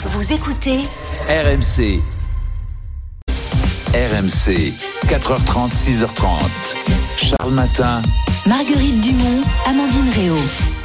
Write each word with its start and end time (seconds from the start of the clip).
Vous 0.00 0.32
écoutez 0.32 0.78
RMC. 1.28 2.00
RMC, 3.92 4.72
4h30, 5.08 5.72
6h30. 5.72 6.38
Charles 7.16 7.52
Matin. 7.52 8.02
Marguerite 8.46 9.00
Dumont, 9.00 9.40
Amandine 9.66 10.08
Réau. 10.10 10.36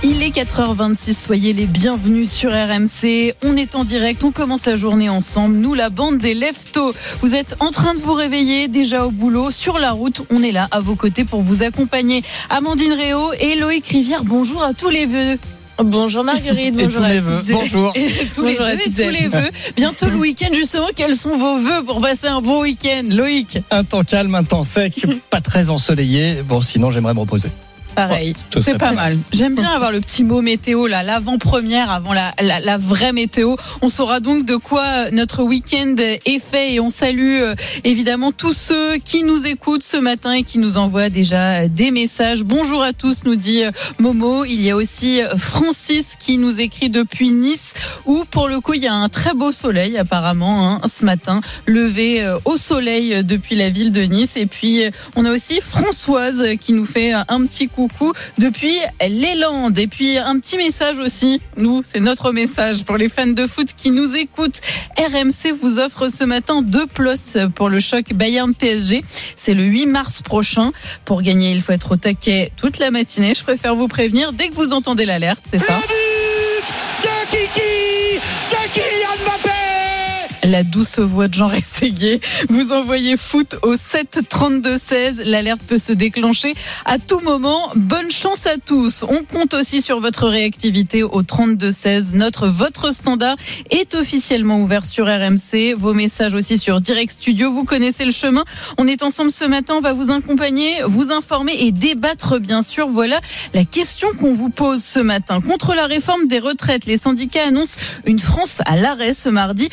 Il 0.02 0.24
est 0.24 0.36
4h26, 0.36 1.14
soyez 1.14 1.54
les 1.54 1.68
bienvenus 1.68 2.32
sur 2.32 2.50
RMC. 2.50 3.36
On 3.46 3.56
est 3.56 3.76
en 3.76 3.84
direct, 3.84 4.24
on 4.24 4.32
commence 4.32 4.66
la 4.66 4.76
journée 4.76 5.10
ensemble. 5.10 5.58
Nous, 5.58 5.76
la 5.76 5.92
bande 5.92 6.18
des 6.18 6.34
Leftos. 6.34 6.96
Vous 7.22 7.36
êtes 7.36 7.56
en 7.60 7.70
train 7.70 7.94
de 7.94 8.00
vous 8.00 8.14
réveiller, 8.14 8.68
déjà 8.68 9.06
au 9.06 9.12
boulot, 9.12 9.52
sur 9.52 9.78
la 9.78 9.92
route. 9.92 10.24
On 10.32 10.42
est 10.42 10.52
là 10.52 10.68
à 10.72 10.80
vos 10.80 10.96
côtés 10.96 11.24
pour 11.24 11.42
vous 11.42 11.62
accompagner. 11.62 12.24
Amandine 12.50 12.94
Réau 12.94 13.32
et 13.34 13.54
Loïc 13.56 13.86
Rivière, 13.86 14.24
bonjour 14.24 14.64
à 14.64 14.74
tous 14.74 14.90
les 14.90 15.06
vœux. 15.06 15.38
Bonjour 15.80 16.24
Marguerite, 16.24 16.80
Et 16.80 16.88
bonjour 16.88 17.02
tous 17.02 17.04
à 17.04 17.10
les 17.10 17.20
toutes 17.20 17.52
Bonjour. 17.52 17.92
Et 17.96 18.10
tous 18.34 18.44
les 18.44 18.52
Bonjour 18.52 18.66
à 18.66 18.76
vœux 18.76 18.82
et 18.86 18.92
tous 18.92 19.10
les 19.10 19.28
vœux. 19.28 19.52
Bientôt 19.76 20.10
le 20.10 20.18
week-end, 20.18 20.54
justement. 20.54 20.88
Quels 20.96 21.16
sont 21.16 21.38
vos 21.38 21.60
vœux 21.60 21.84
pour 21.86 22.00
passer 22.00 22.28
un 22.28 22.42
bon 22.42 22.62
week-end, 22.62 23.04
Loïc? 23.10 23.60
Un 23.72 23.84
temps 23.84 24.04
calme, 24.04 24.36
un 24.36 24.44
temps 24.44 24.64
sec, 24.64 25.06
pas 25.30 25.42
très 25.42 25.70
ensoleillé. 25.70 26.44
Bon, 26.44 26.62
sinon, 26.62 26.92
j'aimerais 26.92 27.14
me 27.14 27.22
reposer. 27.22 27.50
Pareil. 27.96 28.34
Serait 28.50 28.64
C'est 28.64 28.78
pas 28.78 28.92
mal. 28.92 29.18
J'aime 29.32 29.56
bien 29.56 29.70
avoir 29.70 29.92
le 29.92 30.02
petit 30.02 30.24
mot 30.24 30.42
météo 30.42 30.88
là, 30.88 31.04
l'avant-première 31.04 31.92
avant 31.92 32.14
la, 32.14 32.34
la, 32.42 32.60
la 32.60 32.78
vraie 32.78 33.14
météo. 33.14 33.56
On 33.82 33.90
saura 33.90 34.20
donc 34.20 34.46
de 34.46 34.56
quoi 34.56 35.12
notre 35.12 35.44
week-end 35.44 35.96
est 35.98 36.40
fait 36.40 36.74
et 36.74 36.80
on 36.80 36.90
salue 36.90 37.42
euh, 37.42 37.56
évidemment 37.84 38.32
tous 38.32 38.54
ceux 38.54 38.98
qui 38.98 39.24
nous 39.24 39.46
écoutent 39.46 39.84
ce 39.84 39.98
matin 39.98 40.34
et 40.34 40.44
qui 40.44 40.60
nous 40.60 40.78
envoient 40.78 41.10
déjà 41.10 41.68
des 41.68 41.92
messages. 41.92 42.44
Bonjour 42.44 42.82
à 42.82 42.94
tous, 42.94 43.24
nous 43.26 43.36
dit 43.36 43.64
euh, 43.64 43.72
Momo. 44.00 44.46
Il 44.46 44.62
y 44.62 44.72
a 44.72 44.76
aussi 44.76 45.22
euh, 45.22 45.36
Francis 45.38 46.16
qui 46.18 46.38
nous 46.38 46.60
écrit 46.60 46.90
depuis 46.90 47.32
Nice 47.32 47.74
où 48.06 48.26
pour 48.30 48.48
le 48.48 48.60
coup 48.60 48.74
il 48.74 48.84
y 48.84 48.88
a 48.88 48.94
un 48.94 49.10
très 49.10 49.34
beau 49.34 49.52
soleil 49.52 49.98
apparemment 49.98 50.70
hein, 50.76 50.82
ce 50.88 51.06
matin, 51.06 51.42
levé 51.68 52.24
euh, 52.24 52.36
au 52.46 52.58
soleil 52.58 53.14
euh, 53.14 53.24
depuis 53.24 53.56
la 53.56 53.70
ville 53.70 53.92
de 53.92 54.02
Nice. 54.02 54.36
Et 54.36 54.46
puis 54.46 54.84
euh, 54.84 54.90
on 55.16 55.26
a 55.26 55.32
aussi 55.32 55.62
Françoise 55.62 56.42
euh, 56.42 56.56
qui 56.56 56.74
nous 56.74 56.86
fait 56.86 57.14
euh, 57.14 57.20
un 57.28 57.46
petit 57.46 57.68
depuis 58.38 58.76
les 59.08 59.36
Landes. 59.36 59.78
Et 59.78 59.88
puis 59.88 60.18
un 60.18 60.40
petit 60.40 60.58
message 60.58 61.00
aussi, 61.00 61.42
nous, 61.58 61.82
c'est 61.84 62.00
notre 62.00 62.32
message 62.32 62.84
pour 62.84 62.98
les 62.98 63.10
fans 63.10 63.28
de 63.28 63.48
foot 63.48 63.70
qui 63.76 63.92
nous 63.92 64.16
écoutent. 64.16 64.62
RMC 64.98 65.54
vous 65.60 65.80
offre 65.80 66.10
ce 66.10 66.24
matin 66.24 66.62
deux 66.62 66.88
places 66.88 67.38
pour 67.56 67.70
le 67.70 67.80
choc 67.80 68.14
Bayern 68.14 68.54
PSG. 68.54 69.04
C'est 69.36 69.54
le 69.54 69.64
8 69.64 69.86
mars 69.88 70.22
prochain. 70.22 70.72
Pour 71.06 71.22
gagner, 71.22 71.52
il 71.52 71.62
faut 71.62 71.74
être 71.74 71.92
au 71.92 71.96
taquet 71.96 72.52
toute 72.58 72.80
la 72.80 72.92
matinée. 72.92 73.34
Je 73.36 73.44
préfère 73.44 73.76
vous 73.76 73.88
prévenir 73.88 74.34
dès 74.34 74.50
que 74.50 74.56
vous 74.56 74.74
entendez 74.74 75.06
l'alerte, 75.06 75.44
c'est 75.50 75.60
ça 75.60 75.80
douce 80.64 81.00
voix 81.00 81.28
de 81.28 81.34
Jean 81.34 81.48
Rességuier. 81.48 82.20
Vous 82.50 82.72
envoyez 82.72 83.18
foot 83.18 83.56
au 83.62 83.76
7 83.76 84.20
32 84.30 84.78
16. 84.78 85.22
L'alerte 85.26 85.62
peut 85.68 85.78
se 85.78 85.94
déclencher 85.94 86.54
à 86.86 87.00
tout 87.00 87.20
moment. 87.22 87.72
Bonne 87.76 88.12
chance 88.12 88.46
à 88.46 88.58
tous. 88.58 89.04
On 89.04 89.24
compte 89.24 89.54
aussi 89.54 89.82
sur 89.82 90.00
votre 90.00 90.28
réactivité 90.28 91.04
au 91.04 91.24
32 91.24 91.72
16. 91.72 92.14
Notre 92.14 92.48
votre 92.48 92.94
standard 92.94 93.36
est 93.72 93.96
officiellement 93.96 94.60
ouvert 94.60 94.86
sur 94.86 95.06
RMC. 95.06 95.76
Vos 95.78 95.94
messages 95.94 96.36
aussi 96.36 96.58
sur 96.58 96.82
Direct 96.82 97.14
Studio. 97.14 97.52
Vous 97.52 97.64
connaissez 97.64 98.06
le 98.06 98.12
chemin. 98.12 98.44
On 98.78 98.88
est 98.88 99.04
ensemble 99.04 99.32
ce 99.32 99.46
matin. 99.46 99.76
On 99.78 99.82
va 99.82 99.94
vous 99.94 100.12
accompagner, 100.12 100.74
vous 100.86 101.12
informer 101.12 101.54
et 101.60 101.72
débattre 101.72 102.40
bien 102.40 102.64
sûr. 102.64 102.88
Voilà 102.88 103.20
la 103.54 103.66
question 103.66 104.10
qu'on 104.20 104.34
vous 104.34 104.50
pose 104.50 104.84
ce 104.84 105.00
matin. 105.00 105.42
Contre 105.42 105.74
la 105.74 105.88
réforme 105.88 106.28
des 106.28 106.40
retraites, 106.40 106.86
les 106.86 106.98
syndicats 106.98 107.48
annoncent 107.48 107.80
une 108.06 108.20
France 108.20 108.58
à 108.66 108.76
l'arrêt 108.76 109.14
ce 109.14 109.30
mardi. 109.30 109.70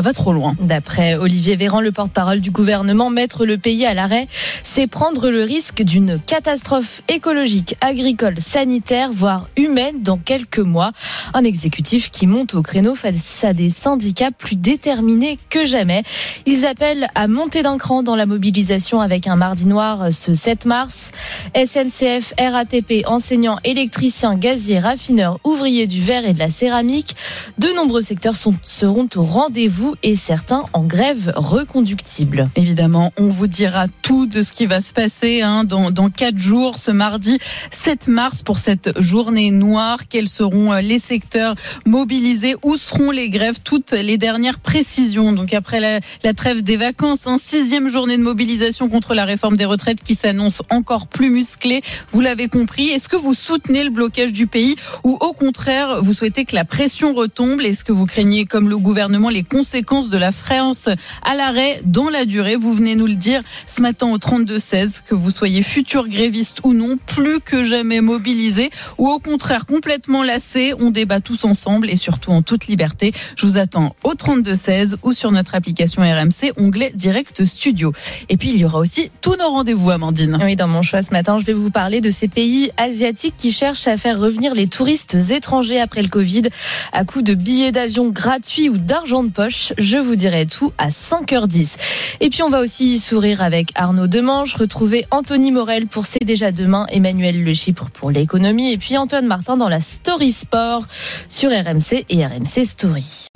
Va 0.00 0.12
trop 0.12 0.32
loin 0.32 0.54
D'après 0.60 1.14
Olivier 1.14 1.56
Véran, 1.56 1.80
le 1.80 1.92
porte-parole 1.92 2.40
du 2.40 2.50
gouvernement, 2.50 3.10
mettre 3.10 3.46
le 3.46 3.58
pays 3.58 3.86
à 3.86 3.94
l'arrêt, 3.94 4.28
c'est 4.62 4.86
prendre 4.86 5.30
le 5.30 5.42
risque 5.42 5.82
d'une 5.82 6.18
catastrophe 6.20 7.02
écologique, 7.08 7.76
agricole, 7.80 8.40
sanitaire, 8.40 9.10
voire 9.12 9.48
humaine 9.56 10.02
dans 10.02 10.18
quelques 10.18 10.58
mois. 10.58 10.90
Un 11.34 11.44
exécutif 11.44 12.10
qui 12.10 12.26
monte 12.26 12.54
au 12.54 12.62
créneau 12.62 12.94
face 12.94 13.44
à 13.44 13.52
des 13.52 13.70
syndicats 13.70 14.30
plus 14.30 14.56
déterminés 14.56 15.38
que 15.50 15.64
jamais. 15.64 16.02
Ils 16.46 16.66
appellent 16.66 17.08
à 17.14 17.28
monter 17.28 17.62
d'un 17.62 17.78
cran 17.78 18.02
dans 18.02 18.16
la 18.16 18.26
mobilisation 18.26 19.00
avec 19.00 19.26
un 19.26 19.36
mardi 19.36 19.66
noir 19.66 20.12
ce 20.12 20.34
7 20.34 20.64
mars. 20.64 21.12
SNCF, 21.54 22.34
RATP, 22.38 23.06
enseignants, 23.06 23.58
électriciens, 23.64 24.34
gaziers, 24.34 24.80
raffineurs, 24.80 25.38
ouvriers 25.44 25.86
du 25.86 26.00
verre 26.00 26.26
et 26.26 26.32
de 26.32 26.38
la 26.38 26.50
céramique. 26.50 27.16
De 27.58 27.68
nombreux 27.68 28.02
secteurs 28.02 28.34
seront 28.36 29.08
au 29.14 29.22
rendez-vous 29.22 29.85
et 30.02 30.16
certains 30.16 30.62
en 30.72 30.82
grève 30.82 31.32
reconductible. 31.36 32.44
Évidemment, 32.56 33.12
on 33.18 33.28
vous 33.28 33.46
dira 33.46 33.86
tout 34.02 34.26
de 34.26 34.42
ce 34.42 34.52
qui 34.52 34.66
va 34.66 34.80
se 34.80 34.92
passer 34.92 35.42
hein, 35.42 35.64
dans, 35.64 36.10
quatre 36.10 36.38
jours, 36.38 36.78
ce 36.78 36.90
mardi 36.90 37.38
7 37.70 38.08
mars, 38.08 38.42
pour 38.42 38.58
cette 38.58 39.00
journée 39.00 39.50
noire. 39.50 40.08
Quels 40.08 40.28
seront 40.28 40.72
euh, 40.72 40.80
les 40.80 40.98
secteurs 40.98 41.54
mobilisés? 41.84 42.56
Où 42.62 42.76
seront 42.76 43.10
les 43.10 43.28
grèves? 43.28 43.60
Toutes 43.62 43.92
les 43.92 44.18
dernières 44.18 44.58
précisions. 44.58 45.32
Donc 45.32 45.54
après 45.54 45.80
la, 45.80 46.00
la 46.24 46.34
trêve 46.34 46.62
des 46.62 46.76
vacances, 46.76 47.26
hein, 47.26 47.36
sixième 47.40 47.88
journée 47.88 48.16
de 48.16 48.22
mobilisation 48.22 48.88
contre 48.88 49.14
la 49.14 49.24
réforme 49.24 49.56
des 49.56 49.64
retraites 49.64 50.02
qui 50.02 50.14
s'annonce 50.14 50.62
encore 50.70 51.06
plus 51.06 51.30
musclée. 51.30 51.82
Vous 52.12 52.20
l'avez 52.20 52.48
compris. 52.48 52.88
Est-ce 52.88 53.08
que 53.08 53.16
vous 53.16 53.34
soutenez 53.34 53.84
le 53.84 53.90
blocage 53.90 54.32
du 54.32 54.46
pays 54.46 54.76
ou 55.04 55.16
au 55.20 55.32
contraire, 55.32 56.02
vous 56.02 56.12
souhaitez 56.12 56.44
que 56.44 56.54
la 56.54 56.64
pression 56.64 57.14
retombe? 57.14 57.60
Est-ce 57.60 57.84
que 57.84 57.92
vous 57.92 58.06
craignez, 58.06 58.46
comme 58.46 58.68
le 58.68 58.78
gouvernement, 58.78 59.28
les 59.28 59.42
conséquences 59.42 59.75
de 59.82 60.16
la 60.16 60.32
France 60.32 60.88
à 61.22 61.34
l'arrêt 61.34 61.80
dans 61.84 62.08
la 62.08 62.24
durée. 62.24 62.56
Vous 62.56 62.72
venez 62.72 62.94
nous 62.94 63.06
le 63.06 63.14
dire 63.14 63.42
ce 63.66 63.82
matin 63.82 64.06
au 64.06 64.16
32-16, 64.16 65.02
que 65.04 65.14
vous 65.14 65.30
soyez 65.30 65.62
futur 65.62 66.08
gréviste 66.08 66.60
ou 66.64 66.72
non, 66.72 66.96
plus 66.96 67.40
que 67.40 67.62
jamais 67.62 68.00
mobilisé 68.00 68.70
ou 68.96 69.08
au 69.08 69.18
contraire 69.18 69.66
complètement 69.66 70.22
lassé. 70.22 70.72
On 70.78 70.90
débat 70.90 71.20
tous 71.20 71.44
ensemble 71.44 71.90
et 71.90 71.96
surtout 71.96 72.30
en 72.30 72.40
toute 72.40 72.68
liberté. 72.68 73.12
Je 73.36 73.46
vous 73.46 73.58
attends 73.58 73.94
au 74.02 74.12
32-16 74.12 74.96
ou 75.02 75.12
sur 75.12 75.30
notre 75.30 75.54
application 75.54 76.00
RMC, 76.02 76.52
onglet 76.56 76.92
Direct 76.94 77.44
Studio. 77.44 77.92
Et 78.30 78.38
puis 78.38 78.50
il 78.50 78.56
y 78.56 78.64
aura 78.64 78.78
aussi 78.78 79.10
tous 79.20 79.36
nos 79.36 79.50
rendez-vous, 79.50 79.90
Amandine. 79.90 80.38
Oui, 80.42 80.56
dans 80.56 80.68
mon 80.68 80.80
choix 80.80 81.02
ce 81.02 81.12
matin, 81.12 81.38
je 81.38 81.44
vais 81.44 81.52
vous 81.52 81.70
parler 81.70 82.00
de 82.00 82.08
ces 82.08 82.28
pays 82.28 82.70
asiatiques 82.78 83.36
qui 83.36 83.52
cherchent 83.52 83.88
à 83.88 83.98
faire 83.98 84.18
revenir 84.18 84.54
les 84.54 84.68
touristes 84.68 85.16
étrangers 85.30 85.80
après 85.80 86.00
le 86.00 86.08
Covid 86.08 86.44
à 86.92 87.04
coup 87.04 87.20
de 87.20 87.34
billets 87.34 87.72
d'avion 87.72 88.08
gratuits 88.08 88.70
ou 88.70 88.78
d'argent 88.78 89.22
de 89.22 89.30
poche. 89.30 89.65
Je 89.78 89.96
vous 89.96 90.16
dirai 90.16 90.46
tout 90.46 90.72
à 90.78 90.88
5h10. 90.88 91.76
Et 92.20 92.30
puis 92.30 92.42
on 92.42 92.50
va 92.50 92.60
aussi 92.60 92.98
sourire 92.98 93.42
avec 93.42 93.70
Arnaud 93.74 94.06
Demange, 94.06 94.54
retrouver 94.54 95.06
Anthony 95.10 95.52
Morel 95.52 95.86
pour 95.86 96.06
C'est 96.06 96.24
déjà 96.24 96.52
demain, 96.52 96.86
Emmanuel 96.90 97.42
Le 97.44 97.54
Chypre 97.54 97.88
pour 97.90 98.10
l'économie 98.10 98.72
et 98.72 98.78
puis 98.78 98.96
Antoine 98.96 99.26
Martin 99.26 99.56
dans 99.56 99.68
la 99.68 99.80
Story 99.80 100.32
Sport 100.32 100.84
sur 101.28 101.50
RMC 101.50 102.04
et 102.08 102.26
RMC 102.26 102.64
Story. 102.64 103.26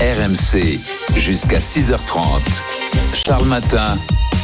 RMC, 0.00 0.80
jusqu'à 1.16 1.58
6h30. 1.58 2.40
Charles 3.24 3.46
Matin. 3.46 3.98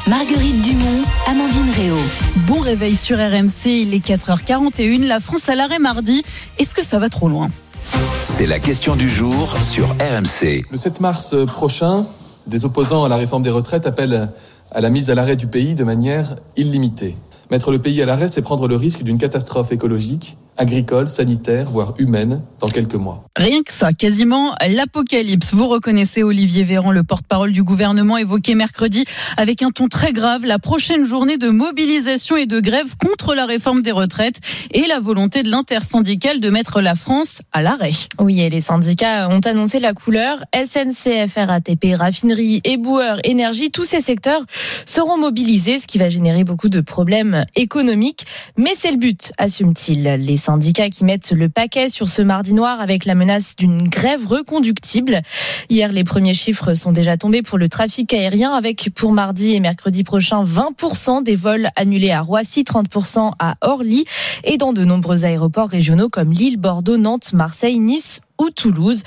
Marguerite 0.07 0.63
Dumont, 0.63 1.03
Amandine 1.27 1.71
Réau. 1.71 1.99
Bon 2.47 2.61
réveil 2.61 2.97
sur 2.97 3.19
RMC, 3.19 3.67
il 3.67 3.95
est 3.95 4.07
4h41. 4.07 5.07
La 5.07 5.21
France 5.21 5.49
à 5.49 5.55
l'arrêt 5.55 5.79
mardi. 5.79 6.23
Est-ce 6.59 6.75
que 6.75 6.83
ça 6.83 6.99
va 6.99 7.09
trop 7.09 7.29
loin? 7.29 7.49
C'est 8.21 8.47
la 8.47 8.59
question 8.59 8.97
du 8.97 9.09
jour 9.09 9.57
sur 9.57 9.89
RMC. 9.89 10.65
Le 10.71 10.77
7 10.77 11.01
mars 11.01 11.35
prochain, 11.47 12.05
des 12.47 12.65
opposants 12.65 13.05
à 13.05 13.09
la 13.09 13.17
réforme 13.17 13.43
des 13.43 13.51
retraites 13.51 13.87
appellent 13.87 14.31
à 14.71 14.81
la 14.81 14.91
mise 14.91 15.11
à 15.11 15.15
l'arrêt 15.15 15.37
du 15.37 15.47
pays 15.47 15.75
de 15.75 15.85
manière 15.85 16.37
illimitée. 16.57 17.17
Mettre 17.51 17.71
le 17.71 17.79
pays 17.79 18.03
à 18.03 18.07
l'arrêt, 18.07 18.29
c'est 18.29 18.43
prendre 18.43 18.69
le 18.69 18.77
risque 18.77 19.03
d'une 19.03 19.19
catastrophe 19.19 19.73
écologique, 19.73 20.37
agricole, 20.59 21.09
sanitaire, 21.09 21.71
voire 21.71 21.95
humaine, 21.99 22.43
dans 22.61 22.69
quelques 22.69 22.95
mois. 22.95 23.25
Rien 23.37 23.63
que 23.63 23.73
ça, 23.73 23.93
quasiment 23.93 24.55
l'apocalypse. 24.69 25.55
Vous 25.55 25.69
reconnaissez 25.69 26.23
Olivier 26.23 26.65
Véran, 26.65 26.91
le 26.91 27.05
porte-parole 27.05 27.53
du 27.53 27.63
gouvernement, 27.63 28.17
évoqué 28.17 28.55
mercredi 28.55 29.05
avec 29.37 29.63
un 29.63 29.71
ton 29.71 29.89
très 29.89 30.13
grave 30.13 30.45
la 30.45 30.59
prochaine 30.59 31.05
journée 31.05 31.39
de 31.39 31.49
mobilisation 31.49 32.37
et 32.37 32.47
de 32.47 32.59
grève 32.61 32.97
contre 32.97 33.35
la 33.35 33.47
réforme 33.47 33.83
des 33.83 33.93
retraites 33.93 34.41
et 34.73 34.87
la 34.89 34.99
volonté 34.99 35.43
de 35.43 35.51
l'intersyndicale 35.51 36.41
de 36.41 36.51
mettre 36.51 36.81
la 36.81 36.97
France 36.97 37.41
à 37.53 37.63
l'arrêt. 37.63 37.93
Oui, 38.19 38.41
et 38.41 38.51
les 38.51 38.61
syndicats 38.61 39.29
ont 39.29 39.41
annoncé 39.41 39.79
la 39.79 39.95
couleur. 39.95 40.43
SNCF, 40.53 41.35
RATP, 41.37 41.95
raffinerie, 41.95 42.61
éboueurs, 42.65 43.19
énergie, 43.23 43.71
tous 43.71 43.85
ces 43.85 44.01
secteurs 44.01 44.43
seront 44.85 45.17
mobilisés, 45.17 45.79
ce 45.79 45.87
qui 45.87 45.99
va 45.99 46.09
générer 46.09 46.43
beaucoup 46.43 46.69
de 46.69 46.81
problèmes 46.81 47.45
économiques. 47.55 48.27
Mais 48.57 48.73
c'est 48.77 48.91
le 48.91 48.97
but, 48.97 49.33
assume-t-il. 49.39 50.03
Les 50.03 50.37
syndicats 50.49 50.89
qui 50.89 51.05
mettent 51.05 51.33
le 51.33 51.51
paquet 51.51 51.91
sur 51.91 52.09
ce 52.09 52.23
mardi 52.23 52.55
noir 52.55 52.81
avec 52.81 53.05
la 53.05 53.15
menace 53.15 53.55
d'une 53.55 53.87
grève 53.87 54.27
reconductible. 54.27 55.21
Hier, 55.69 55.93
les 55.93 56.05
premiers 56.05 56.33
chiffres 56.33 56.73
sont 56.73 56.91
déjà 56.91 57.19
tombés 57.19 57.43
pour 57.43 57.59
le 57.59 57.69
trafic 57.69 58.15
aérien 58.15 58.55
avec 58.55 58.89
pour 58.95 59.13
mardi 59.13 59.53
et 59.53 59.61
mercredi 59.61 60.05
prochain 60.05 60.45
20% 60.45 61.23
des 61.23 61.37
vols 61.37 61.69
annulés 61.77 62.13
à 62.13 62.23
Roissy, 62.23 62.63
30% 62.63 63.33
à 63.39 63.57
Orly 63.61 64.07
et 64.43 64.57
dans 64.57 64.73
de 64.73 64.87
nombreux 64.87 65.27
aéroports 65.27 65.69
régionaux 65.69 66.09
comme 66.09 66.33
Lille, 66.33 66.57
Bordeaux, 66.57 66.97
Nantes, 66.97 67.35
Marseille, 67.35 67.79
Nice 67.79 68.23
ou 68.41 68.51
Toulouse. 68.51 69.03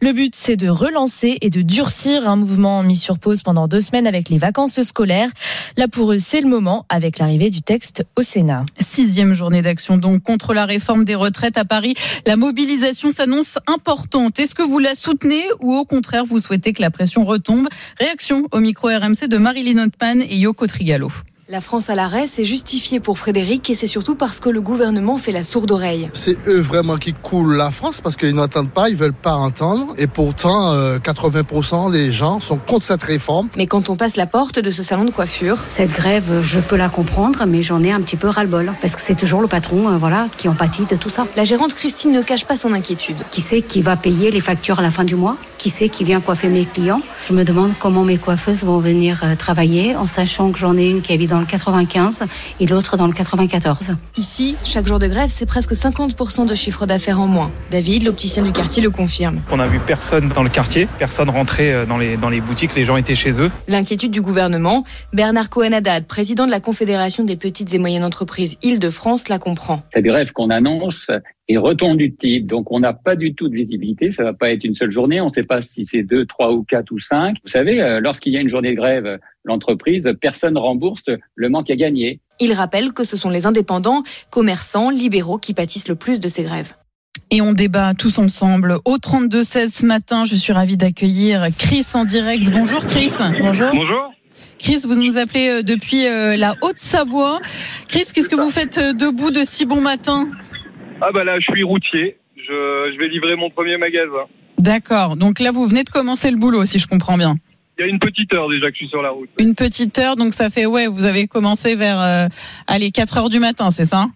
Le 0.00 0.12
but, 0.12 0.34
c'est 0.34 0.56
de 0.56 0.68
relancer 0.68 1.38
et 1.40 1.50
de 1.50 1.62
durcir 1.62 2.28
un 2.28 2.36
mouvement 2.36 2.82
mis 2.82 2.96
sur 2.96 3.18
pause 3.18 3.42
pendant 3.42 3.68
deux 3.68 3.80
semaines 3.80 4.06
avec 4.06 4.28
les 4.28 4.38
vacances 4.38 4.80
scolaires. 4.82 5.30
Là, 5.76 5.88
pour 5.88 6.12
eux, 6.12 6.18
c'est 6.18 6.40
le 6.40 6.48
moment 6.48 6.86
avec 6.88 7.18
l'arrivée 7.18 7.50
du 7.50 7.62
texte 7.62 8.04
au 8.16 8.22
Sénat. 8.22 8.64
Sixième 8.80 9.34
journée 9.34 9.62
d'action 9.62 9.96
donc 9.96 10.22
contre 10.22 10.54
la 10.54 10.66
réforme 10.66 11.04
des 11.04 11.14
retraites 11.14 11.58
à 11.58 11.64
Paris. 11.64 11.94
La 12.26 12.36
mobilisation 12.36 13.10
s'annonce 13.10 13.58
importante. 13.66 14.38
Est-ce 14.38 14.54
que 14.54 14.62
vous 14.62 14.78
la 14.78 14.94
soutenez 14.94 15.42
ou 15.60 15.74
au 15.74 15.84
contraire 15.84 16.24
vous 16.24 16.38
souhaitez 16.38 16.72
que 16.72 16.82
la 16.82 16.90
pression 16.90 17.24
retombe? 17.24 17.68
Réaction 17.98 18.46
au 18.52 18.60
micro 18.60 18.88
RMC 18.88 19.28
de 19.28 19.38
Marilyn 19.38 19.84
Otman 19.84 20.22
et 20.22 20.36
Yoko 20.36 20.66
Trigalo. 20.66 21.10
La 21.48 21.60
France 21.60 21.90
à 21.90 21.94
l'arrêt, 21.94 22.26
c'est 22.26 22.44
justifié 22.44 22.98
pour 22.98 23.18
Frédéric 23.20 23.70
et 23.70 23.76
c'est 23.76 23.86
surtout 23.86 24.16
parce 24.16 24.40
que 24.40 24.48
le 24.48 24.60
gouvernement 24.60 25.16
fait 25.16 25.30
la 25.30 25.44
sourde 25.44 25.70
oreille. 25.70 26.10
C'est 26.12 26.36
eux 26.48 26.58
vraiment 26.58 26.96
qui 26.96 27.12
coulent 27.12 27.54
la 27.54 27.70
France 27.70 28.00
parce 28.00 28.16
qu'ils 28.16 28.34
n'entendent 28.34 28.72
pas, 28.72 28.88
ils 28.88 28.96
veulent 28.96 29.12
pas 29.12 29.34
entendre. 29.34 29.94
Et 29.96 30.08
pourtant, 30.08 30.72
euh, 30.72 30.98
80% 30.98 31.92
des 31.92 32.10
gens 32.10 32.40
sont 32.40 32.56
contre 32.56 32.84
cette 32.84 33.04
réforme. 33.04 33.48
Mais 33.56 33.68
quand 33.68 33.90
on 33.90 33.94
passe 33.94 34.16
la 34.16 34.26
porte 34.26 34.58
de 34.58 34.72
ce 34.72 34.82
salon 34.82 35.04
de 35.04 35.12
coiffure, 35.12 35.56
Cette 35.68 35.92
grève, 35.92 36.42
je 36.42 36.58
peux 36.58 36.74
la 36.74 36.88
comprendre, 36.88 37.44
mais 37.46 37.62
j'en 37.62 37.80
ai 37.84 37.92
un 37.92 38.00
petit 38.00 38.16
peu 38.16 38.26
ras-le-bol. 38.26 38.72
Parce 38.80 38.96
que 38.96 39.00
c'est 39.00 39.14
toujours 39.14 39.40
le 39.40 39.46
patron 39.46 39.88
euh, 39.88 39.96
voilà, 39.98 40.26
qui 40.36 40.48
en 40.48 40.54
pâtit 40.54 40.86
de 40.90 40.96
tout 40.96 41.10
ça. 41.10 41.28
la 41.36 41.44
gérante 41.44 41.74
Christine 41.74 42.10
ne 42.10 42.22
cache 42.22 42.44
pas 42.44 42.56
son 42.56 42.72
inquiétude. 42.72 43.18
Qui 43.30 43.40
c'est 43.40 43.62
qui 43.62 43.82
va 43.82 43.94
payer 43.94 44.32
les 44.32 44.40
factures 44.40 44.80
à 44.80 44.82
la 44.82 44.90
fin 44.90 45.04
du 45.04 45.14
mois? 45.14 45.36
Qui 45.58 45.70
c'est 45.70 45.88
qui 45.88 46.02
vient 46.02 46.20
coiffer 46.20 46.48
mes 46.48 46.64
clients? 46.64 47.02
Je 47.24 47.32
me 47.32 47.44
demande 47.44 47.70
comment 47.78 48.02
mes 48.02 48.18
coiffeuses 48.18 48.64
vont 48.64 48.78
venir 48.80 49.20
euh, 49.22 49.36
travailler 49.36 49.94
en 49.94 50.06
sachant 50.06 50.50
que 50.50 50.58
j'en 50.58 50.76
ai 50.76 50.90
une 50.90 51.02
qui 51.02 51.12
habite 51.12 51.35
dans 51.36 51.40
le 51.40 51.46
95 51.46 52.24
et 52.60 52.66
l'autre 52.66 52.96
dans 52.96 53.06
le 53.06 53.12
94. 53.12 53.94
Ici, 54.16 54.56
chaque 54.64 54.86
jour 54.86 54.98
de 54.98 55.06
grève, 55.06 55.28
c'est 55.30 55.44
presque 55.44 55.72
50% 55.72 56.46
de 56.46 56.54
chiffre 56.54 56.86
d'affaires 56.86 57.20
en 57.20 57.26
moins. 57.26 57.50
David, 57.70 58.04
l'opticien 58.04 58.42
du 58.42 58.52
quartier, 58.52 58.82
le 58.82 58.88
confirme. 58.88 59.42
On 59.50 59.60
a 59.60 59.66
vu 59.66 59.78
personne 59.78 60.30
dans 60.30 60.42
le 60.42 60.48
quartier, 60.48 60.88
personne 60.98 61.28
rentrer 61.28 61.74
euh, 61.74 61.84
dans 61.84 61.98
les, 61.98 62.16
dans 62.16 62.30
les 62.30 62.40
boutiques, 62.40 62.74
les 62.74 62.86
gens 62.86 62.96
étaient 62.96 63.14
chez 63.14 63.38
eux. 63.38 63.50
L'inquiétude 63.68 64.12
du 64.12 64.22
gouvernement, 64.22 64.84
Bernard 65.12 65.50
Cohen-Haddad, 65.50 66.06
président 66.06 66.46
de 66.46 66.50
la 66.50 66.60
Confédération 66.60 67.22
des 67.22 67.36
petites 67.36 67.74
et 67.74 67.78
moyennes 67.78 68.04
entreprises 68.04 68.56
Île-de-France, 68.62 69.28
la 69.28 69.38
comprend. 69.38 69.82
Cette 69.92 70.04
grève 70.04 70.32
qu'on 70.32 70.48
annonce 70.48 71.10
est 71.48 71.56
reconductible, 71.56 72.46
donc 72.46 72.72
on 72.72 72.80
n'a 72.80 72.92
pas 72.92 73.14
du 73.14 73.34
tout 73.34 73.48
de 73.48 73.54
visibilité. 73.54 74.10
Ça 74.10 74.24
va 74.24 74.32
pas 74.32 74.50
être 74.50 74.64
une 74.64 74.74
seule 74.74 74.90
journée. 74.90 75.20
On 75.20 75.28
ne 75.28 75.32
sait 75.32 75.44
pas 75.44 75.60
si 75.60 75.84
c'est 75.84 76.02
deux, 76.02 76.26
trois 76.26 76.52
ou 76.52 76.64
quatre 76.64 76.90
ou 76.90 76.98
cinq. 76.98 77.36
Vous 77.44 77.50
savez, 77.50 77.80
euh, 77.80 78.00
lorsqu'il 78.00 78.32
y 78.32 78.36
a 78.36 78.40
une 78.40 78.48
journée 78.48 78.70
de 78.70 78.76
grève, 78.76 79.18
l'entreprise, 79.44 80.12
personne 80.20 80.58
rembourse 80.58 81.04
le 81.34 81.48
manque 81.48 81.70
à 81.70 81.76
gagner. 81.76 82.20
Il 82.40 82.52
rappelle 82.52 82.92
que 82.92 83.04
ce 83.04 83.16
sont 83.16 83.30
les 83.30 83.46
indépendants, 83.46 84.02
commerçants, 84.30 84.90
libéraux 84.90 85.38
qui 85.38 85.54
pâtissent 85.54 85.88
le 85.88 85.94
plus 85.94 86.20
de 86.20 86.28
ces 86.28 86.42
grèves. 86.42 86.74
Et 87.30 87.40
on 87.40 87.52
débat 87.52 87.94
tous 87.94 88.18
ensemble 88.18 88.78
au 88.84 88.98
32-16 88.98 89.70
ce 89.70 89.86
matin. 89.86 90.24
Je 90.24 90.34
suis 90.34 90.52
ravie 90.52 90.76
d'accueillir 90.76 91.48
Chris 91.58 91.86
en 91.94 92.04
direct. 92.04 92.50
Bonjour 92.52 92.84
Chris. 92.86 93.10
Bonjour. 93.40 93.70
Bonjour. 93.72 94.12
Chris, 94.58 94.82
vous 94.84 94.94
nous 94.94 95.16
appelez 95.18 95.48
euh, 95.48 95.62
depuis 95.62 96.06
euh, 96.06 96.36
la 96.36 96.54
Haute-Savoie. 96.62 97.40
Chris, 97.88 98.04
qu'est-ce 98.12 98.28
que 98.28 98.36
vous 98.36 98.50
faites 98.50 98.78
debout 98.78 99.30
de 99.30 99.44
si 99.44 99.66
bon 99.66 99.80
matin? 99.80 100.28
Ah 101.00 101.10
bah 101.12 101.24
là, 101.24 101.38
je 101.40 101.44
suis 101.52 101.62
routier. 101.62 102.16
Je, 102.36 102.92
je 102.94 102.98
vais 102.98 103.08
livrer 103.08 103.36
mon 103.36 103.50
premier 103.50 103.76
magasin. 103.76 104.26
D'accord. 104.58 105.16
Donc 105.16 105.40
là, 105.40 105.50
vous 105.52 105.66
venez 105.66 105.84
de 105.84 105.90
commencer 105.90 106.30
le 106.30 106.36
boulot, 106.36 106.64
si 106.64 106.78
je 106.78 106.86
comprends 106.86 107.16
bien. 107.18 107.36
Il 107.78 107.82
y 107.82 107.84
a 107.84 107.88
une 107.88 107.98
petite 107.98 108.32
heure 108.32 108.48
déjà 108.48 108.68
que 108.68 108.72
je 108.72 108.78
suis 108.78 108.88
sur 108.88 109.02
la 109.02 109.10
route. 109.10 109.28
Une 109.38 109.54
petite 109.54 109.98
heure, 109.98 110.16
donc 110.16 110.32
ça 110.32 110.48
fait, 110.48 110.64
ouais, 110.64 110.86
vous 110.86 111.04
avez 111.04 111.26
commencé 111.26 111.74
vers, 111.74 112.00
euh, 112.00 112.26
allez, 112.66 112.90
4 112.90 113.18
heures 113.18 113.28
du 113.28 113.38
matin, 113.38 113.70
c'est 113.70 113.84
ça? 113.84 114.06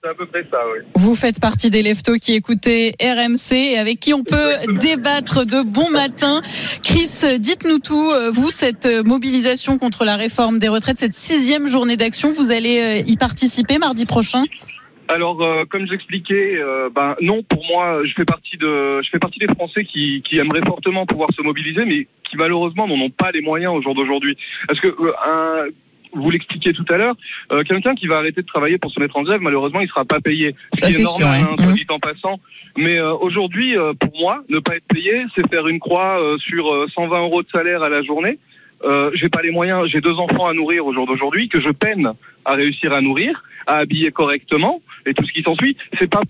C'est 0.00 0.10
à 0.10 0.14
peu 0.14 0.26
près 0.26 0.42
ça, 0.48 0.58
oui. 0.72 0.84
Vous 0.94 1.16
faites 1.16 1.40
partie 1.40 1.70
des 1.70 1.82
leftos 1.82 2.18
qui 2.20 2.34
écoutaient 2.34 2.92
RMC 3.02 3.52
et 3.72 3.78
avec 3.78 3.98
qui 3.98 4.14
on 4.14 4.22
peut 4.22 4.52
Exactement. 4.52 4.78
débattre 4.78 5.46
de 5.46 5.62
bon 5.62 5.90
matin. 5.90 6.40
Chris, 6.84 7.10
dites-nous 7.40 7.80
tout. 7.80 8.08
Euh, 8.12 8.30
Vous, 8.30 8.50
cette 8.52 8.86
euh, 8.86 9.02
mobilisation 9.02 9.76
contre 9.78 10.04
la 10.04 10.14
réforme 10.14 10.60
des 10.60 10.68
retraites, 10.68 10.98
cette 10.98 11.14
sixième 11.14 11.66
journée 11.66 11.96
d'action, 11.96 12.30
vous 12.30 12.52
allez 12.52 13.02
euh, 13.02 13.10
y 13.10 13.16
participer 13.16 13.78
mardi 13.78 14.06
prochain? 14.06 14.44
Alors, 15.08 15.40
euh, 15.42 15.64
comme 15.64 15.86
j'expliquais, 15.86 16.58
euh, 16.58 16.90
ben 16.94 17.16
non, 17.22 17.42
pour 17.42 17.64
moi, 17.66 18.02
je 18.04 18.12
fais 18.14 18.24
partie 18.24 18.56
de, 18.56 19.00
je 19.02 19.08
fais 19.10 19.18
partie 19.18 19.38
des 19.38 19.46
Français 19.54 19.84
qui, 19.84 20.22
qui 20.28 20.38
aimeraient 20.38 20.64
fortement 20.66 21.06
pouvoir 21.06 21.30
se 21.34 21.42
mobiliser, 21.42 21.84
mais 21.84 22.06
qui 22.28 22.36
malheureusement 22.36 22.86
n'en 22.86 23.00
ont 23.00 23.10
pas 23.10 23.30
les 23.32 23.40
moyens 23.40 23.74
au 23.74 23.82
jour 23.82 23.94
d'aujourd'hui. 23.94 24.36
Parce 24.66 24.80
que 24.80 24.88
euh, 24.88 25.12
un 25.24 25.64
vous 26.14 26.30
l'expliquiez 26.30 26.72
tout 26.72 26.84
à 26.88 26.96
l'heure, 26.96 27.14
euh, 27.52 27.62
quelqu'un 27.64 27.94
qui 27.94 28.06
va 28.06 28.18
arrêter 28.18 28.42
de 28.42 28.46
travailler 28.46 28.78
pour 28.78 28.90
se 28.90 29.00
mettre 29.00 29.16
en 29.16 29.22
grève, 29.22 29.40
malheureusement, 29.40 29.80
il 29.80 29.88
sera 29.88 30.04
pas 30.04 30.20
payé. 30.20 30.54
Ce 30.74 30.80
qui 30.80 30.92
c'est 30.92 31.00
est 31.00 31.04
normal, 31.04 31.40
sûr, 31.40 31.48
hein, 31.50 31.56
Mhm. 31.68 31.74
dit 31.74 31.86
en 31.88 31.98
passant. 31.98 32.40
Mais 32.76 32.98
euh, 32.98 33.14
aujourd'hui, 33.14 33.76
euh, 33.76 33.92
pour 33.94 34.18
moi, 34.18 34.42
ne 34.48 34.58
pas 34.58 34.76
être 34.76 34.86
payé, 34.88 35.24
c'est 35.34 35.48
faire 35.48 35.68
une 35.68 35.80
croix 35.80 36.20
euh, 36.20 36.38
sur 36.38 36.72
euh, 36.72 36.86
120 36.94 37.20
euros 37.22 37.42
de 37.42 37.48
salaire 37.50 37.82
à 37.82 37.88
la 37.88 38.02
journée. 38.02 38.38
Euh, 38.84 39.10
j'ai 39.14 39.28
pas 39.28 39.42
les 39.42 39.50
moyens, 39.50 39.88
j'ai 39.88 40.00
deux 40.00 40.14
enfants 40.14 40.46
à 40.46 40.54
nourrir 40.54 40.86
au 40.86 40.92
jour 40.92 41.06
d'aujourd'hui 41.06 41.48
que 41.48 41.60
je 41.60 41.70
peine 41.70 42.12
à 42.44 42.54
réussir 42.54 42.92
à 42.92 43.00
nourrir, 43.00 43.42
à 43.66 43.78
habiller 43.78 44.10
correctement 44.10 44.80
et 45.04 45.14
tout 45.14 45.24
ce 45.24 45.32
qui 45.32 45.42
s'ensuit. 45.42 45.76
C'est 45.98 46.08
pas, 46.08 46.20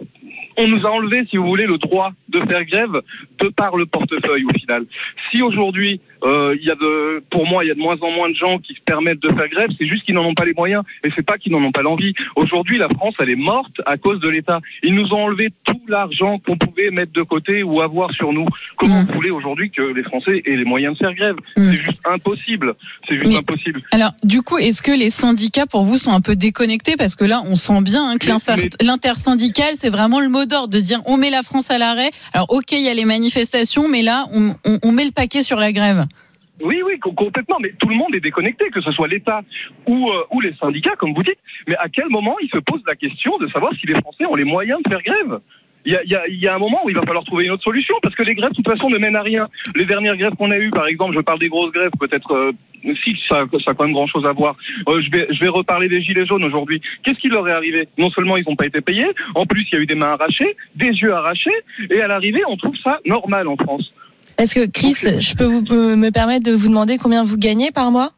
on 0.56 0.66
nous 0.66 0.86
a 0.86 0.90
enlevé, 0.90 1.24
si 1.30 1.36
vous 1.36 1.46
voulez, 1.46 1.66
le 1.66 1.78
droit 1.78 2.12
de 2.28 2.40
faire 2.40 2.64
grève 2.64 3.02
de 3.38 3.48
par 3.48 3.76
le 3.76 3.86
portefeuille 3.86 4.44
au 4.44 4.52
final. 4.58 4.84
Si 5.30 5.42
aujourd'hui, 5.42 6.00
euh, 6.24 6.56
il 6.60 6.66
y 6.66 6.70
a 6.70 6.74
de, 6.74 7.22
pour 7.30 7.46
moi, 7.46 7.64
il 7.64 7.68
y 7.68 7.70
a 7.70 7.74
de 7.74 7.80
moins 7.80 7.96
en 8.00 8.10
moins 8.10 8.28
de 8.30 8.34
gens 8.34 8.58
qui 8.58 8.74
se 8.74 8.80
permettent 8.84 9.20
de 9.22 9.28
faire 9.28 9.48
grève, 9.48 9.68
c'est 9.78 9.86
juste 9.86 10.04
qu'ils 10.04 10.14
n'en 10.14 10.24
ont 10.24 10.34
pas 10.34 10.44
les 10.44 10.54
moyens 10.54 10.82
et 11.04 11.10
c'est 11.14 11.24
pas 11.24 11.38
qu'ils 11.38 11.52
n'en 11.52 11.62
ont 11.62 11.72
pas 11.72 11.82
l'envie. 11.82 12.14
Aujourd'hui, 12.36 12.78
la 12.78 12.88
France, 12.88 13.14
elle 13.20 13.30
est 13.30 13.36
morte 13.36 13.80
à 13.86 13.96
cause 13.96 14.20
de 14.20 14.28
l'État. 14.28 14.60
Ils 14.82 14.94
nous 14.94 15.12
ont 15.12 15.24
enlevé 15.24 15.48
tout 15.64 15.80
l'argent 15.88 16.38
qu'on 16.38 16.56
pouvait 16.56 16.90
mettre 16.90 17.12
de 17.12 17.22
côté 17.22 17.62
ou 17.62 17.80
avoir 17.80 18.10
sur 18.12 18.32
nous. 18.32 18.46
Comment 18.76 19.02
Mm. 19.02 19.06
vous 19.06 19.14
voulez 19.14 19.30
aujourd'hui 19.30 19.70
que 19.70 19.82
les 19.82 20.02
Français 20.02 20.42
aient 20.44 20.56
les 20.56 20.64
moyens 20.64 20.94
de 20.94 20.98
faire 20.98 21.14
grève 21.14 21.36
Mm. 21.56 21.70
C'est 21.70 21.76
juste 21.82 21.98
impossible. 22.04 22.74
C'est 23.08 23.14
juste 23.16 23.28
Mais- 23.28 23.36
impossible. 23.38 23.82
Alors, 23.92 24.12
du 24.24 24.42
coup, 24.42 24.58
est-ce 24.58 24.82
que 24.82 24.92
les 24.92 25.10
syndicats, 25.10 25.66
pour 25.66 25.82
vous, 25.82 25.98
sont 25.98 26.12
un 26.12 26.20
peu 26.20 26.36
déconnectés 26.36 26.96
Parce 26.96 27.14
que 27.16 27.24
là, 27.24 27.42
on 27.50 27.56
sent 27.56 27.80
bien 27.82 28.10
hein, 28.10 28.16
que 28.18 28.26
Mais- 28.26 28.32
l'inter- 28.32 28.54
mais- 28.80 28.86
l'intersyndical, 28.86 29.74
c'est 29.78 29.90
vraiment 29.90 30.20
le 30.20 30.28
mot 30.28 30.44
d'ordre 30.46 30.68
de 30.74 30.80
dire 30.80 31.00
on 31.06 31.16
met 31.16 31.30
la 31.30 31.42
France 31.42 31.70
à 31.70 31.78
l'arrêt. 31.78 32.10
Alors, 32.32 32.46
ok, 32.50 32.72
il 32.72 32.82
y 32.82 32.88
a 32.88 32.94
les 32.94 33.04
manifestations, 33.04 33.88
mais 33.88 34.02
là, 34.02 34.24
on, 34.32 34.50
on- 34.64 34.78
on 34.82 34.92
met 34.92 35.04
le 35.04 35.10
paquet 35.12 35.42
sur 35.42 35.58
la 35.58 35.72
grève. 35.72 36.06
Oui, 36.60 36.82
oui, 36.84 36.98
com- 36.98 37.14
complètement. 37.14 37.58
Mais 37.60 37.72
tout 37.78 37.88
le 37.88 37.94
monde 37.96 38.14
est 38.14 38.20
déconnecté, 38.20 38.70
que 38.70 38.80
ce 38.80 38.90
soit 38.92 39.08
l'État 39.08 39.42
ou, 39.86 40.10
euh, 40.10 40.24
ou 40.30 40.40
les 40.40 40.54
syndicats, 40.54 40.96
comme 40.96 41.14
vous 41.14 41.22
dites. 41.22 41.38
Mais 41.66 41.76
à 41.76 41.88
quel 41.88 42.08
moment 42.08 42.36
ils 42.42 42.50
se 42.50 42.58
posent 42.58 42.82
la 42.86 42.96
question 42.96 43.38
de 43.38 43.46
savoir 43.48 43.72
si 43.80 43.86
les 43.86 44.00
Français 44.00 44.26
ont 44.26 44.34
les 44.34 44.44
moyens 44.44 44.80
de 44.82 44.88
faire 44.88 45.02
grève? 45.02 45.40
Il 45.84 45.92
y, 45.92 45.96
a, 45.96 46.02
il, 46.04 46.10
y 46.10 46.16
a, 46.16 46.26
il 46.28 46.34
y 46.34 46.48
a 46.48 46.54
un 46.54 46.58
moment 46.58 46.80
où 46.84 46.90
il 46.90 46.96
va 46.96 47.02
falloir 47.02 47.24
trouver 47.24 47.44
une 47.44 47.52
autre 47.52 47.62
solution 47.62 47.94
parce 48.02 48.14
que 48.14 48.22
les 48.24 48.34
grèves, 48.34 48.50
de 48.50 48.56
toute 48.56 48.68
façon, 48.68 48.90
ne 48.90 48.98
mènent 48.98 49.16
à 49.16 49.22
rien. 49.22 49.48
Les 49.76 49.86
dernières 49.86 50.16
grèves 50.16 50.34
qu'on 50.34 50.50
a 50.50 50.58
eues, 50.58 50.70
par 50.70 50.86
exemple, 50.86 51.14
je 51.14 51.20
parle 51.20 51.38
des 51.38 51.48
grosses 51.48 51.72
grèves, 51.72 51.92
peut-être 51.98 52.32
euh, 52.32 52.52
si 53.04 53.16
ça, 53.28 53.44
ça 53.64 53.70
a 53.70 53.74
quand 53.74 53.84
même 53.84 53.92
grand 53.94 54.08
chose 54.08 54.26
à 54.26 54.32
voir. 54.32 54.56
Euh, 54.88 55.00
je, 55.00 55.10
vais, 55.10 55.28
je 55.30 55.38
vais 55.40 55.48
reparler 55.48 55.88
des 55.88 56.02
gilets 56.02 56.26
jaunes 56.26 56.44
aujourd'hui. 56.44 56.82
Qu'est-ce 57.04 57.18
qui 57.20 57.28
leur 57.28 57.48
est 57.48 57.52
arrivé? 57.52 57.88
Non 57.96 58.10
seulement 58.10 58.36
ils 58.36 58.44
n'ont 58.46 58.56
pas 58.56 58.66
été 58.66 58.80
payés, 58.80 59.06
en 59.36 59.46
plus 59.46 59.66
il 59.70 59.76
y 59.76 59.78
a 59.78 59.80
eu 59.80 59.86
des 59.86 59.94
mains 59.94 60.12
arrachées, 60.12 60.56
des 60.74 60.88
yeux 60.90 61.14
arrachés, 61.14 61.58
et 61.88 62.02
à 62.02 62.08
l'arrivée, 62.08 62.42
on 62.48 62.56
trouve 62.56 62.76
ça 62.82 62.98
normal 63.06 63.46
en 63.48 63.56
France. 63.56 63.94
Est-ce 64.38 64.54
que 64.54 64.66
Chris, 64.70 64.94
Donc, 65.04 65.20
je 65.20 65.34
peux 65.34 65.44
vous, 65.44 65.62
me 65.96 66.10
permettre 66.10 66.44
de 66.44 66.52
vous 66.52 66.68
demander 66.68 66.96
combien 66.98 67.24
vous 67.24 67.36
gagnez 67.36 67.70
par 67.72 67.90
mois? 67.90 68.12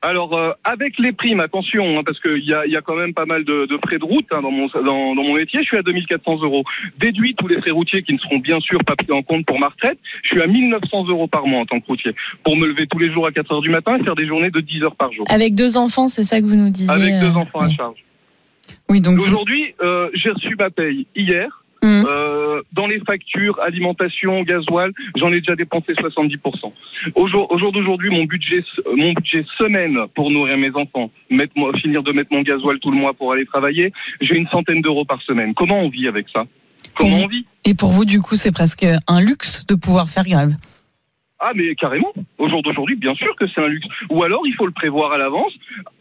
Alors 0.00 0.36
euh, 0.38 0.52
avec 0.62 0.96
les 1.00 1.10
primes, 1.12 1.40
attention, 1.40 1.98
hein, 1.98 2.02
parce 2.06 2.20
qu'il 2.20 2.44
y 2.44 2.54
a, 2.54 2.64
il 2.66 2.70
y 2.72 2.76
a 2.76 2.82
quand 2.82 2.94
même 2.94 3.14
pas 3.14 3.26
mal 3.26 3.42
de, 3.44 3.66
de 3.66 3.78
frais 3.84 3.98
de 3.98 4.04
route 4.04 4.26
hein, 4.30 4.42
dans, 4.42 4.52
mon, 4.52 4.68
dans, 4.68 5.16
dans 5.16 5.22
mon 5.24 5.34
métier. 5.34 5.58
Je 5.62 5.66
suis 5.66 5.76
à 5.76 5.82
2400 5.82 6.38
euros. 6.44 6.62
Déduit 7.00 7.34
tous 7.34 7.48
les 7.48 7.60
frais 7.60 7.72
routiers 7.72 8.04
qui 8.04 8.12
ne 8.12 8.18
seront 8.18 8.38
bien 8.38 8.60
sûr 8.60 8.78
pas 8.84 8.94
pris 8.94 9.10
en 9.10 9.22
compte 9.24 9.44
pour 9.44 9.58
ma 9.58 9.66
retraite, 9.68 9.98
je 10.22 10.28
suis 10.28 10.40
à 10.40 10.46
1900 10.46 11.06
euros 11.08 11.26
par 11.26 11.48
mois 11.48 11.62
en 11.62 11.66
tant 11.66 11.80
que 11.80 11.86
routier. 11.86 12.14
Pour 12.44 12.56
me 12.56 12.68
lever 12.68 12.86
tous 12.86 12.98
les 13.00 13.12
jours 13.12 13.26
à 13.26 13.32
4 13.32 13.50
heures 13.50 13.60
du 13.60 13.70
matin 13.70 13.96
et 14.00 14.04
faire 14.04 14.14
des 14.14 14.26
journées 14.28 14.52
de 14.52 14.60
10 14.60 14.84
heures 14.84 14.94
par 14.94 15.12
jour. 15.12 15.24
Avec 15.28 15.56
deux 15.56 15.76
enfants, 15.76 16.06
c'est 16.06 16.22
ça 16.22 16.40
que 16.40 16.46
vous 16.46 16.54
nous 16.54 16.70
disiez 16.70 16.90
Avec 16.92 17.18
deux 17.18 17.26
euh, 17.26 17.34
enfants 17.34 17.60
à 17.60 17.68
charge. 17.70 17.96
Oui, 18.88 19.00
donc. 19.00 19.16
vous- 19.18 19.26
Aujourd'hui, 19.26 19.74
euh, 19.82 20.10
j'ai 20.14 20.30
reçu 20.30 20.54
ma 20.56 20.70
paye 20.70 21.08
hier. 21.16 21.64
Hum. 21.82 22.04
Euh, 22.08 22.62
dans 22.72 22.86
les 22.86 23.00
factures, 23.00 23.58
alimentation, 23.60 24.42
gasoil, 24.42 24.92
j'en 25.16 25.32
ai 25.32 25.40
déjà 25.40 25.54
dépensé 25.54 25.92
70%. 25.92 26.72
Au 27.14 27.28
jour, 27.28 27.50
au 27.50 27.58
jour 27.58 27.72
d'aujourd'hui, 27.72 28.10
mon 28.10 28.24
budget, 28.24 28.64
mon 28.96 29.12
budget 29.12 29.44
semaine 29.58 29.96
pour 30.14 30.30
nourrir 30.30 30.58
mes 30.58 30.74
enfants, 30.74 31.10
mettre, 31.30 31.54
finir 31.80 32.02
de 32.02 32.12
mettre 32.12 32.32
mon 32.32 32.42
gasoil 32.42 32.78
tout 32.80 32.90
le 32.90 32.96
mois 32.96 33.14
pour 33.14 33.32
aller 33.32 33.46
travailler, 33.46 33.92
j'ai 34.20 34.34
une 34.34 34.48
centaine 34.48 34.80
d'euros 34.80 35.04
par 35.04 35.22
semaine. 35.22 35.54
Comment 35.54 35.80
on 35.80 35.88
vit 35.88 36.08
avec 36.08 36.26
ça? 36.32 36.44
Comment 36.96 37.16
on 37.24 37.26
vit? 37.28 37.46
Et 37.64 37.74
pour 37.74 37.90
vous, 37.90 38.04
du 38.04 38.20
coup, 38.20 38.36
c'est 38.36 38.52
presque 38.52 38.86
un 39.06 39.20
luxe 39.20 39.64
de 39.66 39.74
pouvoir 39.74 40.08
faire 40.08 40.24
grève. 40.24 40.54
Ah 41.40 41.52
mais 41.54 41.74
carrément. 41.76 42.12
Au 42.38 42.48
jour 42.48 42.62
d'aujourd'hui, 42.62 42.96
bien 42.96 43.14
sûr 43.14 43.34
que 43.36 43.46
c'est 43.46 43.60
un 43.60 43.68
luxe. 43.68 43.86
Ou 44.10 44.22
alors 44.24 44.42
il 44.46 44.54
faut 44.54 44.66
le 44.66 44.72
prévoir 44.72 45.12
à 45.12 45.18
l'avance, 45.18 45.52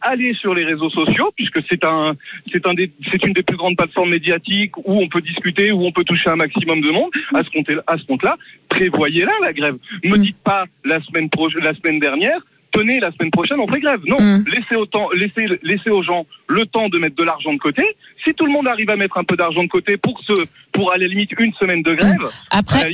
aller 0.01 0.33
sur 0.33 0.55
les 0.55 0.65
réseaux 0.65 0.89
sociaux 0.89 1.31
puisque 1.35 1.59
c'est 1.69 1.83
un 1.83 2.15
c'est 2.51 2.65
un 2.65 2.73
des 2.73 2.91
c'est 3.11 3.23
une 3.23 3.33
des 3.33 3.43
plus 3.43 3.57
grandes 3.57 3.77
plateformes 3.77 4.09
médiatiques 4.09 4.75
où 4.77 4.99
on 4.99 5.07
peut 5.07 5.21
discuter, 5.21 5.71
où 5.71 5.85
on 5.85 5.91
peut 5.91 6.03
toucher 6.05 6.29
un 6.29 6.37
maximum 6.37 6.81
de 6.81 6.89
monde. 6.89 7.11
À 7.35 7.43
ce 7.43 7.49
compte 7.51 7.69
à 7.85 7.97
ce 7.97 8.03
compte-là, 8.05 8.35
prévoyez-la 8.69 9.31
la 9.41 9.53
grève. 9.53 9.77
Me 10.03 10.17
Mm. 10.17 10.21
dites 10.21 10.37
pas 10.43 10.65
la 10.83 11.01
semaine 11.01 11.29
prochaine 11.29 11.61
la 11.63 11.73
semaine 11.75 11.99
dernière 11.99 12.39
Tenez, 12.73 12.99
la 12.99 13.11
semaine 13.13 13.31
prochaine, 13.31 13.59
on 13.61 13.67
fait 13.67 13.79
grève. 13.79 14.01
Non, 14.05 14.17
Mm. 14.19 14.43
laissez, 14.53 14.75
autant, 14.75 15.07
laissez, 15.15 15.47
laissez 15.63 15.89
aux 15.89 16.03
gens 16.03 16.27
le 16.47 16.65
temps 16.65 16.89
de 16.89 16.99
mettre 16.99 17.15
de 17.15 17.23
l'argent 17.23 17.53
de 17.53 17.57
côté. 17.57 17.81
Si 18.25 18.33
tout 18.33 18.45
le 18.45 18.51
monde 18.51 18.67
arrive 18.67 18.89
à 18.89 18.97
mettre 18.97 19.17
un 19.17 19.23
peu 19.23 19.37
d'argent 19.37 19.63
de 19.63 19.69
côté 19.69 19.95
pour 19.97 20.19
se, 20.21 20.33
pour 20.77 20.91
à 20.93 20.97
la 20.97 21.07
limite 21.07 21.31
une 21.39 21.51
semaine 21.59 21.81
de 21.81 21.95
grève, 21.95 22.17
Après, 22.51 22.87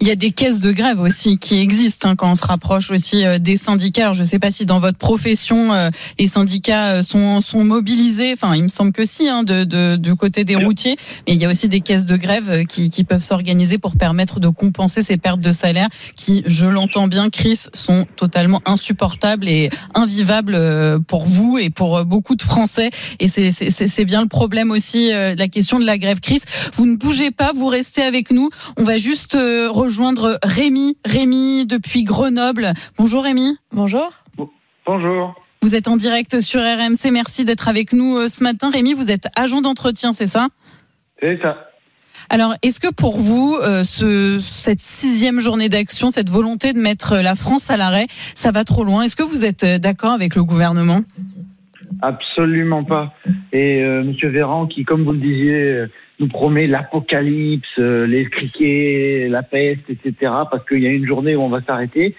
il 0.00 0.06
y 0.08 0.10
a 0.10 0.14
des 0.14 0.30
caisses 0.30 0.60
de 0.60 0.72
grève 0.72 0.98
aussi 1.00 1.36
qui 1.38 1.58
existent 1.60 2.08
hein, 2.08 2.16
quand 2.16 2.30
on 2.30 2.34
se 2.34 2.46
rapproche 2.46 2.90
aussi 2.90 3.24
euh, 3.26 3.38
des 3.38 3.58
syndicats. 3.58 4.02
Alors 4.04 4.14
je 4.14 4.20
ne 4.20 4.26
sais 4.26 4.38
pas 4.38 4.50
si 4.50 4.64
dans 4.64 4.80
votre 4.80 4.96
profession 4.96 5.74
euh, 5.74 5.90
les 6.18 6.26
syndicats 6.26 6.86
euh, 6.94 7.02
sont, 7.02 7.42
sont 7.42 7.64
mobilisés. 7.64 8.32
Enfin, 8.32 8.54
il 8.56 8.62
me 8.62 8.68
semble 8.68 8.92
que 8.92 9.04
si, 9.04 9.28
hein, 9.28 9.42
de, 9.42 9.64
de, 9.64 9.96
du 9.96 10.14
côté 10.16 10.44
des 10.44 10.56
routiers. 10.56 10.96
Mais 11.28 11.34
il 11.34 11.38
y 11.40 11.44
a 11.44 11.50
aussi 11.50 11.68
des 11.68 11.80
caisses 11.80 12.06
de 12.06 12.16
grève 12.16 12.48
euh, 12.50 12.64
qui, 12.64 12.88
qui 12.88 13.04
peuvent 13.04 13.20
s'organiser 13.22 13.76
pour 13.76 13.96
permettre 13.96 14.40
de 14.40 14.48
compenser 14.48 15.02
ces 15.02 15.18
pertes 15.18 15.40
de 15.40 15.52
salaire 15.52 15.88
qui, 16.16 16.42
je 16.46 16.64
l'entends 16.66 17.08
bien, 17.08 17.28
Chris, 17.28 17.64
sont 17.74 18.06
totalement 18.16 18.62
insupportables 18.64 19.46
et 19.48 19.68
invivables 19.94 20.56
pour 21.06 21.26
vous 21.26 21.58
et 21.58 21.68
pour 21.68 22.04
beaucoup 22.06 22.36
de 22.36 22.42
Français. 22.42 22.90
Et 23.20 23.28
c'est- 23.28 23.50
c'est 23.50 23.68
c'est- 23.70 23.86
c'est 23.86 24.04
bien 24.06 24.22
le 24.22 24.28
problème 24.28 24.70
aussi, 24.70 25.12
euh, 25.12 25.34
la 25.36 25.48
question 25.48 25.78
de 25.78 25.84
la 25.84 25.98
grève. 25.98 26.20
Chris, 26.20 26.40
vous 26.74 26.85
ne 26.86 26.96
bougez 26.96 27.30
pas, 27.30 27.52
vous 27.54 27.66
restez 27.66 28.02
avec 28.02 28.30
nous. 28.30 28.50
On 28.76 28.84
va 28.84 28.96
juste 28.96 29.34
euh, 29.34 29.70
rejoindre 29.70 30.38
Rémi. 30.42 30.96
Rémi 31.04 31.66
depuis 31.66 32.04
Grenoble. 32.04 32.72
Bonjour 32.98 33.24
Rémi. 33.24 33.56
Bonjour. 33.72 34.10
Bonjour. 34.86 35.34
Vous 35.62 35.74
êtes 35.74 35.88
en 35.88 35.96
direct 35.96 36.40
sur 36.40 36.60
RMC. 36.60 37.10
Merci 37.12 37.44
d'être 37.44 37.68
avec 37.68 37.92
nous 37.92 38.16
euh, 38.16 38.28
ce 38.28 38.42
matin. 38.42 38.70
Rémi, 38.70 38.94
vous 38.94 39.10
êtes 39.10 39.26
agent 39.36 39.60
d'entretien, 39.60 40.12
c'est 40.12 40.26
ça? 40.26 40.48
C'est 41.20 41.38
ça. 41.42 41.56
Alors, 42.30 42.54
est-ce 42.62 42.80
que 42.80 42.92
pour 42.92 43.18
vous, 43.18 43.56
euh, 43.62 43.84
ce, 43.84 44.38
cette 44.38 44.80
sixième 44.80 45.38
journée 45.38 45.68
d'action, 45.68 46.08
cette 46.08 46.30
volonté 46.30 46.72
de 46.72 46.78
mettre 46.78 47.16
la 47.16 47.34
France 47.34 47.70
à 47.70 47.76
l'arrêt, 47.76 48.06
ça 48.10 48.50
va 48.50 48.64
trop 48.64 48.84
loin? 48.84 49.02
Est-ce 49.02 49.16
que 49.16 49.22
vous 49.22 49.44
êtes 49.44 49.64
d'accord 49.64 50.12
avec 50.12 50.34
le 50.34 50.44
gouvernement? 50.44 51.02
Absolument 52.02 52.84
pas. 52.84 53.14
Et 53.52 53.82
euh, 53.82 54.02
Monsieur 54.02 54.28
Véran, 54.28 54.66
qui, 54.66 54.84
comme 54.84 55.04
vous 55.04 55.12
le 55.12 55.18
disiez, 55.18 55.54
euh, 55.54 55.86
nous 56.18 56.28
promet 56.28 56.66
l'apocalypse, 56.66 57.66
euh, 57.78 58.06
les 58.06 58.26
criquets, 58.26 59.28
la 59.30 59.42
peste, 59.42 59.88
etc., 59.90 60.14
parce 60.50 60.66
qu'il 60.66 60.82
y 60.82 60.86
a 60.86 60.90
une 60.90 61.06
journée 61.06 61.36
où 61.36 61.42
on 61.42 61.48
va 61.48 61.62
s'arrêter. 61.62 62.14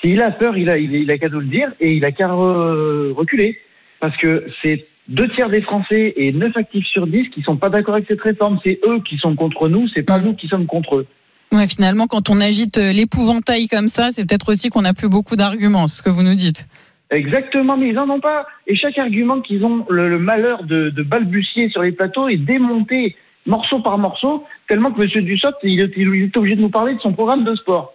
S'il 0.00 0.20
a 0.20 0.30
peur, 0.30 0.56
il 0.56 0.68
a, 0.68 0.78
il, 0.78 1.10
a 1.10 1.18
qu'à 1.18 1.28
nous 1.28 1.40
le 1.40 1.46
dire 1.46 1.72
et 1.80 1.94
il 1.94 2.04
a 2.04 2.12
qu'à 2.12 2.28
re- 2.28 3.12
reculer. 3.12 3.58
Parce 4.00 4.16
que 4.16 4.46
c'est 4.62 4.86
deux 5.08 5.28
tiers 5.30 5.48
des 5.48 5.62
Français 5.62 6.14
et 6.16 6.32
neuf 6.32 6.56
actifs 6.56 6.86
sur 6.86 7.06
10 7.06 7.28
qui 7.30 7.42
sont 7.42 7.56
pas 7.56 7.68
d'accord 7.68 7.94
avec 7.94 8.08
cette 8.08 8.20
réforme. 8.20 8.58
C'est 8.64 8.80
eux 8.84 9.00
qui 9.08 9.16
sont 9.18 9.36
contre 9.36 9.68
nous, 9.68 9.86
c'est 9.94 10.02
pas 10.02 10.20
nous 10.20 10.34
qui 10.34 10.48
sommes 10.48 10.66
contre 10.66 10.96
eux. 10.96 11.06
Ouais, 11.52 11.68
finalement, 11.68 12.06
quand 12.06 12.30
on 12.30 12.40
agite 12.40 12.78
euh, 12.78 12.92
l'épouvantail 12.92 13.68
comme 13.68 13.88
ça, 13.88 14.10
c'est 14.10 14.24
peut-être 14.26 14.50
aussi 14.50 14.70
qu'on 14.70 14.82
n'a 14.82 14.94
plus 14.94 15.10
beaucoup 15.10 15.36
d'arguments, 15.36 15.86
ce 15.86 16.02
que 16.02 16.08
vous 16.08 16.22
nous 16.22 16.34
dites. 16.34 16.66
Exactement, 17.12 17.76
mais 17.76 17.88
ils 17.88 17.98
en 17.98 18.08
ont 18.08 18.20
pas. 18.20 18.46
Et 18.66 18.74
chaque 18.74 18.96
argument 18.96 19.40
qu'ils 19.40 19.64
ont 19.64 19.84
le, 19.90 20.18
malheur 20.18 20.64
de, 20.64 20.90
balbutier 21.02 21.68
sur 21.68 21.82
les 21.82 21.92
plateaux 21.92 22.28
est 22.28 22.38
démonté 22.38 23.14
morceau 23.44 23.80
par 23.80 23.98
morceau, 23.98 24.44
tellement 24.68 24.92
que 24.92 25.02
M. 25.02 25.24
Dussopt, 25.24 25.58
il 25.62 25.80
est 25.80 26.36
obligé 26.36 26.56
de 26.56 26.60
nous 26.60 26.70
parler 26.70 26.94
de 26.94 27.00
son 27.00 27.12
programme 27.12 27.44
de 27.44 27.54
sport. 27.56 27.94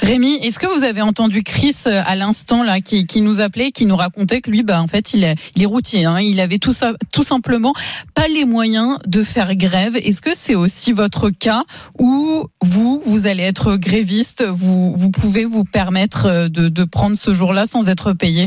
Rémi, 0.00 0.34
est-ce 0.42 0.58
que 0.58 0.66
vous 0.66 0.84
avez 0.84 1.02
entendu 1.02 1.42
Chris 1.42 1.76
euh, 1.86 2.00
à 2.06 2.16
l'instant 2.16 2.62
là 2.62 2.80
qui, 2.80 3.20
nous 3.20 3.40
appelait, 3.40 3.70
qui 3.70 3.86
nous 3.86 3.96
racontait 3.96 4.40
que 4.40 4.50
lui, 4.50 4.62
bah 4.62 4.80
en 4.80 4.86
fait, 4.86 5.14
il 5.14 5.24
est, 5.24 5.64
routier. 5.66 6.04
Hein, 6.04 6.20
il 6.20 6.40
avait 6.40 6.58
tout 6.58 6.72
tout 7.12 7.22
simplement 7.22 7.72
pas 8.14 8.28
les 8.28 8.44
moyens 8.44 8.98
de 9.06 9.22
faire 9.22 9.54
grève. 9.54 9.96
Est-ce 9.96 10.22
que 10.22 10.34
c'est 10.34 10.54
aussi 10.54 10.92
votre 10.92 11.30
cas 11.30 11.62
où 11.98 12.46
vous, 12.62 13.00
vous 13.04 13.26
allez 13.26 13.42
être 13.42 13.76
gréviste, 13.76 14.44
vous, 14.44 14.94
vous 14.96 15.10
pouvez 15.10 15.44
vous 15.44 15.64
permettre 15.64 16.26
euh, 16.26 16.48
de, 16.48 16.84
prendre 16.84 17.16
ce 17.16 17.32
jour-là 17.32 17.66
sans 17.66 17.88
être 17.88 18.12
payé? 18.12 18.46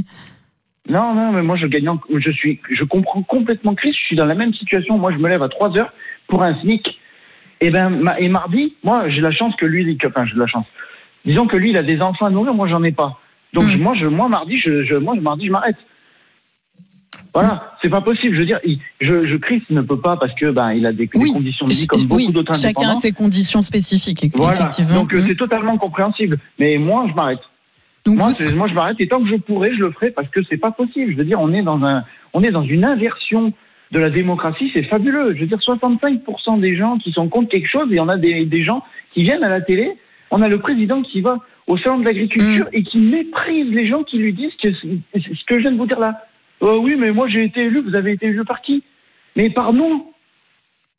Non, 0.89 1.13
non, 1.13 1.31
mais 1.31 1.43
moi 1.43 1.57
je 1.57 1.67
gagne, 1.67 1.89
je 2.09 2.31
suis, 2.31 2.59
je 2.71 2.83
comprends 2.83 3.21
complètement 3.21 3.75
Chris. 3.75 3.93
Je 3.93 4.07
suis 4.07 4.15
dans 4.15 4.25
la 4.25 4.35
même 4.35 4.53
situation. 4.53 4.97
Moi, 4.97 5.11
je 5.11 5.17
me 5.17 5.29
lève 5.29 5.43
à 5.43 5.49
3 5.49 5.77
heures 5.77 5.93
pour 6.27 6.43
un 6.43 6.59
SMIC. 6.61 6.83
Et 7.61 7.69
ben, 7.69 7.89
ma- 7.89 8.19
et 8.19 8.27
mardi, 8.27 8.73
moi, 8.83 9.07
j'ai 9.09 9.21
la 9.21 9.31
chance 9.31 9.55
que 9.55 9.65
lui, 9.65 9.83
il- 9.83 10.07
enfin, 10.07 10.25
j'ai 10.25 10.33
de 10.33 10.39
la 10.39 10.47
chance. 10.47 10.65
Disons 11.25 11.45
que 11.47 11.55
lui, 11.57 11.69
il 11.69 11.77
a 11.77 11.83
des 11.83 12.01
enfants 12.01 12.25
à 12.25 12.29
nourrir. 12.31 12.53
Moi, 12.53 12.67
j'en 12.67 12.83
ai 12.83 12.91
pas. 12.91 13.19
Donc 13.53 13.65
Hmm. 13.65 13.77
moi, 13.81 13.93
je, 13.99 14.07
moi, 14.07 14.27
mardi, 14.29 14.57
je, 14.59 14.83
je, 14.83 14.95
moi, 14.95 15.13
mardi, 15.15 15.45
je 15.47 15.51
m'arrête. 15.51 15.75
Voilà, 17.33 17.73
c'est 17.81 17.89
pas 17.89 18.01
possible. 18.01 18.33
Je 18.35 18.39
veux 18.39 18.45
dire, 18.45 18.59
je, 18.99 19.25
je 19.25 19.35
Chris 19.37 19.61
ne 19.69 19.81
peut 19.81 19.99
pas 19.99 20.17
parce 20.17 20.33
que 20.35 20.51
ben, 20.51 20.71
il 20.73 20.85
a 20.85 20.91
des, 20.91 21.07
des 21.07 21.07
conditions 21.07 21.65
de 21.67 21.71
vie 21.73 21.87
comme 21.87 22.03
beaucoup 22.03 22.15
oui, 22.17 22.31
d'autres 22.31 22.53
chacun 22.55 22.67
a 22.67 22.69
indépendants. 22.69 22.95
ses 22.99 23.11
conditions 23.13 23.61
spécifiques. 23.61 24.25
Voilà. 24.35 24.53
Effectivement. 24.55 25.01
Donc 25.01 25.13
euh, 25.13 25.21
Mm. 25.21 25.27
c'est 25.27 25.35
totalement 25.35 25.77
compréhensible. 25.77 26.39
Mais 26.59 26.77
moi, 26.77 27.05
je 27.09 27.13
m'arrête. 27.13 27.39
Donc 28.05 28.17
moi, 28.17 28.31
vous- 28.37 28.55
moi, 28.55 28.67
je 28.67 28.73
m'arrête 28.73 28.97
et 28.99 29.07
tant 29.07 29.21
que 29.21 29.29
je 29.29 29.35
pourrai, 29.35 29.73
je 29.75 29.79
le 29.81 29.91
ferai 29.91 30.11
parce 30.11 30.27
que 30.29 30.41
c'est 30.49 30.57
pas 30.57 30.71
possible. 30.71 31.11
Je 31.13 31.17
veux 31.17 31.23
dire, 31.25 31.39
on 31.39 31.53
est 31.53 31.61
dans 31.61 31.81
un, 31.85 32.03
on 32.33 32.43
est 32.43 32.51
dans 32.51 32.63
une 32.63 32.83
inversion 32.83 33.53
de 33.91 33.99
la 33.99 34.09
démocratie. 34.09 34.69
C'est 34.73 34.83
fabuleux. 34.83 35.33
Je 35.35 35.41
veux 35.41 35.47
dire, 35.47 35.57
65% 35.59 36.59
des 36.59 36.75
gens 36.75 36.97
qui 36.97 37.11
sont 37.11 37.27
contre 37.29 37.49
quelque 37.49 37.67
chose 37.69 37.91
et 37.91 37.99
on 37.99 38.07
a 38.09 38.17
des, 38.17 38.45
des 38.45 38.63
gens 38.63 38.83
qui 39.13 39.23
viennent 39.23 39.43
à 39.43 39.49
la 39.49 39.61
télé. 39.61 39.91
On 40.31 40.41
a 40.41 40.47
le 40.47 40.59
président 40.59 41.01
qui 41.01 41.21
va 41.21 41.37
au 41.67 41.77
salon 41.77 41.99
de 41.99 42.05
l'agriculture 42.05 42.65
Mm. 42.65 42.69
et 42.75 42.83
qui 42.83 42.97
méprise 42.99 43.67
les 43.73 43.87
gens 43.87 44.03
qui 44.03 44.17
lui 44.17 44.33
disent 44.33 44.55
que 44.61 44.69
c'est- 44.73 45.19
ce 45.19 45.45
que 45.45 45.57
je 45.57 45.61
viens 45.63 45.71
de 45.73 45.77
vous 45.77 45.85
dire 45.87 45.99
là. 45.99 46.21
Euh, 46.63 46.77
oui, 46.77 46.95
mais 46.97 47.11
moi 47.11 47.27
j'ai 47.27 47.43
été 47.43 47.61
élu. 47.61 47.81
Vous 47.81 47.95
avez 47.95 48.11
été 48.13 48.27
élu 48.27 48.43
par 48.45 48.61
qui? 48.61 48.83
Mais 49.35 49.49
par 49.49 49.73
nous. 49.73 50.05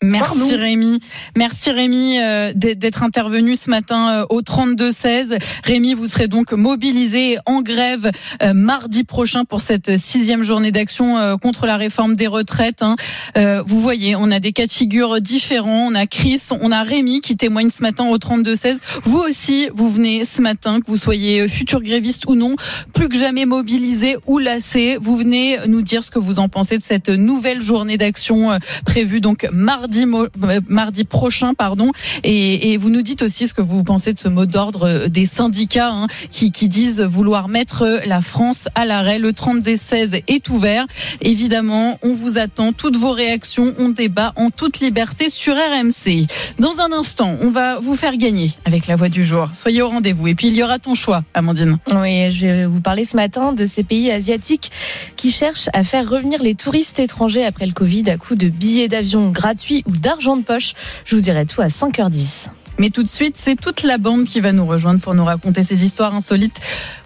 Merci 0.02 0.38
Pardon. 0.38 0.56
Rémi. 0.58 1.00
Merci 1.36 1.70
Rémi 1.70 2.18
euh, 2.18 2.52
d'être 2.54 2.78
d'être 2.78 3.02
intervenu 3.04 3.54
ce 3.56 3.70
matin 3.70 4.22
euh, 4.22 4.26
au 4.28 4.42
32-16. 4.42 5.38
Rémi, 5.64 5.94
vous 5.94 6.06
serez 6.08 6.26
donc 6.26 6.52
mobilisé 6.52 7.38
en 7.46 7.62
grève 7.62 8.10
euh, 8.42 8.52
mardi 8.54 9.04
prochain 9.04 9.44
pour 9.44 9.60
cette 9.60 9.98
sixième 9.98 10.42
journée 10.42 10.72
d'action 10.72 11.16
euh, 11.18 11.36
contre 11.36 11.66
la 11.66 11.76
réforme 11.76 12.16
des 12.16 12.26
retraites. 12.26 12.82
hein. 12.82 12.96
Euh, 13.36 13.62
vous 13.66 13.80
voyez, 13.80 14.16
on 14.16 14.30
a 14.30 14.40
des 14.40 14.52
cas 14.52 14.66
de 14.66 14.72
figure 14.72 15.20
différents. 15.20 15.86
On 15.90 15.94
a 15.94 16.06
Chris, 16.06 16.40
on 16.50 16.72
a 16.72 16.82
Rémi 16.82 17.20
qui 17.20 17.36
témoigne 17.36 17.70
ce 17.70 17.82
matin 17.82 18.04
au 18.08 18.18
32-16. 18.18 18.78
Vous 19.04 19.18
aussi, 19.18 19.68
vous 19.74 19.90
venez 19.90 20.24
ce 20.24 20.42
matin, 20.42 20.80
que 20.80 20.86
vous 20.86 20.96
soyez 20.96 21.46
futur 21.46 21.80
gréviste 21.82 22.24
ou 22.26 22.34
non, 22.34 22.56
plus 22.92 23.08
que 23.08 23.16
jamais 23.16 23.44
mobilisé 23.46 24.16
ou 24.26 24.38
lassé. 24.38 24.98
Vous 25.00 25.16
venez 25.16 25.58
nous 25.68 25.82
dire 25.82 26.02
ce 26.02 26.10
que 26.10 26.18
vous 26.18 26.40
en 26.40 26.48
pensez 26.48 26.78
de 26.78 26.82
cette 26.82 27.10
nouvelle 27.10 27.62
journée 27.62 27.96
d'action 27.96 28.50
euh, 28.50 28.58
prévue 28.84 29.20
donc 29.20 29.46
mardi 29.52 29.91
euh, 30.00 30.60
mardi 30.68 31.04
prochain 31.04 31.54
pardon. 31.54 31.92
Et, 32.24 32.76
vous 32.76 32.90
nous 32.90 33.02
dites 33.02 33.22
aussi 33.22 33.46
ce 33.46 33.54
que 33.54 33.62
vous 33.62 33.84
pensez 33.84 34.12
de 34.12 34.18
ce 34.18 34.28
mot 34.28 34.46
d'ordre 34.46 34.88
euh, 34.88 35.08
des 35.08 35.26
syndicats 35.26 35.90
hein, 35.90 36.06
qui, 36.30 36.50
disent 36.68 37.00
vouloir 37.00 37.48
mettre 37.48 38.00
la 38.06 38.20
France 38.20 38.68
à 38.74 38.86
l'arrêt. 38.86 39.18
Le 39.18 39.32
30 39.32 39.62
des 39.62 39.76
16 39.76 40.20
est 40.26 40.48
ouvert. 40.48 40.86
Évidemment 41.20 41.98
on 42.02 42.14
vous 42.14 42.38
attend. 42.38 42.72
Toutes 42.72 42.96
vos 42.96 43.12
réactions 43.12 43.72
on 43.78 43.88
débat 43.88 44.32
en 44.36 44.50
toute 44.50 44.80
liberté 44.80 45.28
sur 45.28 45.54
RMC 45.54 46.26
dans 46.58 46.80
un 46.80 46.92
instant 46.92 47.36
on 47.42 47.50
va 47.50 47.78
vous 47.80 47.96
faire 47.96 48.16
gagner 48.16 48.52
avec 48.64 48.86
la 48.86 48.96
voix 48.96 49.08
du 49.08 49.24
jour. 49.24 49.48
Soyez 49.54 49.82
au 49.82 49.88
rendez-vous. 49.88 50.28
Et 50.28 50.34
puis 50.34 50.48
il 50.48 50.56
y 50.56 50.62
aura 50.62 50.78
ton 50.78 50.94
choix 50.94 51.24
Amandine. 51.34 51.78
Oui, 51.94 52.32
je 52.32 52.46
vais 52.46 52.66
vous 52.66 52.80
parler 52.80 53.04
ce 53.04 53.16
matin 53.16 53.52
de 53.52 53.66
ces 53.66 53.82
pays 53.82 54.10
asiatiques 54.10 54.70
qui 55.16 55.30
cherchent 55.30 55.68
à 55.72 55.84
faire 55.84 56.08
revenir 56.08 56.42
les 56.42 56.54
touristes 56.54 56.98
étrangers 56.98 57.44
après 57.44 57.66
le 57.66 57.72
Covid 57.72 58.08
à 58.10 58.16
coup 58.16 58.34
de 58.34 58.48
billets 58.48 58.88
d'avion 58.88 59.30
gratuits 59.30 59.81
ou 59.86 59.96
d'argent 59.96 60.36
de 60.36 60.42
poche. 60.44 60.74
Je 61.04 61.16
vous 61.16 61.22
dirai 61.22 61.46
tout 61.46 61.60
à 61.60 61.66
5h10. 61.68 62.48
Mais 62.78 62.88
tout 62.90 63.02
de 63.02 63.08
suite, 63.08 63.36
c'est 63.38 63.54
toute 63.60 63.82
la 63.82 63.98
bande 63.98 64.24
qui 64.24 64.40
va 64.40 64.52
nous 64.52 64.66
rejoindre 64.66 65.00
pour 65.00 65.14
nous 65.14 65.24
raconter 65.24 65.62
ces 65.62 65.84
histoires 65.84 66.14
insolites 66.14 66.58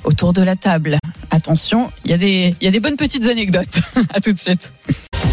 autour 0.04 0.32
de 0.32 0.40
la 0.42 0.54
table. 0.56 0.98
Attention, 1.30 1.90
il 2.04 2.12
y, 2.12 2.14
a 2.14 2.18
des- 2.18 2.54
il 2.60 2.64
y 2.64 2.68
a 2.68 2.70
des 2.70 2.80
bonnes 2.80 2.96
petites 2.96 3.26
anecdotes. 3.26 3.80
à 4.14 4.20
tout 4.20 4.32
de 4.32 4.38
suite. 4.38 4.70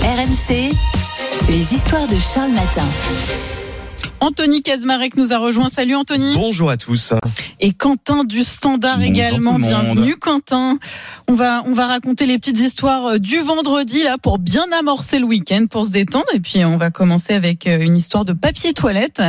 RMC, 0.02 0.72
les 1.50 1.74
histoires 1.74 2.08
de 2.08 2.18
Charles 2.18 2.52
Matin. 2.52 2.84
Anthony 4.24 4.62
Kazmarek 4.62 5.18
nous 5.18 5.34
a 5.34 5.38
rejoint. 5.38 5.68
Salut 5.68 5.96
Anthony. 5.96 6.34
Bonjour 6.34 6.70
à 6.70 6.78
tous. 6.78 7.14
Et 7.60 7.74
Quentin 7.74 8.24
du 8.24 8.46
Standard 8.46 9.00
Bonjour 9.00 9.14
également. 9.14 9.60
Bienvenue 9.60 10.16
Quentin. 10.16 10.80
On 11.28 11.36
va, 11.36 11.62
on 11.66 11.74
va 11.74 11.88
raconter 11.88 12.26
les 12.26 12.38
petites 12.38 12.62
histoires 12.62 13.06
euh, 13.06 13.18
du 13.18 13.42
vendredi 13.42 14.02
là 14.02 14.18
pour 14.18 14.40
bien 14.40 14.64
amorcer 14.80 15.20
le 15.20 15.26
week-end, 15.26 15.66
pour 15.70 15.86
se 15.86 15.92
détendre. 15.92 16.28
Et 16.34 16.40
puis 16.40 16.64
on 16.64 16.78
va 16.78 16.90
commencer 16.90 17.34
avec 17.34 17.68
euh, 17.68 17.82
une 17.82 17.98
histoire 17.98 18.24
de 18.24 18.32
papier 18.32 18.72
toilette. 18.72 19.22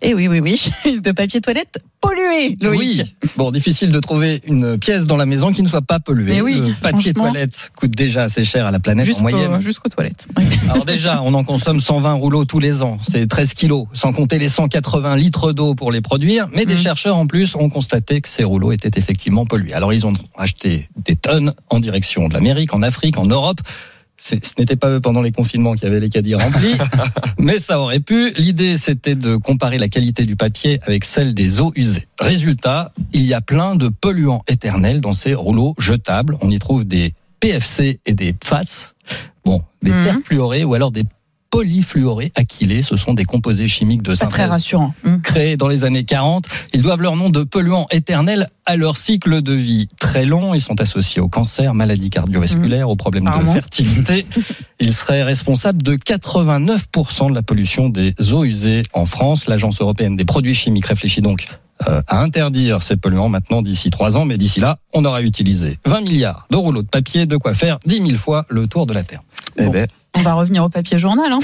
Et 0.00 0.14
oui, 0.14 0.28
oui, 0.28 0.38
oui, 0.38 0.62
de 1.00 1.10
papier 1.10 1.40
toilette 1.40 1.80
pollué, 2.00 2.56
Loïc. 2.60 2.78
Oui. 2.78 3.02
Bon, 3.36 3.50
difficile 3.50 3.90
de 3.90 3.98
trouver 3.98 4.40
une 4.46 4.78
pièce 4.78 5.06
dans 5.06 5.16
la 5.16 5.26
maison 5.26 5.52
qui 5.52 5.62
ne 5.62 5.68
soit 5.68 5.82
pas 5.82 5.98
polluée. 5.98 6.34
Mais 6.34 6.40
oui, 6.40 6.60
le 6.60 6.74
papier 6.74 7.12
toilette 7.12 7.72
coûte 7.76 7.90
déjà 7.90 8.24
assez 8.24 8.44
cher 8.44 8.66
à 8.66 8.70
la 8.70 8.78
planète 8.78 9.08
en 9.16 9.22
moyenne. 9.22 9.60
Jusqu'aux 9.60 9.88
toilettes. 9.88 10.28
Alors 10.70 10.84
déjà, 10.84 11.22
on 11.22 11.34
en 11.34 11.42
consomme 11.42 11.80
120 11.80 12.12
rouleaux 12.14 12.44
tous 12.44 12.60
les 12.60 12.82
ans. 12.82 12.98
C'est 13.02 13.26
13 13.26 13.54
kilos, 13.54 13.86
sans 13.92 14.12
compter 14.12 14.35
les 14.38 14.48
180 14.48 15.16
litres 15.16 15.52
d'eau 15.52 15.74
pour 15.74 15.92
les 15.92 16.00
produire. 16.00 16.48
Mais 16.52 16.62
Mmh. 16.62 16.66
des 16.66 16.76
chercheurs 16.76 17.16
en 17.16 17.26
plus 17.26 17.54
ont 17.54 17.68
constaté 17.68 18.20
que 18.20 18.28
ces 18.28 18.44
rouleaux 18.44 18.72
étaient 18.72 18.98
effectivement 18.98 19.46
pollués. 19.46 19.72
Alors 19.74 19.92
ils 19.92 20.06
ont 20.06 20.14
acheté 20.36 20.88
des 20.96 21.16
tonnes 21.16 21.52
en 21.70 21.80
direction 21.80 22.28
de 22.28 22.34
l'Amérique, 22.34 22.72
en 22.74 22.82
Afrique, 22.82 23.18
en 23.18 23.26
Europe. 23.26 23.60
Ce 24.18 24.34
n'était 24.58 24.76
pas 24.76 24.88
eux 24.88 25.00
pendant 25.00 25.20
les 25.20 25.30
confinements 25.30 25.74
qui 25.74 25.84
avaient 25.84 26.00
les 26.00 26.08
caddies 26.08 26.34
remplis, 26.34 26.72
mais 27.38 27.58
ça 27.58 27.78
aurait 27.78 28.00
pu. 28.00 28.30
L'idée, 28.38 28.78
c'était 28.78 29.14
de 29.14 29.36
comparer 29.36 29.76
la 29.76 29.88
qualité 29.88 30.24
du 30.24 30.36
papier 30.36 30.80
avec 30.86 31.04
celle 31.04 31.34
des 31.34 31.60
eaux 31.60 31.70
usées. 31.76 32.08
Résultat, 32.18 32.92
il 33.12 33.26
y 33.26 33.34
a 33.34 33.42
plein 33.42 33.76
de 33.76 33.88
polluants 33.88 34.42
éternels 34.48 35.02
dans 35.02 35.12
ces 35.12 35.34
rouleaux 35.34 35.74
jetables. 35.78 36.38
On 36.40 36.48
y 36.48 36.58
trouve 36.58 36.86
des 36.86 37.12
PFC 37.40 38.00
et 38.06 38.14
des 38.14 38.32
PFAS, 38.32 38.94
bon, 39.44 39.62
des 39.82 39.92
Mhm. 39.92 40.04
perfluorés 40.04 40.64
ou 40.64 40.72
alors 40.72 40.90
des 40.92 41.04
polyfluoré 41.56 42.32
acrylé. 42.34 42.82
Ce 42.82 42.96
sont 42.96 43.14
des 43.14 43.24
composés 43.24 43.68
chimiques 43.68 44.02
de 44.02 44.10
Pas 44.10 44.16
synthèse 44.16 44.34
très 44.34 44.44
rassurant. 44.44 44.94
Hum. 45.04 45.22
créés 45.22 45.56
dans 45.56 45.68
les 45.68 45.84
années 45.84 46.04
40. 46.04 46.46
Ils 46.74 46.82
doivent 46.82 47.00
leur 47.00 47.16
nom 47.16 47.30
de 47.30 47.44
polluants 47.44 47.86
éternels 47.90 48.46
à 48.66 48.76
leur 48.76 48.96
cycle 48.96 49.40
de 49.40 49.52
vie 49.52 49.88
très 49.98 50.24
long. 50.24 50.54
Ils 50.54 50.60
sont 50.60 50.80
associés 50.80 51.22
au 51.22 51.28
cancer, 51.28 51.72
maladies 51.72 52.10
cardiovasculaires, 52.10 52.90
aux 52.90 52.96
problèmes 52.96 53.24
de 53.24 53.52
fertilité. 53.52 54.26
Ils 54.80 54.92
seraient 54.92 55.22
responsables 55.22 55.82
de 55.82 55.94
89% 55.94 57.30
de 57.30 57.34
la 57.34 57.42
pollution 57.42 57.88
des 57.88 58.14
eaux 58.32 58.44
usées 58.44 58.82
en 58.92 59.06
France. 59.06 59.46
L'Agence 59.46 59.80
européenne 59.80 60.16
des 60.16 60.24
produits 60.24 60.54
chimiques 60.54 60.86
réfléchit 60.86 61.22
donc 61.22 61.46
euh, 61.88 62.02
à 62.06 62.22
interdire 62.22 62.82
ces 62.82 62.96
polluants 62.96 63.28
maintenant 63.28 63.62
d'ici 63.62 63.90
trois 63.90 64.16
ans. 64.18 64.24
Mais 64.24 64.36
d'ici 64.36 64.60
là, 64.60 64.78
on 64.92 65.04
aura 65.04 65.22
utilisé 65.22 65.78
20 65.86 66.02
milliards 66.02 66.46
de 66.50 66.56
rouleaux 66.56 66.82
de 66.82 66.88
papier, 66.88 67.24
de 67.24 67.36
quoi 67.36 67.54
faire 67.54 67.78
10 67.86 68.06
000 68.06 68.18
fois 68.18 68.44
le 68.48 68.66
tour 68.66 68.86
de 68.86 68.92
la 68.92 69.04
Terre. 69.04 69.22
Eh 69.58 69.68
ben, 69.68 69.86
On 70.16 70.22
va 70.22 70.34
revenir 70.34 70.64
au 70.64 70.68
papier 70.68 70.98
journal. 70.98 71.30
Hein. 71.30 71.40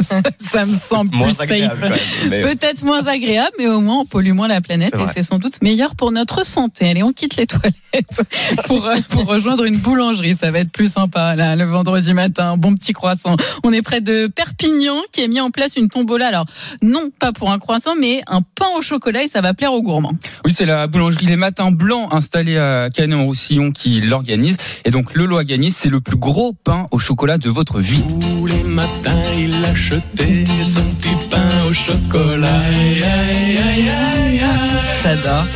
ça, 0.00 0.22
ça 0.40 0.60
me 0.60 0.78
semble 0.78 1.10
plus 1.10 1.40
agréable 1.40 1.70
safe. 1.76 2.30
Peut-être 2.30 2.84
moins 2.84 3.06
agréable, 3.06 3.52
mais 3.58 3.68
au 3.68 3.80
moins 3.80 4.00
on 4.00 4.04
pollue 4.06 4.32
moins 4.32 4.48
la 4.48 4.60
planète 4.60 4.94
C'est 4.96 5.02
et 5.02 5.06
c'est 5.08 5.22
sans 5.22 5.38
doute 5.38 5.60
meilleur 5.62 5.94
pour 5.94 6.12
notre 6.12 6.46
santé. 6.46 6.88
Allez, 6.88 7.02
on 7.02 7.12
quitte 7.12 7.36
les 7.36 7.46
toilettes 7.46 7.76
pour, 8.66 8.86
euh, 8.86 8.96
pour 9.10 9.26
rejoindre 9.26 9.64
une 9.64 9.76
boulangerie. 9.76 10.34
Ça 10.34 10.50
va 10.50 10.60
être 10.60 10.72
plus 10.72 10.92
sympa 10.92 11.36
là, 11.36 11.56
le 11.56 11.64
vendredi 11.64 12.14
matin. 12.14 12.56
Bon 12.56 12.74
petit 12.74 12.92
croissant. 12.92 13.36
On 13.62 13.72
est 13.72 13.82
près 13.82 14.00
de 14.00 14.26
Perpignan 14.26 14.96
qui 15.12 15.22
a 15.22 15.28
mis 15.28 15.40
en 15.40 15.50
place 15.50 15.76
une 15.76 15.88
tombola. 15.88 16.28
Alors 16.28 16.46
non 16.82 17.10
pas 17.18 17.32
pour 17.32 17.50
un 17.50 17.58
croissant, 17.58 17.94
mais 17.96 18.22
un 18.26 18.42
pain 18.42 18.66
au 18.76 18.82
chocolat 18.82 19.24
et 19.24 19.28
ça 19.28 19.40
va 19.40 19.54
plaire 19.54 19.72
aux 19.72 19.82
gourmands. 19.82 20.14
Oui, 20.44 20.52
c'est 20.52 20.66
la 20.66 20.86
boulangerie 20.86 21.26
Les 21.26 21.36
Matins 21.36 21.70
Blancs 21.70 22.08
installée 22.12 22.58
à 22.58 22.88
Canet-en-Roussillon 22.90 23.72
qui 23.72 24.00
l'organise. 24.00 24.56
Et 24.84 24.90
donc, 24.90 25.14
Lolo 25.14 25.36
a 25.36 25.44
gagné, 25.44 25.70
c'est 25.70 25.88
le 25.88 26.00
plus 26.00 26.16
gros 26.16 26.52
pain 26.52 26.86
au 26.90 26.98
chocolat 26.98 27.09
de 27.10 27.50
votre 27.50 27.80
vie. 27.80 28.02
Tous 28.08 28.46
les 28.46 28.62
matins, 28.62 29.10
il 29.36 29.52
achetait 29.64 30.44
son 30.64 30.82
petit 30.82 31.16
pain 31.28 31.68
au 31.68 31.72
chocolat. 31.72 32.48
Aïe, 32.70 33.02
aïe, 33.02 33.58
aïe, 33.58 34.69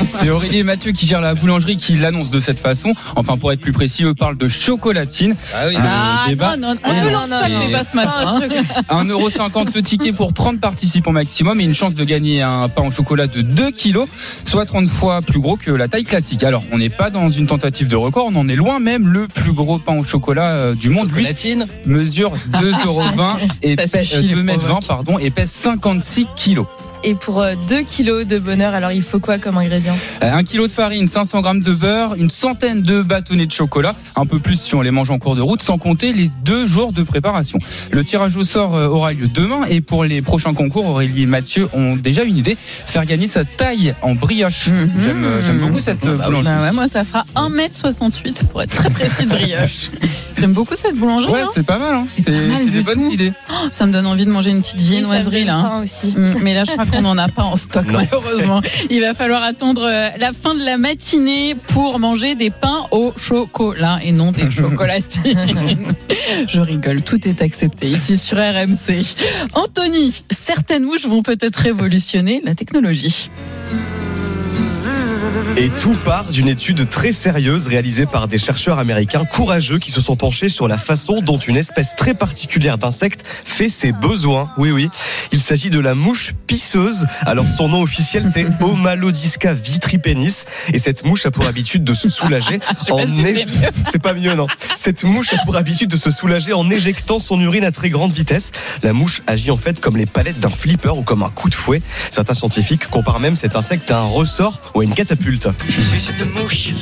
C'est 0.08 0.30
Aurélie 0.30 0.58
et 0.58 0.62
Mathieu 0.62 0.92
qui 0.92 1.06
gèrent 1.06 1.20
la 1.20 1.34
boulangerie 1.34 1.76
qui 1.76 1.96
l'annonce 1.98 2.30
de 2.30 2.40
cette 2.40 2.58
façon. 2.58 2.94
Enfin, 3.14 3.36
pour 3.36 3.52
être 3.52 3.60
plus 3.60 3.72
précis, 3.72 4.02
eux 4.04 4.14
parlent 4.14 4.38
de 4.38 4.48
chocolatine. 4.48 5.36
Ah 5.54 5.66
oui. 5.68 5.74
Le 5.74 5.80
Ah 5.84 6.24
débat- 6.28 6.56
non, 6.56 6.68
non, 6.72 6.76
on 6.82 7.04
ne 7.04 7.10
lance 7.10 7.28
pas 7.28 7.48
le 7.48 7.66
débat 7.66 7.82
ce 7.84 7.94
matin. 7.94 8.40
hein. 8.88 9.04
1,50€ 9.04 9.74
le 9.74 9.82
ticket 9.82 10.12
pour 10.12 10.32
30 10.32 10.60
participants 10.60 11.12
maximum 11.12 11.60
et 11.60 11.64
une 11.64 11.74
chance 11.74 11.92
de 11.94 12.04
gagner 12.04 12.40
un 12.40 12.68
pain 12.70 12.84
au 12.86 12.90
chocolat 12.90 13.26
de 13.26 13.42
2 13.42 13.70
kilos, 13.70 14.08
soit 14.46 14.64
30 14.64 14.88
fois 14.88 15.20
plus 15.20 15.40
gros 15.40 15.56
que 15.56 15.70
la 15.70 15.88
taille 15.88 16.04
classique. 16.04 16.42
Alors, 16.42 16.62
on 16.72 16.78
n'est 16.78 16.88
pas 16.88 17.10
dans 17.10 17.28
une 17.28 17.46
tentative 17.46 17.88
de 17.88 17.96
record, 17.96 18.28
on 18.32 18.36
en 18.36 18.48
est 18.48 18.56
loin 18.56 18.78
même. 18.78 19.08
Le 19.08 19.28
plus 19.28 19.52
gros 19.52 19.78
pain 19.78 19.98
au 19.98 20.04
chocolat 20.04 20.52
euh, 20.56 20.74
du 20.74 20.88
monde, 20.88 21.08
lui, 21.12 21.16
Chocolatine 21.22 21.66
mesure 21.84 22.32
2,20€ 22.50 23.36
et 23.62 23.76
pèse, 23.76 23.90
suffit, 24.00 24.22
les 24.22 24.34
2,20 24.36 24.58
provoques. 24.58 24.86
pardon, 24.86 25.18
et 25.18 25.30
pèse 25.30 25.50
56 25.50 26.26
kilos. 26.34 26.66
Et 27.06 27.14
pour 27.14 27.44
2 27.68 27.82
kilos 27.82 28.26
de 28.26 28.38
bonheur, 28.38 28.72
alors 28.74 28.90
il 28.90 29.02
faut 29.02 29.18
quoi 29.20 29.36
comme 29.38 29.58
ingrédient? 29.58 29.94
Euh, 30.22 30.32
Un 30.32 30.42
kilo 30.42 30.66
de 30.66 30.72
farine, 30.72 31.06
500 31.06 31.42
grammes 31.42 31.60
de 31.60 31.72
beurre, 31.74 32.14
une 32.14 32.30
centaine 32.30 32.80
de 32.80 33.02
bâtonnets 33.02 33.44
de 33.44 33.52
chocolat, 33.52 33.94
un 34.16 34.24
peu 34.24 34.38
plus 34.38 34.58
si 34.58 34.74
on 34.74 34.80
les 34.80 34.90
mange 34.90 35.10
en 35.10 35.18
cours 35.18 35.36
de 35.36 35.42
route, 35.42 35.60
sans 35.62 35.76
compter 35.76 36.14
les 36.14 36.30
deux 36.44 36.66
jours 36.66 36.92
de 36.94 37.02
préparation. 37.02 37.58
Le 37.90 38.02
tirage 38.04 38.36
au 38.38 38.44
sort 38.44 38.74
euh, 38.74 38.86
aura 38.88 39.12
lieu 39.12 39.26
demain 39.28 39.64
et 39.68 39.82
pour 39.82 40.04
les 40.04 40.22
prochains 40.22 40.54
concours, 40.54 40.86
Aurélie 40.86 41.22
et 41.22 41.26
Mathieu 41.26 41.68
ont 41.74 41.94
déjà 41.96 42.22
une 42.22 42.38
idée, 42.38 42.56
faire 42.86 43.04
gagner 43.04 43.26
sa 43.26 43.44
taille 43.44 43.94
en 44.00 44.14
brioche. 44.14 44.68
Mhm. 44.68 44.90
J'aime, 44.98 45.24
euh, 45.24 45.42
j'aime 45.42 45.58
beaucoup 45.58 45.80
cette 45.80 46.06
euh, 46.06 46.16
Bah 46.16 46.24
boulangerie. 46.26 46.54
Bah 46.56 46.62
ouais, 46.62 46.72
moi 46.72 46.88
ça 46.88 47.04
fera 47.04 47.24
1m68 47.36 48.46
pour 48.46 48.62
être 48.62 48.74
très 48.74 48.88
précis 48.90 49.24
de 49.24 49.28
brioche. 49.28 49.90
J'aime 50.38 50.52
beaucoup 50.52 50.74
cette 50.74 50.96
boulangerie. 50.96 51.32
Ouais, 51.32 51.42
hein. 51.42 51.50
c'est 51.54 51.62
pas 51.64 51.78
mal, 51.78 51.94
hein. 51.94 52.06
C'est 52.16 52.24
pas 52.24 52.32
mal 52.32 52.56
c'est 52.58 52.64
du 52.64 52.70
des 52.70 52.82
bonnes 52.82 52.94
tout. 53.08 53.12
idées. 53.12 53.32
Oh, 53.50 53.68
ça 53.70 53.86
me 53.86 53.92
donne 53.92 54.06
envie 54.06 54.24
de 54.24 54.30
manger 54.30 54.50
une 54.50 54.62
petite 54.62 54.78
viennoiserie 54.78 55.44
là. 55.44 55.56
hein. 55.56 55.82
Aussi. 55.82 56.14
Mm, 56.16 56.34
Mais 56.42 56.54
là, 56.54 56.64
je 56.64 56.72
crois 56.72 56.84
qu'on 56.96 57.02
n'en 57.02 57.18
a 57.18 57.28
pas 57.28 57.42
en 57.44 57.56
stock, 57.56 57.86
Non. 57.86 57.98
malheureusement. 58.00 58.60
Il 58.90 59.00
va 59.00 59.14
falloir 59.14 59.42
attendre 59.42 59.82
euh, 59.84 60.08
la 60.18 60.32
fin 60.32 60.54
de 60.54 60.64
la 60.64 60.76
matinée 60.76 61.54
pour 61.68 61.98
manger 61.98 62.34
des 62.34 62.50
pains 62.50 62.86
au 62.90 63.12
chocolat 63.16 63.98
et 64.02 64.12
non 64.12 64.32
des 64.32 64.50
chocolatines. 64.50 65.94
je 66.48 66.60
rigole, 66.60 67.02
tout 67.02 67.26
est 67.28 67.42
accepté 67.42 67.88
ici 67.88 68.16
sur 68.18 68.36
RMC. 68.38 69.02
Anthony, 69.54 70.22
certaines 70.30 70.84
mouches 70.84 71.06
vont 71.06 71.22
peut-être 71.22 71.56
révolutionner 71.56 72.40
la 72.44 72.54
technologie. 72.54 73.28
Et 75.56 75.68
tout 75.68 75.96
part 76.04 76.26
d'une 76.26 76.46
étude 76.46 76.88
très 76.88 77.10
sérieuse 77.10 77.66
réalisée 77.66 78.06
par 78.06 78.28
des 78.28 78.38
chercheurs 78.38 78.78
américains 78.78 79.24
courageux 79.24 79.80
qui 79.80 79.90
se 79.90 80.00
sont 80.00 80.14
penchés 80.14 80.48
sur 80.48 80.68
la 80.68 80.78
façon 80.78 81.22
dont 81.22 81.38
une 81.38 81.56
espèce 81.56 81.96
très 81.96 82.14
particulière 82.14 82.78
d'insecte 82.78 83.24
fait 83.44 83.68
ses 83.68 83.90
besoins. 83.90 84.50
Oui, 84.58 84.70
oui. 84.70 84.90
Il 85.32 85.40
s'agit 85.40 85.70
de 85.70 85.80
la 85.80 85.96
mouche 85.96 86.34
pisseuse. 86.46 87.06
Alors 87.22 87.46
son 87.48 87.68
nom 87.68 87.82
officiel 87.82 88.28
c'est 88.32 88.46
Omalodisca 88.62 89.54
vitripennis. 89.54 90.44
Et 90.72 90.78
cette 90.78 91.04
mouche 91.04 91.26
a 91.26 91.32
pour 91.32 91.46
habitude 91.46 91.82
de 91.82 91.94
se 91.94 92.08
soulager 92.08 92.60
en 92.90 92.98
si 92.98 93.26
é-. 93.26 93.46
C'est 93.90 94.02
pas 94.02 94.14
mieux, 94.14 94.34
non. 94.34 94.46
Cette 94.76 95.02
mouche 95.02 95.32
a 95.32 95.38
pour 95.44 95.56
habitude 95.56 95.90
de 95.90 95.96
se 95.96 96.12
soulager 96.12 96.52
en 96.52 96.70
éjectant 96.70 97.18
son 97.18 97.40
urine 97.40 97.64
à 97.64 97.72
très 97.72 97.90
grande 97.90 98.12
vitesse. 98.12 98.52
La 98.84 98.92
mouche 98.92 99.22
agit 99.26 99.50
en 99.50 99.56
fait 99.56 99.80
comme 99.80 99.96
les 99.96 100.06
palettes 100.06 100.38
d'un 100.38 100.50
flipper 100.50 100.96
ou 100.96 101.02
comme 101.02 101.24
un 101.24 101.30
coup 101.30 101.48
de 101.48 101.54
fouet. 101.56 101.82
Certains 102.12 102.34
scientifiques 102.34 102.88
comparent 102.88 103.20
même 103.20 103.34
cet 103.34 103.56
insecte 103.56 103.90
à 103.90 103.98
un 103.98 104.06
ressort 104.06 104.60
ou 104.74 104.80
à 104.80 104.84
une 104.84 104.94
catapulte. 104.94 105.23
Je 105.26 105.80
suis 105.80 106.00
cette 106.00 106.34
mouche 106.34 106.74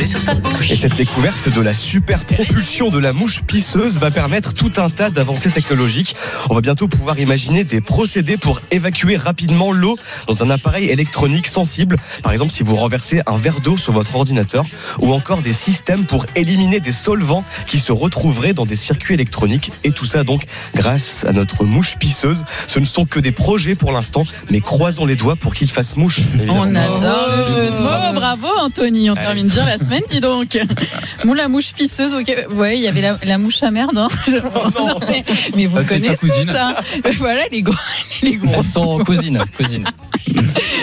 posée 0.00 0.06
sur 0.06 0.20
sa 0.20 0.34
bouche. 0.34 0.70
Et 0.70 0.76
cette 0.76 0.96
découverte 0.96 1.48
de 1.52 1.60
la 1.60 1.74
super 1.74 2.24
propulsion 2.24 2.90
de 2.90 2.98
la 2.98 3.12
mouche 3.12 3.42
pisseuse 3.42 3.98
va 3.98 4.10
permettre 4.10 4.54
tout 4.54 4.72
un 4.78 4.88
tas 4.88 5.10
d'avancées 5.10 5.50
technologiques. 5.50 6.14
On 6.48 6.54
va 6.54 6.60
bientôt 6.60 6.88
pouvoir 6.88 7.18
imaginer 7.18 7.64
des 7.64 7.80
procédés 7.80 8.36
pour 8.36 8.60
évacuer 8.70 9.16
rapidement 9.16 9.72
l'eau 9.72 9.96
dans 10.26 10.42
un 10.42 10.50
appareil 10.50 10.88
électronique 10.88 11.46
sensible. 11.46 11.96
Par 12.22 12.32
exemple, 12.32 12.52
si 12.52 12.62
vous 12.62 12.76
renversez 12.76 13.20
un 13.26 13.36
verre 13.36 13.60
d'eau 13.60 13.76
sur 13.76 13.92
votre 13.92 14.14
ordinateur 14.16 14.64
ou 15.00 15.12
encore 15.12 15.42
des 15.42 15.52
systèmes 15.52 16.04
pour 16.04 16.24
éliminer 16.34 16.80
des 16.80 16.92
solvants 16.92 17.44
qui 17.66 17.78
se 17.78 17.92
retrouveraient 17.92 18.54
dans 18.54 18.66
des 18.66 18.76
circuits 18.76 19.14
électroniques. 19.14 19.70
Et 19.84 19.92
tout 19.92 20.06
ça 20.06 20.24
donc 20.24 20.46
grâce 20.74 21.24
à 21.24 21.32
notre 21.32 21.64
mouche 21.64 21.96
pisseuse. 21.98 22.44
Ce 22.66 22.78
ne 22.78 22.84
sont 22.84 23.04
que 23.04 23.20
des 23.20 23.32
projets 23.32 23.74
pour 23.74 23.92
l'instant, 23.92 24.24
mais 24.50 24.60
croisons 24.60 25.04
les 25.04 25.16
doigts 25.16 25.36
pour 25.36 25.54
qu'ils 25.54 25.70
fassent 25.70 25.96
mouche. 25.96 26.20
évidemment. 26.20 26.60
On 26.60 26.74
adore 26.74 27.28
le 27.36 27.42
jeu 27.42 27.70
de 27.70 27.76
mots. 27.76 28.14
Bravo 28.14 28.48
Anthony, 28.58 29.10
on 29.10 29.14
termine 29.14 29.48
bien 29.48 29.64
la 29.64 29.78
semaine, 29.90 30.02
dis 30.10 30.20
donc. 30.20 30.58
Bon, 31.24 31.34
la 31.34 31.48
mouche 31.48 31.72
pisseuse, 31.74 32.14
ok. 32.14 32.46
Ouais, 32.54 32.78
il 32.78 32.82
y 32.82 32.88
avait 32.88 33.02
la, 33.02 33.18
la 33.24 33.36
mouche 33.36 33.62
à 33.62 33.70
merde. 33.70 33.96
hein. 33.98 34.08
mais, 35.08 35.22
mais 35.54 35.66
vous 35.66 35.76
Ah, 35.78 35.82
sa 35.82 35.88
connaissez 35.90 36.16
cousine. 36.16 36.46
ça. 36.50 36.76
Voilà 37.18 37.42
les 37.52 37.60
gros, 37.60 37.74
les 38.22 38.36
gros. 38.36 38.62
Sont 38.62 38.98
cousines, 39.04 39.42
cousines. 39.56 39.84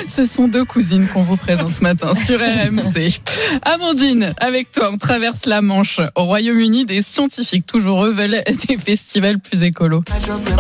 Ce 0.08 0.26
sont 0.26 0.48
deux 0.48 0.66
cousines 0.66 1.08
qu'on 1.08 1.24
vous 1.24 1.38
présente 1.38 1.74
ce 1.74 1.82
matin 1.82 2.14
sur 2.14 2.40
RMC. 2.40 3.20
Amandine, 3.64 4.34
avec 4.40 4.72
toi, 4.72 4.90
on 4.94 4.98
traverse 4.98 5.46
la 5.46 5.62
Manche. 5.62 6.00
Au 6.16 6.26
Royaume-Uni, 6.26 6.86
des 6.86 7.02
scientifiques 7.02 7.66
toujours 7.66 8.06
eux 8.06 8.14
veulent 8.14 8.44
des 8.68 8.78
festivals 8.78 9.40
plus 9.40 9.64
écolos. 9.64 10.04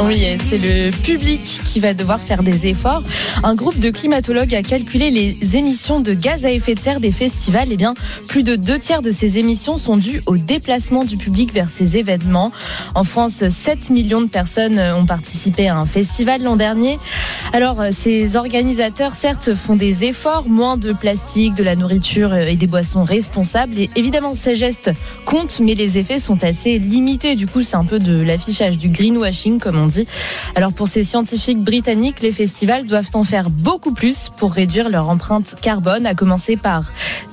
Oui, 0.04 0.26
c'est 0.50 0.58
le 0.58 0.92
public 1.04 1.40
qui 1.66 1.80
va 1.80 1.94
devoir 1.94 2.20
faire 2.20 2.42
des 2.44 2.68
efforts. 2.68 3.04
Un 3.44 3.54
groupe 3.56 3.78
de 3.80 3.90
climatologues 3.92 4.56
a 4.56 4.64
calculé 4.64 5.12
les 5.12 5.56
émissions 5.58 6.00
de 6.00 6.14
gaz 6.14 6.46
à 6.46 6.52
effet 6.52 6.74
de 6.74 6.80
serre 6.80 7.00
des 7.00 7.12
festivals. 7.12 7.68
Eh 7.72 7.78
bien, 7.78 7.94
plus 8.38 8.44
de 8.44 8.56
deux 8.56 8.78
tiers 8.78 9.02
de 9.02 9.10
ces 9.10 9.40
émissions 9.40 9.80
sont 9.80 9.98
dues 9.98 10.22
au 10.28 10.38
déplacement 10.38 11.04
du 11.04 11.18
public 11.18 11.52
vers 11.52 11.72
ces 11.72 11.98
événements. 11.98 12.52
En 12.94 13.04
France, 13.04 13.50
7 13.50 13.90
millions 13.90 14.22
de 14.22 14.28
personnes 14.28 14.80
ont 14.80 15.08
participé 15.08 15.70
à 15.70 15.76
un 15.76 15.88
festival 15.88 16.44
l'an 16.44 16.56
dernier. 16.56 17.00
Alors, 17.52 17.82
ces 17.90 18.36
organisateurs, 18.36 19.14
certes, 19.14 19.56
font 19.56 19.76
des 19.76 20.04
efforts, 20.04 20.48
moins 20.50 20.78
de 20.78 20.94
plastique, 20.94 21.56
de 21.56 21.64
la 21.64 21.76
nourriture 21.76 22.36
et 22.36 22.56
des 22.56 22.68
boissons 22.68 23.04
responsables. 23.04 23.80
Et 23.80 23.90
évidemment, 23.96 24.36
ces 24.36 24.56
gestes 24.56 24.92
comptent, 25.26 25.60
mais 25.60 25.74
les 25.74 25.98
effets 25.98 26.20
sont 26.20 26.44
assez 26.44 26.78
limités. 26.78 27.36
Du 27.36 27.48
coup, 27.48 27.64
c'est 27.64 27.78
un 27.78 27.86
peu 27.86 27.98
de 27.98 28.22
l'affichage, 28.22 28.78
du 28.78 28.90
greenwashing, 28.90 29.60
comme 29.60 29.80
on 29.80 29.88
dit. 29.88 30.06
Alors, 30.54 30.74
pour 30.74 30.90
ces 30.90 31.04
scientifiques 31.04 31.64
britanniques, 31.64 32.22
les 32.22 32.34
festivals 32.34 32.86
doivent 32.86 33.10
en 33.14 33.24
faire 33.24 33.50
beaucoup 33.50 33.94
plus 33.94 34.30
pour 34.38 34.54
réduire 34.54 34.90
leur 34.90 35.10
empreinte 35.10 35.56
carbone, 35.60 36.06
à 36.06 36.14
commencer 36.14 36.56
par 36.56 36.84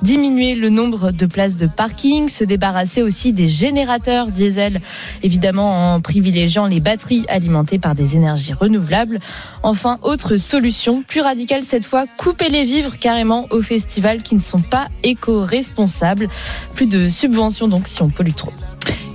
diminuer 0.01 0.55
le 0.55 0.69
nombre 0.69 0.94
de 0.97 1.25
places 1.25 1.55
de 1.55 1.67
parking, 1.67 2.29
se 2.29 2.43
débarrasser 2.43 3.01
aussi 3.01 3.33
des 3.33 3.49
générateurs 3.49 4.27
diesel, 4.27 4.81
évidemment 5.23 5.93
en 5.93 6.01
privilégiant 6.01 6.67
les 6.67 6.79
batteries 6.79 7.25
alimentées 7.27 7.79
par 7.79 7.95
des 7.95 8.15
énergies 8.15 8.53
renouvelables. 8.53 9.19
Enfin, 9.63 9.97
autre 10.01 10.37
solution, 10.37 11.03
plus 11.03 11.21
radicale 11.21 11.63
cette 11.63 11.85
fois, 11.85 12.05
couper 12.17 12.49
les 12.49 12.63
vivres 12.63 12.97
carrément 12.97 13.47
aux 13.51 13.61
festivals 13.61 14.21
qui 14.21 14.35
ne 14.35 14.41
sont 14.41 14.61
pas 14.61 14.85
éco-responsables. 15.03 16.29
Plus 16.75 16.87
de 16.87 17.09
subventions 17.09 17.67
donc 17.67 17.87
si 17.87 18.01
on 18.01 18.09
pollue 18.09 18.33
trop. 18.35 18.53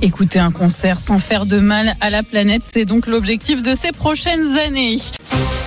Écouter 0.03 0.39
un 0.39 0.51
concert 0.51 1.01
sans 1.01 1.19
faire 1.19 1.47
de 1.47 1.59
mal 1.59 1.95
à 2.01 2.11
la 2.11 2.23
planète, 2.23 2.63
c'est 2.73 2.85
donc 2.85 3.07
l'objectif 3.07 3.63
de 3.63 3.75
ces 3.75 3.93
prochaines 3.93 4.57
années. 4.57 4.99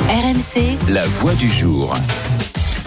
RMC, 0.09 0.77
La 0.89 1.05
voix 1.07 1.33
du 1.35 1.49
jour. 1.49 1.93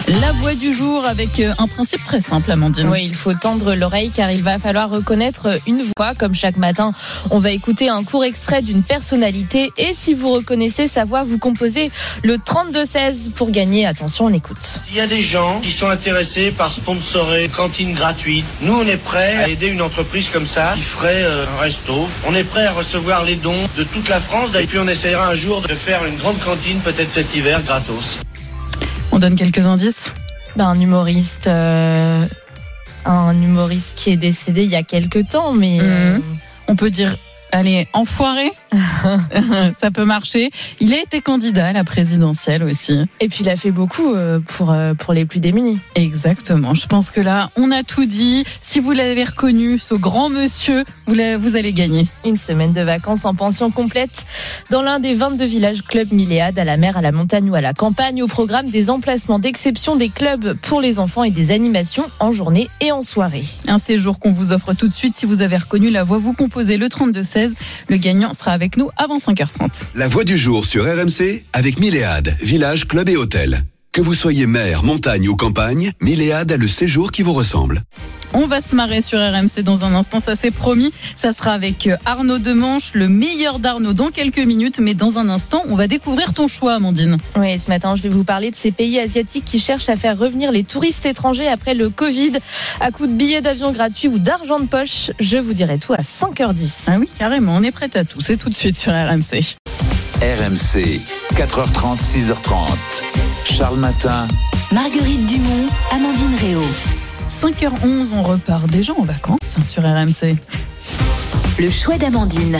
La 0.07 0.31
voix 0.31 0.55
du 0.55 0.73
jour 0.73 1.05
avec 1.05 1.41
euh, 1.41 1.53
un 1.57 1.67
principe 1.67 2.01
très 2.05 2.21
simple, 2.21 2.49
Amandine. 2.49 2.87
Oui, 2.87 3.01
il 3.03 3.13
faut 3.13 3.33
tendre 3.33 3.75
l'oreille 3.75 4.09
car 4.09 4.31
il 4.31 4.41
va 4.41 4.57
falloir 4.57 4.89
reconnaître 4.89 5.59
une 5.67 5.83
voix. 5.97 6.15
Comme 6.15 6.33
chaque 6.33 6.55
matin, 6.55 6.93
on 7.29 7.39
va 7.39 7.51
écouter 7.51 7.89
un 7.89 8.05
court 8.05 8.23
extrait 8.23 8.61
d'une 8.61 8.83
personnalité 8.83 9.69
et 9.77 9.93
si 9.93 10.13
vous 10.13 10.31
reconnaissez 10.31 10.87
sa 10.87 11.03
voix, 11.03 11.23
vous 11.23 11.37
composez 11.37 11.91
le 12.23 12.37
32-16 12.37 13.31
pour 13.31 13.51
gagner. 13.51 13.85
Attention, 13.85 14.25
on 14.25 14.33
écoute. 14.33 14.79
Il 14.89 14.95
y 14.95 15.01
a 15.01 15.07
des 15.07 15.21
gens 15.21 15.59
qui 15.59 15.73
sont 15.73 15.89
intéressés 15.89 16.51
par 16.51 16.71
sponsorer 16.71 17.49
cantine 17.49 17.93
gratuite. 17.93 18.45
Nous, 18.61 18.73
on 18.73 18.87
est 18.87 18.95
prêts 18.95 19.35
à 19.35 19.49
aider 19.49 19.67
une 19.67 19.81
entreprise 19.81 20.29
comme 20.29 20.47
ça 20.47 20.71
qui 20.75 20.83
ferait 20.83 21.23
euh, 21.25 21.43
un 21.53 21.61
resto. 21.61 22.07
On 22.25 22.33
est 22.33 22.45
prêt 22.45 22.65
à 22.65 22.71
recevoir 22.71 23.25
les 23.25 23.35
dons 23.35 23.67
de 23.77 23.83
toute 23.83 24.07
la 24.07 24.21
France. 24.21 24.51
Et 24.57 24.65
puis 24.67 24.79
on 24.79 24.87
essayera 24.87 25.27
un 25.27 25.35
jour 25.35 25.61
de 25.61 25.75
faire 25.75 26.05
une 26.05 26.15
grande 26.15 26.39
cantine, 26.39 26.79
peut-être 26.79 27.11
cet 27.11 27.35
hiver, 27.35 27.61
gratos. 27.61 28.19
On 29.17 29.19
donne 29.19 29.35
quelques 29.35 29.65
indices 29.65 30.13
ben, 30.57 30.67
Un 30.67 30.79
humoriste, 30.79 31.47
euh, 31.47 32.27
un 33.03 33.41
humoriste 33.41 33.93
qui 33.95 34.11
est 34.11 34.15
décédé 34.15 34.63
il 34.63 34.69
y 34.69 34.75
a 34.75 34.83
quelques 34.83 35.29
temps, 35.29 35.53
mais 35.53 35.79
euh, 35.81 36.17
Mhm. 36.17 36.23
On 36.67 36.75
peut 36.75 36.91
dire, 36.91 37.17
allez, 37.51 37.87
enfoiré 37.93 38.51
Ça 39.79 39.91
peut 39.91 40.05
marcher. 40.05 40.51
Il 40.79 40.93
a 40.93 41.01
été 41.01 41.21
candidat 41.21 41.67
à 41.67 41.73
la 41.73 41.83
présidentielle 41.83 42.63
aussi. 42.63 42.99
et 43.19 43.27
puis 43.27 43.39
il 43.41 43.49
a 43.49 43.55
fait 43.55 43.71
beaucoup 43.71 44.13
euh, 44.13 44.39
pour 44.39 44.71
euh, 44.71 44.93
pour 44.93 45.13
les 45.13 45.25
plus 45.25 45.39
démunis. 45.39 45.77
Exactement. 45.95 46.73
Je 46.73 46.87
pense 46.87 47.11
que 47.11 47.21
là, 47.21 47.49
on 47.55 47.71
a 47.71 47.83
tout 47.83 48.05
dit. 48.05 48.45
Si 48.61 48.79
vous 48.79 48.91
l'avez 48.91 49.23
reconnu, 49.23 49.77
ce 49.77 49.93
grand 49.93 50.29
monsieur, 50.29 50.83
vous, 51.05 51.55
allez 51.55 51.73
gagner. 51.73 52.07
Une 52.25 52.37
semaine 52.37 52.73
de 52.73 52.81
vacances 52.81 53.25
en 53.25 53.33
pension 53.33 53.71
complète 53.71 54.25
dans 54.69 54.81
l'un 54.81 54.99
des 54.99 55.13
22 55.13 55.45
villages 55.45 55.81
clubs 55.83 56.11
Milléade, 56.11 56.59
à 56.59 56.63
la 56.63 56.77
mer, 56.77 56.97
à 56.97 57.01
la 57.01 57.11
montagne 57.11 57.49
ou 57.49 57.55
à 57.55 57.61
la 57.61 57.73
campagne, 57.73 58.21
au 58.21 58.27
programme 58.27 58.69
des 58.69 58.89
emplacements 58.89 59.39
d'exception 59.39 59.95
des 59.95 60.09
clubs 60.09 60.53
pour 60.61 60.81
les 60.81 60.99
enfants 60.99 61.23
et 61.23 61.31
des 61.31 61.51
animations 61.51 62.05
en 62.19 62.31
journée 62.31 62.67
et 62.81 62.91
en 62.91 63.01
soirée. 63.01 63.45
Un 63.67 63.77
séjour 63.77 64.19
qu'on 64.19 64.31
vous 64.31 64.53
offre 64.53 64.73
tout 64.73 64.87
de 64.87 64.93
suite. 64.93 65.15
Si 65.15 65.25
vous 65.25 65.41
avez 65.41 65.57
reconnu 65.57 65.89
la 65.89 66.03
voix, 66.03 66.17
vous 66.17 66.33
composez 66.33 66.77
le 66.77 66.87
32-16. 66.87 67.53
Le 67.87 67.97
gagnant 67.97 68.33
sera 68.33 68.51
avec 68.51 68.66
nous 68.75 68.89
avant 68.97 69.17
5h30. 69.17 69.83
La 69.95 70.09
voix 70.09 70.25
du 70.25 70.37
jour 70.37 70.65
sur 70.65 70.83
RMC 70.83 71.43
avec 71.53 71.79
Milléade, 71.79 72.35
village, 72.41 72.87
club 72.87 73.07
et 73.07 73.15
hôtel. 73.15 73.63
Que 73.97 74.03
vous 74.03 74.13
soyez 74.13 74.45
mer, 74.45 74.83
montagne 74.83 75.27
ou 75.27 75.35
campagne, 75.35 75.91
Milléade 76.01 76.51
a 76.51 76.57
le 76.57 76.67
séjour 76.67 77.11
qui 77.11 77.23
vous 77.23 77.33
ressemble. 77.33 77.81
On 78.35 78.45
va 78.45 78.61
se 78.61 78.75
marrer 78.75 79.01
sur 79.01 79.17
RMC 79.17 79.63
dans 79.63 79.85
un 79.85 79.95
instant, 79.95 80.19
ça 80.19 80.35
c'est 80.35 80.51
promis. 80.51 80.93
Ça 81.15 81.33
sera 81.33 81.53
avec 81.53 81.89
Arnaud 82.05 82.37
Demanche, 82.37 82.91
le 82.93 83.09
meilleur 83.09 83.57
d'Arnaud 83.57 83.93
dans 83.93 84.11
quelques 84.11 84.37
minutes. 84.37 84.77
Mais 84.77 84.93
dans 84.93 85.17
un 85.17 85.29
instant, 85.29 85.63
on 85.67 85.75
va 85.75 85.87
découvrir 85.87 86.35
ton 86.35 86.47
choix, 86.47 86.75
Amandine. 86.75 87.17
Oui, 87.37 87.57
ce 87.57 87.69
matin, 87.69 87.95
je 87.95 88.03
vais 88.03 88.09
vous 88.09 88.23
parler 88.23 88.51
de 88.51 88.55
ces 88.55 88.69
pays 88.69 88.99
asiatiques 88.99 89.45
qui 89.45 89.59
cherchent 89.59 89.89
à 89.89 89.95
faire 89.95 90.15
revenir 90.15 90.51
les 90.51 90.63
touristes 90.63 91.07
étrangers 91.07 91.47
après 91.47 91.73
le 91.73 91.89
Covid 91.89 92.33
à 92.79 92.91
coup 92.91 93.07
de 93.07 93.13
billets 93.13 93.41
d'avion 93.41 93.71
gratuits 93.71 94.09
ou 94.09 94.19
d'argent 94.19 94.59
de 94.59 94.67
poche. 94.67 95.09
Je 95.19 95.39
vous 95.39 95.53
dirai 95.53 95.79
tout 95.79 95.93
à 95.93 96.03
5h10. 96.03 96.83
Ah 96.85 96.97
oui, 96.99 97.09
carrément, 97.17 97.55
on 97.55 97.63
est 97.63 97.71
prêt 97.71 97.89
à 97.95 98.05
tout. 98.05 98.21
C'est 98.21 98.37
tout 98.37 98.49
de 98.49 98.53
suite 98.53 98.77
sur 98.77 98.93
RMC. 98.93 99.57
RMC, 100.21 100.99
4h30, 101.35 101.99
6h30. 101.99 103.03
Charles 103.45 103.77
Matin. 103.77 104.27
Marguerite 104.71 105.23
Dumont, 105.27 105.67
Amandine 105.91 106.33
Réau. 106.41 106.63
5h11, 107.29 108.13
on 108.15 108.21
repart 108.23 108.65
déjà 108.67 108.93
en 108.93 109.03
vacances 109.03 109.57
sur 109.63 109.83
RMC. 109.83 110.35
Le 111.59 111.69
choix 111.69 111.99
d'Amandine. 111.99 112.57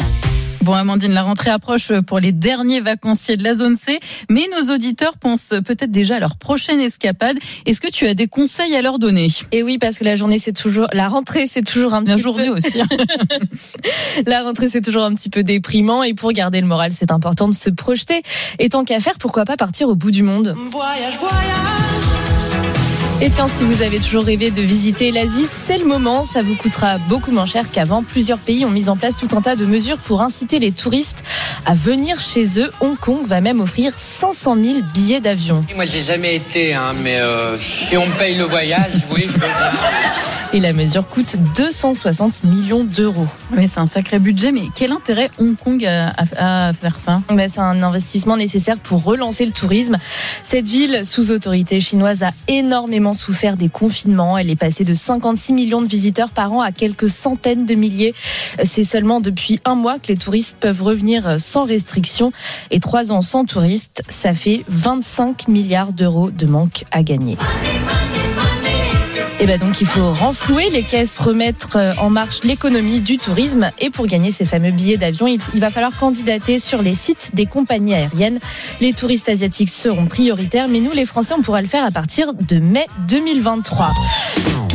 Bon, 0.68 0.74
Amandine, 0.74 1.14
la 1.14 1.24
rentrée 1.24 1.50
approche 1.50 1.94
pour 2.02 2.20
les 2.20 2.34
derniers 2.34 2.82
vacanciers 2.82 3.38
de 3.38 3.44
la 3.46 3.54
zone 3.54 3.78
C, 3.78 4.02
mais 4.30 4.44
nos 4.60 4.74
auditeurs 4.76 5.18
pensent 5.18 5.54
peut-être 5.66 5.92
déjà 5.92 6.18
à 6.18 6.20
leur 6.20 6.36
prochaine 6.36 6.82
escapade. 6.82 7.38
Est-ce 7.66 7.80
que 7.80 7.90
tu 7.90 8.06
as 8.06 8.14
des 8.14 8.28
conseils 8.28 8.76
à 8.76 8.82
leur 8.82 9.00
donner? 9.00 9.30
Et 9.54 9.64
oui, 9.64 9.78
parce 9.78 9.98
que 9.98 10.04
la 10.04 10.18
journée, 10.18 10.40
c'est 10.40 10.52
toujours, 10.52 10.88
la 10.92 11.08
rentrée, 11.08 11.48
c'est 11.48 11.62
toujours 11.62 11.94
un 11.94 12.04
La 12.04 12.16
petit 12.16 12.22
journée 12.22 12.48
peu- 12.48 12.58
aussi. 12.58 12.82
hein. 12.82 12.88
La 14.28 14.44
rentrée, 14.44 14.68
c'est 14.68 14.82
toujours 14.82 15.04
un 15.04 15.16
petit 15.16 15.30
peu 15.30 15.42
déprimant 15.42 16.04
et 16.04 16.14
pour 16.14 16.34
garder 16.34 16.60
le 16.60 16.68
moral, 16.68 16.92
c'est 16.92 17.14
important 17.14 17.48
de 17.48 17.54
se 17.56 17.70
projeter. 17.70 18.22
Et 18.60 18.68
tant 18.68 18.84
qu'à 18.84 19.00
faire, 19.00 19.18
pourquoi 19.20 19.46
pas 19.46 19.56
partir 19.56 19.88
au 19.88 19.96
bout 19.96 20.12
du 20.12 20.22
monde? 20.22 20.54
Voyage, 20.58 21.16
voyage. 21.18 22.47
Et 23.20 23.32
tiens, 23.32 23.48
si 23.48 23.64
vous 23.64 23.82
avez 23.82 24.00
toujours 24.00 24.26
rêvé 24.26 24.52
de 24.52 24.62
visiter 24.62 25.12
l'Asie, 25.12 25.48
c'est 25.52 25.80
le 25.80 25.86
moment. 25.86 26.24
Ça 26.24 26.44
vous 26.44 26.54
coûtera 26.54 27.00
beaucoup 27.10 27.32
moins 27.32 27.48
cher 27.48 27.64
qu'avant. 27.72 28.04
Plusieurs 28.04 28.38
pays 28.38 28.64
ont 28.64 28.70
mis 28.70 28.90
en 28.90 28.96
place 28.96 29.18
tout 29.18 29.28
un 29.36 29.42
tas 29.42 29.56
de 29.56 29.66
mesures 29.66 29.98
pour 29.98 30.22
inciter 30.22 30.60
les 30.60 30.72
touristes 30.72 31.24
à 31.66 31.74
venir 31.74 32.20
chez 32.20 32.60
eux. 32.60 32.72
Hong 32.80 32.96
Kong 32.96 33.26
va 33.26 33.42
même 33.42 33.60
offrir 33.60 33.94
500 33.98 34.56
000 34.56 34.74
billets 34.94 35.20
d'avion. 35.20 35.66
Moi, 35.76 35.86
j'ai 35.86 36.02
jamais 36.02 36.36
été, 36.36 36.76
hein, 36.76 36.94
mais 37.02 37.20
euh, 37.20 37.58
si 37.58 37.98
on 37.98 38.08
paye 38.20 38.38
le 38.38 38.44
voyage, 38.44 38.94
oui, 39.12 39.24
je 39.28 39.34
veux. 39.34 39.48
Et 40.54 40.62
la 40.62 40.72
mesure 40.72 41.06
coûte 41.06 41.36
260 41.58 42.46
millions 42.46 42.86
d'euros. 42.86 43.28
Oui, 43.52 43.68
c'est 43.68 43.82
un 43.82 43.86
sacré 43.86 44.18
budget, 44.18 44.54
mais 44.54 44.62
quel 44.74 44.94
intérêt 44.94 45.30
Hong 45.40 45.58
Kong 45.58 45.84
a 45.86 46.14
à, 46.38 46.70
à 46.70 46.74
faire 46.74 47.00
ça? 47.04 47.22
Ben, 47.30 47.50
c'est 47.50 47.60
un 47.60 47.84
investissement 47.84 48.38
nécessaire 48.38 48.78
pour 48.78 49.04
relancer 49.04 49.46
le 49.46 49.52
tourisme. 49.52 49.98
Cette 50.46 50.68
ville, 50.68 51.02
sous 51.04 51.32
autorité 51.32 51.82
chinoise, 51.82 52.24
a 52.24 52.32
énormément 52.48 53.07
souffert 53.14 53.58
des 53.58 53.70
confinements. 53.70 54.38
Elle 54.38 54.50
est 54.50 54.56
passée 54.56 54.84
de 54.84 54.94
56 54.94 55.54
millions 55.54 55.82
de 55.82 55.88
visiteurs 55.88 56.30
par 56.30 56.52
an 56.54 56.62
à 56.62 56.72
quelques 56.72 57.10
centaines 57.10 57.66
de 57.66 57.76
milliers. 57.76 58.14
C'est 58.64 58.84
seulement 58.84 59.22
depuis 59.22 59.60
un 59.66 59.76
mois 59.76 60.00
que 60.00 60.08
les 60.08 60.18
touristes 60.18 60.58
peuvent 60.60 60.82
revenir 60.82 61.40
sans 61.40 61.66
restriction. 61.66 62.32
Et 62.72 62.80
trois 62.80 63.12
ans 63.12 63.22
sans 63.22 63.46
touristes, 63.46 64.04
ça 64.10 64.34
fait 64.34 64.64
25 64.68 65.48
milliards 65.48 65.94
d'euros 65.94 66.32
de 66.32 66.46
manque 66.46 66.86
à 66.92 67.04
gagner. 67.04 67.38
Et 69.40 69.46
ben 69.46 69.60
donc 69.60 69.82
il 69.82 69.88
faut 69.88 70.12
renflouer 70.14 70.70
les 70.72 70.82
caisses, 70.82 71.20
remettre 71.20 71.76
euh, 71.76 71.94
en 72.00 72.10
marche 72.10 72.40
l'économie 72.44 73.02
du 73.02 73.18
tourisme 73.18 73.70
et 73.78 73.92
pour 73.92 74.08
gagner 74.08 74.32
ces 74.32 74.46
fameux 74.46 74.72
billets 74.72 74.98
d'avion, 74.98 75.28
il, 75.28 75.40
il 75.54 75.60
va 75.60 75.70
falloir 75.70 75.96
candidater 75.96 76.58
sur 76.58 76.82
les 76.82 76.96
sites 76.96 77.32
des 77.36 77.46
compagnies 77.46 77.94
aériennes. 77.94 78.40
Les 78.82 78.94
touristes 78.94 79.30
asiatiques 79.30 79.70
seront 79.70 80.08
prioritaires, 80.08 80.68
mais 80.68 80.80
nous 80.80 80.92
les 80.92 81.06
Français 81.06 81.36
on 81.38 81.44
pourra 81.44 81.62
le 81.62 81.68
faire 81.68 81.86
à 81.86 81.92
partir 81.92 82.34
de 82.34 82.60
mai 82.60 82.88
2023. 83.08 83.92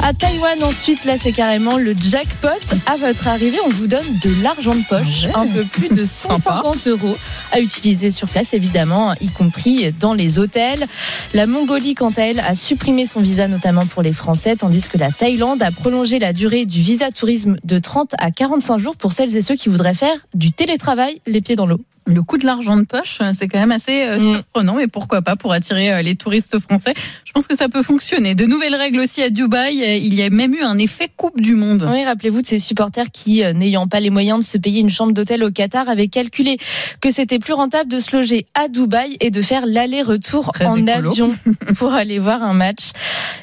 À 0.05 0.12
Taïwan 0.12 0.61
ensuite, 0.65 1.05
là 1.05 1.17
c'est 1.17 1.31
carrément 1.31 1.79
le 1.79 1.95
jackpot. 1.95 2.49
À 2.87 2.97
votre 2.97 3.29
arrivée, 3.29 3.59
on 3.65 3.69
vous 3.69 3.87
donne 3.87 4.05
de 4.23 4.43
l'argent 4.43 4.75
de 4.75 4.83
poche, 4.88 5.27
un 5.33 5.47
peu 5.47 5.65
plus 5.65 5.91
de 5.91 6.05
150 6.05 6.88
euros 6.88 7.17
à 7.53 7.61
utiliser 7.61 8.11
sur 8.11 8.29
place 8.29 8.53
évidemment, 8.53 9.15
y 9.21 9.29
compris 9.29 9.93
dans 9.93 10.12
les 10.12 10.41
hôtels. 10.41 10.87
La 11.35 11.47
Mongolie, 11.47 11.95
quant 11.95 12.11
à 12.17 12.23
elle, 12.23 12.41
a 12.41 12.57
supprimé 12.57 13.07
son 13.07 13.21
visa 13.21 13.47
notamment 13.47 13.87
pour 13.87 14.03
les 14.03 14.12
Français, 14.12 14.57
tandis 14.57 14.88
que 14.88 14.99
la 14.99 15.12
Thaïlande 15.12 15.62
a 15.62 15.71
prolongé 15.71 16.19
la 16.19 16.33
durée 16.33 16.67
du 16.67 16.83
visa 16.83 17.12
tourisme 17.12 17.57
de 17.62 17.79
30 17.79 18.17
à 18.19 18.33
45 18.33 18.79
jours 18.79 18.97
pour 18.97 19.12
celles 19.12 19.37
et 19.37 19.41
ceux 19.41 19.55
qui 19.55 19.69
voudraient 19.69 19.95
faire 19.95 20.17
du 20.35 20.51
télétravail 20.51 21.21
les 21.29 21.41
pieds 21.41 21.55
dans 21.55 21.67
l'eau. 21.67 21.81
Le 22.07 22.23
coût 22.23 22.37
de 22.37 22.45
l'argent 22.47 22.77
de 22.77 22.83
poche, 22.85 23.19
c'est 23.38 23.47
quand 23.49 23.59
même 23.61 23.71
assez 23.73 24.03
euh, 24.03 24.19
Mm. 24.19 24.35
surprenant, 24.35 24.75
mais 24.75 24.88
pourquoi 24.88 25.23
pas 25.23 25.37
pour 25.37 25.53
attirer 25.53 25.93
euh, 25.93 26.03
les 26.03 26.17
touristes 26.17 26.59
français 26.59 26.95
Je 27.25 27.33
pense 27.33 27.47
que 27.47 27.57
ça 27.57 27.69
peut 27.69 27.83
fonctionner. 27.83 28.35
De 28.35 28.45
nouvelles 28.45 28.75
règles 28.75 29.01
aussi 29.01 29.23
à 29.23 29.31
Dubaï. 29.31 29.83
Euh, 29.83 29.97
Il 29.97 30.15
y 30.15 30.23
a 30.23 30.31
même 30.31 30.53
eu 30.55 30.62
un 30.62 30.79
effet 30.79 31.09
Coupe 31.17 31.41
du 31.41 31.55
Monde. 31.55 31.88
Oui, 31.91 32.05
rappelez-vous 32.05 32.43
de 32.43 32.47
ces 32.47 32.59
supporters 32.59 33.11
qui, 33.12 33.45
euh, 33.45 33.53
n'ayant 33.53 33.87
pas 33.87 34.01
les 34.01 34.11
moyens 34.11 34.41
de 34.41 34.45
se 34.45 34.59
payer 34.59 34.81
une 34.81 34.91
chambre 34.91 35.12
d'hôtel 35.12 35.45
au 35.45 35.51
Qatar, 35.53 35.88
avaient 35.88 36.09
calculé 36.09 36.59
que 37.01 37.11
c'était 37.11 37.38
plus 37.38 37.53
rentable 37.55 37.88
de 37.91 37.99
se 38.01 38.17
loger 38.17 38.47
à 38.55 38.69
Dubaï 38.69 39.17
et 39.21 39.31
de 39.31 39.41
faire 39.41 39.65
l'aller-retour 39.67 40.53
en 40.61 40.77
écolo. 40.77 41.11
avion 41.11 41.33
pour 41.77 41.93
aller 41.95 42.19
voir 42.19 42.43
un 42.43 42.53
match. 42.55 42.91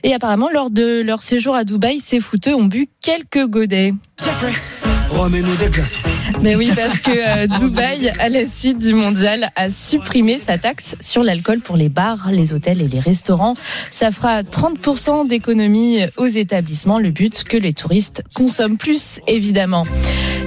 Et 0.03 0.13
apparemment, 0.13 0.49
lors 0.53 0.69
de 0.69 1.01
leur 1.01 1.23
séjour 1.23 1.55
à 1.55 1.63
Dubaï, 1.63 1.99
ces 2.01 2.19
footeux 2.19 2.55
ont 2.55 2.65
bu 2.65 2.87
quelques 3.01 3.45
godets. 3.47 3.93
Mais 6.41 6.55
oui, 6.55 6.71
parce 6.75 6.99
que 6.99 7.11
euh, 7.11 7.47
Dubaï, 7.59 8.11
à 8.19 8.29
la 8.29 8.45
suite 8.45 8.77
du 8.77 8.93
mondial, 8.93 9.51
a 9.55 9.69
supprimé 9.69 10.39
sa 10.39 10.57
taxe 10.57 10.95
sur 11.01 11.23
l'alcool 11.23 11.59
pour 11.59 11.77
les 11.77 11.89
bars, 11.89 12.29
les 12.31 12.53
hôtels 12.53 12.81
et 12.81 12.87
les 12.87 12.99
restaurants. 12.99 13.53
Ça 13.91 14.11
fera 14.11 14.43
30% 14.43 15.27
d'économie 15.27 15.99
aux 16.17 16.27
établissements. 16.27 16.99
Le 16.99 17.11
but, 17.11 17.43
que 17.43 17.57
les 17.57 17.73
touristes 17.73 18.23
consomment 18.33 18.77
plus, 18.77 19.19
évidemment. 19.27 19.83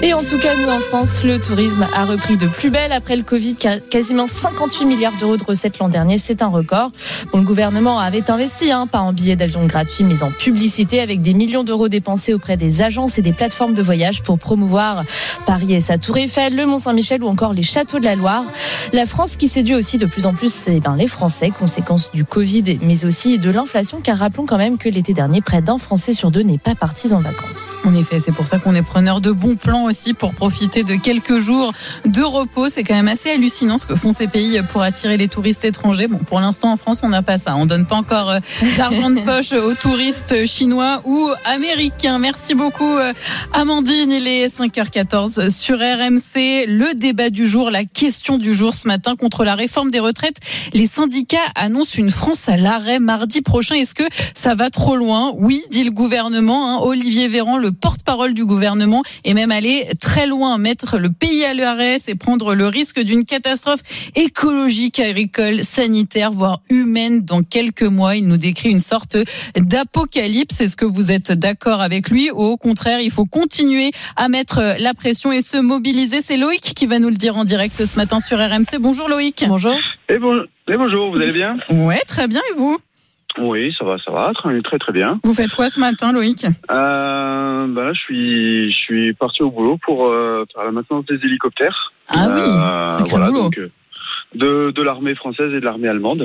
Et 0.03 0.14
en 0.14 0.22
tout 0.25 0.38
cas, 0.38 0.57
nous 0.57 0.68
en 0.68 0.81
France, 0.81 1.22
le 1.22 1.38
tourisme 1.38 1.87
a 1.94 2.05
repris 2.05 2.37
de 2.37 2.48
plus 2.48 2.70
belle 2.70 2.92
après 2.92 3.14
le 3.14 3.22
Covid, 3.22 3.57
quasiment 3.88 4.27
58 4.27 4.85
milliards 4.85 5.16
d'euros 5.20 5.37
de 5.37 5.44
recettes 5.44 5.79
l'an 5.79 5.88
dernier, 5.88 6.18
c'est 6.18 6.42
un 6.42 6.48
record. 6.48 6.90
Bon, 7.33 7.38
le 7.38 7.44
gouvernement 7.44 8.01
avait 8.01 8.29
investi, 8.29 8.72
hein, 8.72 8.88
pas 8.88 8.98
en 8.98 9.12
billets 9.12 9.37
d'avion 9.37 9.64
gratuits, 9.66 10.03
mais 10.03 10.25
en 10.25 10.33
publicité, 10.33 11.01
avec 11.01 11.22
des 11.22 11.35
millions 11.35 11.62
d'euros 11.62 11.88
dépensés 11.88 12.35
auprès 12.35 12.57
des 12.57 12.83
agences 12.83 13.18
et 13.18 13.22
des 13.22 13.33
plateformes 13.33 13.75
de 13.75 13.83
voyage 13.83 14.22
pour 14.22 14.40
promouvoir 14.52 15.04
Paris 15.46 15.72
et 15.72 15.80
sa 15.80 15.96
Tour 15.96 16.18
Eiffel, 16.18 16.54
le 16.54 16.66
Mont-Saint-Michel 16.66 17.24
ou 17.24 17.28
encore 17.28 17.54
les 17.54 17.62
châteaux 17.62 17.98
de 17.98 18.04
la 18.04 18.16
Loire. 18.16 18.44
La 18.92 19.06
France 19.06 19.36
qui 19.36 19.48
séduit 19.48 19.74
aussi 19.74 19.96
de 19.96 20.04
plus 20.04 20.26
en 20.26 20.34
plus 20.34 20.68
eh 20.68 20.78
ben, 20.78 20.94
les 20.94 21.06
Français, 21.06 21.50
conséquence 21.58 22.10
du 22.12 22.26
Covid, 22.26 22.78
mais 22.82 23.06
aussi 23.06 23.38
de 23.38 23.50
l'inflation, 23.50 24.02
car 24.02 24.18
rappelons 24.18 24.44
quand 24.44 24.58
même 24.58 24.76
que 24.76 24.90
l'été 24.90 25.14
dernier, 25.14 25.40
près 25.40 25.62
d'un 25.62 25.78
Français 25.78 26.12
sur 26.12 26.30
deux 26.30 26.42
n'est 26.42 26.58
pas 26.58 26.74
parti 26.74 27.14
en 27.14 27.20
vacances. 27.20 27.78
En 27.86 27.94
effet, 27.94 28.20
c'est 28.20 28.32
pour 28.32 28.46
ça 28.46 28.58
qu'on 28.58 28.74
est 28.74 28.82
preneur 28.82 29.22
de 29.22 29.30
bons 29.30 29.56
plans 29.56 29.84
aussi 29.84 30.12
pour 30.12 30.34
profiter 30.34 30.82
de 30.82 30.96
quelques 30.96 31.38
jours 31.38 31.72
de 32.04 32.22
repos. 32.22 32.68
C'est 32.68 32.84
quand 32.84 32.94
même 32.94 33.08
assez 33.08 33.30
hallucinant 33.30 33.78
ce 33.78 33.86
que 33.86 33.96
font 33.96 34.12
ces 34.12 34.26
pays 34.26 34.60
pour 34.70 34.82
attirer 34.82 35.16
les 35.16 35.28
touristes 35.28 35.64
étrangers. 35.64 36.08
Bon, 36.08 36.18
pour 36.18 36.40
l'instant 36.40 36.72
en 36.72 36.76
France, 36.76 37.00
on 37.02 37.08
n'a 37.08 37.22
pas 37.22 37.38
ça. 37.38 37.56
On 37.56 37.64
donne 37.64 37.86
pas 37.86 37.96
encore 37.96 38.28
euh, 38.28 38.40
d'argent 38.76 39.08
de 39.08 39.20
poche 39.20 39.52
aux 39.52 39.74
touristes 39.74 40.44
chinois 40.44 41.00
ou 41.06 41.30
américains. 41.46 42.18
Merci 42.18 42.54
beaucoup 42.54 42.98
euh, 42.98 43.14
Amandine. 43.54 44.12
Il 44.12 44.28
est 44.28 44.41
5h14 44.48 45.50
sur 45.50 45.78
RMC. 45.78 46.66
Le 46.66 46.94
débat 46.94 47.31
du 47.31 47.46
jour, 47.46 47.70
la 47.70 47.85
question 47.85 48.38
du 48.38 48.55
jour 48.55 48.74
ce 48.74 48.87
matin 48.88 49.16
contre 49.16 49.44
la 49.44 49.55
réforme 49.55 49.90
des 49.90 50.00
retraites. 50.00 50.37
Les 50.72 50.87
syndicats 50.87 51.38
annoncent 51.55 51.98
une 51.98 52.11
France 52.11 52.48
à 52.48 52.57
l'arrêt 52.57 52.98
mardi 52.98 53.42
prochain. 53.42 53.74
Est-ce 53.74 53.94
que 53.94 54.05
ça 54.35 54.55
va 54.55 54.70
trop 54.70 54.96
loin? 54.96 55.33
Oui, 55.37 55.62
dit 55.70 55.85
le 55.85 55.90
gouvernement. 55.90 56.68
hein. 56.68 56.81
Olivier 56.83 57.28
Véran, 57.28 57.59
le 57.59 57.72
porte-parole 57.72 58.35
du 58.35 58.44
gouvernement, 58.44 59.02
est 59.24 59.35
même 59.35 59.50
allé 59.50 59.88
très 60.00 60.26
loin. 60.26 60.59
Mettre 60.59 60.98
le 60.98 61.11
pays 61.11 61.44
à 61.44 61.55
l'arrêt, 61.55 61.98
c'est 61.98 62.14
prendre 62.14 62.55
le 62.55 62.66
risque 62.66 63.00
d'une 63.00 63.24
catastrophe 63.24 63.81
écologique, 64.14 65.00
agricole, 65.00 65.64
sanitaire, 65.64 66.33
voire 66.33 66.61
humaine 66.70 67.20
dans 67.20 67.42
quelques 67.42 67.83
mois. 67.83 68.16
Il 68.16 68.26
nous 68.26 68.37
décrit 68.37 68.70
une 68.70 68.81
sorte 68.81 69.16
d'apocalypse. 69.57 70.61
Est-ce 70.61 70.76
que 70.76 70.85
vous 70.85 71.12
êtes 71.12 71.33
d'accord 71.33 71.81
avec 71.81 72.11
lui? 72.11 72.31
Ou 72.31 72.42
au 72.42 72.57
contraire, 72.57 73.00
il 73.00 73.11
faut 73.11 73.26
continuer 73.26 73.92
à 74.16 74.28
mettre 74.32 74.60
la 74.80 74.94
pression 74.94 75.30
et 75.30 75.42
se 75.42 75.58
mobiliser 75.58 76.22
C'est 76.22 76.36
Loïc 76.38 76.62
qui 76.74 76.86
va 76.86 76.98
nous 76.98 77.08
le 77.10 77.14
dire 77.14 77.36
en 77.36 77.44
direct 77.44 77.74
ce 77.84 77.96
matin 77.96 78.18
sur 78.18 78.38
RMC. 78.38 78.80
Bonjour 78.80 79.08
Loïc. 79.08 79.44
Bonjour. 79.46 79.76
Et, 80.08 80.18
bon, 80.18 80.42
et 80.68 80.76
bonjour, 80.76 81.12
vous 81.14 81.20
allez 81.20 81.32
bien? 81.32 81.58
Ouais, 81.70 82.00
très 82.08 82.26
bien. 82.26 82.40
Et 82.52 82.56
vous? 82.56 82.78
Oui, 83.38 83.72
ça 83.78 83.84
va, 83.84 83.96
ça 84.04 84.10
va, 84.12 84.32
très 84.34 84.60
très, 84.62 84.78
très 84.78 84.92
bien. 84.92 85.20
Vous 85.24 85.32
faites 85.34 85.54
quoi 85.54 85.68
ce 85.70 85.78
matin, 85.80 86.12
Loïc? 86.12 86.44
Euh, 86.70 87.66
là, 87.74 87.92
je 87.94 87.98
suis, 88.00 88.70
je 88.72 88.76
suis 88.76 89.12
parti 89.14 89.42
au 89.42 89.50
boulot 89.50 89.78
pour 89.84 90.06
euh, 90.08 90.44
faire 90.54 90.64
la 90.64 90.72
maintenance 90.72 91.04
des 91.06 91.14
hélicoptères. 91.24 91.92
Ah 92.08 92.28
oui, 92.34 92.40
Euh, 92.40 92.86
sacré 92.88 93.10
voilà, 93.10 93.26
boulot. 93.28 93.42
donc, 93.44 93.58
euh, 93.58 93.70
de, 94.34 94.70
de 94.72 94.82
l'armée 94.82 95.14
française 95.14 95.52
et 95.54 95.60
de 95.60 95.64
l'armée 95.64 95.88
allemande. 95.88 96.24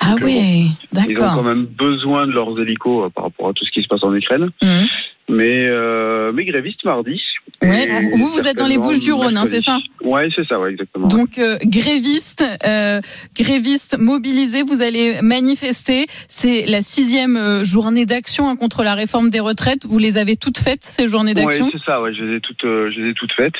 Ah 0.00 0.14
euh, 0.20 0.24
ouais, 0.24 0.32
Ils 0.32 0.98
ont 1.00 1.04
quand 1.14 1.22
d'accord. 1.22 1.42
même 1.44 1.64
besoin 1.66 2.26
de 2.26 2.32
leurs 2.32 2.58
hélicos 2.60 3.06
euh, 3.06 3.10
par 3.10 3.24
rapport 3.24 3.48
à 3.48 3.52
tout 3.52 3.64
ce 3.64 3.70
qui 3.72 3.82
se 3.82 3.88
passe 3.88 4.02
en 4.04 4.14
Ukraine. 4.14 4.50
Mhm. 4.62 4.86
Mais, 5.28 5.66
euh, 5.66 6.32
mais 6.32 6.44
grévistes 6.44 6.84
mardi. 6.84 7.20
Ouais, 7.62 7.88
Et 7.88 8.16
vous, 8.16 8.28
vous 8.28 8.46
êtes 8.46 8.56
dans 8.56 8.66
les 8.66 8.78
Bouches 8.78 9.00
du 9.00 9.12
Rhône, 9.12 9.36
hein, 9.36 9.44
c'est 9.44 9.60
ça 9.60 9.78
Ouais, 10.00 10.28
c'est 10.34 10.46
ça, 10.46 10.60
ouais, 10.60 10.70
exactement. 10.70 11.08
Donc 11.08 11.38
euh, 11.38 11.56
grévistes, 11.64 12.44
euh, 12.66 13.00
grévistes 13.36 13.98
mobilisés, 13.98 14.62
vous 14.62 14.80
allez 14.80 15.20
manifester. 15.22 16.06
C'est 16.28 16.66
la 16.66 16.82
sixième 16.82 17.36
euh, 17.36 17.64
journée 17.64 18.06
d'action 18.06 18.48
hein, 18.48 18.56
contre 18.56 18.84
la 18.84 18.94
réforme 18.94 19.30
des 19.30 19.40
retraites. 19.40 19.86
Vous 19.86 19.98
les 19.98 20.18
avez 20.18 20.36
toutes 20.36 20.58
faites 20.58 20.84
ces 20.84 21.08
journées 21.08 21.34
d'action 21.34 21.66
Ouais, 21.66 21.72
c'est 21.72 21.84
ça, 21.84 22.00
ouais, 22.00 22.14
je 22.14 22.22
les 22.22 22.36
ai 22.36 22.40
toutes, 22.40 22.64
euh, 22.64 22.90
je 22.94 23.00
les 23.00 23.10
ai 23.10 23.14
toutes 23.14 23.32
faites. 23.32 23.56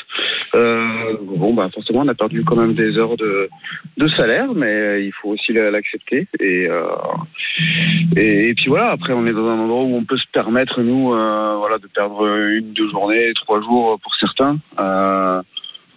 Euh, 0.54 1.16
bon, 1.22 1.54
bah, 1.54 1.68
forcément, 1.72 2.00
on 2.00 2.08
a 2.08 2.14
perdu 2.14 2.44
quand 2.44 2.56
même 2.56 2.74
des 2.74 2.96
heures 2.96 3.16
de, 3.16 3.48
de 3.96 4.08
salaire, 4.08 4.52
mais 4.54 4.66
euh, 4.66 5.00
il 5.00 5.12
faut 5.12 5.30
aussi 5.30 5.52
la- 5.52 5.70
l'accepter. 5.70 6.26
Et, 6.40 6.66
euh, 6.68 6.87
et, 8.16 8.54
puis 8.54 8.66
voilà, 8.68 8.90
après, 8.90 9.12
on 9.12 9.26
est 9.26 9.32
dans 9.32 9.50
un 9.50 9.58
endroit 9.58 9.82
où 9.82 9.94
on 9.94 10.04
peut 10.04 10.16
se 10.16 10.26
permettre, 10.32 10.80
nous, 10.82 11.12
euh, 11.12 11.56
voilà, 11.58 11.78
de 11.78 11.87
perdre 11.87 12.26
une, 12.26 12.72
deux 12.72 12.88
journées, 12.88 13.32
trois 13.34 13.61
jours 13.61 13.98
pour 14.02 14.14
certains. 14.16 14.58
Euh, 14.78 15.42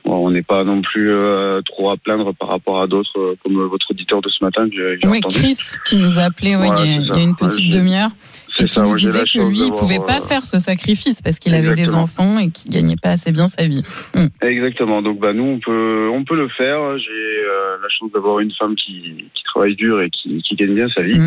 on 0.06 0.32
n'est 0.32 0.44
pas 0.44 0.64
non 0.64 0.82
plus 0.82 1.12
euh, 1.12 1.62
trop 1.62 1.92
à 1.92 1.98
plaindre 1.98 2.34
par 2.34 2.50
rapport 2.50 2.82
à 2.82 2.88
d'autres, 2.88 3.18
euh, 3.18 3.36
comme 3.44 3.56
votre 3.68 3.92
auditeur 3.92 4.22
de 4.22 4.30
ce 4.30 4.44
matin 4.44 4.70
que 4.70 5.08
Oui, 5.08 5.18
entendu. 5.18 5.36
Chris 5.36 5.58
qui 5.86 5.96
nous 5.96 6.20
a 6.20 6.24
appelé 6.24 6.56
ouais, 6.56 6.68
Voilà, 6.68 6.86
il, 6.86 7.08
y 7.08 7.12
a, 7.12 7.22
une 7.22 7.36
petite 7.36 7.72
demi-heure 7.72 8.10
et 8.10 8.64
C'est 8.64 8.66
qui 8.66 8.74
ça, 8.74 8.84
nous 8.84 8.96
disait 8.96 9.24
que 9.24 9.48
lui, 9.48 9.62
il 9.68 9.74
pouvait 9.74 10.00
pas 10.00 10.18
euh, 10.18 10.28
faire 10.28 10.46
ce 10.46 10.60
sacrifice 10.60 11.22
parce 11.22 11.40
qu'il 11.40 11.54
avait 11.54 11.74
des 11.74 11.96
enfants 11.96 12.40
et 12.40 12.50
qu'il 12.50 12.72
gagnait 12.72 12.98
pas 13.02 13.10
assez 13.10 13.32
bien 13.32 13.48
sa 13.48 13.68
vie. 13.68 13.84
Mm. 14.16 14.28
Exactement. 14.42 15.02
Donc 15.02 15.20
bah 15.20 15.34
nous 15.34 15.44
on 15.44 15.60
peut 15.60 16.10
on 16.12 16.24
peut 16.24 16.36
le 16.36 16.50
faire. 16.50 16.98
J'ai 16.98 17.44
la 17.82 17.90
chance 17.90 18.12
d'avoir 18.12 18.40
une 18.40 18.52
femme 18.52 18.76
qui, 18.76 19.26
qui 19.34 19.44
travaille 19.46 19.76
dur 19.76 20.02
et 20.02 20.10
qui, 20.10 20.42
qui 20.42 20.56
gagne 20.56 20.76
bien 20.76 20.90
sa 20.90 21.02
vie. 21.02 21.20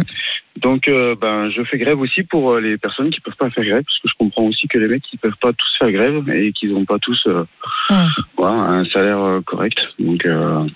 Donc 0.60 0.86
euh, 0.86 1.16
ben 1.20 1.50
je 1.50 1.62
fais 1.64 1.78
grève 1.78 1.98
aussi 1.98 2.22
pour 2.22 2.58
les 2.58 2.78
personnes 2.78 3.10
qui 3.10 3.20
peuvent 3.20 3.36
pas 3.36 3.50
faire 3.50 3.64
grève 3.64 3.82
parce 3.82 3.98
que 3.98 4.08
je 4.08 4.14
comprends 4.16 4.44
aussi 4.44 4.68
que 4.68 4.78
les 4.78 4.86
mecs 4.86 5.02
qui 5.02 5.16
peuvent 5.16 5.36
pas 5.40 5.52
tous 5.52 5.78
faire 5.78 5.90
grève 5.90 6.28
et 6.30 6.52
qu'ils 6.52 6.72
n'ont 6.72 6.84
pas 6.84 6.98
tous 7.00 7.26
euh, 7.26 7.44
voilà, 8.36 8.63
un 8.66 8.84
salaire 8.86 9.18
euh, 9.18 9.40
correct. 9.44 9.78
Donc 9.98 10.24
euh, 10.26 10.66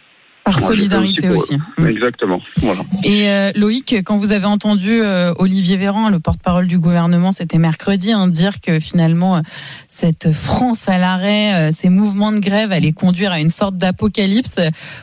Par 0.45 0.59
solidarité 0.61 1.29
aussi. 1.29 1.59
eux. 1.79 1.89
Exactement. 1.89 2.41
Voilà. 2.63 2.81
Et 3.05 3.31
euh, 3.31 3.51
Loïc, 3.55 3.97
quand 4.05 4.19
vous 4.19 4.33
avez 4.33 4.47
entendu 4.47 5.01
euh, 5.03 5.33
Olivier 5.39 5.77
Véran, 5.77 6.09
le 6.09 6.21
porte-parole 6.21 6.67
du 6.67 6.79
gouvernement, 6.79 7.33
c'était 7.33 7.59
mercredi, 7.59 8.13
hein, 8.13 8.29
dire 8.29 8.61
que 8.61 8.81
finalement 8.81 9.43
cette 9.89 10.33
France 10.33 10.89
à 10.89 10.99
l'arrêt, 10.99 11.55
euh, 11.55 11.73
ces 11.73 11.91
mouvements 11.91 12.33
de 12.33 12.39
grève 12.41 12.73
allaient 12.73 12.93
conduire 12.93 13.33
à 13.33 13.41
une 13.41 13.51
sorte 13.51 13.77
d'apocalypse, 13.77 14.57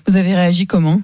vous 0.07 0.15
avez 0.15 0.33
réagi 0.35 0.67
comment? 0.67 1.01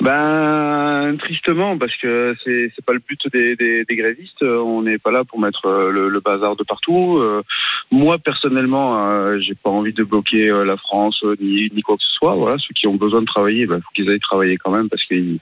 Ben 0.00 1.16
tristement 1.18 1.78
parce 1.78 1.96
que 1.96 2.34
c'est 2.44 2.70
c'est 2.74 2.84
pas 2.84 2.92
le 2.92 2.98
but 2.98 3.20
des, 3.32 3.56
des, 3.56 3.84
des 3.84 3.96
grévistes. 3.96 4.42
On 4.42 4.82
n'est 4.82 4.98
pas 4.98 5.10
là 5.10 5.24
pour 5.24 5.38
mettre 5.40 5.66
euh, 5.66 5.90
le, 5.90 6.08
le 6.08 6.20
bazar 6.20 6.56
de 6.56 6.64
partout. 6.64 7.18
Euh, 7.18 7.42
moi 7.90 8.18
personnellement, 8.18 9.08
euh, 9.08 9.38
j'ai 9.40 9.54
pas 9.54 9.70
envie 9.70 9.92
de 9.92 10.02
bloquer 10.02 10.50
euh, 10.50 10.64
la 10.64 10.76
France 10.76 11.20
euh, 11.24 11.36
ni, 11.40 11.70
ni 11.72 11.82
quoi 11.82 11.96
que 11.96 12.02
ce 12.02 12.12
soit. 12.14 12.34
Voilà, 12.34 12.56
ceux 12.58 12.74
qui 12.74 12.86
ont 12.86 12.96
besoin 12.96 13.20
de 13.20 13.26
travailler, 13.26 13.66
ben, 13.66 13.80
faut 13.80 13.90
qu'ils 13.94 14.10
aillent 14.10 14.20
travailler 14.20 14.56
quand 14.56 14.72
même 14.72 14.88
parce 14.88 15.04
qu'ils 15.04 15.38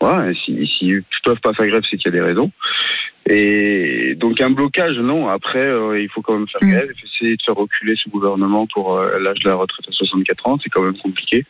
voilà, 0.00 0.30
et 0.30 0.34
si 0.34 0.66
s'ils 0.66 1.04
peuvent 1.24 1.40
pas 1.40 1.54
faire 1.54 1.66
grève, 1.66 1.82
c'est 1.88 1.96
qu'il 1.96 2.12
y 2.12 2.14
a 2.14 2.18
des 2.18 2.20
raisons. 2.20 2.50
Et 3.26 4.14
donc 4.16 4.40
un 4.40 4.50
blocage, 4.50 4.98
non. 4.98 5.28
Après, 5.28 5.64
euh, 5.64 6.00
il 6.00 6.10
faut 6.10 6.20
quand 6.20 6.34
même 6.34 6.48
faire 6.48 6.68
grève, 6.68 6.90
essayer 6.90 7.36
de 7.36 7.42
faire 7.42 7.54
reculer 7.54 7.94
ce 7.96 8.10
gouvernement 8.10 8.66
pour 8.66 8.98
euh, 8.98 9.18
l'âge 9.18 9.38
de 9.38 9.48
la 9.48 9.54
retraite 9.54 9.88
à 9.88 9.92
64 9.92 10.46
ans. 10.46 10.58
C'est 10.62 10.68
quand 10.68 10.82
même 10.82 10.98
compliqué, 10.98 11.46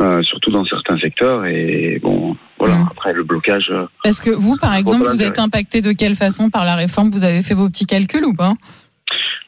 euh, 0.00 0.22
surtout 0.22 0.50
dans 0.50 0.64
certains 0.64 0.98
secteurs. 0.98 1.44
Et 1.46 1.98
bon, 2.02 2.36
voilà. 2.58 2.86
Après 2.90 3.12
le 3.12 3.24
blocage. 3.24 3.68
euh, 3.70 3.86
Est-ce 4.04 4.22
que 4.22 4.30
vous, 4.30 4.56
par 4.56 4.74
exemple, 4.74 5.06
vous 5.06 5.22
êtes 5.22 5.38
impacté 5.38 5.80
de 5.82 5.92
quelle 5.92 6.14
façon 6.14 6.50
par 6.50 6.64
la 6.64 6.74
réforme? 6.76 7.10
Vous 7.10 7.24
avez 7.24 7.42
fait 7.42 7.54
vos 7.54 7.68
petits 7.68 7.86
calculs 7.86 8.24
ou 8.24 8.34
pas? 8.34 8.54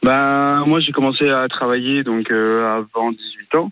Ben, 0.03 0.63
moi, 0.67 0.79
j'ai 0.79 0.91
commencé 0.91 1.27
à 1.29 1.47
travailler 1.47 2.03
donc 2.03 2.29
euh, 2.31 2.77
avant 2.77 3.11
18 3.11 3.55
ans. 3.55 3.71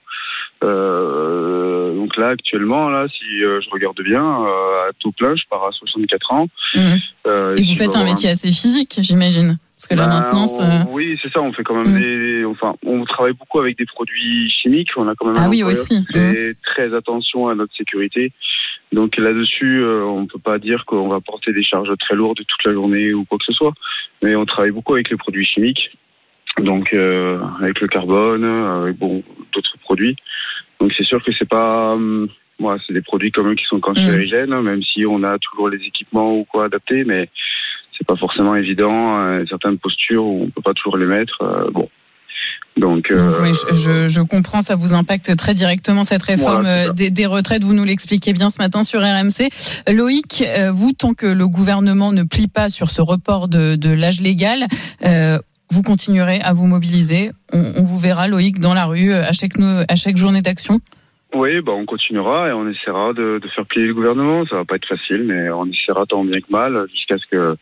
Euh, 0.63 1.93
donc 1.95 2.15
là, 2.17 2.29
actuellement, 2.29 2.89
là, 2.89 3.05
si 3.09 3.43
euh, 3.43 3.59
je 3.61 3.69
regarde 3.69 4.01
bien, 4.01 4.23
à 4.23 4.89
taux 4.99 5.11
plein, 5.11 5.35
je 5.35 5.43
pars 5.49 5.63
à 5.65 5.71
64 5.71 6.31
ans. 6.33 6.47
Euh, 7.27 7.55
Et 7.57 7.63
vous 7.63 7.75
faites 7.75 7.95
un 7.95 8.05
métier 8.05 8.29
assez 8.29 8.47
physique, 8.47 8.97
j'imagine 9.01 9.57
Parce 9.87 9.87
que 9.87 9.95
la 9.95 10.07
maintenance... 10.07 10.57
on- 10.59 10.63
euh, 10.63 10.83
Oui, 10.91 11.17
c'est 11.21 11.31
ça. 11.31 11.41
On 11.41 11.51
fait 11.51 11.63
quand 11.63 11.75
même 11.75 11.93
Mm. 11.93 11.99
des. 11.99 12.45
Enfin, 12.45 12.75
on 12.85 13.03
travaille 13.05 13.33
beaucoup 13.33 13.59
avec 13.59 13.77
des 13.77 13.85
produits 13.85 14.49
chimiques. 14.49 14.89
On 14.95 15.07
a 15.07 15.15
quand 15.15 15.25
même 15.27 15.35
Ah 15.37 15.49
oui, 15.49 15.63
aussi. 15.63 16.05
fait 16.11 16.55
très 16.63 16.93
attention 16.93 17.49
à 17.49 17.55
notre 17.55 17.75
sécurité. 17.75 18.31
Donc 18.91 19.17
là-dessus, 19.17 19.81
euh, 19.81 20.03
on 20.05 20.25
peut 20.27 20.39
pas 20.39 20.59
dire 20.59 20.85
qu'on 20.85 21.07
va 21.09 21.19
porter 21.19 21.51
des 21.51 21.63
charges 21.63 21.91
très 21.99 22.15
lourdes 22.15 22.37
toute 22.47 22.63
la 22.65 22.73
journée 22.73 23.13
ou 23.13 23.25
quoi 23.25 23.37
que 23.39 23.45
ce 23.45 23.53
soit. 23.53 23.73
Mais 24.21 24.35
on 24.35 24.45
travaille 24.45 24.71
beaucoup 24.71 24.93
avec 24.93 25.09
les 25.09 25.17
produits 25.17 25.45
chimiques. 25.45 25.91
Donc 26.59 26.93
euh, 26.93 27.39
avec 27.59 27.81
le 27.81 27.87
carbone, 27.87 28.43
euh, 28.43 28.83
avec 28.83 28.97
bon 28.97 29.23
d'autres 29.51 29.77
produits. 29.79 30.15
Donc 30.79 30.93
c'est 30.95 31.03
sûr 31.03 31.23
que 31.23 31.31
c'est 31.37 31.49
pas. 31.49 31.97
moi, 32.59 32.77
c'est 32.85 32.93
des 32.93 33.01
produits 33.01 33.31
quand 33.31 33.43
même 33.43 33.55
qui 33.55 33.65
sont 33.65 33.79
cancérigènes, 33.79 34.57
même 34.61 34.83
si 34.83 35.05
on 35.05 35.23
a 35.23 35.37
toujours 35.39 35.69
les 35.69 35.83
équipements 35.85 36.37
ou 36.37 36.45
quoi 36.45 36.65
adaptés, 36.65 37.03
mais 37.03 37.27
c'est 37.97 38.05
pas 38.07 38.15
forcément 38.15 38.55
évident. 38.55 39.19
euh, 39.19 39.43
certaines 39.49 39.77
postures 39.77 40.25
où 40.25 40.43
on 40.43 40.49
peut 40.49 40.61
pas 40.61 40.73
toujours 40.73 40.97
les 40.97 41.05
mettre. 41.05 41.41
euh, 41.41 41.69
bon. 41.71 41.89
Donc, 42.75 43.11
euh, 43.11 43.39
Oui, 43.43 43.51
je, 43.71 44.07
je- 44.07 44.21
comprends, 44.21 44.61
ça 44.61 44.75
vous 44.75 44.95
impacte 44.95 45.35
très 45.35 45.53
directement 45.53 46.03
cette 46.03 46.23
réforme 46.23 46.61
Voilà, 46.63 46.89
euh, 46.89 46.91
des, 46.91 47.11
des 47.11 47.27
retraites. 47.27 47.63
Vous 47.63 47.73
nous 47.73 47.83
l'expliquez 47.83 48.33
bien 48.33 48.49
ce 48.49 48.57
matin 48.59 48.83
sur 48.83 48.99
RMC. 49.01 49.49
Loïc, 49.93 50.43
euh, 50.47 50.71
vous, 50.71 50.91
tant 50.91 51.13
que 51.13 51.27
le 51.27 51.47
gouvernement 51.47 52.11
ne 52.11 52.23
plie 52.23 52.47
pas 52.47 52.69
sur 52.69 52.89
ce 52.89 53.01
report 53.01 53.47
de, 53.47 53.75
de 53.75 53.89
l'âge 53.91 54.21
légal, 54.21 54.65
euh, 55.05 55.37
vous 55.69 55.83
continuerez 55.83 56.41
à 56.41 56.53
vous 56.53 56.65
mobiliser. 56.65 57.31
On, 57.53 57.73
on 57.77 57.83
vous 57.83 57.99
verra, 57.99 58.27
Loïc, 58.27 58.59
dans 58.59 58.73
la 58.73 58.85
rue 58.85 59.13
à 59.13 59.33
chaque, 59.33 59.53
à 59.59 59.95
chaque 59.95 60.17
journée 60.17 60.41
d'action? 60.41 60.79
Oui, 61.33 61.61
bah 61.61 61.71
on 61.71 61.85
continuera 61.85 62.49
et 62.49 62.51
on 62.51 62.69
essaiera 62.69 63.13
de, 63.13 63.39
de 63.39 63.47
faire 63.49 63.65
plier 63.65 63.87
le 63.87 63.93
gouvernement. 63.93 64.45
Ça 64.45 64.57
va 64.57 64.65
pas 64.65 64.75
être 64.75 64.87
facile, 64.87 65.23
mais 65.23 65.49
on 65.49 65.65
essaiera 65.65 66.05
tant 66.05 66.23
bien 66.23 66.39
que 66.39 66.51
mal 66.51 66.85
jusqu'à 66.91 67.17
ce 67.17 67.25
que, 67.25 67.55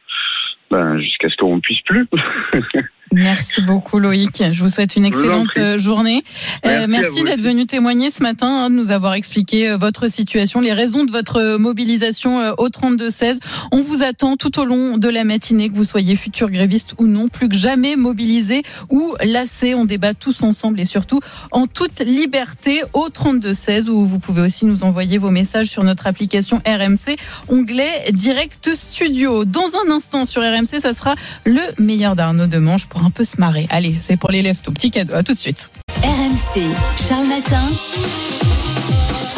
ben, 0.69 0.99
jusqu'à 0.99 1.29
ce 1.29 1.37
qu'on 1.37 1.59
puisse 1.61 1.81
plus. 1.81 2.05
Merci 3.13 3.61
beaucoup 3.61 3.99
Loïc. 3.99 4.41
Je 4.53 4.63
vous 4.63 4.69
souhaite 4.69 4.95
une 4.95 5.03
excellente 5.03 5.57
euh, 5.57 5.77
journée. 5.77 6.23
Euh, 6.65 6.85
Merci 6.87 7.01
merci 7.01 7.23
d'être 7.23 7.41
venu 7.41 7.65
témoigner 7.65 8.09
ce 8.09 8.23
matin, 8.23 8.47
hein, 8.47 8.69
de 8.69 8.75
nous 8.75 8.91
avoir 8.91 9.15
expliqué 9.15 9.69
euh, 9.69 9.75
votre 9.75 10.09
situation, 10.09 10.61
les 10.61 10.71
raisons 10.71 11.03
de 11.03 11.11
votre 11.11 11.57
mobilisation 11.57 12.53
au 12.57 12.69
32-16. 12.69 13.39
On 13.73 13.81
vous 13.81 14.01
attend 14.01 14.37
tout 14.37 14.59
au 14.59 14.65
long 14.65 14.97
de 14.97 15.09
la 15.09 15.25
matinée, 15.25 15.69
que 15.69 15.75
vous 15.75 15.83
soyez 15.83 16.15
futur 16.15 16.49
gréviste 16.49 16.93
ou 16.99 17.07
non, 17.07 17.27
plus 17.27 17.49
que 17.49 17.55
jamais 17.55 17.97
mobilisé 17.97 18.63
ou 18.89 19.13
lassé. 19.21 19.75
On 19.75 19.83
débat 19.83 20.13
tous 20.13 20.41
ensemble 20.43 20.79
et 20.79 20.85
surtout 20.85 21.19
en 21.51 21.67
toute 21.67 21.99
liberté 21.99 22.81
au 22.93 23.09
32-16 23.09 23.89
où 23.89 24.05
vous 24.05 24.19
pouvez 24.19 24.41
aussi 24.41 24.65
nous 24.65 24.85
envoyer 24.85 25.17
vos 25.17 25.31
messages 25.31 25.67
sur 25.67 25.83
notre 25.83 26.07
application 26.07 26.61
RMC, 26.65 27.17
onglet 27.49 28.11
Direct 28.13 28.73
Studio. 28.73 29.43
Dans 29.43 29.71
un 29.85 29.91
instant 29.91 30.23
sur 30.23 30.41
RMC, 30.41 30.79
ça 30.79 30.93
sera 30.93 31.15
le 31.45 31.61
meilleur 31.77 32.15
d'Arnaud 32.15 32.47
Demange 32.47 32.87
pour 32.87 33.00
un 33.05 33.09
peu 33.09 33.23
se 33.23 33.39
marrer. 33.39 33.67
Allez, 33.69 33.95
c'est 34.01 34.17
pour 34.17 34.31
les 34.31 34.41
lèvres, 34.41 34.61
tout 34.61 34.71
petit 34.71 34.91
cadeau. 34.91 35.13
À 35.13 35.23
tout 35.23 35.33
de 35.33 35.37
suite. 35.37 35.69
RMC, 36.03 36.61
Charles 37.07 37.27
Matin. 37.27 37.61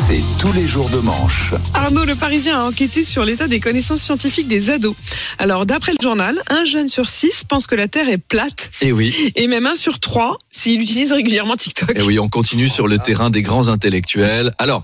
C'est 0.07 0.21
tous 0.39 0.51
les 0.53 0.67
jours 0.67 0.89
de 0.89 0.97
manche. 0.97 1.53
Arnaud 1.73 2.03
Le 2.03 2.15
Parisien 2.15 2.59
a 2.59 2.63
enquêté 2.65 3.03
sur 3.03 3.23
l'état 3.23 3.47
des 3.47 3.59
connaissances 3.59 4.01
scientifiques 4.01 4.47
des 4.47 4.69
ados. 4.69 4.95
Alors, 5.39 5.65
d'après 5.65 5.93
le 5.93 6.03
journal, 6.03 6.41
un 6.49 6.65
jeune 6.65 6.87
sur 6.87 7.07
six 7.07 7.43
pense 7.47 7.67
que 7.67 7.75
la 7.75 7.87
Terre 7.87 8.09
est 8.09 8.17
plate. 8.17 8.71
Et 8.81 8.91
oui. 8.91 9.31
Et 9.35 9.47
même 9.47 9.65
un 9.65 9.75
sur 9.75 9.99
trois 9.99 10.37
s'il 10.49 10.81
utilise 10.81 11.13
régulièrement 11.13 11.55
TikTok. 11.55 11.97
Et 11.97 12.01
oui, 12.01 12.19
on 12.19 12.27
continue 12.27 12.69
sur 12.69 12.87
le 12.87 12.97
terrain 12.97 13.29
des 13.29 13.43
grands 13.43 13.69
intellectuels. 13.69 14.51
Alors, 14.57 14.83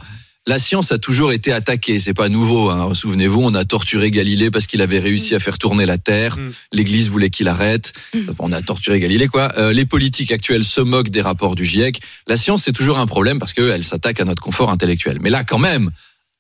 la 0.50 0.58
science 0.58 0.92
a 0.92 0.98
toujours 0.98 1.32
été 1.32 1.54
attaquée, 1.54 2.00
c'est 2.00 2.16
pas 2.16 2.28
nouveau. 2.28 2.72
Hein. 2.72 2.96
Souvenez-vous, 2.96 3.40
on 3.40 3.54
a 3.54 3.66
torturé 3.66 4.10
Galilée 4.10 4.50
parce 4.50 4.66
qu'il 4.66 4.82
avait 4.82 4.98
réussi 4.98 5.36
à 5.36 5.40
faire 5.40 5.60
tourner 5.60 5.86
la 5.86 6.00
Terre. 6.00 6.38
L'Église 6.74 7.08
voulait 7.08 7.30
qu'il 7.30 7.48
arrête. 7.48 7.94
Enfin, 8.28 8.40
on 8.40 8.52
a 8.52 8.60
torturé 8.64 9.00
Galilée, 9.00 9.28
quoi. 9.28 9.52
Euh, 9.60 9.74
les 9.74 9.86
politiques 9.86 10.32
actuelles 10.32 10.64
se 10.64 10.82
moquent 10.82 11.12
des 11.12 11.22
rapports 11.22 11.54
du 11.54 11.66
GIEC. 11.66 12.02
La 12.26 12.36
science, 12.36 12.64
c'est 12.64 12.72
toujours 12.72 12.98
un 12.98 13.06
problème 13.06 13.38
parce 13.38 13.54
qu'elle 13.54 13.84
s'attaque 13.84 14.20
à 14.22 14.26
notre 14.26 14.42
confort 14.42 14.72
intellectuel. 14.72 15.20
Mais 15.22 15.30
là, 15.30 15.44
quand 15.44 15.60
même, 15.60 15.92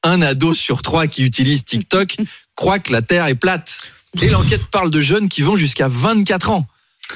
un 0.01 0.23
ado 0.23 0.53
sur 0.55 0.81
trois 0.81 1.05
qui 1.05 1.23
utilise 1.23 1.63
TikTok 1.63 2.17
croit 2.55 2.79
que 2.79 2.91
la 2.91 3.03
Terre 3.03 3.27
est 3.27 3.35
plate. 3.35 3.81
Et 4.23 4.29
l'enquête 4.29 4.65
parle 4.71 4.89
de 4.89 4.99
jeunes 4.99 5.29
qui 5.29 5.43
vont 5.43 5.55
jusqu'à 5.55 5.87
24 5.87 6.49
ans. 6.49 6.65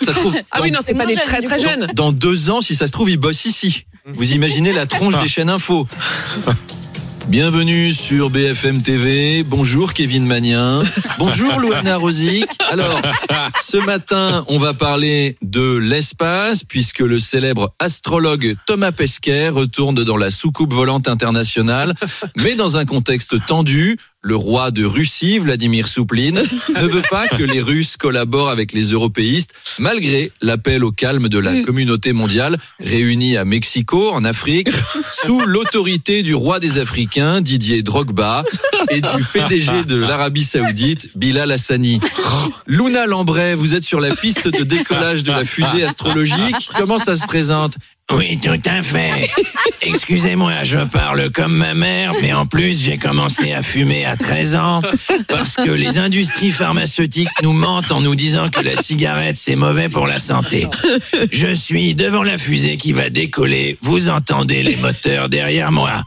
Ça 0.05 0.13
se 0.13 0.19
trouve, 0.19 0.37
Ah 0.51 0.59
oui, 0.61 0.69
non, 0.69 0.81
c'est 0.85 0.93
pas 0.93 1.07
des 1.07 1.15
très 1.15 1.41
très 1.41 1.57
jeunes. 1.57 1.87
dans 1.95 2.11
deux 2.11 2.51
ans, 2.51 2.61
si 2.61 2.75
ça 2.75 2.85
se 2.85 2.91
trouve, 2.91 3.09
ils 3.09 3.17
bossent 3.17 3.45
ici. 3.45 3.87
Vous 4.05 4.33
imaginez 4.33 4.73
la 4.73 4.85
tronche 4.85 5.19
des 5.19 5.27
chaînes 5.27 5.49
info. 5.49 5.87
Bienvenue 7.29 7.93
sur 7.93 8.29
BFM 8.29 8.81
TV. 8.81 9.43
Bonjour 9.43 9.93
Kevin 9.93 10.25
Magnien. 10.25 10.83
Bonjour 11.17 11.57
Louana 11.59 11.95
Rosic. 11.95 12.45
Alors, 12.69 13.01
ce 13.61 13.77
matin, 13.77 14.43
on 14.49 14.57
va 14.57 14.73
parler 14.73 15.37
de 15.41 15.77
l'espace 15.77 16.63
puisque 16.65 16.99
le 16.99 17.19
célèbre 17.19 17.73
astrologue 17.79 18.55
Thomas 18.67 18.91
Pesquet 18.91 19.49
retourne 19.49 20.03
dans 20.03 20.17
la 20.17 20.31
soucoupe 20.31 20.73
volante 20.73 21.07
internationale, 21.07 21.93
mais 22.35 22.55
dans 22.55 22.77
un 22.77 22.85
contexte 22.85 23.45
tendu. 23.45 23.97
Le 24.25 24.37
roi 24.37 24.71
de 24.71 24.85
Russie, 24.85 25.37
Vladimir 25.37 25.89
Soupline, 25.89 26.41
ne 26.81 26.87
veut 26.87 27.01
pas 27.09 27.27
que 27.27 27.43
les 27.43 27.61
Russes 27.61 27.97
collaborent 27.97 28.49
avec 28.49 28.71
les 28.71 28.91
européistes, 28.91 29.53
malgré 29.79 30.31
l'appel 30.41 30.85
au 30.85 30.91
calme 30.91 31.27
de 31.27 31.39
la 31.39 31.61
communauté 31.61 32.13
mondiale 32.13 32.57
réunie 32.79 33.35
à 33.35 33.43
Mexico, 33.43 34.11
en 34.11 34.23
Afrique, 34.23 34.69
sous 35.25 35.39
l'autorité 35.45 36.23
du 36.23 36.35
roi 36.35 36.61
des 36.61 36.77
Africains, 36.77 37.41
Didier 37.41 37.83
Drogba, 37.83 38.45
et 38.91 39.01
du 39.01 39.23
PDG 39.33 39.83
de 39.83 39.97
l'Arabie 39.97 40.45
Saoudite, 40.45 41.09
Bilal 41.15 41.51
Hassani. 41.51 41.99
Luna 42.65 43.07
Lambray, 43.07 43.55
vous 43.55 43.75
êtes 43.75 43.83
sur 43.83 43.99
la 43.99 44.15
piste 44.15 44.47
de 44.47 44.63
décollage 44.63 45.23
de 45.23 45.33
la 45.33 45.43
fusée 45.43 45.83
astrologique. 45.83 46.69
Comment 46.77 46.97
ça 46.97 47.17
se 47.17 47.25
présente? 47.25 47.75
Oui, 48.11 48.37
tout 48.43 48.61
à 48.65 48.83
fait. 48.83 49.29
Excusez-moi, 49.81 50.63
je 50.63 50.79
parle 50.79 51.31
comme 51.31 51.55
ma 51.55 51.73
mère, 51.73 52.11
mais 52.21 52.33
en 52.33 52.45
plus, 52.45 52.81
j'ai 52.81 52.97
commencé 52.97 53.53
à 53.53 53.61
fumer 53.61 54.05
à 54.05 54.17
13 54.17 54.55
ans 54.55 54.81
parce 55.27 55.55
que 55.55 55.71
les 55.71 55.97
industries 55.97 56.51
pharmaceutiques 56.51 57.29
nous 57.41 57.53
mentent 57.53 57.91
en 57.91 58.01
nous 58.01 58.15
disant 58.15 58.49
que 58.49 58.61
la 58.61 58.75
cigarette, 58.75 59.37
c'est 59.37 59.55
mauvais 59.55 59.89
pour 59.89 60.05
la 60.05 60.19
santé. 60.19 60.67
Je 61.31 61.53
suis 61.53 61.95
devant 61.95 62.23
la 62.23 62.37
fusée 62.37 62.77
qui 62.77 62.91
va 62.91 63.09
décoller. 63.09 63.77
Vous 63.81 64.09
entendez 64.09 64.63
les 64.63 64.75
moteurs 64.75 65.29
derrière 65.29 65.71
moi. 65.71 66.03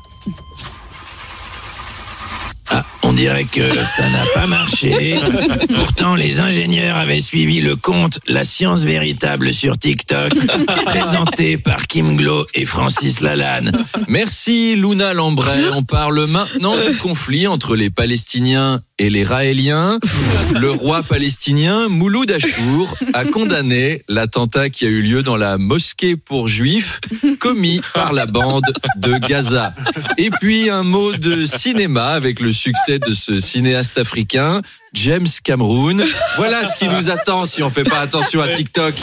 Ah, 2.70 2.84
on 3.02 3.12
dirait 3.12 3.44
que 3.44 3.84
ça 3.84 4.08
n'a 4.08 4.24
pas 4.34 4.46
marché. 4.46 5.18
Pourtant, 5.74 6.14
les 6.14 6.40
ingénieurs 6.40 6.96
avaient 6.96 7.20
suivi 7.20 7.60
le 7.60 7.76
compte 7.76 8.18
La 8.26 8.44
science 8.44 8.82
véritable 8.82 9.52
sur 9.52 9.78
TikTok, 9.78 10.32
présenté 10.86 11.58
par 11.58 11.86
Kim 11.86 12.16
Glo 12.16 12.46
et 12.54 12.64
Francis 12.64 13.20
Lalanne. 13.20 13.72
Merci 14.08 14.74
Luna 14.76 15.14
Lambray. 15.14 15.68
On 15.72 15.82
parle 15.82 16.26
maintenant 16.26 16.74
du 16.76 16.96
conflit 16.96 17.46
entre 17.46 17.76
les 17.76 17.90
Palestiniens 17.90 18.82
et 18.98 19.10
les 19.10 19.24
Raéliens. 19.24 19.98
Le 20.54 20.70
roi 20.70 21.02
palestinien 21.02 21.88
Mouloud 21.88 22.30
Achour 22.30 22.96
a 23.12 23.24
condamné 23.24 24.02
l'attentat 24.08 24.70
qui 24.70 24.86
a 24.86 24.88
eu 24.88 25.02
lieu 25.02 25.22
dans 25.22 25.36
la 25.36 25.58
mosquée 25.58 26.16
pour 26.16 26.48
juifs 26.48 27.00
commis 27.38 27.80
par 27.94 28.12
la 28.12 28.26
bande 28.26 28.64
de 28.96 29.18
Gaza. 29.18 29.74
Et 30.18 30.30
puis 30.30 30.70
un 30.70 30.82
mot 30.82 31.12
de 31.12 31.44
cinéma 31.44 32.08
avec 32.08 32.40
le 32.40 32.52
succès 32.52 32.98
de 32.98 33.12
ce 33.12 33.40
cinéaste 33.40 33.98
africain, 33.98 34.62
James 34.96 35.26
Cameroun. 35.44 36.02
Voilà 36.36 36.66
ce 36.66 36.74
qui 36.76 36.88
nous 36.88 37.10
attend 37.10 37.44
si 37.44 37.62
on 37.62 37.68
fait 37.68 37.84
pas 37.84 38.00
attention 38.00 38.40
à 38.40 38.48
TikTok. 38.48 38.94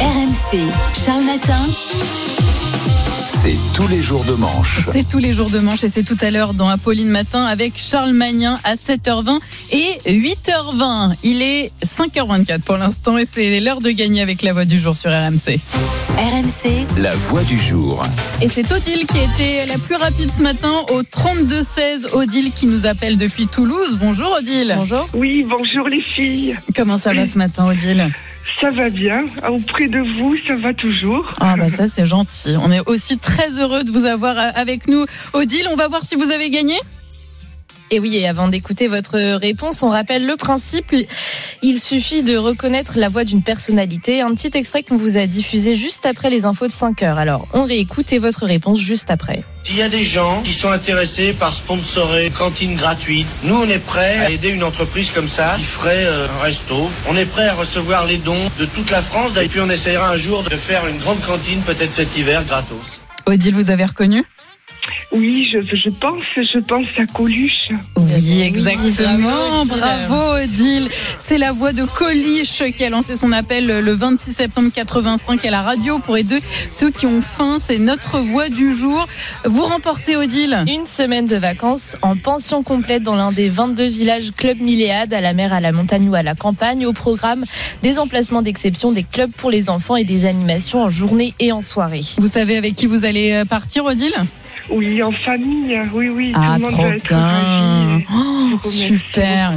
RMC, 0.00 0.58
Charles 1.04 1.24
Matin. 1.24 1.66
C'est 3.42 3.56
tous 3.74 3.88
les 3.88 4.00
jours 4.00 4.24
de 4.24 4.34
manche. 4.34 4.80
C'est 4.92 5.08
tous 5.08 5.18
les 5.18 5.34
jours 5.34 5.50
de 5.50 5.58
manche 5.58 5.82
et 5.84 5.88
c'est 5.88 6.04
tout 6.04 6.16
à 6.20 6.30
l'heure 6.30 6.54
dans 6.54 6.68
Apolline 6.68 7.08
Matin 7.08 7.44
avec 7.44 7.74
Charles 7.76 8.12
Magnin 8.12 8.58
à 8.62 8.76
7h20 8.76 9.40
et 9.72 9.98
8h20. 10.06 11.16
Il 11.24 11.42
est 11.42 11.72
5h24 11.84 12.60
pour 12.60 12.76
l'instant 12.76 13.18
et 13.18 13.24
c'est 13.24 13.58
l'heure 13.58 13.80
de 13.80 13.90
gagner 13.90 14.22
avec 14.22 14.42
la 14.42 14.52
voix 14.52 14.64
du 14.64 14.78
jour 14.78 14.96
sur 14.96 15.10
RMC. 15.10 15.58
RMC, 16.18 16.86
La 16.98 17.10
voix 17.16 17.42
du 17.42 17.58
jour. 17.58 18.04
Et 18.42 18.48
c'est 18.48 18.70
Odile 18.70 19.06
qui 19.06 19.18
a 19.18 19.24
été 19.24 19.66
la 19.66 19.78
plus 19.78 19.96
rapide 19.96 20.30
ce 20.30 20.42
matin 20.42 20.72
au 20.92 21.02
32-16. 21.02 22.12
Odile 22.12 22.52
qui 22.52 22.66
nous 22.66 22.86
appelle 22.86 23.18
depuis 23.18 23.48
Toulouse. 23.48 23.96
Bonjour 24.00 24.30
Odile. 24.38 24.74
Bonjour. 24.76 25.08
Oui, 25.14 25.41
bonjour 25.44 25.88
les 25.88 26.00
filles. 26.00 26.56
Comment 26.76 26.98
ça 26.98 27.12
va 27.12 27.26
ce 27.26 27.38
matin 27.38 27.66
Odile 27.66 28.08
Ça 28.60 28.70
va 28.70 28.90
bien. 28.90 29.24
Auprès 29.48 29.86
de 29.86 29.98
vous, 29.98 30.36
ça 30.46 30.54
va 30.56 30.74
toujours. 30.74 31.34
Ah 31.40 31.56
bah 31.56 31.68
ça 31.68 31.88
c'est 31.88 32.06
gentil. 32.06 32.56
On 32.60 32.70
est 32.70 32.86
aussi 32.86 33.18
très 33.18 33.58
heureux 33.58 33.84
de 33.84 33.90
vous 33.90 34.04
avoir 34.04 34.38
euh, 34.38 34.50
avec 34.54 34.88
nous. 34.88 35.06
Odile, 35.32 35.66
on 35.70 35.76
va 35.76 35.88
voir 35.88 36.02
si 36.04 36.14
vous 36.16 36.30
avez 36.30 36.50
gagné. 36.50 36.74
Et 37.90 38.00
oui, 38.00 38.16
et 38.16 38.26
avant 38.26 38.48
d'écouter 38.48 38.86
votre 38.86 39.18
réponse, 39.36 39.82
on 39.82 39.90
rappelle 39.90 40.26
le 40.26 40.36
principe. 40.36 40.94
Il 41.62 41.78
suffit 41.78 42.22
de 42.22 42.36
reconnaître 42.36 42.94
la 42.96 43.08
voix 43.08 43.24
d'une 43.24 43.42
personnalité. 43.42 44.20
Un 44.22 44.34
petit 44.34 44.50
extrait 44.56 44.82
qu'on 44.82 44.96
vous 44.96 45.18
a 45.18 45.26
diffusé 45.26 45.76
juste 45.76 46.06
après 46.06 46.30
les 46.30 46.44
infos 46.44 46.66
de 46.66 46.72
5 46.72 47.02
heures. 47.02 47.18
Alors, 47.18 47.46
on 47.52 47.64
réécoute 47.64 48.12
et 48.12 48.18
votre 48.18 48.46
réponse 48.46 48.78
juste 48.78 49.10
après. 49.10 49.42
S'il 49.62 49.76
y 49.76 49.82
a 49.82 49.88
des 49.88 50.04
gens 50.04 50.42
qui 50.42 50.52
sont 50.52 50.70
intéressés 50.70 51.32
par 51.32 51.52
sponsorer 51.52 52.26
une 52.26 52.32
cantine 52.32 52.74
gratuite, 52.74 53.28
nous 53.44 53.54
on 53.54 53.68
est 53.68 53.78
prêts 53.78 54.18
à 54.18 54.30
aider 54.30 54.48
une 54.48 54.64
entreprise 54.64 55.10
comme 55.10 55.28
ça 55.28 55.54
qui 55.56 55.64
ferait 55.64 56.04
euh, 56.04 56.26
un 56.26 56.42
resto. 56.42 56.90
On 57.08 57.16
est 57.16 57.26
prêt 57.26 57.46
à 57.46 57.54
recevoir 57.54 58.06
les 58.06 58.16
dons 58.16 58.44
de 58.58 58.64
toute 58.64 58.90
la 58.90 59.02
France. 59.02 59.30
Et 59.40 59.48
puis 59.48 59.60
on 59.60 59.70
essaiera 59.70 60.10
un 60.10 60.16
jour 60.16 60.42
de 60.42 60.56
faire 60.56 60.86
une 60.88 60.98
grande 60.98 61.20
cantine 61.20 61.60
peut-être 61.60 61.92
cet 61.92 62.16
hiver 62.16 62.44
gratos. 62.44 63.00
Odile, 63.26 63.54
vous 63.54 63.70
avez 63.70 63.84
reconnu? 63.84 64.24
Oui, 65.12 65.44
je, 65.44 65.58
je 65.74 65.90
pense, 65.90 66.22
je 66.36 66.58
pense 66.58 66.86
à 66.96 67.04
Coluche. 67.06 67.68
Oui, 67.96 68.40
exactement. 68.40 69.66
Bravo 69.66 70.42
Odile. 70.42 70.88
C'est 71.18 71.36
la 71.36 71.52
voix 71.52 71.72
de 71.72 71.84
Coluche 71.84 72.62
qui 72.76 72.84
a 72.84 72.88
lancé 72.90 73.16
son 73.16 73.30
appel 73.30 73.66
le 73.66 73.92
26 73.92 74.32
septembre 74.32 74.70
85 74.74 75.44
à 75.44 75.50
la 75.50 75.60
radio 75.60 75.98
pour 75.98 76.16
aider 76.16 76.38
ceux 76.70 76.90
qui 76.90 77.06
ont 77.06 77.20
faim. 77.20 77.58
C'est 77.60 77.78
notre 77.78 78.20
voix 78.20 78.48
du 78.48 78.74
jour. 78.74 79.06
Vous 79.44 79.62
remportez 79.62 80.16
Odile 80.16 80.64
Une 80.66 80.86
semaine 80.86 81.26
de 81.26 81.36
vacances 81.36 81.96
en 82.00 82.16
pension 82.16 82.62
complète 82.62 83.02
dans 83.02 83.16
l'un 83.16 83.32
des 83.32 83.50
22 83.50 83.84
villages 83.88 84.32
Club 84.34 84.60
Milléade, 84.60 85.12
à 85.12 85.20
la 85.20 85.34
mer, 85.34 85.52
à 85.52 85.60
la 85.60 85.72
montagne 85.72 86.08
ou 86.08 86.14
à 86.14 86.22
la 86.22 86.34
campagne. 86.34 86.86
Au 86.86 86.94
programme, 86.94 87.44
des 87.82 87.98
emplacements 87.98 88.42
d'exception, 88.42 88.92
des 88.92 89.04
clubs 89.04 89.30
pour 89.30 89.50
les 89.50 89.68
enfants 89.68 89.96
et 89.96 90.04
des 90.04 90.24
animations 90.24 90.82
en 90.82 90.88
journée 90.88 91.34
et 91.38 91.52
en 91.52 91.60
soirée. 91.60 92.02
Vous 92.18 92.28
savez 92.28 92.56
avec 92.56 92.74
qui 92.76 92.86
vous 92.86 93.04
allez 93.04 93.32
euh, 93.32 93.44
partir 93.44 93.84
Odile? 93.84 94.14
Oui, 94.72 95.02
en 95.02 95.12
famille. 95.12 95.78
Oui, 95.92 96.08
oui. 96.08 96.32
Ah, 96.34 96.56
tout 96.58 96.66
le 96.66 96.70
monde 96.70 97.02
trop 97.02 97.14
bien. 97.14 98.00
Oh, 98.14 98.68
super. 98.68 99.52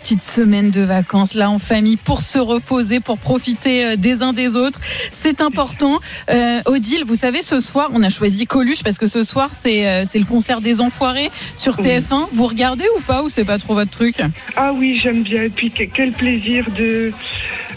Petite 0.00 0.22
semaine 0.22 0.70
de 0.70 0.80
vacances 0.80 1.34
là 1.34 1.50
en 1.50 1.58
famille 1.58 1.96
pour 1.96 2.22
se 2.22 2.38
reposer, 2.38 3.00
pour 3.00 3.18
profiter 3.18 3.84
euh, 3.84 3.96
des 3.96 4.22
uns 4.22 4.32
des 4.32 4.56
autres. 4.56 4.80
C'est 5.12 5.40
important. 5.40 5.98
Euh, 6.30 6.60
Odile, 6.66 7.04
vous 7.06 7.16
savez, 7.16 7.42
ce 7.42 7.60
soir, 7.60 7.90
on 7.92 8.02
a 8.02 8.08
choisi 8.08 8.46
Coluche 8.46 8.82
parce 8.82 8.98
que 8.98 9.06
ce 9.06 9.22
soir, 9.22 9.50
c'est 9.62 9.86
euh, 9.86 10.04
le 10.14 10.24
concert 10.24 10.60
des 10.60 10.80
Enfoirés 10.80 11.30
sur 11.56 11.76
TF1. 11.76 12.28
Vous 12.32 12.46
regardez 12.46 12.84
ou 12.96 13.00
pas 13.02 13.22
ou 13.22 13.28
c'est 13.28 13.44
pas 13.44 13.58
trop 13.58 13.74
votre 13.74 13.90
truc? 13.90 14.16
Ah 14.56 14.72
oui, 14.74 14.98
j'aime 15.02 15.22
bien. 15.22 15.42
Et 15.44 15.50
puis 15.50 15.70
que- 15.70 15.84
quel 15.84 16.12
plaisir 16.12 16.64
de 16.76 17.12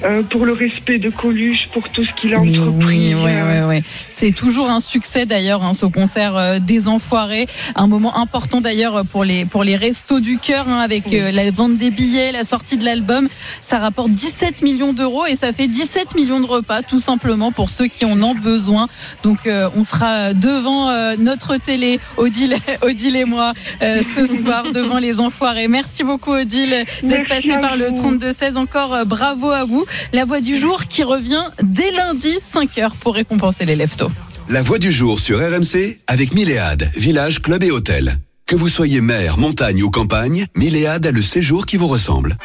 euh, 0.03 0.21
pour 0.23 0.45
le 0.45 0.53
respect 0.53 0.97
de 0.99 1.09
Coluche, 1.09 1.67
pour 1.71 1.87
tout 1.89 2.03
ce 2.05 2.11
qu'il 2.19 2.33
a 2.33 2.39
entrepris. 2.39 3.13
Oui, 3.15 3.23
ouais, 3.23 3.61
ouais. 3.63 3.83
C'est 4.09 4.33
toujours 4.33 4.69
un 4.69 4.81
succès 4.81 5.25
d'ailleurs, 5.25 5.63
hein, 5.63 5.73
ce 5.73 5.85
concert 5.85 6.59
des 6.59 6.87
Enfoirés. 6.87 7.47
Un 7.75 7.87
moment 7.87 8.17
important 8.17 8.59
d'ailleurs 8.59 9.05
pour 9.05 9.23
les 9.23 9.45
pour 9.45 9.63
les 9.63 9.75
restos 9.77 10.19
du 10.19 10.37
cœur, 10.39 10.67
hein, 10.67 10.79
avec 10.79 11.03
la 11.11 11.49
vente 11.51 11.77
des 11.77 11.89
billets, 11.89 12.12
la 12.31 12.43
sortie 12.43 12.77
de 12.77 12.85
l'album. 12.85 13.27
Ça 13.61 13.79
rapporte 13.79 14.11
17 14.11 14.61
millions 14.61 14.93
d'euros 14.93 15.25
et 15.25 15.35
ça 15.35 15.53
fait 15.53 15.67
17 15.67 16.15
millions 16.15 16.39
de 16.39 16.45
repas, 16.45 16.81
tout 16.81 16.99
simplement 16.99 17.51
pour 17.51 17.69
ceux 17.69 17.87
qui 17.87 18.05
en 18.05 18.21
ont 18.21 18.35
besoin. 18.35 18.87
Donc 19.23 19.47
euh, 19.47 19.69
on 19.75 19.83
sera 19.83 20.33
devant 20.33 20.89
euh, 20.89 21.15
notre 21.17 21.57
télé, 21.57 21.99
Odile, 22.17 22.55
Odile 22.81 23.15
et 23.15 23.25
moi, 23.25 23.53
euh, 23.81 24.01
ce 24.03 24.25
soir 24.43 24.71
devant 24.71 24.99
les 24.99 25.19
Enfoirés. 25.19 25.67
Merci 25.67 26.03
beaucoup 26.03 26.31
Odile 26.31 26.85
d'être 27.03 27.31
à 27.31 27.41
par 27.59 27.77
le 27.77 27.87
vous. 27.87 27.95
32 27.95 28.33
16. 28.33 28.57
Encore 28.57 28.93
euh, 28.93 29.05
bravo 29.05 29.49
à 29.49 29.65
vous. 29.65 29.85
La 30.11 30.25
voix 30.25 30.41
du 30.41 30.57
jour 30.57 30.85
qui 30.85 31.03
revient 31.03 31.45
dès 31.61 31.91
lundi 31.91 32.35
5h 32.37 32.91
pour 32.99 33.15
récompenser 33.15 33.65
les 33.65 33.75
leftos. 33.75 34.11
La 34.49 34.61
voix 34.61 34.79
du 34.79 34.91
jour 34.91 35.19
sur 35.19 35.39
RMC 35.39 35.99
avec 36.07 36.33
Milléade, 36.33 36.89
village, 36.95 37.41
club 37.41 37.63
et 37.63 37.71
hôtel. 37.71 38.17
Que 38.45 38.55
vous 38.55 38.69
soyez 38.69 39.01
mer, 39.01 39.37
montagne 39.37 39.83
ou 39.83 39.89
campagne, 39.89 40.47
Milléade 40.55 41.05
a 41.05 41.11
le 41.11 41.21
séjour 41.21 41.65
qui 41.65 41.77
vous 41.77 41.87
ressemble. 41.87 42.37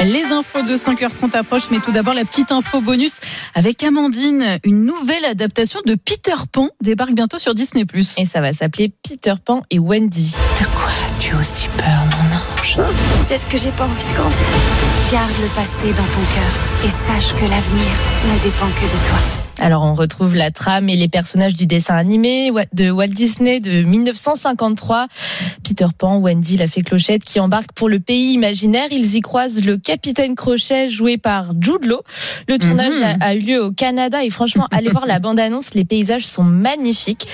Les 0.00 0.24
infos 0.24 0.62
de 0.62 0.76
5h30 0.76 1.36
approchent, 1.36 1.70
mais 1.70 1.78
tout 1.78 1.92
d'abord 1.92 2.14
la 2.14 2.24
petite 2.24 2.52
info 2.52 2.80
bonus 2.80 3.20
avec 3.54 3.82
Amandine. 3.82 4.58
Une 4.64 4.86
nouvelle 4.86 5.26
adaptation 5.26 5.80
de 5.84 5.94
Peter 5.94 6.36
Pan 6.50 6.70
débarque 6.82 7.12
bientôt 7.12 7.38
sur 7.38 7.54
Disney+. 7.54 7.84
Et 8.16 8.24
ça 8.24 8.40
va 8.40 8.54
s'appeler 8.54 8.94
Peter 9.06 9.34
Pan 9.44 9.62
et 9.70 9.78
Wendy. 9.78 10.36
De 10.58 10.64
quoi 10.64 10.90
tu 11.20 11.34
as 11.34 11.38
aussi 11.38 11.68
peur, 11.76 12.06
mon 12.06 12.36
ange? 12.36 12.76
Peut-être 13.26 13.46
que 13.48 13.58
j'ai 13.58 13.72
pas 13.72 13.84
envie 13.84 14.04
de 14.04 14.14
grandir. 14.14 14.46
Garde 15.12 15.32
le 15.42 15.48
passé 15.54 15.88
dans 15.88 15.96
ton 15.96 16.24
cœur 16.34 16.86
et 16.86 16.88
sache 16.88 17.34
que 17.34 17.42
l'avenir 17.42 17.92
ne 18.24 18.42
dépend 18.42 18.68
que 18.68 18.86
de 18.86 19.06
toi. 19.06 19.39
Alors 19.62 19.82
on 19.82 19.92
retrouve 19.94 20.34
la 20.36 20.50
trame 20.50 20.88
et 20.88 20.96
les 20.96 21.08
personnages 21.08 21.54
du 21.54 21.66
dessin 21.66 21.94
animé 21.94 22.50
de 22.72 22.90
Walt 22.90 23.08
Disney 23.08 23.60
de 23.60 23.82
1953. 23.82 25.06
Peter 25.62 25.86
Pan, 25.96 26.16
Wendy, 26.18 26.56
la 26.56 26.66
fée 26.66 26.80
Clochette 26.80 27.22
qui 27.24 27.40
embarque 27.40 27.72
pour 27.72 27.88
le 27.90 28.00
pays 28.00 28.32
imaginaire. 28.32 28.88
Ils 28.90 29.16
y 29.16 29.20
croisent 29.20 29.62
le 29.62 29.76
capitaine 29.76 30.34
Crochet 30.34 30.88
joué 30.88 31.18
par 31.18 31.52
Jude 31.60 31.84
Law. 31.84 32.00
Le 32.48 32.58
tournage 32.58 32.94
Mhm. 32.94 33.02
a, 33.20 33.24
a 33.26 33.34
eu 33.34 33.40
lieu 33.40 33.62
au 33.62 33.70
Canada 33.70 34.24
et 34.24 34.30
franchement, 34.30 34.66
allez 34.72 34.88
voir 34.88 35.04
la 35.06 35.18
bande-annonce, 35.18 35.74
les 35.74 35.84
paysages 35.84 36.26
sont 36.26 36.42
magnifiques. 36.44 37.26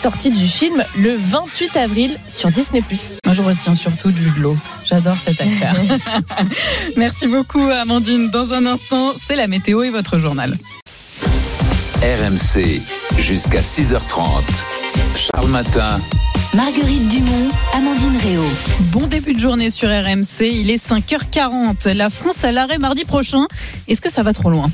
Sortie 0.00 0.30
du 0.30 0.46
film 0.46 0.84
le 0.98 1.16
28 1.16 1.76
avril 1.76 2.16
sur 2.28 2.50
Disney+. 2.50 2.82
Moi, 3.24 3.34
je 3.34 3.42
retiens 3.42 3.74
surtout 3.74 4.14
Jude 4.14 4.36
Law. 4.38 4.56
J'adore 4.86 5.16
cet 5.16 5.40
acteur. 5.40 5.74
Merci 6.96 7.26
beaucoup, 7.26 7.60
Amandine. 7.70 8.30
Dans 8.30 8.52
un 8.52 8.66
instant, 8.66 9.10
c'est 9.20 9.36
la 9.36 9.48
météo 9.48 9.82
et 9.82 9.90
votre 9.90 10.18
journal. 10.18 10.56
RMC, 12.02 12.80
jusqu'à 13.16 13.60
6h30. 13.60 14.42
Charles 15.14 15.48
Matin. 15.50 16.00
Marguerite 16.52 17.06
Dumont, 17.06 17.48
Amandine 17.72 18.16
Réau. 18.16 18.42
Bon 18.90 19.06
début 19.06 19.34
de 19.34 19.38
journée 19.38 19.70
sur 19.70 19.88
RMC. 19.88 20.40
Il 20.40 20.72
est 20.72 20.84
5h40. 20.84 21.92
La 21.92 22.10
France 22.10 22.42
à 22.42 22.50
l'arrêt 22.50 22.78
mardi 22.78 23.04
prochain. 23.04 23.46
Est-ce 23.86 24.00
que 24.00 24.10
ça 24.10 24.24
va 24.24 24.32
trop 24.32 24.50
loin? 24.50 24.68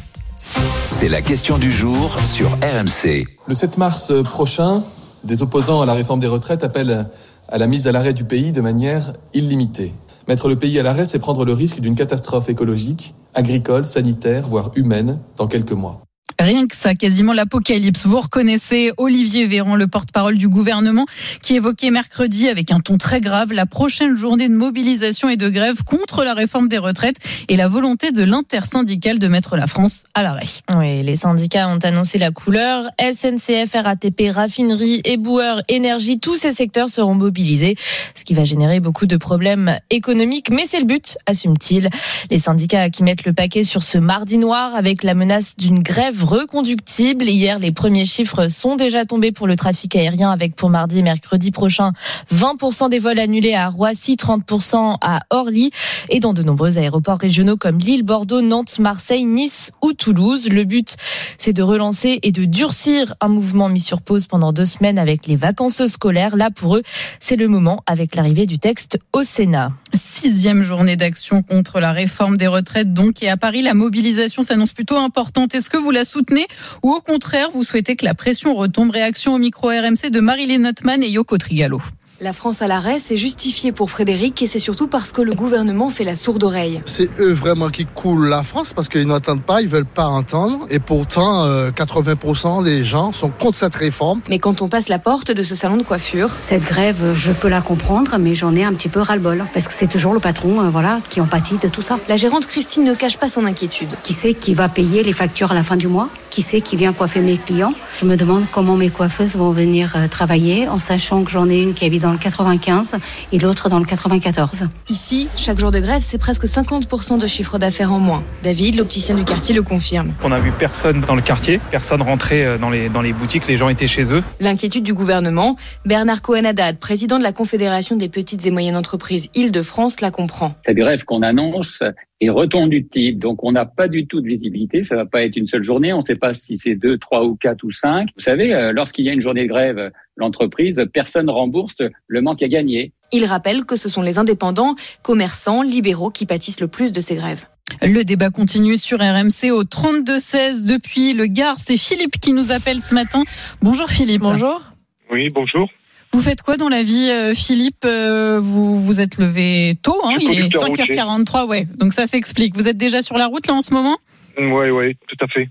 C'est 0.83 1.11
la 1.11 1.21
question 1.21 1.59
du 1.59 1.71
jour 1.71 2.19
sur 2.19 2.49
RMC. 2.63 3.27
Le 3.47 3.55
7 3.55 3.77
mars 3.77 4.11
prochain, 4.25 4.83
des 5.23 5.43
opposants 5.43 5.83
à 5.83 5.87
la 5.87 5.93
réforme 5.93 6.21
des 6.21 6.29
retraites 6.29 6.65
appellent 6.65 7.11
à 7.51 7.59
la 7.59 7.67
mise 7.67 7.87
à 7.87 7.93
l'arrêt 7.93 8.15
du 8.15 8.25
pays 8.25 8.53
de 8.53 8.63
manière 8.63 9.13
illimitée. 9.35 9.93
Mettre 10.29 10.49
le 10.49 10.57
pays 10.57 10.79
à 10.79 10.83
l'arrêt, 10.83 11.05
c'est 11.05 11.19
prendre 11.19 11.45
le 11.45 11.53
risque 11.53 11.81
d'une 11.81 11.95
catastrophe 11.95 12.49
écologique, 12.49 13.13
agricole, 13.35 13.85
sanitaire, 13.85 14.49
voire 14.49 14.71
humaine 14.77 15.19
dans 15.37 15.47
quelques 15.47 15.73
mois. 15.73 16.01
Rien 16.41 16.67
que 16.67 16.77
ça, 16.77 16.95
quasiment 16.95 17.33
l'apocalypse. 17.33 18.07
Vous 18.07 18.21
reconnaissez 18.21 18.93
Olivier 18.97 19.47
Véran, 19.47 19.75
le 19.75 19.89
porte-parole 19.89 20.37
du 20.37 20.49
gouvernement, 20.49 21.07
qui 21.43 21.57
évoquait 21.57 21.91
mercredi 21.91 22.49
avec 22.49 22.71
un 22.71 22.81
ton 22.81 22.97
très 22.97 23.21
grave 23.21 23.53
la 23.53 23.67
prochaine 23.67 24.17
journée 24.17 24.49
de 24.49 24.55
mobilisation 24.55 25.29
et 25.29 25.37
de 25.37 25.49
grève 25.49 25.83
contre 25.85 26.25
la 26.25 26.35
réforme 26.35 26.69
des 26.69 26.79
retraites 26.79 27.17
et 27.49 27.57
la 27.57 27.67
volonté 27.67 28.13
de 28.13 28.23
l'intersyndicale 28.23 29.19
de 29.19 29.27
mettre 29.27 29.57
la 29.57 29.67
France 29.67 30.05
à 30.15 30.23
l'arrêt. 30.23 30.47
Oui, 30.77 31.03
les 31.03 31.17
syndicats 31.17 31.69
ont 31.69 31.79
annoncé 31.83 32.19
la 32.19 32.31
couleur. 32.31 32.85
SNCF, 33.01 33.73
RATP, 33.75 34.31
raffinerie, 34.31 35.01
éboueurs, 35.05 35.63
énergie, 35.69 36.21
tous 36.21 36.37
ces 36.37 36.53
secteurs 36.53 36.89
seront 36.89 37.15
mobilisés, 37.15 37.77
ce 38.15 38.25
qui 38.25 38.35
va 38.35 38.45
générer 38.45 38.81
beaucoup 38.81 39.07
de 39.07 39.17
problèmes 39.17 39.79
économiques. 39.91 40.51
Mais 40.51 40.67
c'est 40.67 40.81
le 40.81 40.87
but, 40.87 41.19
assume-t-il. 41.27 41.91
Les 42.31 42.39
syndicats 42.39 42.91
qui 42.91 43.03
mettent 43.03 43.25
le 43.25 43.33
paquet 43.33 43.65
sur 43.65 43.83
ce 43.83 43.99
mardi 43.99 44.39
noir 44.39 44.75
avec 44.77 45.03
la 45.03 45.15
menace 45.15 45.57
d'une 45.57 45.81
grève 45.83 46.18
reconductible. 46.23 47.25
Hier, 47.25 47.59
les 47.59 47.73
premiers 47.73 48.05
chiffres 48.05 48.49
sont 48.49 48.77
déjà 48.77 49.05
tombés 49.05 49.33
pour 49.33 49.47
le 49.47 49.57
trafic 49.57 49.97
aérien 49.97 50.31
avec 50.31 50.55
pour 50.57 50.71
mardi 50.71 50.99
et 50.99 51.03
mercredi 51.03 51.51
prochain 51.51 51.93
20% 52.35 52.89
des 52.91 52.99
vols 52.99 53.19
annulés 53.19 53.55
à 53.55 53.69
Roissy, 53.69 54.17
30% 54.17 54.97
à 55.01 55.21
Orly 55.31 55.71
et 56.09 56.21
dans 56.21 56.33
de 56.33 56.43
nombreux 56.43 56.79
aéroports 56.79 57.19
régionaux 57.19 57.57
comme 57.57 57.79
Lille, 57.79 58.03
Bordeaux, 58.03 58.43
Nantes, 58.43 58.79
Marseille, 58.79 59.25
Nice 59.25 59.73
ou 59.83 59.93
Toulouse. 59.93 60.49
Le 60.49 60.65
but, 60.65 60.97
c'est 61.39 61.53
de 61.53 61.63
relancer 61.63 62.19
et 62.23 62.33
de 62.33 62.45
durcir 62.45 63.15
un 63.21 63.29
mouvement 63.29 63.69
mis 63.69 63.81
sur 63.81 64.01
pause 64.01 64.27
pendant 64.27 64.53
deux 64.53 64.65
semaines 64.65 64.99
avec 64.99 65.27
les 65.27 65.37
vacances 65.37 65.87
scolaires. 65.87 66.37
Là, 66.37 66.51
pour 66.51 66.77
eux, 66.77 66.83
c'est 67.21 67.37
le 67.37 67.49
moment 67.49 67.83
avec 67.87 68.15
l'arrivée 68.15 68.47
du 68.47 68.59
texte 68.59 68.99
au 69.13 69.23
Sénat. 69.23 69.73
Sixième 69.95 70.63
journée 70.63 70.97
d'action 70.97 71.43
contre 71.43 71.81
la 71.81 71.93
réforme 71.93 72.37
des 72.37 72.47
retraites, 72.47 72.93
donc. 72.93 73.23
Et 73.23 73.29
à 73.29 73.37
Paris, 73.37 73.63
la 73.63 73.75
mobilisation 73.75 74.43
s'annonce 74.43 74.73
plutôt 74.73 74.97
importante. 74.97 75.55
Est-ce 75.55 75.71
que 75.71 75.79
vous 75.79 75.91
la 75.91 76.05
soutenez 76.09 76.47
ou 76.83 76.93
au 76.93 77.01
contraire, 77.01 77.51
vous 77.51 77.63
souhaitez 77.63 77.97
que 77.97 78.05
la 78.05 78.15
pression 78.15 78.55
retombe 78.55 78.91
Réaction 78.91 79.35
au 79.35 79.39
micro 79.39 79.69
RMC 79.69 80.11
de 80.11 80.21
Marilyn 80.21 80.61
Notman 80.61 81.03
et 81.03 81.09
Yoko 81.09 81.39
Trigalo. 81.39 81.81
La 82.21 82.33
France 82.33 82.63
à 82.63 82.67
l'arrêt, 82.67 82.99
c'est 82.99 83.17
justifié 83.17 83.71
pour 83.71 83.93
Frédéric 83.93 84.43
et 84.43 84.49
c'est 84.49 84.59
surtout 84.59 84.89
parce 84.89 85.13
que 85.13 85.23
le 85.23 85.35
gouvernement 85.35 85.89
fait 85.89 86.03
la 86.03 86.17
sourde 86.17 86.43
oreille. 86.43 86.83
C'est 86.85 87.09
eux 87.21 87.31
vraiment 87.33 87.69
qui 87.69 87.85
coulent 87.85 88.27
la 88.27 88.43
France 88.43 88.73
parce 88.73 88.89
qu'ils 88.89 89.07
n'entendent 89.07 89.43
pas, 89.45 89.63
ils 89.63 89.69
veulent 89.69 89.85
pas 89.85 90.07
entendre. 90.07 90.67
Et 90.69 90.81
pourtant, 90.81 91.45
euh, 91.45 91.71
80% 91.71 92.65
des 92.65 92.83
gens 92.83 93.13
sont 93.13 93.29
contre 93.31 93.57
cette 93.57 93.77
réforme. 93.77 94.21
Mais 94.29 94.41
quand 94.41 94.63
on 94.63 94.69
passe 94.69 94.89
la 94.89 94.99
porte 94.99 95.31
de 95.31 95.45
ce 95.45 95.55
salon 95.55 95.77
de 95.77 95.85
coiffure, 95.85 96.29
Cette 96.43 96.65
grève, 96.65 97.15
je 97.15 97.31
peux 97.31 97.47
la 97.47 97.61
comprendre, 97.61 98.17
mais 98.19 98.35
j'en 98.35 98.57
ai 98.57 98.65
un 98.65 98.73
petit 98.73 98.89
peu 98.89 99.01
ras-le-bol. 99.01 99.45
Parce 99.55 99.69
que 99.69 99.73
c'est 99.73 99.87
toujours 99.87 100.13
le 100.13 100.19
patron, 100.19 100.61
euh, 100.61 100.71
voilà, 100.71 100.99
qui 101.11 101.21
en 101.21 101.27
pâtit 101.27 101.59
de 101.63 101.69
tout 101.69 101.83
ça. 101.83 102.01
la 102.09 102.17
gérante 102.17 102.47
Christine 102.47 102.83
ne 102.83 102.95
cache 102.95 103.17
pas 103.17 103.29
son 103.29 103.45
inquiétude. 103.47 103.91
Qui 104.03 104.13
c'est 104.13 104.35
qui 104.35 104.55
va 104.55 104.69
payer 104.69 105.05
les 105.05 105.13
factures 105.13 105.53
à 105.53 105.55
la 105.55 105.63
fin 105.63 105.77
du 105.77 105.87
mois? 105.87 106.09
Qui 106.31 106.43
c'est 106.43 106.63
qui 106.63 106.75
vient 106.75 106.93
coiffer 106.93 107.21
mes 107.21 107.37
clients? 107.37 107.75
Je 107.97 108.05
me 108.07 108.17
demande 108.17 108.45
comment 108.51 108.75
mes 108.75 108.91
coiffeuses 108.91 109.37
vont 109.37 109.53
venir 109.53 109.93
euh, 109.95 110.09
travailler 110.09 110.69
en 110.69 110.81
sachant 110.81 111.23
que 111.23 111.31
j'en 111.31 111.49
ai 111.49 111.63
une 111.63 111.75
qui 111.75 111.85
habite 111.85 112.03
dans 112.03 112.08
le 112.13 112.19
95 112.19 112.97
et 113.33 113.39
l'autre 113.39 113.69
dans 113.69 113.79
le 113.79 113.85
94. 113.85 114.69
Ici, 114.89 115.29
chaque 115.37 115.59
jour 115.59 115.71
de 115.71 115.81
grève, 115.81 116.03
c'est 116.05 116.19
presque 116.19 116.45
50% 116.45 117.19
de 117.19 117.27
chiffre 117.27 117.59
d'affaires 117.59 117.93
en 117.93 117.99
moins. 117.99 118.23
David, 118.43 118.77
l'opticien 118.77 119.15
du 119.15 119.25
quartier, 119.25 119.55
le 119.55 119.63
confirme. 119.63 120.13
On 120.23 120.33
a 120.33 120.39
vu 120.39 120.53
personne 120.53 121.01
dans 121.03 121.15
le 121.15 121.23
quartier, 121.23 121.61
personne 121.71 122.03
rentrer 122.03 122.45
euh, 122.45 122.59
dans 122.59 122.71
les, 122.71 122.89
dans 122.89 123.03
les 123.03 123.13
boutiques, 123.13 123.47
les 123.47 123.57
gens 123.57 123.69
étaient 123.69 123.87
chez 123.87 124.13
eux. 124.13 124.23
L'inquiétude 124.41 124.85
du 124.85 124.95
gouvernement, 124.95 125.57
Bernard 125.85 126.23
Cohen-Haddad, 126.23 126.79
président 126.79 127.19
de 127.19 127.23
la 127.23 127.33
Confédération 127.33 127.97
des 127.97 128.09
petites 128.09 128.47
et 128.47 128.51
moyennes 128.51 128.77
entreprises 128.77 129.29
Île-de-France, 129.35 130.01
la 130.01 130.11
comprend. 130.11 130.55
Cette 130.65 130.77
grève 130.77 131.05
qu'on 131.05 131.23
annonce 131.23 131.83
est 132.21 132.31
reconductible, 132.31 133.19
donc 133.19 133.45
on 133.45 133.53
n'a 133.53 133.65
pas 133.65 133.89
du 133.89 134.07
tout 134.07 134.21
de 134.21 134.27
visibilité. 134.27 134.83
Ça 134.83 134.97
va 134.97 135.07
pas 135.07 135.23
être 135.23 135.37
une 135.37 135.47
seule 135.47 135.63
journée. 135.63 135.93
On 135.93 136.01
ne 136.01 136.05
sait 136.05 136.17
pas 136.17 136.35
si 136.35 136.57
c'est 136.57 136.75
deux, 136.75 136.99
trois 136.99 137.25
ou 137.25 137.37
quatre 137.37 137.65
ou 137.65 137.71
cinq. 137.71 138.09
Vous 138.17 138.23
savez, 138.23 138.55
euh, 138.55 138.73
lorsqu'il 138.73 139.05
y 139.05 139.11
a 139.11 139.13
une 139.13 139.21
journée 139.21 139.43
de 139.43 139.49
grève, 139.49 139.91
l'entreprise, 140.17 140.85
personne 140.93 141.31
rembourse 141.31 141.77
le 142.07 142.21
manque 142.21 142.43
à 142.43 142.49
gagner. 142.49 142.93
Il 143.13 143.25
rappelle 143.25 143.65
que 143.65 143.77
ce 143.77 143.89
sont 143.89 144.03
les 144.03 144.19
indépendants, 144.19 144.75
commerçants, 145.03 145.63
libéraux 145.63 146.11
qui 146.11 146.27
pâtissent 146.27 146.61
le 146.61 146.69
plus 146.69 146.93
de 146.93 147.01
ces 147.01 147.15
grèves. 147.15 147.47
Le 147.83 148.03
débat 148.03 148.31
continue 148.31 148.77
sur 148.77 148.99
RMC 148.99 149.51
au 149.53 149.63
32-16 149.63 150.67
depuis 150.67 151.13
le 151.13 151.27
Gard. 151.27 151.57
C'est 151.59 151.77
Philippe 151.77 152.19
qui 152.19 152.33
nous 152.33 152.51
appelle 152.51 152.81
ce 152.81 152.95
matin. 152.95 153.23
Bonjour 153.63 153.89
Philippe. 153.89 154.23
Bonjour. 154.23 154.63
Oui, 155.11 155.29
bonjour. 155.31 155.69
Vous 156.13 156.23
faites 156.23 156.43
quoi 156.43 156.57
dans 156.57 156.69
la 156.69 156.83
vie, 156.83 157.11
euh, 157.11 157.35
Philippe 157.35 157.85
Euh, 157.85 158.41
Vous 158.43 158.77
vous 158.81 159.01
êtes 159.01 159.19
levé 159.19 159.79
tôt, 159.83 160.01
hein 160.05 160.17
il 160.21 160.31
est 160.31 160.37
conducteur 160.51 160.67
routier. 160.67 160.85
5h43, 160.95 161.47
ouais. 161.47 161.67
Donc 161.77 161.93
ça 161.93 162.07
s'explique. 162.07 162.57
Vous 162.57 162.69
êtes 162.69 162.79
déjà 162.79 163.03
sur 163.03 163.17
la 163.19 163.27
route 163.27 163.47
là 163.47 163.55
en 163.55 163.61
ce 163.61 163.73
moment? 163.73 163.97
Oui, 164.39 164.71
oui, 164.71 164.95
tout 165.09 165.25
à 165.25 165.29
fait. 165.29 165.49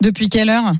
Depuis 0.00 0.28
quelle 0.28 0.48
heure? 0.48 0.72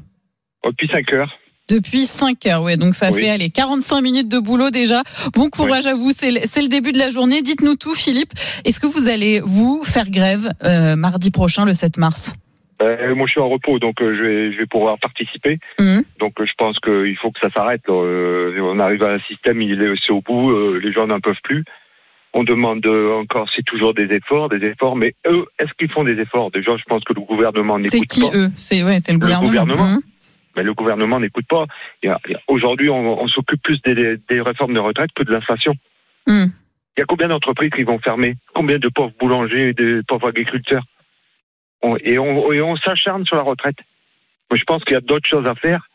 Depuis 0.64 0.88
5 0.88 1.12
heures. 1.12 1.30
Depuis 1.68 2.04
5 2.06 2.44
heures, 2.46 2.62
ouais. 2.62 2.76
Donc 2.76 2.94
ça 2.94 3.10
Oui. 3.12 3.20
fait 3.20 3.28
allez 3.30 3.50
45 3.50 4.00
minutes 4.00 4.28
de 4.28 4.38
boulot 4.40 4.70
déjà. 4.70 5.02
Bon 5.34 5.48
courage 5.48 5.86
à 5.86 5.94
vous. 5.94 6.10
C'est 6.10 6.30
le, 6.32 6.40
c'est 6.44 6.62
le 6.62 6.68
début 6.68 6.90
de 6.92 6.98
la 6.98 7.10
journée. 7.10 7.42
Dites-nous 7.42 7.76
tout, 7.76 7.94
Philippe. 7.94 8.32
Est-ce 8.64 8.80
que 8.80 8.86
vous 8.88 9.08
allez 9.08 9.40
vous 9.44 9.82
faire 9.84 10.10
grève 10.10 10.52
euh, 10.64 10.96
mardi 10.96 11.30
prochain, 11.30 11.64
le 11.64 11.72
7 11.74 11.96
mars? 11.98 12.32
Euh, 12.82 13.14
moi, 13.14 13.26
je 13.26 13.32
suis 13.32 13.40
en 13.40 13.48
repos, 13.48 13.78
donc 13.78 14.00
euh, 14.00 14.16
je, 14.16 14.22
vais, 14.22 14.52
je 14.52 14.58
vais 14.58 14.66
pouvoir 14.66 14.98
participer. 14.98 15.58
Mhm. 15.78 16.02
Donc, 16.18 16.40
euh, 16.40 16.46
je 16.46 16.52
pense 16.56 16.78
qu'il 16.80 17.16
faut 17.20 17.30
que 17.30 17.40
ça 17.40 17.50
s'arrête. 17.50 17.82
Euh, 17.88 18.58
on 18.60 18.78
arrive 18.78 19.02
à 19.02 19.12
un 19.12 19.18
système, 19.20 19.60
il 19.60 19.82
est 19.82 19.94
c'est 20.04 20.12
au 20.12 20.22
bout, 20.22 20.52
les 20.78 20.92
gens 20.92 21.06
n'en 21.06 21.20
peuvent 21.20 21.34
plus. 21.44 21.64
On 22.32 22.44
demande 22.44 22.86
encore, 22.86 23.48
c'est 23.54 23.64
toujours 23.64 23.92
des 23.92 24.04
efforts, 24.14 24.48
des 24.48 24.64
efforts, 24.64 24.94
mais 24.96 25.14
eux, 25.26 25.44
est-ce 25.58 25.72
qu'ils 25.78 25.90
font 25.90 26.04
des 26.04 26.18
efforts? 26.20 26.50
Déjà, 26.52 26.76
je 26.76 26.84
pense 26.84 27.02
que 27.04 27.12
le 27.12 27.20
gouvernement 27.22 27.76
C'est 27.84 27.94
n'écoute 27.96 28.08
qui 28.08 28.20
pas. 28.20 28.36
eux? 28.36 28.50
C'est 28.56 28.82
ouais, 28.84 28.98
c'est 29.02 29.12
le 29.12 29.18
Le 29.18 29.20
gouvernement. 29.24 29.48
gouvernement. 29.50 29.86
Mhm. 29.96 30.00
Mais 30.56 30.62
le 30.62 30.74
gouvernement 30.74 31.20
n'écoute 31.20 31.46
pas. 31.48 31.66
Aujourd'hui, 32.48 32.88
on, 32.88 33.20
on 33.22 33.28
s'occupe 33.28 33.62
plus 33.62 33.80
des, 33.82 34.16
des 34.28 34.40
réformes 34.40 34.74
de 34.74 34.80
retraite 34.80 35.10
que 35.14 35.22
de 35.22 35.32
l'inflation. 35.32 35.74
Mhm. 36.26 36.52
Il 36.96 37.00
y 37.00 37.02
a 37.02 37.06
combien 37.06 37.28
d'entreprises 37.28 37.70
qui 37.70 37.82
vont 37.84 37.98
fermer? 37.98 38.34
Combien 38.54 38.78
de 38.78 38.88
pauvres 38.88 39.12
boulangers 39.18 39.68
et 39.68 39.72
de 39.72 40.02
pauvres 40.06 40.28
agriculteurs? 40.28 40.84
On- 41.82 41.96
Et 41.96 42.18
on, 42.18 42.52
et 42.52 42.60
on 42.60 42.76
s'acharne 42.76 43.24
sur 43.26 43.36
la 43.36 43.42
retraite. 43.42 43.76
Moi, 44.50 44.58
je 44.58 44.64
pense 44.64 44.82
qu'il 44.84 44.94
y 44.94 44.96
a 44.96 45.00
d'autres 45.00 45.28
choses 45.28 45.46
à 45.46 45.54
faire. 45.54 45.86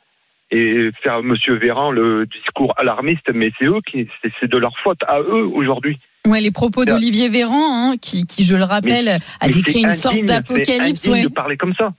Et 0.52 0.90
faire 1.02 1.24
Monsieur 1.24 1.56
Véran 1.56 1.90
le 1.92 2.28
discours 2.28 2.74
alarmiste, 2.78 3.30
mais 3.34 3.52
c'est 3.58 3.66
eux 3.66 3.82
qui, 3.86 4.08
c'est 4.40 4.50
de 4.50 4.58
leur 4.58 4.78
faute 4.80 5.02
à 5.08 5.20
eux 5.20 5.46
aujourd'hui. 5.48 5.98
Ouais, 6.28 6.40
les 6.40 6.52
propos 6.52 6.86
d'Olivier 6.86 7.30
Véran, 7.30 7.92
hein, 7.92 7.96
qui, 8.00 8.26
qui, 8.28 8.44
je 8.44 8.56
le 8.56 8.64
rappelle, 8.64 9.08
a 9.42 9.48
décrit 9.50 9.82
une 9.82 9.90
sorte 9.92 10.24
d'apocalypse. 10.24 11.02
C'est 11.02 11.10
Ouais. 11.10 11.24
de 11.24 11.28
parler 11.30 11.58
comme 11.58 11.74
ça. 11.74 11.94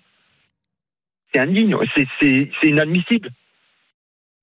C'est 1.33 1.41
indigne, 1.41 1.77
c'est- 2.21 2.49
inadmissible. 2.63 3.31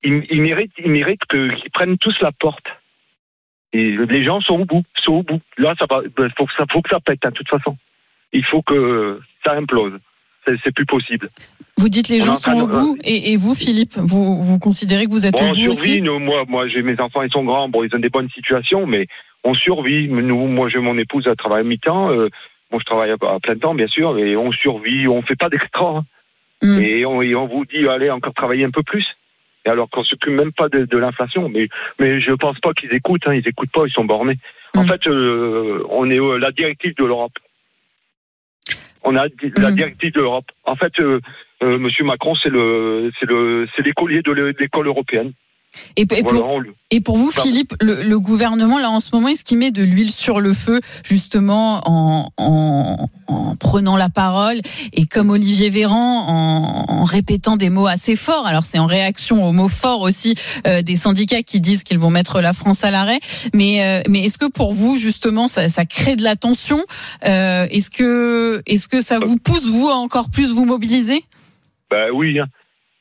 ils, 0.04 0.26
ils 0.30 0.42
méritent, 0.42 0.74
ils 0.80 0.92
méritent 0.92 1.26
qu'ils 1.26 1.72
prennent 1.74 1.98
tous 1.98 2.16
la 2.22 2.32
porte. 2.34 2.66
Et 3.72 3.96
les 3.98 4.24
gens 4.26 4.42
sont 4.42 4.56
au 4.60 4.66
bout, 4.66 4.84
sont 5.02 5.14
au 5.14 5.24
bout. 5.24 5.42
Là, 5.58 5.74
ça 5.80 5.86
va, 5.90 6.02
ben, 6.16 6.30
faut 6.38 6.46
que 6.46 6.54
ça, 6.58 6.66
faut 6.72 6.82
que 6.82 6.90
ça 6.90 7.00
pète, 7.00 7.24
hein, 7.26 7.30
de 7.30 7.36
toute 7.36 7.50
façon. 7.50 7.78
Il 8.34 8.44
faut 8.46 8.62
que 8.62 9.20
ça 9.46 9.54
implose. 9.54 9.94
C'est 10.46 10.74
plus 10.74 10.86
possible. 10.86 11.30
Vous 11.78 11.88
dites 11.90 12.10
les 12.10 12.22
On 12.24 12.26
gens 12.26 12.36
sont 12.36 12.60
au 12.60 12.68
bout 12.68 12.98
et, 13.04 13.32
et 13.32 13.38
vous, 13.38 13.56
Philippe, 13.56 13.94
vous, 13.96 14.42
vous 14.42 14.60
considérez 14.60 15.06
que 15.06 15.12
vous 15.12 15.26
êtes 15.26 15.34
Bon, 15.34 15.40
au 15.40 15.44
on 15.44 15.52
bout 15.54 15.72
aussi 15.72 15.82
survit. 15.84 16.02
Nous, 16.02 16.20
moi, 16.20 16.44
moi, 16.48 16.68
j'ai 16.68 16.82
mes 16.82 17.00
enfants, 17.00 17.22
ils 17.24 17.32
sont 17.32 17.46
grands. 17.46 17.70
Bon, 17.70 17.84
ils 17.84 17.96
ont 17.96 18.00
des 18.00 18.10
bonnes 18.10 18.30
situations, 18.30 18.86
mais 18.86 19.08
on 19.46 19.54
survit. 19.54 20.08
Nous, 20.10 20.48
moi, 20.48 20.68
j'ai 20.70 20.80
mon 20.80 20.98
épouse, 20.98 21.28
à 21.28 21.64
mi-temps. 21.64 22.12
Euh, 22.12 22.28
moi, 22.72 22.80
je 22.82 22.86
travaille 22.86 23.12
à, 23.12 23.40
plein 23.40 23.58
temps, 23.58 23.74
bien 23.74 23.88
sûr, 23.88 24.18
et 24.18 24.36
on 24.36 24.52
survit. 24.52 25.08
On 25.08 25.22
fait 25.22 25.38
pas 25.38 25.50
d'extra. 25.50 25.98
hein. 25.98 26.06
Mm. 26.62 26.80
Et, 26.82 27.06
on, 27.06 27.22
et 27.22 27.36
on 27.36 27.48
vous 27.48 27.66
dit, 27.66 27.88
allez, 27.88 28.10
encore 28.10 28.34
travailler 28.34 28.66
un 28.66 28.72
peu 28.72 28.84
plus. 28.84 29.06
Et 29.66 29.70
alors 29.70 29.90
qu'on 29.90 30.04
s'occupe 30.04 30.34
même 30.34 30.52
pas 30.52 30.68
de, 30.68 30.84
de 30.84 30.98
l'inflation. 30.98 31.48
Mais, 31.48 31.70
mais 32.00 32.20
je 32.20 32.34
pense 32.34 32.60
pas 32.60 32.74
qu'ils 32.74 32.94
écoutent. 32.94 33.28
Hein, 33.28 33.36
ils 33.36 33.48
écoutent 33.48 33.72
pas. 33.72 33.84
Ils 33.88 33.94
sont 33.94 34.06
bornés. 34.06 34.38
En 34.76 34.84
fait, 34.84 35.08
euh, 35.08 35.84
on 35.90 36.10
est 36.10 36.20
euh, 36.20 36.38
la 36.38 36.52
directive 36.52 36.96
de 36.98 37.06
l'Europe. 37.06 37.34
On 39.04 39.16
a 39.16 39.26
la 39.58 39.72
Mm. 39.72 39.76
directive 39.76 40.14
de 40.14 40.22
l'Europe. 40.22 40.46
En 40.66 40.76
fait, 40.76 40.94
euh, 41.00 41.20
euh, 41.62 41.78
Monsieur 41.78 42.04
Macron, 42.06 42.36
c'est 42.36 42.50
le, 42.50 43.12
c'est 43.20 43.26
le, 43.26 43.68
c'est 43.76 43.84
l'écolier 43.86 44.22
de 44.22 44.32
l'é- 44.32 44.54
de 44.54 44.60
l'école 44.60 44.88
européenne. 44.88 45.34
Et, 45.96 46.02
et 46.02 46.06
Voilà, 46.22 46.40
pour, 46.40 46.62
et 46.92 47.00
vous, 47.00 47.32
Pardon. 47.32 47.50
Philippe, 47.50 47.74
le, 47.82 48.04
le 48.04 48.20
gouvernement, 48.20 48.78
là, 48.80 48.90
en 48.92 49.00
ce 49.00 49.10
moment, 49.14 49.30
est-ce 49.30 49.44
qu'il 49.44 49.58
met 49.58 49.72
de 49.72 49.84
l'huile 49.84 50.12
sur 50.12 50.40
le 50.40 50.54
feu, 50.54 50.80
justement, 51.04 51.82
en, 51.86 52.32
en, 52.38 53.10
en 53.28 53.56
prenant 53.56 53.98
la 53.98 54.10
parole 54.10 54.62
et 54.94 55.06
comme 55.08 55.30
Olivier 55.32 55.70
Véran, 55.70 56.26
en, 56.28 56.86
en 56.92 57.04
répétant 57.04 57.58
des 57.58 57.70
mots 57.70 57.88
assez 57.88 58.16
forts? 58.16 58.46
Alors, 58.46 58.66
c'est 58.66 58.80
en 58.80 58.86
réaction 58.86 59.48
aux 59.48 59.52
mots 59.52 59.70
forts 59.70 60.02
aussi 60.02 60.36
euh, 60.68 60.82
des 60.82 60.96
syndicats 60.96 61.42
qui 61.44 61.60
disent 61.60 61.84
qu'ils 61.84 62.00
vont 62.00 62.12
mettre 62.12 62.42
la 62.42 62.54
France 62.54 62.84
à 62.84 62.92
l'arrêt. 62.92 63.20
Mais, 63.54 63.84
euh, 63.84 64.02
mais 64.10 64.20
est-ce 64.26 64.38
que 64.38 64.46
pour 64.46 64.74
vous, 64.74 64.98
justement, 64.98 65.48
ça, 65.48 65.70
ça 65.70 65.86
crée 65.86 66.16
de 66.16 66.24
la 66.24 66.36
tension? 66.36 66.80
Euh, 67.26 67.66
Est-ce 67.72 67.90
que, 67.90 68.62
est-ce 68.68 68.88
que 68.88 69.02
ça 69.02 69.18
vous 69.20 69.38
pousse, 69.38 69.66
vous, 69.66 69.90
à 69.90 69.96
encore 69.96 70.30
plus 70.30 70.52
vous 70.52 70.66
mobiliser? 70.66 71.24
Ben 71.90 72.10
oui. 72.14 72.40
hein. 72.40 72.46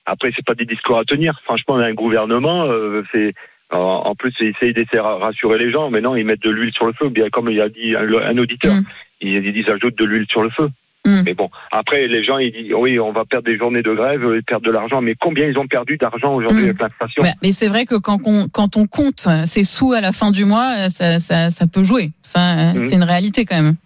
Après, 0.06 0.30
c'est 0.34 0.44
pas 0.44 0.54
des 0.54 0.64
discours 0.64 0.98
à 0.98 1.04
tenir. 1.04 1.40
Franchement, 1.44 1.76
un 1.76 1.94
gouvernement, 1.94 2.64
euh, 2.66 3.02
c'est 3.12 3.34
en, 3.70 4.14
plus, 4.14 4.34
c'est 4.38 4.46
essayer 4.46 4.72
d'essayer 4.74 4.98
de 4.98 5.02
rassurer 5.02 5.58
les 5.58 5.70
gens. 5.70 5.90
Mais 5.90 6.00
non, 6.02 6.14
ils 6.16 6.24
mettent 6.26 6.42
de 6.42 6.50
l'huile 6.50 6.72
sur 6.74 6.86
le 6.86 6.92
feu. 6.92 7.08
Bien 7.08 7.30
comme 7.30 7.48
il 7.48 7.60
a 7.60 7.68
dit 7.70 7.94
un, 7.96 8.06
un 8.12 8.36
auditeur, 8.38 8.74
Mm. 8.74 8.84
ils, 9.22 9.56
ils 9.56 9.70
ajoutent 9.70 9.96
de 9.98 10.04
l'huile 10.04 10.26
sur 10.28 10.42
le 10.42 10.50
feu. 10.50 10.68
Mm. 11.06 11.22
Mais 11.24 11.34
bon, 11.34 11.48
après, 11.70 12.06
les 12.06 12.22
gens, 12.22 12.38
ils 12.38 12.52
disent, 12.52 12.74
oui, 12.74 12.98
on 13.00 13.12
va 13.12 13.24
perdre 13.24 13.46
des 13.46 13.56
journées 13.56 13.82
de 13.82 13.92
grève, 13.94 14.24
euh, 14.24 14.40
perdre 14.46 14.66
de 14.66 14.70
l'argent. 14.70 15.00
Mais 15.00 15.14
combien 15.18 15.46
ils 15.46 15.56
ont 15.58 15.66
perdu 15.66 15.96
d'argent 15.96 16.34
aujourd'hui 16.34 16.62
Mm. 16.64 16.68
avec 16.68 16.80
l'inflation? 16.80 17.22
Ouais, 17.22 17.30
mais 17.42 17.52
c'est 17.52 17.68
vrai 17.68 17.86
que 17.86 17.94
quand 17.94 18.18
on, 18.26 18.46
quand 18.52 18.76
on 18.76 18.86
compte 18.86 19.26
ses 19.46 19.64
sous 19.64 19.92
à 19.94 20.00
la 20.02 20.12
fin 20.12 20.32
du 20.32 20.44
mois, 20.44 20.74
euh, 20.78 20.88
ça, 20.90 21.18
ça, 21.18 21.50
ça 21.50 21.66
peut 21.66 21.82
jouer. 21.84 22.10
Ça, 22.22 22.40
euh, 22.40 22.72
Mhm. 22.74 22.82
c'est 22.84 22.94
une 22.96 23.04
réalité 23.04 23.44
quand 23.46 23.56
même. 23.62 23.76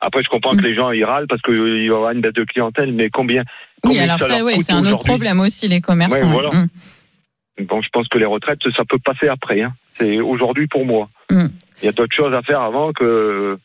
Après, 0.00 0.22
je 0.22 0.28
comprends 0.28 0.54
Mm. 0.54 0.58
que 0.60 0.62
les 0.62 0.74
gens 0.74 0.90
ils 0.92 1.04
râlent 1.04 1.26
parce 1.28 1.42
qu'il 1.42 1.58
va 1.60 1.68
y 1.68 1.88
avoir 1.90 2.10
une 2.12 2.20
baisse 2.22 2.32
de 2.32 2.44
clientèle. 2.44 2.92
Mais 2.92 3.10
combien 3.10 3.42
Oui, 3.84 3.98
alors 3.98 4.18
ça, 4.18 4.44
ouais, 4.44 4.56
c'est 4.60 4.72
un 4.72 4.84
autre 4.86 5.04
problème 5.04 5.40
aussi, 5.40 5.68
les 5.68 5.80
commerçants. 5.80 6.14
Ouais, 6.14 6.32
voilà. 6.32 6.50
Mm. 6.50 6.68
Bon, 7.68 7.80
je 7.80 7.88
pense 7.92 8.08
que 8.08 8.18
les 8.18 8.24
retraites, 8.26 8.58
ça 8.76 8.84
peut 8.88 8.98
passer 8.98 9.28
après. 9.28 9.62
Hein. 9.62 9.72
C'est 9.94 10.20
aujourd'hui 10.20 10.66
pour 10.66 10.84
moi. 10.84 11.08
Mm. 11.30 11.46
Il 11.82 11.86
y 11.86 11.88
a 11.88 11.92
d'autres 11.92 12.14
choses 12.14 12.34
à 12.34 12.42
faire 12.42 12.60
avant 12.60 12.92
que, 12.92 13.58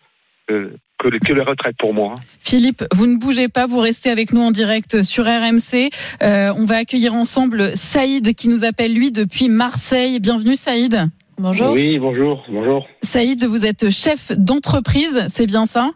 que, 0.47 0.71
que 0.99 1.07
les, 1.07 1.19
que 1.19 1.33
les 1.33 1.41
retraites 1.41 1.75
pour 1.77 1.93
moi. 1.93 2.15
hein. 2.17 2.21
Philippe, 2.39 2.83
vous 2.93 3.07
ne 3.07 3.17
bougez 3.17 3.47
pas, 3.49 3.65
vous 3.67 3.79
restez 3.79 4.09
avec 4.09 4.33
nous 4.33 4.41
en 4.41 4.51
direct 4.51 5.01
sur 5.01 5.25
RMC. 5.25 5.89
Euh, 6.23 6.53
on 6.57 6.65
va 6.65 6.77
accueillir 6.77 7.13
ensemble 7.13 7.75
Saïd 7.75 8.33
qui 8.35 8.47
nous 8.47 8.63
appelle 8.63 8.93
lui 8.93 9.11
depuis 9.11 9.49
Marseille. 9.49 10.19
Bienvenue 10.19 10.55
Saïd. 10.55 11.09
Bonjour. 11.37 11.71
Oui, 11.71 11.97
bonjour, 11.97 12.43
bonjour. 12.49 12.87
Saïd, 13.01 13.43
vous 13.45 13.65
êtes 13.65 13.89
chef 13.89 14.31
d'entreprise, 14.37 15.25
c'est 15.29 15.47
bien 15.47 15.65
ça? 15.65 15.89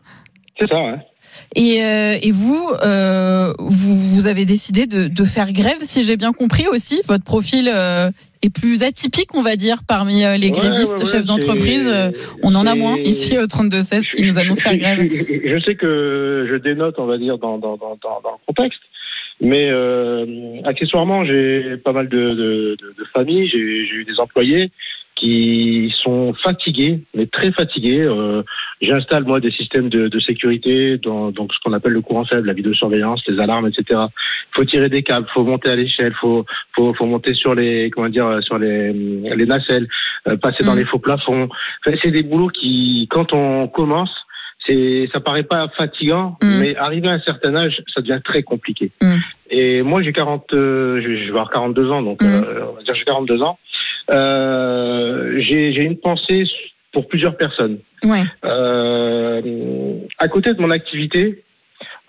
C'est 0.60 0.68
ça, 0.68 0.82
ouais. 0.82 0.98
Et, 1.56 1.84
euh, 1.84 2.18
et 2.22 2.32
vous, 2.32 2.70
euh, 2.84 3.54
vous, 3.60 3.98
vous 3.98 4.28
avez 4.28 4.46
décidé 4.46 4.88
de, 4.88 5.08
de 5.08 5.24
faire 5.24 5.52
grève, 5.54 5.78
si 5.82 6.04
j'ai 6.04 6.18
bien 6.18 6.34
compris 6.34 6.68
aussi. 6.68 7.02
Votre 7.08 7.24
profil 7.24 7.70
euh, 7.74 8.10
est 8.42 8.54
plus 8.54 8.84
atypique, 8.84 9.34
on 9.34 9.42
va 9.42 9.56
dire, 9.56 9.78
parmi 9.88 10.24
les 10.38 10.52
grévistes, 10.52 10.94
ouais, 10.94 11.00
ouais, 11.00 11.06
chefs 11.06 11.26
d'entreprise. 11.26 11.90
On 12.44 12.56
en 12.56 12.66
a 12.66 12.76
moins 12.76 12.98
ici 12.98 13.38
au 13.38 13.46
32-16 13.46 14.12
qui 14.12 14.24
nous 14.24 14.38
annoncent 14.38 14.62
faire 14.62 14.78
grève. 14.78 15.00
Je, 15.10 15.62
sais 15.66 15.76
que 15.76 16.48
je 16.50 16.56
dénote, 16.58 16.96
on 16.98 17.06
va 17.06 17.18
dire, 17.18 17.38
dans, 17.38 17.58
dans, 17.58 17.78
dans, 17.78 17.98
dans, 18.02 18.32
le 18.32 18.46
contexte. 18.54 18.82
Mais 19.42 19.70
accessoirement, 20.66 21.26
j'ai 21.26 21.78
pas 21.84 21.92
mal 21.92 22.08
de, 22.10 22.18
de, 22.18 22.78
de, 22.80 23.04
familles, 23.14 23.50
j'ai 23.50 23.86
j'ai 23.86 23.96
eu 23.96 24.06
des 24.06 24.20
employés 24.20 24.72
qui 25.26 25.94
sont 26.04 26.34
fatigués, 26.44 27.00
mais 27.16 27.26
très 27.26 27.52
fatigués. 27.52 28.02
Euh, 28.02 28.44
J'installe 28.82 29.24
moi 29.24 29.40
des 29.40 29.52
systèmes 29.52 29.90
de, 29.90 30.08
de 30.10 30.20
sécurité, 30.20 30.98
dans, 30.98 31.32
donc 31.32 31.54
ce 31.54 31.60
qu'on 31.64 31.74
appelle 31.74 31.94
le 31.94 32.02
courant 32.02 32.26
faible, 32.26 32.46
la 32.46 32.54
vidéosurveillance, 32.54 33.22
les 33.28 33.40
alarmes, 33.40 33.68
etc. 33.68 33.84
Il 33.92 34.56
faut 34.56 34.66
tirer 34.66 34.90
des 34.90 35.02
câbles, 35.02 35.28
faut 35.34 35.44
monter 35.44 35.70
à 35.70 35.76
l'échelle, 35.76 36.14
faut, 36.20 36.46
faut, 36.76 36.94
faut 36.94 37.06
monter 37.06 37.34
sur 37.34 37.56
les 37.56 37.90
comment 37.90 38.10
dire 38.10 38.40
sur 38.42 38.58
les, 38.60 38.92
les 38.94 39.46
nacelles, 39.46 39.88
euh, 40.28 40.36
passer 40.38 40.64
dans 40.64 40.76
Mm. 40.76 40.80
les 40.80 40.86
faux 40.86 41.00
plafonds. 41.00 41.48
Enfin, 41.86 41.98
c'est 42.04 42.12
des 42.12 42.24
boulots 42.24 42.50
qui, 42.50 43.08
quand 43.10 43.32
on 43.34 43.68
commence, 43.70 44.14
c'est 44.68 45.08
ça 45.14 45.20
paraît 45.22 45.44
pas 45.44 45.68
fatigant, 45.78 46.38
Mm. 46.44 46.60
mais 46.60 46.76
arrivé 46.76 47.08
à 47.08 47.14
un 47.14 47.20
certain 47.22 47.56
âge, 47.56 47.82
ça 47.94 48.02
devient 48.02 48.20
très 48.24 48.44
compliqué. 48.44 48.92
Mm. 49.02 49.16
Et 49.52 49.82
moi, 49.84 50.02
j'ai 50.04 50.12
40, 50.12 50.54
euh, 50.54 51.02
je 51.02 51.08
vais 51.08 51.30
avoir 51.30 51.50
42 51.50 51.90
ans, 51.92 52.02
donc 52.02 52.22
euh, 52.24 52.66
on 52.72 52.76
va 52.76 52.84
dire 52.84 52.94
j'ai 52.96 53.06
42 53.06 53.42
ans. 53.42 53.58
Euh, 54.12 55.40
j'ai 55.40 55.82
une 55.84 55.98
pensée 55.98 56.44
pour 56.94 57.08
plusieurs 57.08 57.36
personnes. 57.38 57.80
Ouais. 58.04 58.24
Euh, 58.46 59.42
à 60.18 60.28
côté 60.28 60.54
de 60.54 60.62
mon 60.62 60.72
activité, 60.72 61.44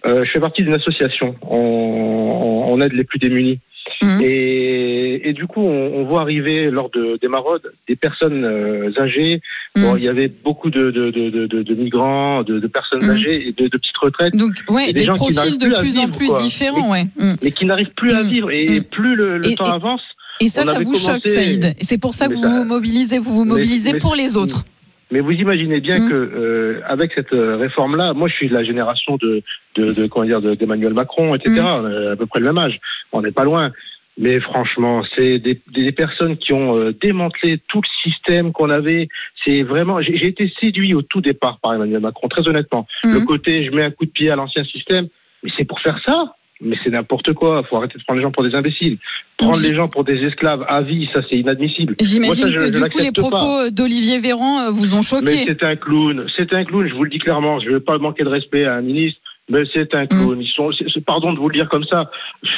euh, 0.04 0.24
je 0.24 0.30
fais 0.30 0.40
partie 0.40 0.62
d'une 0.62 0.74
association. 0.74 1.34
On, 1.42 1.56
on- 1.56 2.72
on 2.72 2.80
aide 2.80 2.92
les 2.92 3.04
plus 3.04 3.18
démunis. 3.18 3.60
Mhm. 4.02 4.20
Et, 4.22 5.28
et 5.28 5.32
du 5.32 5.46
coup, 5.46 5.60
on, 5.62 5.94
on 6.00 6.04
voit 6.04 6.20
arriver 6.20 6.70
lors 6.70 6.90
de, 6.90 7.18
des 7.22 7.28
maraudes 7.28 7.72
des 7.88 7.94
personnes 7.96 8.44
euh, 8.44 8.90
âgées. 8.98 9.40
Bon, 9.76 9.92
Mhm. 9.92 9.98
il 9.98 10.04
y 10.04 10.08
avait 10.08 10.28
beaucoup 10.28 10.70
de, 10.70 10.90
de, 10.90 11.10
de, 11.10 11.30
de, 11.30 11.46
de- 11.46 11.62
de 11.62 11.74
migrants, 11.74 12.42
de, 12.42 12.58
de 12.58 12.66
personnes 12.66 13.04
Mhm. 13.04 13.10
âgées 13.10 13.48
et 13.48 13.52
de, 13.52 13.64
de 13.68 13.76
petites 13.78 13.96
retraites. 13.96 14.36
Donc, 14.36 14.52
ouais, 14.68 14.90
Et 14.90 14.92
des, 14.92 15.04
gens 15.04 15.12
qui 15.14 15.18
profils 15.18 15.36
n'arrivent 15.36 15.58
de 15.58 15.66
plus 15.66 15.74
plus 15.80 15.98
en 15.98 16.04
vivre, 16.06 16.18
plus 16.18 16.26
quoi. 16.28 16.40
différents, 16.42 16.90
ouais. 16.90 17.04
Mais 17.42 17.50
qui 17.52 17.64
n'arrivent 17.64 17.94
plus 17.96 18.12
à 18.12 18.22
vivre. 18.22 18.50
Et 18.50 18.80
plus 18.82 19.14
le, 19.16 19.38
le 19.38 19.54
temps 19.54 19.72
avance. 19.72 20.02
Et 20.40 20.48
ça, 20.48 20.62
on 20.62 20.66
ça 20.66 20.80
vous 20.80 20.94
choque, 20.94 21.26
Saïd. 21.26 21.74
Et 21.78 21.84
c'est 21.84 21.98
pour 21.98 22.14
ça 22.14 22.26
que 22.26 22.30
Mais 22.34 22.36
vous 22.36 22.42
ça- 22.42 22.48
vous 22.58 22.64
mobilisez, 22.64 23.18
vous 23.18 23.34
vous 23.34 23.44
mobilisez 23.44 23.92
mais- 23.94 23.98
pour 23.98 24.14
les 24.14 24.36
autres. 24.36 24.64
Mais 25.12 25.20
vous 25.20 25.30
imaginez 25.30 25.80
bien 25.80 26.00
Mm. 26.00 26.08
que 26.08 26.14
euh, 26.14 26.80
avec 26.88 27.12
cette 27.14 27.32
euh, 27.32 27.56
réforme-là, 27.56 28.12
moi 28.12 28.28
je 28.28 28.34
suis 28.34 28.48
de 28.48 28.54
la 28.54 28.64
génération 28.64 29.16
de, 29.18 29.40
de, 29.76 29.92
de 29.92 30.06
comment 30.08 30.26
dire 30.26 30.40
de- 30.40 30.54
d'Emmanuel 30.56 30.94
Macron, 30.94 31.34
etc. 31.36 31.52
Mm. 31.60 32.10
À 32.12 32.16
peu 32.16 32.26
près 32.26 32.40
le 32.40 32.46
même 32.46 32.58
âge. 32.58 32.80
On 33.12 33.22
n'est 33.22 33.30
pas 33.30 33.44
loin. 33.44 33.70
Mais 34.18 34.40
franchement, 34.40 35.04
c'est 35.14 35.38
des, 35.38 35.60
des 35.74 35.92
personnes 35.92 36.38
qui 36.38 36.52
ont 36.54 36.76
euh, 36.76 36.92
démantelé 37.00 37.60
tout 37.68 37.80
le 37.82 38.10
système 38.10 38.50
qu'on 38.52 38.70
avait. 38.70 39.08
C'est 39.44 39.62
vraiment. 39.62 40.00
J'ai 40.02 40.16
j'ai 40.16 40.26
été 40.26 40.52
séduit 40.58 40.92
au 40.94 41.02
tout 41.02 41.20
départ 41.20 41.60
par 41.62 41.74
Emmanuel 41.74 42.00
Macron, 42.00 42.26
très 42.28 42.48
honnêtement. 42.48 42.86
Mm. 43.04 43.12
Le 43.12 43.20
côté, 43.20 43.64
je 43.64 43.70
mets 43.72 43.82
un 43.84 43.90
coup 43.90 44.06
de 44.06 44.10
pied 44.10 44.30
à 44.30 44.36
l'ancien 44.36 44.64
système, 44.64 45.06
mais 45.44 45.50
c'est 45.56 45.66
pour 45.66 45.80
faire 45.80 46.00
ça. 46.04 46.34
Mais 46.62 46.76
c'est 46.82 46.90
n'importe 46.90 47.34
quoi. 47.34 47.62
Faut 47.68 47.76
arrêter 47.76 47.98
de 47.98 48.04
prendre 48.04 48.18
les 48.18 48.22
gens 48.24 48.30
pour 48.32 48.42
des 48.42 48.54
imbéciles. 48.54 48.96
Prendre 49.36 49.60
les 49.60 49.74
gens 49.74 49.88
pour 49.88 50.04
des 50.04 50.14
esclaves 50.24 50.64
à 50.68 50.80
vie, 50.80 51.06
ça 51.12 51.20
c'est 51.28 51.36
inadmissible. 51.36 51.96
J'imagine 52.00 52.46
je- 52.48 52.52
que 52.54 52.64
je 52.72 52.82
du 52.82 52.90
coup, 52.90 52.98
les 52.98 53.12
propos 53.12 53.70
d'Olivier 53.70 54.18
Véran 54.18 54.60
euh, 54.60 54.70
vous 54.70 54.94
ont 54.94 54.98
Mais 54.98 55.02
choqué. 55.02 55.44
c'est 55.46 55.62
un 55.62 55.76
clown, 55.76 56.26
c'est 56.36 56.52
un 56.54 56.64
clown, 56.64 56.88
je 56.88 56.94
vous 56.94 57.04
le 57.04 57.10
dis 57.10 57.18
clairement, 57.18 57.60
je 57.60 57.66
ne 57.68 57.74
veux 57.74 57.80
pas 57.80 57.98
manquer 57.98 58.24
de 58.24 58.30
respect 58.30 58.64
à 58.64 58.74
un 58.74 58.80
ministre, 58.80 59.20
mais 59.48 59.62
c'est 59.72 59.94
un 59.94 60.06
clown. 60.06 60.40
Ils 60.40 60.48
sont, 60.48 60.70
pardon 61.06 61.32
de 61.32 61.38
vous 61.38 61.48
le 61.48 61.54
dire 61.54 61.68
comme 61.68 61.84
ça, 61.84 62.10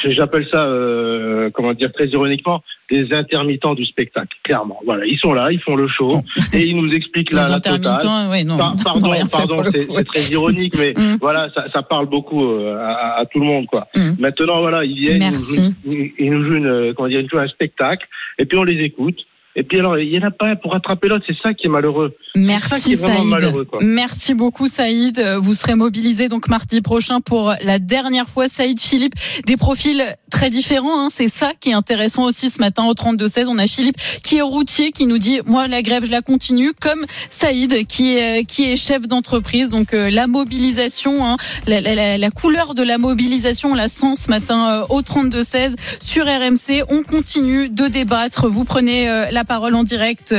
j'appelle 0.05 0.47
ça, 0.51 0.63
euh, 0.65 1.49
comment 1.53 1.73
dire, 1.73 1.91
très 1.93 2.07
ironiquement, 2.07 2.61
des 2.89 3.13
intermittents 3.13 3.75
du 3.75 3.85
spectacle, 3.85 4.35
clairement. 4.43 4.79
Voilà, 4.85 5.05
ils 5.05 5.19
sont 5.19 5.33
là, 5.33 5.51
ils 5.51 5.59
font 5.61 5.75
le 5.75 5.87
show, 5.87 6.21
et 6.53 6.61
ils 6.65 6.75
nous 6.75 6.91
expliquent 6.93 7.31
la, 7.31 7.47
la 7.49 7.55
totale. 7.59 7.75
intermittents, 7.75 8.29
ouais, 8.31 8.43
non. 8.43 8.57
Par- 8.57 8.73
on 8.79 8.83
pardon, 8.83 9.13
pardon, 9.31 9.63
c'est 9.71 10.05
très 10.05 10.21
ironique, 10.31 10.73
mais 10.77 10.93
Mm. 10.97 11.17
voilà, 11.21 11.49
ça, 11.53 11.65
ça 11.71 11.83
parle 11.83 12.07
beaucoup 12.07 12.43
euh, 12.45 12.75
à, 12.79 13.19
à 13.19 13.25
tout 13.25 13.39
le 13.39 13.45
monde, 13.45 13.67
quoi. 13.67 13.87
Mm. 13.95 14.11
Maintenant, 14.19 14.59
voilà, 14.61 14.83
ils 14.83 14.95
viennent, 14.95 15.21
ils 15.21 15.25
nous, 15.25 15.31
Merci. 15.31 15.55
jouent, 15.55 15.73
ils- 15.85 16.11
ils 16.17 16.31
nous 16.31 16.43
jouent 16.45 16.55
une, 16.55 16.93
comment 16.95 17.07
dire, 17.09 17.19
ils 17.19 17.23
nous 17.23 17.29
jouent 17.29 17.37
un 17.39 17.47
spectacle, 17.47 18.07
et 18.39 18.45
puis 18.45 18.57
on 18.57 18.63
les 18.63 18.83
écoute. 18.83 19.19
Et 19.59 19.63
puis 19.63 19.77
alors, 19.79 19.99
il 19.99 20.07
y 20.09 20.17
en 20.17 20.25
a 20.25 20.31
pas 20.31 20.47
un 20.47 20.55
pour 20.55 20.71
rattraper 20.71 21.09
l'autre, 21.09 21.25
c'est 21.27 21.35
ça 21.43 21.53
qui 21.53 21.67
est 21.67 21.69
malheureux. 21.69 22.15
Ça 22.33 22.39
qui 22.39 22.45
Merci 22.45 22.93
est 22.93 22.95
vraiment 22.95 23.17
Saïd. 23.17 23.27
malheureux, 23.29 23.65
quoi. 23.65 23.79
Merci 23.83 24.33
beaucoup 24.33 24.69
Saïd. 24.69 25.19
Euh, 25.19 25.37
Vous 25.37 25.53
serez 25.53 25.75
mobilisé 25.75 26.29
donc 26.29 26.47
mardi 26.47 26.79
prochain 26.79 27.19
pour 27.19 27.53
la 27.61 27.77
dernière 27.77 28.29
fois. 28.29 28.47
Saïd 28.47 28.79
Philippe, 28.79 29.15
des 29.45 29.57
profils 29.57 30.01
très 30.31 30.49
différents. 30.49 31.05
Hein. 31.05 31.07
C'est 31.11 31.27
ça 31.27 31.51
qui 31.59 31.71
est 31.71 31.73
intéressant 31.73 32.23
aussi 32.23 32.49
ce 32.49 32.61
matin 32.61 32.85
au 32.85 32.93
32-16. 32.93 33.47
On 33.49 33.57
a 33.57 33.67
Philippe 33.67 33.97
qui 34.23 34.37
est 34.37 34.41
routier 34.41 34.91
qui 34.93 35.05
nous 35.05 35.17
dit 35.17 35.41
moi 35.45 35.67
la 35.67 35.81
grève 35.81 36.05
je 36.05 36.11
la 36.11 36.21
continue 36.21 36.71
comme 36.79 37.05
Saïd 37.29 37.85
qui 37.85 38.15
est 38.17 38.45
qui 38.45 38.71
est 38.71 38.77
chef 38.77 39.09
d'entreprise. 39.09 39.69
Donc 39.71 39.93
euh, 39.93 40.09
la 40.09 40.27
mobilisation, 40.27 41.25
hein, 41.27 41.35
la, 41.67 41.81
la, 41.81 42.17
la, 42.17 42.31
couleur 42.31 42.75
de 42.75 42.83
la 42.83 42.97
mobilisation, 42.97 43.71
on 43.71 43.75
la 43.75 43.89
sent 43.89 44.15
ce 44.15 44.29
matin 44.29 44.83
euh, 44.83 44.85
au 44.95 45.01
32-16 45.01 45.75
sur 45.99 46.25
RMC. 46.25 46.85
On 46.89 47.03
continue 47.03 47.67
de 47.67 47.87
débattre. 47.87 48.47
Vous 48.47 48.63
prenez 48.63 49.09
euh, 49.09 49.25
la 49.31 49.43
parole 49.49 49.73
en 49.73 49.83
direct 49.83 50.35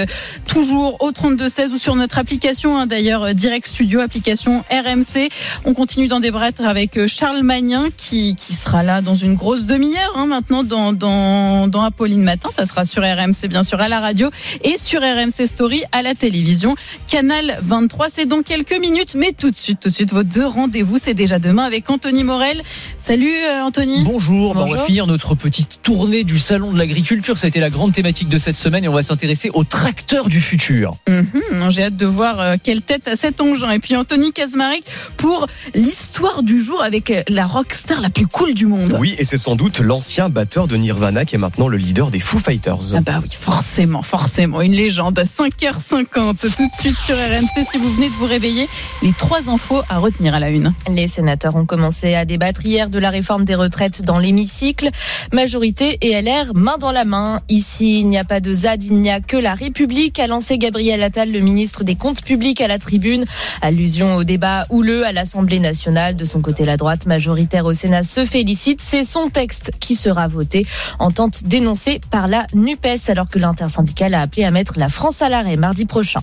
toujours 0.46 1.02
au 1.02 1.10
32-16 1.10 1.72
ou 1.72 1.78
sur 1.78 1.96
notre 1.96 2.18
application 2.18 2.78
hein, 2.78 2.86
d'ailleurs 2.86 3.34
Direct 3.34 3.66
Studio, 3.66 3.98
application 3.98 4.62
RMC. 4.70 5.28
On 5.64 5.74
continue 5.74 6.06
d'en 6.06 6.20
débattre 6.20 6.62
avec 6.64 7.08
Charles 7.08 7.42
Magnin 7.42 7.88
qui, 7.96 8.36
qui 8.36 8.54
sera 8.54 8.84
là 8.84 9.02
dans 9.02 9.16
une 9.16 9.34
grosse 9.34 9.64
demi-heure 9.64 10.12
hein, 10.14 10.26
maintenant 10.26 10.62
dans, 10.62 10.92
dans, 10.92 11.66
dans 11.66 11.82
Apolline 11.82 12.22
Matin. 12.22 12.50
Ça 12.54 12.66
sera 12.66 12.84
sur 12.84 13.02
RMC 13.02 13.48
bien 13.48 13.64
sûr 13.64 13.80
à 13.80 13.88
la 13.88 13.98
radio 13.98 14.30
et 14.62 14.78
sur 14.78 15.00
RMC 15.00 15.46
Story 15.46 15.82
à 15.90 16.02
la 16.02 16.14
télévision. 16.14 16.76
Canal 17.08 17.58
23, 17.62 18.06
c'est 18.10 18.26
dans 18.26 18.42
quelques 18.42 18.78
minutes, 18.78 19.16
mais 19.16 19.32
tout 19.32 19.50
de 19.50 19.56
suite, 19.56 19.80
tout 19.80 19.88
de 19.88 19.94
suite, 19.94 20.12
vos 20.12 20.22
deux 20.22 20.46
rendez-vous, 20.46 20.98
c'est 20.98 21.14
déjà 21.14 21.38
demain 21.40 21.64
avec 21.64 21.90
Anthony 21.90 22.22
Morel. 22.22 22.62
Salut 22.98 23.34
euh, 23.34 23.64
Anthony. 23.64 24.04
Bonjour, 24.04 24.54
Bonjour. 24.54 24.70
on 24.70 24.76
va 24.76 24.84
finir 24.84 25.06
notre 25.06 25.34
petite 25.34 25.80
tournée 25.82 26.22
du 26.22 26.38
Salon 26.38 26.72
de 26.72 26.78
l'Agriculture. 26.78 27.38
Ça 27.38 27.46
a 27.46 27.48
été 27.48 27.60
la 27.60 27.70
grande 27.70 27.92
thématique 27.92 28.28
de 28.28 28.38
cette 28.38 28.56
semaine 28.56 28.84
et 28.84 28.88
on 28.88 28.92
va 28.92 28.99
s'intéresser 29.02 29.50
aux 29.54 29.64
tracteurs 29.64 30.28
du 30.28 30.40
futur. 30.40 30.96
-hmm. 31.06 31.70
J'ai 31.70 31.84
hâte 31.84 31.96
de 31.96 32.06
voir 32.06 32.40
euh, 32.40 32.56
quelle 32.62 32.82
tête 32.82 33.06
a 33.08 33.16
cet 33.16 33.40
engin. 33.40 33.70
Et 33.70 33.78
puis 33.78 33.96
Anthony 33.96 34.32
Kazmarek 34.32 34.84
pour 35.16 35.46
l'histoire 35.74 36.42
du 36.42 36.62
jour 36.62 36.82
avec 36.82 37.12
la 37.28 37.46
rockstar 37.46 38.00
la 38.00 38.10
plus 38.10 38.26
cool 38.26 38.54
du 38.54 38.66
monde. 38.66 38.96
Oui, 38.98 39.14
et 39.18 39.24
c'est 39.24 39.38
sans 39.38 39.56
doute 39.56 39.80
l'ancien 39.80 40.28
batteur 40.28 40.66
de 40.66 40.76
Nirvana 40.76 41.24
qui 41.24 41.34
est 41.36 41.38
maintenant 41.38 41.68
le 41.68 41.76
leader 41.76 42.10
des 42.10 42.20
Foo 42.20 42.38
Fighters. 42.38 42.94
Ah 42.94 43.00
bah 43.00 43.20
oui, 43.22 43.30
forcément, 43.30 44.02
forcément. 44.02 44.60
Une 44.60 44.72
légende 44.72 45.18
à 45.18 45.24
5h50 45.24 46.36
tout 46.38 46.46
de 46.46 46.74
suite 46.78 46.98
sur 46.98 47.16
RMC 47.16 47.64
si 47.70 47.78
vous 47.78 47.92
venez 47.92 48.08
de 48.08 48.14
vous 48.14 48.26
réveiller. 48.26 48.68
Les 49.02 49.12
trois 49.12 49.48
infos 49.48 49.82
à 49.88 49.98
retenir 49.98 50.34
à 50.34 50.40
la 50.40 50.50
une. 50.50 50.72
Les 50.88 51.08
sénateurs 51.08 51.56
ont 51.56 51.66
commencé 51.66 52.14
à 52.14 52.24
débattre 52.24 52.64
hier 52.64 52.90
de 52.90 52.98
la 52.98 53.10
réforme 53.10 53.44
des 53.44 53.54
retraites 53.54 54.02
dans 54.02 54.18
l'hémicycle. 54.18 54.90
Majorité 55.32 55.98
et 56.00 56.20
LR 56.20 56.54
main 56.54 56.78
dans 56.78 56.92
la 56.92 57.04
main. 57.04 57.40
Ici, 57.48 58.00
il 58.00 58.08
n'y 58.08 58.18
a 58.18 58.24
pas 58.24 58.40
de 58.40 58.52
ZAD, 58.52 58.79
il 58.82 58.98
n'y 58.98 59.10
a 59.10 59.20
que 59.20 59.36
la 59.36 59.54
République, 59.54 60.18
a 60.18 60.26
lancé 60.26 60.58
Gabriel 60.58 61.02
Attal, 61.02 61.30
le 61.30 61.40
ministre 61.40 61.84
des 61.84 61.96
Comptes 61.96 62.22
publics 62.22 62.60
à 62.60 62.68
la 62.68 62.78
tribune. 62.78 63.24
Allusion 63.62 64.14
au 64.14 64.24
débat 64.24 64.64
houleux 64.70 65.04
à 65.06 65.12
l'Assemblée 65.12 65.60
nationale. 65.60 66.16
De 66.16 66.24
son 66.24 66.40
côté, 66.40 66.64
la 66.64 66.76
droite 66.76 67.06
majoritaire 67.06 67.66
au 67.66 67.72
Sénat 67.72 68.02
se 68.02 68.24
félicite. 68.24 68.80
C'est 68.80 69.04
son 69.04 69.28
texte 69.28 69.72
qui 69.80 69.94
sera 69.94 70.28
voté 70.28 70.66
en 70.98 71.10
tente 71.10 71.44
dénoncée 71.44 72.00
par 72.10 72.26
la 72.26 72.46
NUPES 72.54 73.08
alors 73.08 73.28
que 73.28 73.38
l'intersyndicale 73.38 74.14
a 74.14 74.20
appelé 74.20 74.44
à 74.44 74.50
mettre 74.50 74.74
la 74.78 74.88
France 74.88 75.22
à 75.22 75.28
l'arrêt 75.28 75.56
mardi 75.56 75.84
prochain. 75.84 76.20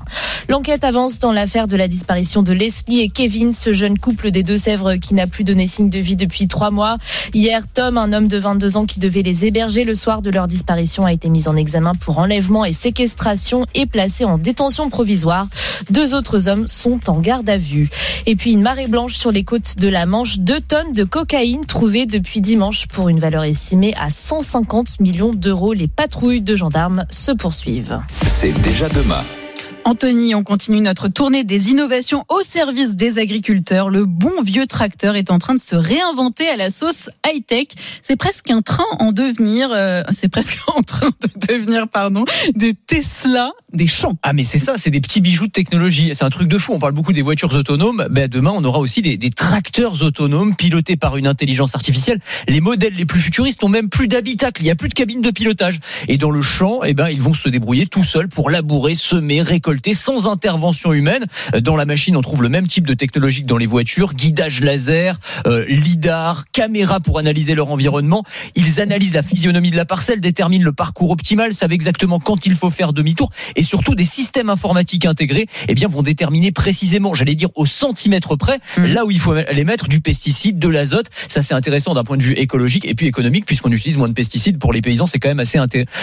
L'enquête 0.49 0.83
avance 0.83 1.19
dans 1.19 1.31
l'affaire 1.31 1.67
de 1.67 1.75
la 1.75 1.87
disparition 1.87 2.43
de 2.43 2.53
Leslie 2.53 3.01
et 3.01 3.09
Kevin, 3.09 3.53
ce 3.53 3.73
jeune 3.73 3.99
couple 3.99 4.31
des 4.31 4.43
Deux-Sèvres 4.43 4.95
qui 4.95 5.13
n'a 5.13 5.27
plus 5.27 5.43
donné 5.43 5.67
signe 5.67 5.89
de 5.89 5.99
vie 5.99 6.15
depuis 6.15 6.47
trois 6.47 6.71
mois. 6.71 6.97
Hier, 7.33 7.61
Tom, 7.71 7.97
un 7.97 8.13
homme 8.13 8.27
de 8.27 8.37
22 8.37 8.77
ans 8.77 8.85
qui 8.85 8.99
devait 8.99 9.21
les 9.21 9.45
héberger 9.45 9.83
le 9.83 9.95
soir 9.95 10.21
de 10.21 10.29
leur 10.29 10.47
disparition, 10.47 11.05
a 11.05 11.13
été 11.13 11.29
mis 11.29 11.47
en 11.47 11.55
examen 11.55 11.93
pour 11.93 12.17
enlèvement 12.19 12.46
et 12.65 12.71
séquestration 12.71 13.65
et 13.73 13.85
placé 13.85 14.25
en 14.25 14.37
détention 14.37 14.89
provisoire. 14.89 15.47
Deux 15.89 16.13
autres 16.13 16.47
hommes 16.47 16.67
sont 16.67 17.09
en 17.09 17.19
garde 17.19 17.49
à 17.49 17.57
vue. 17.57 17.89
Et 18.25 18.35
puis 18.35 18.53
une 18.53 18.61
marée 18.61 18.87
blanche 18.87 19.15
sur 19.15 19.31
les 19.31 19.43
côtes 19.43 19.77
de 19.77 19.87
la 19.87 20.05
Manche, 20.05 20.39
deux 20.39 20.61
tonnes 20.61 20.91
de 20.93 21.03
cocaïne 21.03 21.65
trouvées 21.65 22.05
depuis 22.05 22.41
dimanche 22.41 22.87
pour 22.87 23.09
une 23.09 23.19
valeur 23.19 23.43
estimée 23.43 23.93
à 23.99 24.09
150 24.09 24.99
millions 24.99 25.33
d'euros. 25.33 25.73
Les 25.73 25.87
patrouilles 25.87 26.41
de 26.41 26.55
gendarmes 26.55 27.05
se 27.09 27.31
poursuivent. 27.31 27.99
C'est 28.25 28.53
déjà 28.61 28.87
demain. 28.89 29.23
Anthony, 29.87 30.35
on 30.35 30.43
continue 30.43 30.81
notre 30.81 31.07
tournée 31.07 31.45
des 31.45 31.71
innovations 31.71 32.25
au 32.27 32.41
service 32.41 32.97
des 32.97 33.19
agriculteurs. 33.19 33.89
Le 33.89 34.03
bon 34.03 34.41
vieux 34.43 34.67
tracteur 34.67 35.15
est 35.15 35.31
en 35.31 35.39
train 35.39 35.55
de 35.55 35.61
se 35.61 35.77
réinventer 35.77 36.45
à 36.49 36.57
la 36.57 36.71
sauce 36.71 37.09
high-tech. 37.25 37.67
C'est 38.01 38.17
presque 38.17 38.51
un 38.51 38.61
train 38.61 38.83
en 38.99 39.13
devenir, 39.13 39.69
euh, 39.71 40.01
c'est 40.11 40.27
presque 40.27 40.59
en 40.75 40.81
train 40.81 41.07
de 41.07 41.47
devenir, 41.47 41.87
pardon, 41.87 42.25
des 42.53 42.73
Tesla 42.73 43.53
des 43.71 43.87
champs. 43.87 44.17
Ah 44.23 44.33
mais 44.33 44.43
c'est 44.43 44.59
ça, 44.59 44.73
c'est 44.77 44.89
des 44.89 44.99
petits 44.99 45.21
bijoux 45.21 45.47
de 45.47 45.51
technologie. 45.53 46.11
C'est 46.13 46.25
un 46.25 46.29
truc 46.29 46.49
de 46.49 46.57
fou. 46.57 46.73
On 46.73 46.79
parle 46.79 46.91
beaucoup 46.91 47.13
des 47.13 47.21
voitures 47.21 47.53
autonomes. 47.55 48.07
Ben, 48.09 48.27
demain, 48.27 48.51
on 48.53 48.65
aura 48.65 48.79
aussi 48.79 49.01
des, 49.01 49.15
des 49.15 49.29
tracteurs 49.29 50.03
autonomes 50.03 50.57
pilotés 50.57 50.97
par 50.97 51.15
une 51.15 51.27
intelligence 51.27 51.75
artificielle. 51.75 52.19
Les 52.49 52.59
modèles 52.59 52.95
les 52.95 53.05
plus 53.05 53.21
futuristes 53.21 53.61
n'ont 53.61 53.69
même 53.69 53.87
plus 53.87 54.09
d'habitacle. 54.09 54.61
Il 54.61 54.65
n'y 54.65 54.71
a 54.71 54.75
plus 54.75 54.89
de 54.89 54.95
cabine 54.95 55.21
de 55.21 55.31
pilotage. 55.31 55.79
Et 56.09 56.17
dans 56.17 56.31
le 56.31 56.41
champ, 56.41 56.81
eh 56.83 56.93
ben, 56.93 57.07
ils 57.07 57.21
vont 57.21 57.33
se 57.33 57.47
débrouiller 57.47 57.85
tout 57.85 58.03
seuls 58.03 58.27
pour 58.27 58.49
labourer, 58.49 58.93
semer, 58.93 59.41
récolter 59.41 59.76
sans 59.93 60.27
intervention 60.27 60.93
humaine. 60.93 61.25
Dans 61.59 61.75
la 61.75 61.85
machine, 61.85 62.15
on 62.15 62.21
trouve 62.21 62.43
le 62.43 62.49
même 62.49 62.67
type 62.67 62.87
de 62.87 62.93
technologie 62.93 63.41
que 63.41 63.47
dans 63.47 63.57
les 63.57 63.65
voitures, 63.65 64.13
guidage 64.13 64.61
laser, 64.61 65.19
euh, 65.45 65.65
lidar, 65.67 66.45
caméra 66.51 66.99
pour 66.99 67.19
analyser 67.19 67.55
leur 67.55 67.69
environnement. 67.69 68.23
Ils 68.55 68.79
analysent 68.81 69.13
la 69.13 69.23
physionomie 69.23 69.71
de 69.71 69.75
la 69.75 69.85
parcelle, 69.85 70.21
déterminent 70.21 70.63
le 70.63 70.73
parcours 70.73 71.11
optimal, 71.11 71.53
savent 71.53 71.73
exactement 71.73 72.19
quand 72.19 72.45
il 72.45 72.55
faut 72.55 72.69
faire 72.69 72.93
demi-tour 72.93 73.29
et 73.55 73.63
surtout 73.63 73.95
des 73.95 74.05
systèmes 74.05 74.49
informatiques 74.49 75.05
intégrés 75.05 75.47
eh 75.67 75.73
bien, 75.73 75.87
vont 75.87 76.01
déterminer 76.01 76.51
précisément, 76.51 77.15
j'allais 77.15 77.35
dire 77.35 77.49
au 77.55 77.65
centimètre 77.65 78.35
près, 78.35 78.59
mmh. 78.77 78.85
là 78.85 79.05
où 79.05 79.11
il 79.11 79.19
faut 79.19 79.33
les 79.33 79.63
mettre 79.63 79.87
du 79.87 80.01
pesticide, 80.01 80.59
de 80.59 80.67
l'azote. 80.67 81.07
Ça, 81.27 81.41
c'est 81.41 81.53
intéressant 81.53 81.93
d'un 81.93 82.03
point 82.03 82.17
de 82.17 82.23
vue 82.23 82.33
écologique 82.33 82.85
et 82.85 82.95
puis 82.95 83.07
économique 83.07 83.45
puisqu'on 83.45 83.71
utilise 83.71 83.97
moins 83.97 84.09
de 84.09 84.13
pesticides 84.13 84.59
pour 84.59 84.73
les 84.73 84.81
paysans. 84.81 85.05
C'est 85.05 85.19
quand 85.19 85.29
même 85.29 85.39
assez 85.39 85.59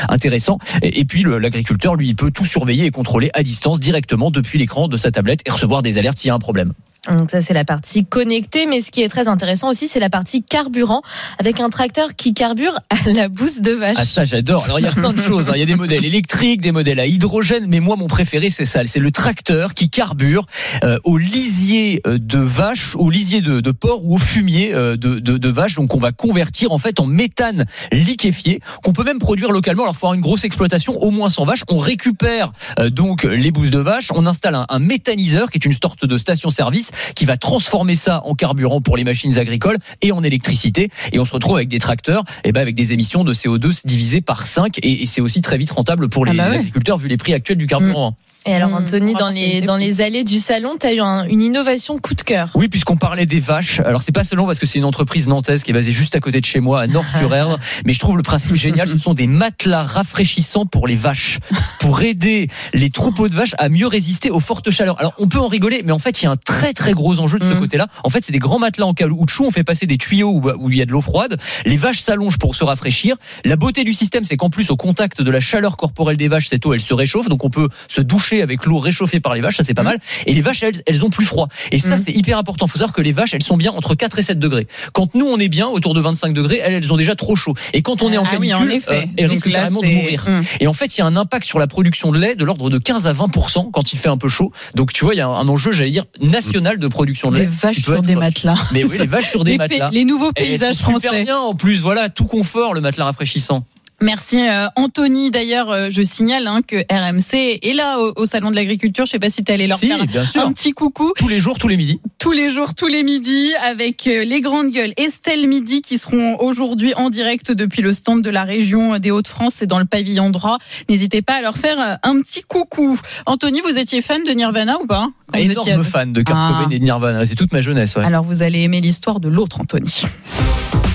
intéressant. 0.08 0.58
Et, 0.82 1.00
et 1.00 1.04
puis, 1.04 1.24
l'agriculteur, 1.24 1.96
lui, 1.96 2.08
il 2.08 2.16
peut 2.16 2.30
tout 2.30 2.44
surveiller 2.44 2.86
et 2.86 2.90
contrôler 2.90 3.30
à 3.34 3.42
distance 3.42 3.53
directement 3.78 4.30
depuis 4.30 4.58
l'écran 4.58 4.88
de 4.88 4.96
sa 4.96 5.10
tablette 5.10 5.40
et 5.46 5.50
recevoir 5.50 5.82
des 5.82 5.98
alertes 5.98 6.18
s'il 6.18 6.28
y 6.28 6.30
a 6.30 6.34
un 6.34 6.38
problème. 6.38 6.72
Donc 7.08 7.30
ça 7.30 7.40
c'est 7.40 7.54
la 7.54 7.64
partie 7.64 8.04
connectée, 8.06 8.66
mais 8.66 8.80
ce 8.80 8.90
qui 8.90 9.02
est 9.02 9.08
très 9.08 9.28
intéressant 9.28 9.68
aussi 9.68 9.88
c'est 9.88 10.00
la 10.00 10.08
partie 10.08 10.42
carburant 10.42 11.02
avec 11.38 11.60
un 11.60 11.68
tracteur 11.68 12.16
qui 12.16 12.32
carbure 12.32 12.78
à 12.88 13.10
la 13.10 13.28
bouse 13.28 13.60
de 13.60 13.72
vache. 13.72 13.96
Ah 13.98 14.04
ça 14.04 14.24
j'adore. 14.24 14.64
Alors 14.64 14.80
il 14.80 14.84
y 14.84 14.88
a 14.88 14.92
plein 14.92 15.12
de 15.12 15.20
choses. 15.20 15.50
Hein. 15.50 15.52
Il 15.54 15.60
y 15.60 15.62
a 15.62 15.66
des 15.66 15.76
modèles 15.76 16.04
électriques, 16.04 16.62
des 16.62 16.72
modèles 16.72 17.00
à 17.00 17.06
hydrogène, 17.06 17.66
mais 17.68 17.80
moi 17.80 17.96
mon 17.96 18.06
préféré 18.06 18.48
c'est 18.48 18.64
ça, 18.64 18.80
c'est 18.86 19.00
le 19.00 19.10
tracteur 19.10 19.74
qui 19.74 19.90
carbure 19.90 20.46
euh, 20.82 20.96
au 21.04 21.18
lisier 21.18 22.00
euh, 22.06 22.18
de 22.18 22.38
vache, 22.38 22.96
au 22.96 23.10
lisier 23.10 23.42
de, 23.42 23.60
de 23.60 23.70
porc 23.70 24.06
ou 24.06 24.14
au 24.14 24.18
fumier 24.18 24.74
euh, 24.74 24.96
de, 24.96 25.18
de, 25.18 25.36
de, 25.36 25.48
vache. 25.48 25.74
Donc 25.74 25.94
on 25.94 25.98
va 25.98 26.12
convertir 26.12 26.72
en 26.72 26.78
fait 26.78 27.00
en 27.00 27.06
méthane 27.06 27.66
liquéfié 27.92 28.60
qu'on 28.82 28.92
peut 28.92 29.04
même 29.04 29.18
produire 29.18 29.52
localement. 29.52 29.82
Alors 29.82 29.94
faut 29.94 30.06
avoir 30.06 30.14
une 30.14 30.22
grosse 30.22 30.44
exploitation, 30.44 30.96
au 31.02 31.10
moins 31.10 31.28
sans 31.28 31.44
vache. 31.44 31.64
On 31.68 31.78
récupère 31.78 32.52
euh, 32.78 32.88
donc 32.88 33.24
les 33.24 33.50
bousses 33.50 33.70
de 33.70 33.78
vache, 33.78 34.10
on 34.14 34.26
installe 34.26 34.54
un, 34.54 34.64
un 34.68 34.78
méthaniseur 34.78 35.50
qui 35.50 35.58
est 35.58 35.64
une 35.66 35.74
sorte 35.74 36.06
de 36.06 36.16
station-service 36.16 36.92
qui 37.14 37.24
va 37.24 37.36
transformer 37.36 37.94
ça 37.94 38.22
en 38.24 38.34
carburant 38.34 38.80
pour 38.80 38.96
les 38.96 39.04
machines 39.04 39.38
agricoles 39.38 39.78
et 40.02 40.12
en 40.12 40.22
électricité. 40.22 40.90
Et 41.12 41.18
on 41.18 41.24
se 41.24 41.32
retrouve 41.32 41.56
avec 41.56 41.68
des 41.68 41.78
tracteurs 41.78 42.24
et 42.44 42.52
ben 42.52 42.60
avec 42.60 42.74
des 42.74 42.92
émissions 42.92 43.24
de 43.24 43.32
CO2 43.32 43.86
divisées 43.86 44.20
par 44.20 44.46
5 44.46 44.78
et, 44.78 45.02
et 45.02 45.06
c'est 45.06 45.20
aussi 45.20 45.40
très 45.42 45.58
vite 45.58 45.70
rentable 45.70 46.08
pour 46.08 46.24
les 46.24 46.32
ah 46.32 46.34
bah 46.34 46.50
ouais. 46.50 46.58
agriculteurs 46.58 46.98
vu 46.98 47.08
les 47.08 47.16
prix 47.16 47.34
actuels 47.34 47.58
du 47.58 47.66
carburant. 47.66 48.12
Mmh. 48.12 48.33
Et 48.46 48.54
alors 48.54 48.70
mmh, 48.70 48.74
Anthony, 48.74 49.14
dans 49.14 49.30
les 49.30 49.60
dans 49.62 49.76
les 49.76 50.02
allées 50.02 50.24
du 50.24 50.38
salon, 50.38 50.76
tu 50.78 50.86
as 50.86 50.92
eu 50.92 51.00
un, 51.00 51.24
une 51.24 51.40
innovation 51.40 51.98
coup 51.98 52.14
de 52.14 52.22
cœur. 52.22 52.50
Oui, 52.54 52.68
puisqu'on 52.68 52.96
parlait 52.96 53.24
des 53.24 53.40
vaches. 53.40 53.80
Alors 53.80 54.02
c'est 54.02 54.12
pas 54.12 54.24
seulement 54.24 54.44
parce 54.44 54.58
que 54.58 54.66
c'est 54.66 54.78
une 54.78 54.84
entreprise 54.84 55.28
nantaise 55.28 55.62
qui 55.62 55.70
est 55.70 55.74
basée 55.74 55.92
juste 55.92 56.14
à 56.14 56.20
côté 56.20 56.40
de 56.40 56.44
chez 56.44 56.60
moi, 56.60 56.82
à 56.82 56.86
Nord-sur-Erdre, 56.86 57.58
mais 57.86 57.94
je 57.94 57.98
trouve 57.98 58.18
le 58.18 58.22
principe 58.22 58.54
génial. 58.54 58.86
Ce 58.86 58.98
sont 58.98 59.14
des 59.14 59.26
matelas 59.26 59.82
rafraîchissants 59.82 60.66
pour 60.66 60.86
les 60.86 60.94
vaches, 60.94 61.38
pour 61.80 62.02
aider 62.02 62.48
les 62.74 62.90
troupeaux 62.90 63.28
de 63.28 63.34
vaches 63.34 63.54
à 63.56 63.70
mieux 63.70 63.86
résister 63.86 64.30
aux 64.30 64.40
fortes 64.40 64.70
chaleurs. 64.70 65.00
Alors 65.00 65.14
on 65.18 65.28
peut 65.28 65.40
en 65.40 65.48
rigoler, 65.48 65.82
mais 65.84 65.92
en 65.92 65.98
fait 65.98 66.20
il 66.20 66.26
y 66.26 66.28
a 66.28 66.30
un 66.30 66.36
très 66.36 66.74
très 66.74 66.92
gros 66.92 67.20
enjeu 67.20 67.38
de 67.38 67.44
ce 67.44 67.54
mmh. 67.54 67.58
côté-là. 67.58 67.88
En 68.02 68.10
fait, 68.10 68.22
c'est 68.22 68.32
des 68.32 68.38
grands 68.38 68.58
matelas 68.58 68.86
en 68.86 68.94
caoutchouc. 68.94 69.46
On 69.46 69.50
fait 69.50 69.64
passer 69.64 69.86
des 69.86 69.96
tuyaux 69.96 70.30
où, 70.30 70.50
où 70.58 70.70
il 70.70 70.76
y 70.76 70.82
a 70.82 70.86
de 70.86 70.92
l'eau 70.92 71.00
froide. 71.00 71.38
Les 71.64 71.76
vaches 71.76 72.00
s'allongent 72.00 72.38
pour 72.38 72.54
se 72.54 72.64
rafraîchir. 72.64 73.16
La 73.44 73.56
beauté 73.56 73.84
du 73.84 73.94
système, 73.94 74.24
c'est 74.24 74.36
qu'en 74.36 74.50
plus 74.50 74.70
au 74.70 74.76
contact 74.76 75.22
de 75.22 75.30
la 75.30 75.40
chaleur 75.40 75.78
corporelle 75.78 76.18
des 76.18 76.28
vaches, 76.28 76.48
cette 76.48 76.66
eau 76.66 76.74
elle 76.74 76.80
se 76.80 76.92
réchauffe, 76.92 77.28
donc 77.28 77.42
on 77.44 77.50
peut 77.50 77.68
se 77.88 78.02
doucher 78.02 78.33
avec 78.42 78.64
l'eau 78.66 78.78
réchauffée 78.78 79.20
par 79.20 79.34
les 79.34 79.40
vaches, 79.40 79.56
ça 79.56 79.64
c'est 79.64 79.74
pas 79.74 79.82
mmh. 79.82 79.86
mal. 79.86 79.98
Et 80.26 80.34
les 80.34 80.40
vaches, 80.40 80.62
elles, 80.62 80.82
elles 80.86 81.04
ont 81.04 81.10
plus 81.10 81.24
froid. 81.24 81.48
Et 81.70 81.78
ça, 81.78 81.96
mmh. 81.96 81.98
c'est 81.98 82.12
hyper 82.12 82.38
important. 82.38 82.66
Faut 82.66 82.78
savoir 82.78 82.92
que 82.92 83.02
les 83.02 83.12
vaches, 83.12 83.34
elles 83.34 83.42
sont 83.42 83.56
bien 83.56 83.72
entre 83.72 83.94
4 83.94 84.18
et 84.18 84.22
7 84.22 84.38
degrés. 84.38 84.66
Quand 84.92 85.14
nous, 85.14 85.26
on 85.26 85.38
est 85.38 85.48
bien 85.48 85.66
autour 85.66 85.94
de 85.94 86.00
25 86.00 86.32
degrés, 86.32 86.60
elles, 86.62 86.74
elles 86.74 86.92
ont 86.92 86.96
déjà 86.96 87.14
trop 87.14 87.36
chaud. 87.36 87.54
Et 87.72 87.82
quand 87.82 88.02
on 88.02 88.12
est 88.12 88.18
en 88.18 88.24
ah 88.24 88.30
canicule, 88.30 88.70
oui, 88.70 88.82
en 88.88 88.92
euh, 88.92 89.02
elles 89.16 89.26
risquent 89.26 89.50
carrément 89.50 89.80
de 89.80 89.86
mourir. 89.86 90.24
Mmh. 90.26 90.42
Et 90.60 90.66
en 90.66 90.72
fait, 90.72 90.96
il 90.96 91.00
y 91.00 91.02
a 91.02 91.06
un 91.06 91.16
impact 91.16 91.46
sur 91.46 91.58
la 91.58 91.66
production 91.66 92.12
de 92.12 92.18
lait 92.18 92.34
de 92.34 92.44
l'ordre 92.44 92.70
de 92.70 92.78
15 92.78 93.06
à 93.06 93.12
20% 93.12 93.70
quand 93.70 93.92
il 93.92 93.98
fait 93.98 94.08
un 94.08 94.16
peu 94.16 94.28
chaud. 94.28 94.52
Donc 94.74 94.92
tu 94.92 95.04
vois, 95.04 95.14
il 95.14 95.18
y 95.18 95.20
a 95.20 95.28
un 95.28 95.48
enjeu, 95.48 95.72
j'allais 95.72 95.90
dire, 95.90 96.04
national 96.20 96.78
de 96.78 96.88
production 96.88 97.30
de 97.30 97.36
lait. 97.36 97.42
Les 97.42 97.48
vaches 97.48 97.80
sur 97.80 98.02
des 98.02 98.16
matelas. 98.16 98.58
Mais 98.72 98.84
oui, 98.84 98.98
les 98.98 99.06
vaches 99.06 99.30
sur 99.30 99.44
des 99.44 99.50
les 99.52 99.58
matelas. 99.58 99.90
Les 99.92 100.04
nouveaux 100.04 100.32
paysages 100.32 100.76
français. 100.76 101.08
Super 101.08 101.24
bien 101.24 101.38
en 101.38 101.54
plus, 101.54 101.82
voilà, 101.82 102.08
tout 102.08 102.26
confort, 102.26 102.74
le 102.74 102.80
matelas 102.80 103.04
rafraîchissant. 103.06 103.64
Merci 104.04 104.46
euh, 104.46 104.66
Anthony. 104.76 105.30
D'ailleurs, 105.30 105.70
euh, 105.70 105.88
je 105.90 106.02
signale 106.02 106.46
hein, 106.46 106.60
que 106.66 106.76
RMC 106.76 107.58
est 107.62 107.74
là 107.74 107.98
au, 107.98 108.12
au 108.16 108.24
salon 108.26 108.50
de 108.50 108.56
l'agriculture. 108.56 109.06
Je 109.06 109.12
sais 109.12 109.18
pas 109.18 109.30
si 109.30 109.42
tu 109.42 109.50
allé 109.50 109.66
leur 109.66 109.78
Si, 109.78 109.88
faire 109.88 109.98
un 110.46 110.52
petit 110.52 110.72
coucou. 110.72 111.12
Tous 111.16 111.28
les 111.28 111.40
jours, 111.40 111.58
tous 111.58 111.68
les 111.68 111.78
midis. 111.78 112.00
Tous 112.18 112.32
les 112.32 112.50
jours, 112.50 112.74
tous 112.74 112.86
les 112.86 113.02
midis, 113.02 113.52
avec 113.66 114.06
euh, 114.06 114.24
les 114.24 114.42
grandes 114.42 114.70
gueules. 114.70 114.92
Estelle 114.98 115.48
Midi 115.48 115.80
qui 115.80 115.96
seront 115.96 116.38
aujourd'hui 116.40 116.92
en 116.94 117.08
direct 117.08 117.50
depuis 117.50 117.80
le 117.80 117.94
stand 117.94 118.20
de 118.22 118.28
la 118.30 118.44
région 118.44 118.98
des 118.98 119.10
Hauts-de-France 119.10 119.62
et 119.62 119.66
dans 119.66 119.78
le 119.78 119.86
pavillon 119.86 120.28
droit. 120.30 120.58
N'hésitez 120.90 121.22
pas 121.22 121.34
à 121.36 121.40
leur 121.40 121.56
faire 121.56 121.80
euh, 121.80 121.94
un 122.02 122.20
petit 122.20 122.42
coucou. 122.42 122.98
Anthony, 123.24 123.62
vous 123.66 123.78
étiez 123.78 124.02
fan 124.02 124.22
de 124.22 124.30
Nirvana 124.32 124.76
ou 124.82 124.86
pas? 124.86 125.08
Quand 125.32 125.38
vous 125.38 125.50
étiez 125.50 125.72
Énorme 125.72 125.84
fan 125.84 126.12
de 126.12 126.20
Kurt 126.22 126.38
Ah. 126.38 126.58
Cobain 126.62 126.70
et 126.70 126.78
de 126.78 126.84
Nirvana. 126.84 127.24
C'est 127.24 127.36
toute 127.36 127.52
ma 127.54 127.62
jeunesse. 127.62 127.96
ouais. 127.96 128.04
Alors 128.04 128.22
vous 128.24 128.42
allez 128.42 128.60
aimer 128.62 128.82
l'histoire 128.82 129.18
de 129.18 129.30
l'autre 129.30 129.60
Anthony. 129.60 130.02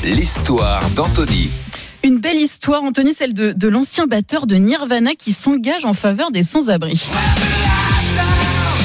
L'histoire 0.04 0.82
d'Anthony. 0.96 1.50
Une 2.04 2.20
belle 2.20 2.38
histoire, 2.38 2.84
Anthony, 2.84 3.14
celle 3.14 3.34
de, 3.34 3.68
l'ancien 3.68 4.08
batteur 4.08 4.48
de 4.48 4.56
Nirvana 4.56 5.12
qui 5.16 5.34
s'engage 5.34 5.84
en 5.84 5.94
faveur 5.94 6.32
des 6.32 6.44
sans-abri. 6.44 7.10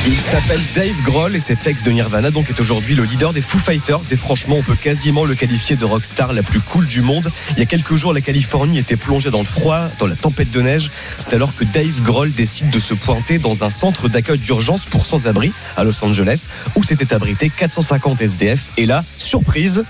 Il 0.06 0.16
s'appelle 0.16 0.60
Dave 0.74 1.00
Grohl 1.04 1.34
et 1.34 1.40
cet 1.40 1.66
ex 1.66 1.82
de 1.82 1.90
Nirvana 1.90 2.30
donc 2.30 2.50
est 2.50 2.60
aujourd'hui 2.60 2.94
le 2.94 3.04
leader 3.04 3.32
des 3.32 3.40
Foo 3.40 3.58
Fighters 3.58 4.12
et 4.12 4.16
franchement 4.16 4.56
on 4.56 4.62
peut 4.62 4.74
quasiment 4.74 5.24
le 5.24 5.34
qualifier 5.34 5.76
de 5.76 5.84
rockstar 5.86 6.34
la 6.34 6.42
plus 6.42 6.60
cool 6.60 6.86
du 6.86 7.00
monde. 7.00 7.30
Il 7.52 7.60
y 7.60 7.62
a 7.62 7.66
quelques 7.66 7.94
jours 7.94 8.12
la 8.12 8.20
Californie 8.20 8.78
était 8.78 8.96
plongée 8.96 9.30
dans 9.30 9.38
le 9.38 9.46
froid, 9.46 9.88
dans 9.98 10.06
la 10.06 10.16
tempête 10.16 10.50
de 10.50 10.60
neige. 10.60 10.90
C'est 11.16 11.32
alors 11.32 11.56
que 11.56 11.64
Dave 11.64 12.02
Grohl 12.02 12.32
décide 12.32 12.68
de 12.68 12.80
se 12.80 12.92
pointer 12.92 13.38
dans 13.38 13.64
un 13.64 13.70
centre 13.70 14.08
d'accueil 14.08 14.38
d'urgence 14.38 14.84
pour 14.84 15.06
sans-abri 15.06 15.52
à 15.76 15.84
Los 15.84 16.04
Angeles 16.04 16.48
où 16.74 16.82
s'étaient 16.82 17.14
abrités 17.14 17.48
450 17.48 18.20
SDF 18.20 18.72
et 18.76 18.84
là, 18.84 19.04
surprise 19.18 19.84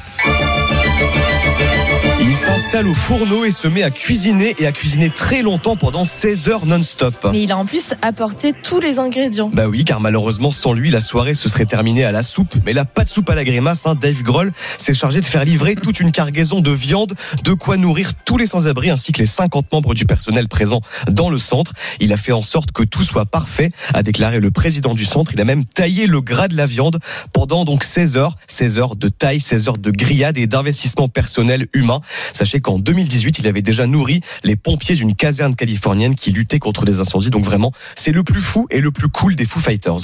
s'installe 2.64 2.88
au 2.88 2.94
fourneau 2.94 3.44
et 3.44 3.50
se 3.50 3.68
met 3.68 3.82
à 3.82 3.90
cuisiner 3.90 4.54
et 4.58 4.66
à 4.66 4.72
cuisiner 4.72 5.10
très 5.10 5.42
longtemps 5.42 5.76
pendant 5.76 6.06
16 6.06 6.48
heures 6.48 6.64
non-stop. 6.64 7.14
Mais 7.30 7.42
il 7.42 7.52
a 7.52 7.58
en 7.58 7.66
plus 7.66 7.92
apporté 8.00 8.54
tous 8.62 8.80
les 8.80 8.98
ingrédients. 8.98 9.50
Bah 9.52 9.66
oui, 9.68 9.84
car 9.84 10.00
malheureusement, 10.00 10.50
sans 10.50 10.72
lui, 10.72 10.90
la 10.90 11.02
soirée 11.02 11.34
se 11.34 11.50
serait 11.50 11.66
terminée 11.66 12.04
à 12.04 12.12
la 12.12 12.22
soupe. 12.22 12.54
Mais 12.64 12.72
là, 12.72 12.86
pas 12.86 13.04
de 13.04 13.10
soupe 13.10 13.28
à 13.28 13.34
la 13.34 13.44
grimace. 13.44 13.86
Hein. 13.86 13.94
Dave 14.00 14.22
Grohl 14.22 14.50
s'est 14.78 14.94
chargé 14.94 15.20
de 15.20 15.26
faire 15.26 15.44
livrer 15.44 15.74
toute 15.74 16.00
une 16.00 16.10
cargaison 16.10 16.62
de 16.62 16.70
viande, 16.70 17.12
de 17.44 17.52
quoi 17.52 17.76
nourrir 17.76 18.12
tous 18.24 18.38
les 18.38 18.46
sans-abri 18.46 18.88
ainsi 18.88 19.12
que 19.12 19.18
les 19.18 19.26
50 19.26 19.70
membres 19.70 19.92
du 19.92 20.06
personnel 20.06 20.48
présent 20.48 20.80
dans 21.10 21.28
le 21.28 21.38
centre. 21.38 21.72
Il 22.00 22.14
a 22.14 22.16
fait 22.16 22.32
en 22.32 22.42
sorte 22.42 22.72
que 22.72 22.82
tout 22.82 23.02
soit 23.02 23.26
parfait, 23.26 23.72
a 23.92 24.02
déclaré 24.02 24.40
le 24.40 24.50
président 24.50 24.94
du 24.94 25.04
centre. 25.04 25.32
Il 25.34 25.40
a 25.42 25.44
même 25.44 25.66
taillé 25.66 26.06
le 26.06 26.22
gras 26.22 26.48
de 26.48 26.56
la 26.56 26.64
viande 26.64 26.98
pendant 27.34 27.66
donc 27.66 27.84
16 27.84 28.16
heures. 28.16 28.36
16 28.48 28.78
heures 28.78 28.96
de 28.96 29.08
taille, 29.08 29.40
16 29.40 29.68
heures 29.68 29.78
de 29.78 29.90
grillade 29.90 30.38
et 30.38 30.46
d'investissement 30.46 31.08
personnel 31.08 31.66
humain. 31.74 32.00
Sachez 32.32 32.54
qu'en 32.64 32.78
2018, 32.78 33.38
il 33.38 33.46
avait 33.46 33.62
déjà 33.62 33.86
nourri 33.86 34.22
les 34.42 34.56
pompiers 34.56 34.96
d'une 34.96 35.14
caserne 35.14 35.54
californienne 35.54 36.16
qui 36.16 36.32
luttait 36.32 36.58
contre 36.58 36.84
des 36.84 37.00
incendies. 37.00 37.30
Donc 37.30 37.44
vraiment, 37.44 37.70
c'est 37.94 38.10
le 38.10 38.24
plus 38.24 38.40
fou 38.40 38.66
et 38.70 38.80
le 38.80 38.90
plus 38.90 39.08
cool 39.08 39.36
des 39.36 39.44
Foo 39.44 39.60
Fighters. 39.60 40.00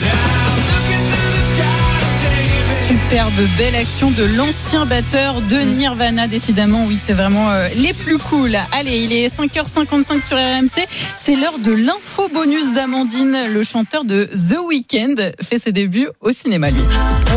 Superbe 2.91 3.47
belle 3.57 3.77
action 3.77 4.11
de 4.11 4.25
l'ancien 4.37 4.85
batteur 4.85 5.41
de 5.43 5.59
Nirvana. 5.59 6.27
Décidément, 6.27 6.87
oui, 6.87 6.99
c'est 7.01 7.13
vraiment 7.13 7.49
euh, 7.53 7.69
les 7.77 7.93
plus 7.93 8.19
cool. 8.19 8.51
Allez, 8.73 9.05
il 9.05 9.13
est 9.13 9.29
5h55 9.29 10.21
sur 10.21 10.37
RMC. 10.37 10.89
C'est 11.17 11.37
l'heure 11.37 11.61
de 11.61 11.73
l'info 11.73 12.29
bonus 12.35 12.73
d'Amandine. 12.73 13.47
Le 13.49 13.63
chanteur 13.63 14.05
de 14.05 14.25
The 14.25 14.57
Weeknd 14.67 15.15
fait 15.41 15.61
ses 15.61 15.71
débuts 15.71 16.09
au 16.21 16.33
cinéma, 16.33 16.73
lui. 16.73 16.81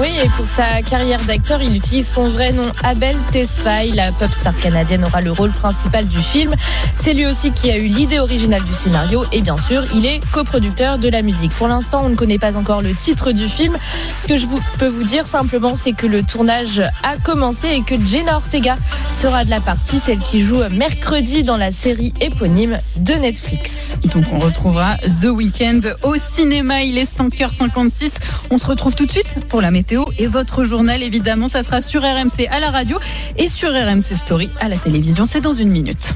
Oui, 0.01 0.09
et 0.23 0.29
pour 0.37 0.47
sa 0.47 0.81
carrière 0.81 1.21
d'acteur, 1.21 1.61
il 1.61 1.75
utilise 1.75 2.07
son 2.07 2.29
vrai 2.29 2.51
nom, 2.51 2.71
Abel 2.83 3.15
Tesfaye. 3.31 3.91
La 3.91 4.11
pop 4.11 4.33
star 4.33 4.59
canadienne 4.59 5.05
aura 5.05 5.21
le 5.21 5.31
rôle 5.31 5.51
principal 5.51 6.07
du 6.07 6.17
film. 6.17 6.55
C'est 6.95 7.13
lui 7.13 7.27
aussi 7.27 7.51
qui 7.51 7.69
a 7.69 7.77
eu 7.77 7.85
l'idée 7.85 8.17
originale 8.17 8.63
du 8.63 8.73
scénario 8.73 9.23
et 9.31 9.41
bien 9.41 9.57
sûr, 9.59 9.83
il 9.93 10.07
est 10.07 10.19
coproducteur 10.31 10.97
de 10.97 11.09
la 11.09 11.21
musique. 11.21 11.51
Pour 11.51 11.67
l'instant, 11.67 12.01
on 12.05 12.09
ne 12.09 12.15
connaît 12.15 12.39
pas 12.39 12.57
encore 12.57 12.81
le 12.81 12.95
titre 12.95 13.33
du 13.33 13.47
film. 13.47 13.77
Ce 14.23 14.27
que 14.27 14.35
je 14.35 14.47
peux 14.79 14.87
vous 14.87 15.03
dire 15.03 15.27
simplement, 15.43 15.75
c'est 15.75 15.91
que 15.91 16.07
le 16.07 16.23
tournage 16.23 16.81
a 17.03 17.17
commencé 17.17 17.67
et 17.67 17.81
que 17.81 17.95
Jenna 18.05 18.37
Ortega 18.37 18.77
sera 19.13 19.43
de 19.43 19.49
la 19.49 19.59
partie, 19.59 19.99
celle 19.99 20.19
qui 20.19 20.41
joue 20.41 20.61
mercredi 20.71 21.43
dans 21.43 21.57
la 21.57 21.73
série 21.73 22.13
éponyme 22.21 22.77
de 22.95 23.13
Netflix. 23.15 23.97
Donc 24.13 24.23
on 24.31 24.39
retrouvera 24.39 24.95
The 25.21 25.25
Weeknd 25.25 25.81
au 26.03 26.15
cinéma. 26.15 26.83
Il 26.83 26.97
est 26.97 27.13
5h56. 27.13 28.11
On 28.51 28.57
se 28.57 28.65
retrouve 28.65 28.95
tout 28.95 29.05
de 29.05 29.11
suite 29.11 29.39
pour 29.49 29.59
la 29.59 29.69
météo 29.69 30.05
et 30.17 30.27
votre 30.27 30.63
journal. 30.63 31.03
Évidemment, 31.03 31.49
ça 31.49 31.61
sera 31.61 31.81
sur 31.81 32.03
RMC 32.03 32.47
à 32.49 32.61
la 32.61 32.71
radio 32.71 32.97
et 33.37 33.49
sur 33.49 33.69
RMC 33.69 34.15
Story 34.15 34.49
à 34.61 34.69
la 34.69 34.77
télévision. 34.77 35.25
C'est 35.29 35.41
dans 35.41 35.51
une 35.51 35.69
minute. 35.69 36.15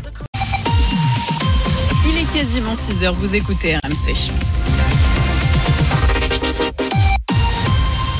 Il 2.05 2.17
est 2.17 2.39
quasiment 2.39 2.73
6h. 2.75 3.11
Vous 3.11 3.35
écoutez 3.35 3.75
RMC. 3.75 4.31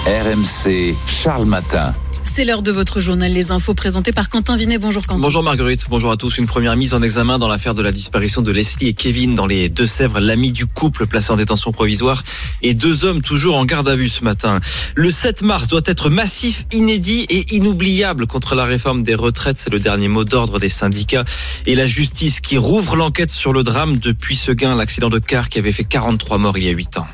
RMC 0.07 0.95
Charles 1.05 1.43
Matin. 1.43 1.93
C'est 2.23 2.45
l'heure 2.45 2.61
de 2.61 2.71
votre 2.71 3.01
journal 3.01 3.29
Les 3.29 3.51
Infos 3.51 3.73
présenté 3.73 4.13
par 4.13 4.29
Quentin 4.29 4.55
Vinet. 4.55 4.77
Bonjour 4.77 5.05
Quentin. 5.05 5.19
Bonjour 5.19 5.43
Marguerite, 5.43 5.87
bonjour 5.89 6.11
à 6.11 6.15
tous. 6.15 6.37
Une 6.37 6.45
première 6.45 6.77
mise 6.77 6.93
en 6.93 7.01
examen 7.01 7.37
dans 7.37 7.49
l'affaire 7.49 7.75
de 7.75 7.83
la 7.83 7.91
disparition 7.91 8.41
de 8.41 8.49
Leslie 8.53 8.87
et 8.87 8.93
Kevin 8.93 9.35
dans 9.35 9.47
les 9.47 9.67
Deux-Sèvres. 9.67 10.21
L'ami 10.21 10.53
du 10.53 10.65
couple 10.65 11.07
placé 11.07 11.31
en 11.31 11.35
détention 11.35 11.73
provisoire 11.73 12.23
et 12.61 12.73
deux 12.73 13.03
hommes 13.03 13.21
toujours 13.21 13.57
en 13.57 13.65
garde 13.65 13.89
à 13.89 13.97
vue 13.97 14.07
ce 14.07 14.23
matin. 14.23 14.61
Le 14.95 15.11
7 15.11 15.41
mars 15.41 15.67
doit 15.67 15.81
être 15.83 16.09
massif, 16.09 16.63
inédit 16.71 17.25
et 17.27 17.53
inoubliable 17.53 18.27
contre 18.27 18.55
la 18.55 18.63
réforme 18.63 19.03
des 19.03 19.15
retraites. 19.15 19.57
C'est 19.57 19.73
le 19.73 19.81
dernier 19.81 20.07
mot 20.07 20.23
d'ordre 20.23 20.57
des 20.57 20.69
syndicats 20.69 21.25
et 21.65 21.75
la 21.75 21.85
justice 21.85 22.39
qui 22.39 22.57
rouvre 22.57 22.95
l'enquête 22.95 23.31
sur 23.31 23.51
le 23.51 23.61
drame 23.61 23.97
depuis 23.97 24.37
ce 24.37 24.53
gain, 24.53 24.73
l'accident 24.73 25.09
de 25.09 25.19
car 25.19 25.49
qui 25.49 25.59
avait 25.59 25.73
fait 25.73 25.83
43 25.83 26.37
morts 26.37 26.57
il 26.57 26.63
y 26.63 26.69
a 26.69 26.71
8 26.71 26.97
ans. 26.99 27.07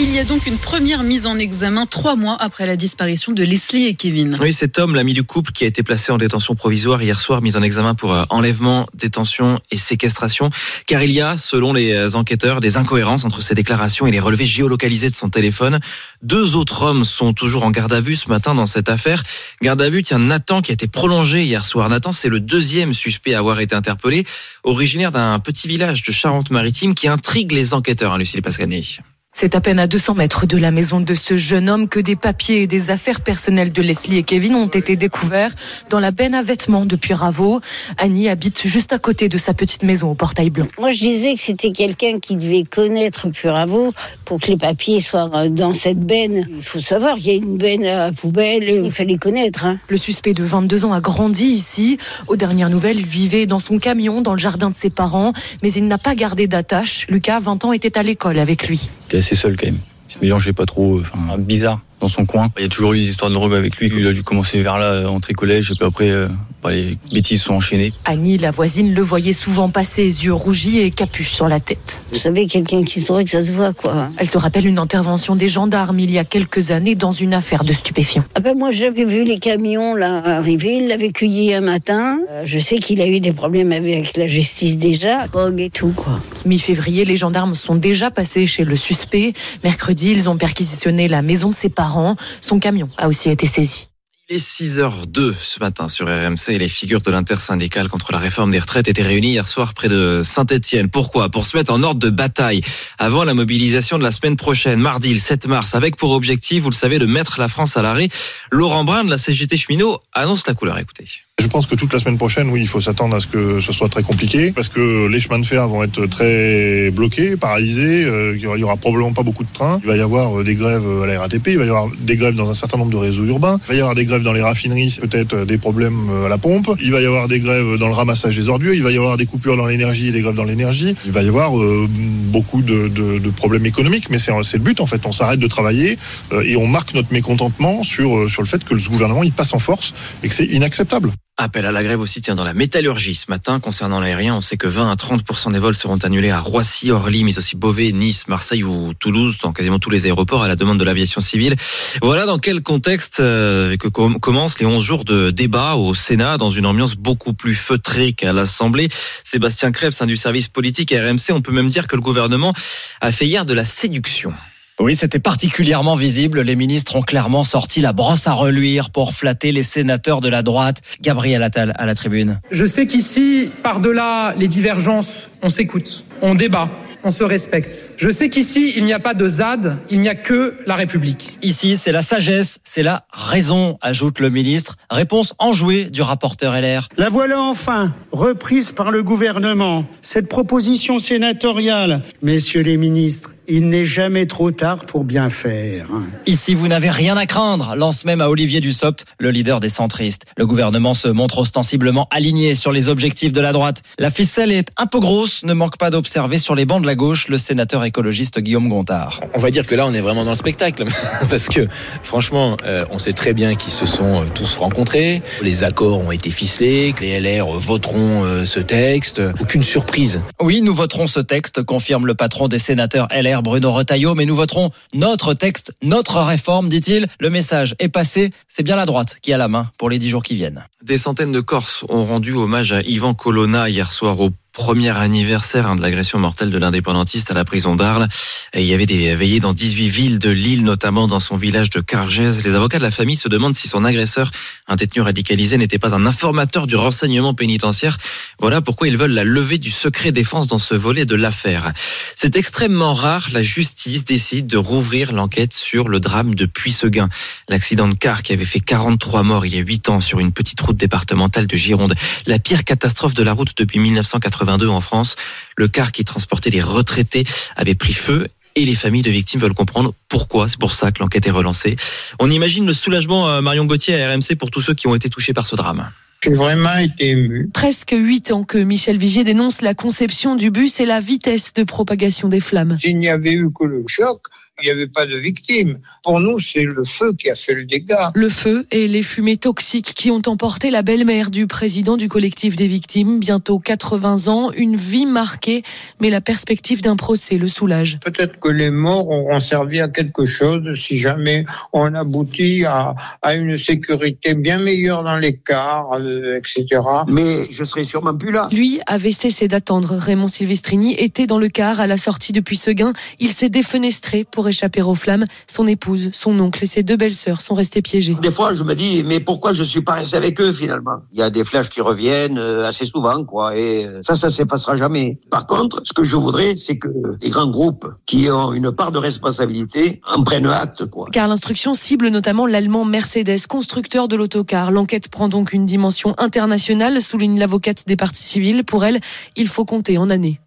Il 0.00 0.10
y 0.10 0.18
a 0.18 0.24
donc 0.24 0.46
une 0.46 0.56
première 0.56 1.02
mise 1.02 1.26
en 1.26 1.38
examen 1.38 1.84
trois 1.84 2.16
mois 2.16 2.36
après 2.40 2.64
la 2.64 2.76
disparition 2.76 3.30
de 3.30 3.44
Leslie 3.44 3.86
et 3.86 3.94
Kevin. 3.94 4.36
Oui, 4.40 4.52
cet 4.54 4.78
homme, 4.78 4.94
l'ami 4.94 5.12
du 5.12 5.22
couple, 5.22 5.52
qui 5.52 5.64
a 5.64 5.66
été 5.66 5.82
placé 5.82 6.10
en 6.12 6.16
détention 6.16 6.54
provisoire 6.54 7.02
hier 7.02 7.20
soir, 7.20 7.42
mis 7.42 7.58
en 7.58 7.62
examen 7.62 7.94
pour 7.94 8.14
euh, 8.14 8.24
enlèvement, 8.30 8.86
détention 8.94 9.58
et 9.70 9.76
séquestration, 9.76 10.48
car 10.86 11.02
il 11.02 11.12
y 11.12 11.20
a, 11.20 11.36
selon 11.36 11.74
les 11.74 11.92
euh, 11.92 12.14
enquêteurs, 12.14 12.60
des 12.60 12.78
incohérences 12.78 13.26
entre 13.26 13.42
ses 13.42 13.54
déclarations 13.54 14.06
et 14.06 14.10
les 14.10 14.18
relevés 14.18 14.46
géolocalisés 14.46 15.10
de 15.10 15.14
son 15.14 15.28
téléphone. 15.28 15.78
Deux 16.22 16.56
autres 16.56 16.82
hommes 16.82 17.04
sont 17.04 17.34
toujours 17.34 17.64
en 17.64 17.70
garde 17.70 17.92
à 17.92 18.00
vue 18.00 18.16
ce 18.16 18.30
matin 18.30 18.54
dans 18.54 18.66
cette 18.66 18.88
affaire. 18.88 19.22
Garde 19.60 19.82
à 19.82 19.90
vue, 19.90 20.00
tiens, 20.00 20.18
Nathan, 20.18 20.62
qui 20.62 20.72
a 20.72 20.74
été 20.74 20.88
prolongé 20.88 21.44
hier 21.44 21.66
soir. 21.66 21.90
Nathan, 21.90 22.12
c'est 22.12 22.30
le 22.30 22.40
deuxième 22.40 22.94
suspect 22.94 23.34
à 23.34 23.38
avoir 23.40 23.60
été 23.60 23.74
interpellé, 23.74 24.24
originaire 24.64 25.12
d'un 25.12 25.38
petit 25.38 25.68
village 25.68 26.02
de 26.02 26.12
Charente-Maritime 26.12 26.94
qui 26.94 27.08
intrigue 27.08 27.52
les 27.52 27.74
enquêteurs, 27.74 28.14
hein, 28.14 28.18
Lucille 28.18 28.40
Pascani. 28.40 29.00
C'est 29.34 29.54
à 29.54 29.62
peine 29.62 29.78
à 29.78 29.86
200 29.86 30.14
mètres 30.14 30.46
de 30.46 30.58
la 30.58 30.70
maison 30.70 31.00
de 31.00 31.14
ce 31.14 31.38
jeune 31.38 31.70
homme 31.70 31.88
que 31.88 31.98
des 31.98 32.16
papiers 32.16 32.62
et 32.62 32.66
des 32.66 32.90
affaires 32.90 33.22
personnelles 33.22 33.72
de 33.72 33.80
Leslie 33.80 34.18
et 34.18 34.22
Kevin 34.22 34.54
ont 34.54 34.66
été 34.66 34.94
découverts 34.94 35.52
dans 35.88 35.98
la 35.98 36.10
benne 36.10 36.34
à 36.34 36.42
vêtements 36.42 36.84
depuis 36.84 37.14
Raveau. 37.14 37.60
Annie 37.96 38.28
habite 38.28 38.64
juste 38.66 38.92
à 38.92 38.98
côté 38.98 39.30
de 39.30 39.38
sa 39.38 39.54
petite 39.54 39.84
maison 39.84 40.10
au 40.10 40.14
portail 40.14 40.50
blanc. 40.50 40.68
Moi, 40.78 40.90
je 40.90 41.00
disais 41.00 41.34
que 41.34 41.40
c'était 41.40 41.72
quelqu'un 41.72 42.20
qui 42.20 42.36
devait 42.36 42.64
connaître 42.64 43.30
Puravo 43.30 43.94
pour 44.26 44.38
que 44.38 44.48
les 44.48 44.58
papiers 44.58 45.00
soient 45.00 45.30
euh, 45.34 45.48
dans 45.48 45.72
cette 45.72 45.98
benne. 45.98 46.46
Il 46.54 46.62
faut 46.62 46.80
savoir 46.80 47.16
qu'il 47.16 47.28
y 47.28 47.30
a 47.30 47.34
une 47.34 47.56
benne 47.56 47.86
à 47.86 48.12
poubelle, 48.12 48.68
il 48.84 48.92
fallait 48.92 49.16
connaître. 49.16 49.64
Hein. 49.64 49.78
Le 49.88 49.96
suspect 49.96 50.34
de 50.34 50.44
22 50.44 50.84
ans 50.84 50.92
a 50.92 51.00
grandi 51.00 51.46
ici. 51.46 51.96
Aux 52.28 52.36
dernières 52.36 52.70
nouvelles, 52.70 53.00
il 53.00 53.06
vivait 53.06 53.46
dans 53.46 53.58
son 53.58 53.78
camion 53.78 54.20
dans 54.20 54.34
le 54.34 54.38
jardin 54.38 54.68
de 54.68 54.76
ses 54.76 54.90
parents, 54.90 55.32
mais 55.62 55.72
il 55.72 55.88
n'a 55.88 55.98
pas 55.98 56.14
gardé 56.14 56.46
d'attache. 56.46 57.06
Lucas, 57.08 57.40
20 57.40 57.64
ans, 57.64 57.72
était 57.72 57.96
à 57.96 58.02
l'école 58.02 58.38
avec 58.38 58.68
lui. 58.68 58.90
Assez 59.22 59.36
seul 59.36 59.56
quand 59.56 59.66
même. 59.66 59.78
Il 60.08 60.12
se 60.12 60.18
mélangeait 60.18 60.52
pas 60.52 60.66
trop, 60.66 61.00
enfin, 61.00 61.38
bizarre 61.38 61.80
dans 62.00 62.08
son 62.08 62.26
coin. 62.26 62.50
Il 62.58 62.62
y 62.62 62.66
a 62.66 62.68
toujours 62.68 62.92
eu 62.92 62.98
des 62.98 63.08
histoires 63.08 63.30
de 63.30 63.34
drogue 63.34 63.54
avec 63.54 63.76
lui. 63.76 63.90
Il 63.94 64.06
a 64.06 64.12
dû 64.12 64.24
commencer 64.24 64.60
vers 64.60 64.78
là, 64.78 65.08
entrée 65.08 65.32
collège, 65.32 65.70
et 65.70 65.74
puis 65.74 65.86
après, 65.86 66.10
euh, 66.10 66.28
les 66.70 66.98
bêtises 67.12 67.42
sont 67.42 67.54
enchaînées. 67.54 67.92
Annie, 68.04 68.38
la 68.38 68.50
voisine, 68.50 68.94
le 68.94 69.02
voyait 69.02 69.32
souvent 69.32 69.68
passer, 69.68 70.04
yeux 70.04 70.32
rougis 70.32 70.78
et 70.78 70.90
capuche 70.90 71.32
sur 71.32 71.48
la 71.48 71.60
tête. 71.60 72.00
Vous 72.12 72.18
savez, 72.18 72.46
quelqu'un 72.46 72.84
qui 72.84 73.00
se 73.00 73.08
drogue, 73.08 73.26
ça 73.26 73.44
se 73.44 73.52
voit, 73.52 73.72
quoi. 73.72 74.08
Elle 74.16 74.28
se 74.28 74.38
rappelle 74.38 74.66
une 74.66 74.78
intervention 74.78 75.36
des 75.36 75.48
gendarmes 75.48 75.98
il 76.00 76.10
y 76.10 76.18
a 76.18 76.24
quelques 76.24 76.70
années 76.70 76.94
dans 76.94 77.10
une 77.10 77.34
affaire 77.34 77.64
de 77.64 77.72
stupéfiants. 77.72 78.24
Ah 78.34 78.40
ben, 78.40 78.56
moi, 78.56 78.70
j'avais 78.70 79.04
vu 79.04 79.24
les 79.24 79.38
camions 79.38 79.94
là 79.94 80.22
arriver, 80.24 80.76
il 80.80 80.88
l'avait 80.88 81.12
cueilli 81.12 81.52
un 81.54 81.60
matin. 81.60 82.18
Euh, 82.30 82.42
je 82.44 82.58
sais 82.58 82.78
qu'il 82.78 83.00
a 83.00 83.06
eu 83.06 83.20
des 83.20 83.32
problèmes 83.32 83.72
avec 83.72 84.16
la 84.16 84.26
justice 84.26 84.78
déjà, 84.78 85.26
drogue 85.28 85.60
et 85.60 85.70
tout, 85.70 85.92
quoi. 85.94 86.18
Mi-février, 86.46 87.04
les 87.04 87.16
gendarmes 87.16 87.54
sont 87.54 87.74
déjà 87.74 88.10
passés 88.10 88.46
chez 88.46 88.64
le 88.64 88.76
suspect. 88.76 89.32
Mercredi, 89.64 90.12
ils 90.12 90.28
ont 90.28 90.36
perquisitionné 90.36 91.08
la 91.08 91.22
maison 91.22 91.50
de 91.50 91.56
ses 91.56 91.70
parents. 91.70 92.16
Son 92.40 92.58
camion 92.58 92.88
a 92.98 93.08
aussi 93.08 93.30
été 93.30 93.46
saisi. 93.46 93.88
Il 94.28 94.36
est 94.36 94.38
6h02 94.38 95.34
ce 95.38 95.58
matin 95.58 95.88
sur 95.88 96.06
RMC 96.06 96.56
les 96.56 96.68
figures 96.68 97.00
de 97.00 97.10
l'intersyndicale 97.10 97.88
contre 97.88 98.12
la 98.12 98.18
réforme 98.18 98.52
des 98.52 98.60
retraites 98.60 98.86
étaient 98.86 99.02
réunies 99.02 99.32
hier 99.32 99.48
soir 99.48 99.74
près 99.74 99.88
de 99.88 100.22
Saint-Etienne. 100.24 100.88
Pourquoi? 100.88 101.28
Pour 101.28 101.44
se 101.44 101.56
mettre 101.56 101.72
en 101.72 101.82
ordre 101.82 101.98
de 101.98 102.08
bataille 102.08 102.62
avant 102.98 103.24
la 103.24 103.34
mobilisation 103.34 103.98
de 103.98 104.04
la 104.04 104.12
semaine 104.12 104.36
prochaine, 104.36 104.78
mardi 104.78 105.12
le 105.12 105.18
7 105.18 105.46
mars, 105.46 105.74
avec 105.74 105.96
pour 105.96 106.12
objectif, 106.12 106.62
vous 106.62 106.70
le 106.70 106.74
savez, 106.74 107.00
de 107.00 107.06
mettre 107.06 107.40
la 107.40 107.48
France 107.48 107.76
à 107.76 107.82
l'arrêt. 107.82 108.08
Laurent 108.52 108.84
Brun 108.84 109.02
de 109.04 109.10
la 109.10 109.18
CGT 109.18 109.56
Cheminot 109.56 109.98
annonce 110.12 110.46
la 110.46 110.54
couleur. 110.54 110.78
Écoutez. 110.78 111.08
Je 111.42 111.48
pense 111.48 111.66
que 111.66 111.74
toute 111.74 111.92
la 111.92 111.98
semaine 111.98 112.18
prochaine, 112.18 112.48
oui, 112.50 112.60
il 112.60 112.68
faut 112.68 112.80
s'attendre 112.80 113.16
à 113.16 113.20
ce 113.20 113.26
que 113.26 113.58
ce 113.58 113.72
soit 113.72 113.88
très 113.88 114.04
compliqué 114.04 114.52
parce 114.52 114.68
que 114.68 115.08
les 115.08 115.18
chemins 115.18 115.40
de 115.40 115.44
fer 115.44 115.66
vont 115.66 115.82
être 115.82 116.06
très 116.06 116.92
bloqués, 116.92 117.36
paralysés. 117.36 118.04
Euh, 118.04 118.36
il 118.36 118.60
y 118.60 118.62
aura 118.62 118.76
probablement 118.76 119.12
pas 119.12 119.24
beaucoup 119.24 119.42
de 119.42 119.52
trains. 119.52 119.80
Il 119.82 119.88
va 119.88 119.96
y 119.96 120.00
avoir 120.00 120.38
euh, 120.38 120.44
des 120.44 120.54
grèves 120.54 120.86
à 121.02 121.06
la 121.06 121.18
RATP, 121.18 121.48
il 121.48 121.58
va 121.58 121.64
y 121.64 121.68
avoir 121.68 121.88
des 121.98 122.16
grèves 122.16 122.36
dans 122.36 122.48
un 122.48 122.54
certain 122.54 122.78
nombre 122.78 122.92
de 122.92 122.96
réseaux 122.96 123.24
urbains. 123.24 123.58
Il 123.64 123.68
va 123.70 123.74
y 123.74 123.80
avoir 123.80 123.96
des 123.96 124.04
grèves 124.04 124.22
dans 124.22 124.32
les 124.32 124.40
raffineries, 124.40 124.98
peut-être 125.00 125.44
des 125.44 125.58
problèmes 125.58 126.24
à 126.24 126.28
la 126.28 126.38
pompe. 126.38 126.70
Il 126.80 126.92
va 126.92 127.00
y 127.00 127.06
avoir 127.06 127.26
des 127.26 127.40
grèves 127.40 127.76
dans 127.76 127.88
le 127.88 127.94
ramassage 127.94 128.36
des 128.36 128.48
ordures. 128.48 128.74
Il 128.74 128.84
va 128.84 128.92
y 128.92 128.96
avoir 128.96 129.16
des 129.16 129.26
coupures 129.26 129.56
dans 129.56 129.66
l'énergie 129.66 130.08
et 130.08 130.12
des 130.12 130.20
grèves 130.20 130.36
dans 130.36 130.44
l'énergie. 130.44 130.94
Il 131.04 131.10
va 131.10 131.22
y 131.22 131.28
avoir 131.28 131.58
euh, 131.58 131.88
beaucoup 131.88 132.62
de, 132.62 132.88
de, 132.88 133.18
de, 133.18 133.30
problèmes 133.30 133.66
économiques, 133.66 134.08
mais 134.10 134.18
c'est 134.18 134.32
le 134.32 134.58
but 134.58 134.80
en 134.80 134.86
fait. 134.86 135.04
On 135.06 135.12
s'arrête 135.12 135.40
de 135.40 135.46
travailler 135.46 135.98
euh, 136.32 136.42
et 136.42 136.56
on 136.56 136.66
marque 136.66 136.94
notre 136.94 137.12
mécontentement 137.12 137.82
sur, 137.82 138.16
euh, 138.16 138.28
sur 138.28 138.42
le 138.42 138.48
fait 138.48 138.64
que 138.64 138.74
le 138.74 138.80
gouvernement 138.88 139.22
il 139.22 139.32
passe 139.32 139.54
en 139.54 139.58
force 139.58 139.94
et 140.22 140.28
que 140.28 140.34
c'est 140.34 140.46
inacceptable. 140.46 141.10
Appel 141.38 141.64
à 141.64 141.72
la 141.72 141.82
grève 141.82 141.98
aussi 141.98 142.20
tiens 142.20 142.34
dans 142.34 142.44
la 142.44 142.52
métallurgie 142.52 143.14
ce 143.14 143.24
matin 143.30 143.58
concernant 143.58 144.00
l'aérien. 144.00 144.34
On 144.34 144.42
sait 144.42 144.58
que 144.58 144.66
20 144.66 144.90
à 144.90 144.94
30% 144.96 145.50
des 145.52 145.58
vols 145.58 145.74
seront 145.74 145.96
annulés 145.96 146.30
à 146.30 146.38
Roissy, 146.38 146.90
Orly, 146.90 147.24
mais 147.24 147.38
aussi 147.38 147.56
Beauvais, 147.56 147.90
Nice, 147.92 148.28
Marseille 148.28 148.62
ou 148.64 148.92
Toulouse, 148.92 149.38
dans 149.42 149.54
quasiment 149.54 149.78
tous 149.78 149.88
les 149.88 150.04
aéroports 150.04 150.42
à 150.42 150.48
la 150.48 150.56
demande 150.56 150.78
de 150.78 150.84
l'aviation 150.84 151.22
civile. 151.22 151.56
Voilà 152.02 152.26
dans 152.26 152.38
quel 152.38 152.60
contexte 152.60 153.20
euh, 153.20 153.78
que 153.78 153.88
commencent 153.88 154.58
les 154.58 154.66
11 154.66 154.84
jours 154.84 155.04
de 155.04 155.30
débat 155.30 155.76
au 155.76 155.94
Sénat 155.94 156.36
dans 156.36 156.50
une 156.50 156.66
ambiance 156.66 156.96
beaucoup 156.96 157.32
plus 157.32 157.54
feutrée 157.54 158.12
qu'à 158.12 158.34
l'Assemblée. 158.34 158.90
Sébastien 159.24 159.72
Krebs, 159.72 159.94
un 160.00 160.06
du 160.06 160.18
service 160.18 160.48
politique 160.48 160.90
RMC, 160.90 161.32
on 161.32 161.40
peut 161.40 161.52
même 161.52 161.68
dire 161.68 161.86
que 161.86 161.96
le 161.96 162.02
gouvernement 162.02 162.52
a 163.00 163.10
fait 163.10 163.26
hier 163.26 163.46
de 163.46 163.54
la 163.54 163.64
séduction. 163.64 164.34
Oui, 164.80 164.94
c'était 164.94 165.18
particulièrement 165.18 165.94
visible. 165.94 166.40
Les 166.40 166.56
ministres 166.56 166.96
ont 166.96 167.02
clairement 167.02 167.44
sorti 167.44 167.80
la 167.80 167.92
brosse 167.92 168.26
à 168.26 168.32
reluire 168.32 168.90
pour 168.90 169.12
flatter 169.14 169.52
les 169.52 169.62
sénateurs 169.62 170.20
de 170.20 170.28
la 170.28 170.42
droite. 170.42 170.80
Gabriel 171.00 171.42
Attal 171.42 171.72
à 171.76 171.86
la 171.86 171.94
tribune. 171.94 172.40
Je 172.50 172.64
sais 172.64 172.86
qu'ici, 172.86 173.52
par-delà 173.62 174.34
les 174.36 174.48
divergences, 174.48 175.30
on 175.42 175.50
s'écoute, 175.50 176.04
on 176.22 176.34
débat 176.34 176.68
on 177.04 177.10
se 177.10 177.24
respecte. 177.24 177.92
Je 177.96 178.10
sais 178.10 178.28
qu'ici, 178.28 178.74
il 178.76 178.84
n'y 178.84 178.92
a 178.92 178.98
pas 178.98 179.14
de 179.14 179.26
ZAD, 179.26 179.78
il 179.90 180.00
n'y 180.00 180.08
a 180.08 180.14
que 180.14 180.56
la 180.66 180.74
République. 180.74 181.36
Ici, 181.42 181.76
c'est 181.76 181.92
la 181.92 182.02
sagesse, 182.02 182.60
c'est 182.64 182.82
la 182.82 183.06
raison, 183.12 183.78
ajoute 183.80 184.20
le 184.20 184.30
ministre. 184.30 184.76
Réponse 184.90 185.34
enjouée 185.38 185.84
du 185.86 186.02
rapporteur 186.02 186.54
LR. 186.54 186.88
La 186.96 187.08
voilà 187.08 187.40
enfin, 187.40 187.94
reprise 188.12 188.72
par 188.72 188.90
le 188.90 189.02
gouvernement. 189.02 189.84
Cette 190.00 190.28
proposition 190.28 190.98
sénatoriale, 190.98 192.02
messieurs 192.22 192.62
les 192.62 192.76
ministres, 192.76 193.34
il 193.48 193.68
n'est 193.68 193.84
jamais 193.84 194.26
trop 194.26 194.50
tard 194.50 194.84
pour 194.86 195.04
bien 195.04 195.28
faire. 195.30 195.88
Ici, 196.26 196.54
vous 196.54 196.68
n'avez 196.68 196.90
rien 196.90 197.16
à 197.16 197.26
craindre, 197.26 197.74
lance 197.76 198.04
même 198.04 198.20
à 198.20 198.28
Olivier 198.28 198.60
Dussopt, 198.60 199.04
le 199.18 199.30
leader 199.30 199.60
des 199.60 199.68
centristes. 199.68 200.24
Le 200.36 200.46
gouvernement 200.46 200.94
se 200.94 201.08
montre 201.08 201.38
ostensiblement 201.38 202.08
aligné 202.10 202.54
sur 202.54 202.72
les 202.72 202.88
objectifs 202.88 203.32
de 203.32 203.40
la 203.40 203.52
droite. 203.52 203.82
La 203.98 204.10
ficelle 204.10 204.52
est 204.52 204.68
un 204.76 204.86
peu 204.86 205.00
grosse, 205.00 205.44
ne 205.44 205.52
manque 205.52 205.76
pas 205.76 205.90
d'observer 205.90 206.38
sur 206.38 206.54
les 206.54 206.64
bancs 206.64 206.82
de 206.82 206.86
la 206.86 206.94
gauche 206.94 207.28
le 207.28 207.38
sénateur 207.38 207.84
écologiste 207.84 208.40
Guillaume 208.40 208.68
Gontard. 208.68 209.20
On 209.34 209.38
va 209.38 209.50
dire 209.50 209.66
que 209.66 209.74
là, 209.74 209.86
on 209.86 209.94
est 209.94 210.00
vraiment 210.00 210.24
dans 210.24 210.30
le 210.30 210.36
spectacle, 210.36 210.84
parce 211.30 211.48
que 211.48 211.66
franchement, 212.02 212.56
euh, 212.64 212.84
on 212.90 212.98
sait 212.98 213.12
très 213.12 213.34
bien 213.34 213.54
qu'ils 213.54 213.72
se 213.72 213.86
sont 213.86 214.22
euh, 214.22 214.24
tous 214.34 214.56
rencontrés, 214.56 215.22
les 215.42 215.64
accords 215.64 215.98
ont 215.98 216.12
été 216.12 216.30
ficelés, 216.30 216.92
que 216.96 217.02
les 217.02 217.20
LR 217.20 217.46
voteront 217.58 218.24
euh, 218.24 218.44
ce 218.44 218.60
texte, 218.60 219.20
aucune 219.40 219.62
surprise. 219.62 220.20
Oui, 220.40 220.62
nous 220.62 220.74
voterons 220.74 221.06
ce 221.06 221.20
texte, 221.20 221.62
confirme 221.62 222.06
le 222.06 222.14
patron 222.14 222.48
des 222.48 222.58
sénateurs 222.58 223.08
Bruno 223.40 223.72
Retailleau, 223.72 224.14
mais 224.14 224.26
nous 224.26 224.34
voterons 224.34 224.70
notre 224.92 225.32
texte, 225.32 225.72
notre 225.80 226.20
réforme, 226.20 226.68
dit-il. 226.68 227.06
Le 227.20 227.30
message 227.30 227.74
est 227.78 227.88
passé, 227.88 228.32
c'est 228.48 228.62
bien 228.62 228.76
la 228.76 228.84
droite 228.84 229.16
qui 229.22 229.32
a 229.32 229.38
la 229.38 229.48
main 229.48 229.70
pour 229.78 229.88
les 229.88 229.98
dix 229.98 230.10
jours 230.10 230.22
qui 230.22 230.34
viennent. 230.34 230.66
Des 230.82 230.98
centaines 230.98 231.32
de 231.32 231.40
Corses 231.40 231.84
ont 231.88 232.04
rendu 232.04 232.34
hommage 232.34 232.72
à 232.72 232.82
Ivan 232.82 233.14
Colonna 233.14 233.70
hier 233.70 233.90
soir 233.90 234.20
au 234.20 234.30
premier 234.52 234.90
anniversaire 234.90 235.66
hein, 235.66 235.76
de 235.76 235.80
l'agression 235.80 236.18
mortelle 236.18 236.50
de 236.50 236.58
l'indépendantiste 236.58 237.30
à 237.30 237.34
la 237.34 237.44
prison 237.44 237.74
d'Arles. 237.74 238.06
Il 238.54 238.64
y 238.64 238.74
avait 238.74 238.86
des 238.86 239.14
veillées 239.14 239.40
dans 239.40 239.54
18 239.54 239.88
villes 239.88 240.18
de 240.18 240.28
l'île, 240.28 240.62
notamment 240.62 241.08
dans 241.08 241.20
son 241.20 241.36
village 241.36 241.70
de 241.70 241.80
Cargès. 241.80 242.44
Les 242.44 242.54
avocats 242.54 242.78
de 242.78 242.82
la 242.82 242.90
famille 242.90 243.16
se 243.16 243.28
demandent 243.28 243.54
si 243.54 243.66
son 243.66 243.84
agresseur, 243.84 244.30
un 244.68 244.76
détenu 244.76 245.00
radicalisé, 245.02 245.56
n'était 245.56 245.78
pas 245.78 245.94
un 245.94 246.04
informateur 246.04 246.66
du 246.66 246.76
renseignement 246.76 247.32
pénitentiaire. 247.32 247.96
Voilà 248.38 248.60
pourquoi 248.60 248.88
ils 248.88 248.96
veulent 248.96 249.12
la 249.12 249.24
levée 249.24 249.56
du 249.56 249.70
secret 249.70 250.12
défense 250.12 250.48
dans 250.48 250.58
ce 250.58 250.74
volet 250.74 251.06
de 251.06 251.14
l'affaire. 251.14 251.72
C'est 252.14 252.36
extrêmement 252.36 252.92
rare, 252.92 253.28
la 253.32 253.42
justice 253.42 254.04
décide 254.04 254.46
de 254.46 254.58
rouvrir 254.58 255.12
l'enquête 255.12 255.54
sur 255.54 255.88
le 255.88 255.98
drame 255.98 256.34
de 256.34 256.44
Puisseguin. 256.44 257.08
L'accident 257.48 257.88
de 257.88 257.94
car 257.94 258.22
qui 258.22 258.34
avait 258.34 258.44
fait 258.44 258.60
43 258.60 259.22
morts 259.22 259.46
il 259.46 259.54
y 259.54 259.58
a 259.58 259.62
8 259.62 259.88
ans 259.88 260.00
sur 260.00 260.20
une 260.20 260.32
petite 260.32 260.60
route 260.60 260.76
départementale 260.76 261.46
de 261.46 261.56
Gironde. 261.56 261.94
La 262.26 262.38
pire 262.38 262.64
catastrophe 262.64 263.14
de 263.14 263.22
la 263.22 263.32
route 263.32 263.56
depuis 263.56 263.78
1980 263.78 264.41
en 264.48 264.80
France. 264.80 265.16
Le 265.56 265.68
car 265.68 265.92
qui 265.92 266.04
transportait 266.04 266.50
les 266.50 266.62
retraités 266.62 267.24
avait 267.56 267.74
pris 267.74 267.94
feu 267.94 268.28
et 268.54 268.64
les 268.64 268.74
familles 268.74 269.02
de 269.02 269.10
victimes 269.10 269.40
veulent 269.40 269.54
comprendre 269.54 269.94
pourquoi. 270.08 270.48
C'est 270.48 270.58
pour 270.58 270.72
ça 270.72 270.92
que 270.92 271.00
l'enquête 271.00 271.26
est 271.26 271.30
relancée. 271.30 271.76
On 272.18 272.30
imagine 272.30 272.66
le 272.66 272.74
soulagement 272.74 273.28
euh, 273.28 273.40
Marion 273.40 273.64
Gauthier 273.64 274.00
à 274.02 274.12
RMC 274.12 274.36
pour 274.38 274.50
tous 274.50 274.60
ceux 274.60 274.74
qui 274.74 274.86
ont 274.86 274.94
été 274.94 275.08
touchés 275.08 275.32
par 275.32 275.46
ce 275.46 275.56
drame. 275.56 275.90
J'ai 276.22 276.34
vraiment 276.34 276.76
été 276.76 277.10
ému. 277.10 277.50
Presque 277.52 277.94
huit 277.98 278.30
ans 278.30 278.44
que 278.44 278.58
Michel 278.58 278.96
Vigier 278.96 279.24
dénonce 279.24 279.60
la 279.60 279.74
conception 279.74 280.36
du 280.36 280.52
bus 280.52 280.78
et 280.78 280.86
la 280.86 281.00
vitesse 281.00 281.52
de 281.52 281.64
propagation 281.64 282.28
des 282.28 282.38
flammes. 282.38 282.78
S'il 282.80 282.98
n'y 282.98 283.08
avait 283.08 283.32
eu 283.32 283.48
que 283.52 283.64
le 283.64 283.82
choc, 283.88 284.22
il 284.62 284.66
n'y 284.66 284.70
avait 284.70 284.86
pas 284.86 285.06
de 285.06 285.16
victimes. 285.16 285.78
Pour 286.02 286.20
nous, 286.20 286.40
c'est 286.40 286.64
le 286.64 286.84
feu 286.84 287.12
qui 287.12 287.30
a 287.30 287.34
fait 287.34 287.54
le 287.54 287.64
dégât. 287.64 288.12
Le 288.14 288.28
feu 288.28 288.66
et 288.70 288.88
les 288.88 289.02
fumées 289.02 289.36
toxiques 289.36 289.92
qui 289.94 290.10
ont 290.10 290.22
emporté 290.26 290.70
la 290.70 290.82
belle-mère 290.82 291.30
du 291.30 291.46
président 291.46 291.96
du 291.96 292.08
collectif 292.08 292.56
des 292.56 292.66
victimes, 292.66 293.18
bientôt 293.18 293.58
80 293.58 294.28
ans, 294.28 294.52
une 294.52 294.76
vie 294.76 295.06
marquée, 295.06 295.62
mais 296.00 296.10
la 296.10 296.20
perspective 296.20 296.82
d'un 296.82 296.96
procès 296.96 297.38
le 297.38 297.48
soulage. 297.48 297.98
Peut-être 298.04 298.38
que 298.40 298.48
les 298.48 298.70
morts 298.70 299.08
auront 299.08 299.40
servi 299.40 299.80
à 299.80 299.88
quelque 299.88 300.26
chose 300.26 300.74
si 300.78 300.98
jamais 300.98 301.44
on 301.72 301.94
aboutit 301.94 302.64
à, 302.64 302.94
à 303.22 303.34
une 303.34 303.58
sécurité 303.58 304.34
bien 304.34 304.58
meilleure 304.58 305.04
dans 305.04 305.16
les 305.16 305.36
cars, 305.36 305.92
euh, 305.94 306.38
etc. 306.38 306.80
Mais 307.08 307.46
je 307.50 307.64
serai 307.64 307.82
sûrement 307.82 308.14
plus 308.14 308.32
là. 308.32 308.48
Lui 308.52 308.80
avait 308.86 309.12
cessé 309.12 309.48
d'attendre. 309.48 309.96
Raymond 309.96 310.28
Silvestrini 310.28 310.94
était 310.94 311.26
dans 311.26 311.38
le 311.38 311.48
car 311.48 311.80
à 311.80 311.86
la 311.86 311.96
sortie 311.96 312.32
depuis 312.32 312.56
Seguin. 312.56 312.92
Il 313.20 313.30
s'est 313.30 313.48
défenestré 313.48 314.24
pour 314.24 314.48
échapper 314.52 314.82
aux 314.82 314.94
flammes. 314.94 315.26
Son 315.46 315.66
épouse, 315.66 316.10
son 316.12 316.38
oncle 316.38 316.62
et 316.64 316.66
ses 316.66 316.82
deux 316.82 316.96
belles-sœurs 316.96 317.40
sont 317.40 317.54
restés 317.54 317.82
piégés. 317.82 318.16
Des 318.22 318.30
fois, 318.30 318.54
je 318.54 318.64
me 318.64 318.74
dis, 318.74 319.02
mais 319.04 319.20
pourquoi 319.20 319.52
je 319.52 319.62
suis 319.62 319.80
pas 319.82 319.94
resté 319.94 320.16
avec 320.16 320.40
eux 320.40 320.52
finalement? 320.52 320.98
Il 321.12 321.18
y 321.18 321.22
a 321.22 321.30
des 321.30 321.44
flashs 321.44 321.70
qui 321.70 321.80
reviennent 321.80 322.38
euh, 322.38 322.62
assez 322.64 322.86
souvent, 322.86 323.24
quoi. 323.24 323.56
Et 323.56 323.86
euh, 323.86 324.00
ça, 324.02 324.14
ça 324.14 324.30
s'effacera 324.30 324.76
jamais. 324.76 325.18
Par 325.30 325.46
contre, 325.46 325.80
ce 325.84 325.92
que 325.92 326.04
je 326.04 326.16
voudrais, 326.16 326.54
c'est 326.56 326.78
que 326.78 326.88
les 327.20 327.30
grands 327.30 327.50
groupes 327.50 327.86
qui 328.06 328.30
ont 328.30 328.52
une 328.52 328.72
part 328.72 328.92
de 328.92 328.98
responsabilité 328.98 330.00
en 330.06 330.22
prennent 330.22 330.46
acte, 330.46 330.86
quoi. 330.86 331.08
Car 331.12 331.28
l'instruction 331.28 331.74
cible 331.74 332.08
notamment 332.08 332.46
l'allemand 332.46 332.84
Mercedes, 332.84 333.46
constructeur 333.48 334.08
de 334.08 334.16
l'autocar. 334.16 334.70
L'enquête 334.70 335.08
prend 335.08 335.28
donc 335.28 335.52
une 335.52 335.66
dimension 335.66 336.14
internationale, 336.18 337.00
souligne 337.00 337.38
l'avocate 337.38 337.84
des 337.86 337.96
parties 337.96 338.22
civiles. 338.22 338.64
Pour 338.64 338.84
elle, 338.84 339.00
il 339.36 339.48
faut 339.48 339.64
compter 339.64 339.98
en 339.98 340.10
années. 340.10 340.41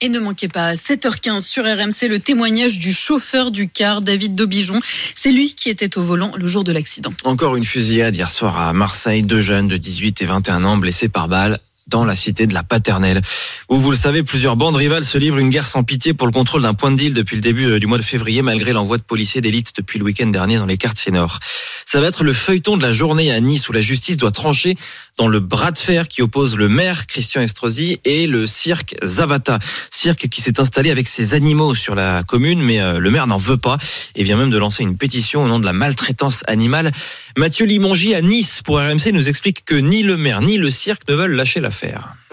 Et 0.00 0.08
ne 0.08 0.18
manquez 0.18 0.48
pas 0.48 0.66
à 0.66 0.74
7h15 0.74 1.40
sur 1.40 1.64
RMC 1.64 2.08
le 2.08 2.18
témoignage 2.18 2.78
du 2.78 2.92
chauffeur 2.92 3.50
du 3.50 3.68
car, 3.68 4.02
David 4.02 4.34
Daubijon. 4.34 4.80
C'est 5.14 5.32
lui 5.32 5.54
qui 5.54 5.70
était 5.70 5.96
au 5.96 6.02
volant 6.02 6.32
le 6.36 6.46
jour 6.46 6.64
de 6.64 6.72
l'accident. 6.72 7.14
Encore 7.24 7.56
une 7.56 7.64
fusillade 7.64 8.14
hier 8.14 8.30
soir 8.30 8.60
à 8.60 8.72
Marseille. 8.72 9.22
Deux 9.22 9.40
jeunes 9.40 9.68
de 9.68 9.76
18 9.76 10.20
et 10.20 10.26
21 10.26 10.64
ans 10.64 10.76
blessés 10.76 11.08
par 11.08 11.28
balle 11.28 11.60
dans 11.86 12.04
la 12.04 12.16
cité 12.16 12.46
de 12.46 12.54
la 12.54 12.62
Paternelle. 12.62 13.20
Où 13.68 13.78
vous 13.78 13.90
le 13.90 13.96
savez, 13.96 14.22
plusieurs 14.22 14.56
bandes 14.56 14.76
rivales 14.76 15.04
se 15.04 15.18
livrent 15.18 15.38
une 15.38 15.50
guerre 15.50 15.66
sans 15.66 15.84
pitié 15.84 16.14
pour 16.14 16.26
le 16.26 16.32
contrôle 16.32 16.62
d'un 16.62 16.74
point 16.74 16.90
de 16.90 16.96
deal 16.96 17.14
depuis 17.14 17.36
le 17.36 17.42
début 17.42 17.66
euh, 17.66 17.78
du 17.78 17.86
mois 17.86 17.98
de 17.98 18.02
février, 18.02 18.42
malgré 18.42 18.72
l'envoi 18.72 18.98
de 18.98 19.02
policiers 19.02 19.40
d'élite 19.40 19.72
depuis 19.76 19.98
le 19.98 20.04
week-end 20.04 20.26
dernier 20.26 20.58
dans 20.58 20.66
les 20.66 20.76
quartiers 20.76 21.12
nord. 21.12 21.38
Ça 21.84 22.00
va 22.00 22.08
être 22.08 22.24
le 22.24 22.32
feuilleton 22.32 22.76
de 22.76 22.82
la 22.82 22.92
journée 22.92 23.30
à 23.30 23.40
Nice 23.40 23.68
où 23.68 23.72
la 23.72 23.80
justice 23.80 24.16
doit 24.16 24.32
trancher 24.32 24.74
dans 25.16 25.28
le 25.28 25.40
bras 25.40 25.70
de 25.70 25.78
fer 25.78 26.08
qui 26.08 26.20
oppose 26.22 26.56
le 26.56 26.68
maire 26.68 27.06
Christian 27.06 27.40
Estrosi 27.40 28.00
et 28.04 28.26
le 28.26 28.46
cirque 28.46 28.96
Zavata. 29.04 29.58
Cirque 29.90 30.28
qui 30.28 30.42
s'est 30.42 30.60
installé 30.60 30.90
avec 30.90 31.08
ses 31.08 31.34
animaux 31.34 31.74
sur 31.74 31.94
la 31.94 32.22
commune, 32.24 32.60
mais 32.60 32.80
euh, 32.80 32.98
le 32.98 33.10
maire 33.10 33.26
n'en 33.26 33.36
veut 33.36 33.56
pas 33.56 33.78
et 34.14 34.24
vient 34.24 34.36
même 34.36 34.50
de 34.50 34.58
lancer 34.58 34.82
une 34.82 34.96
pétition 34.96 35.44
au 35.44 35.48
nom 35.48 35.58
de 35.58 35.64
la 35.64 35.72
maltraitance 35.72 36.42
animale. 36.48 36.90
Mathieu 37.36 37.66
Limongi 37.66 38.14
à 38.14 38.22
Nice 38.22 38.62
pour 38.64 38.78
RMC 38.78 39.12
nous 39.12 39.28
explique 39.28 39.64
que 39.64 39.74
ni 39.74 40.02
le 40.02 40.16
maire 40.16 40.40
ni 40.40 40.58
le 40.58 40.70
cirque 40.70 41.02
ne 41.08 41.14
veulent 41.14 41.34
lâcher 41.36 41.60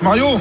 Mario, 0.01 0.39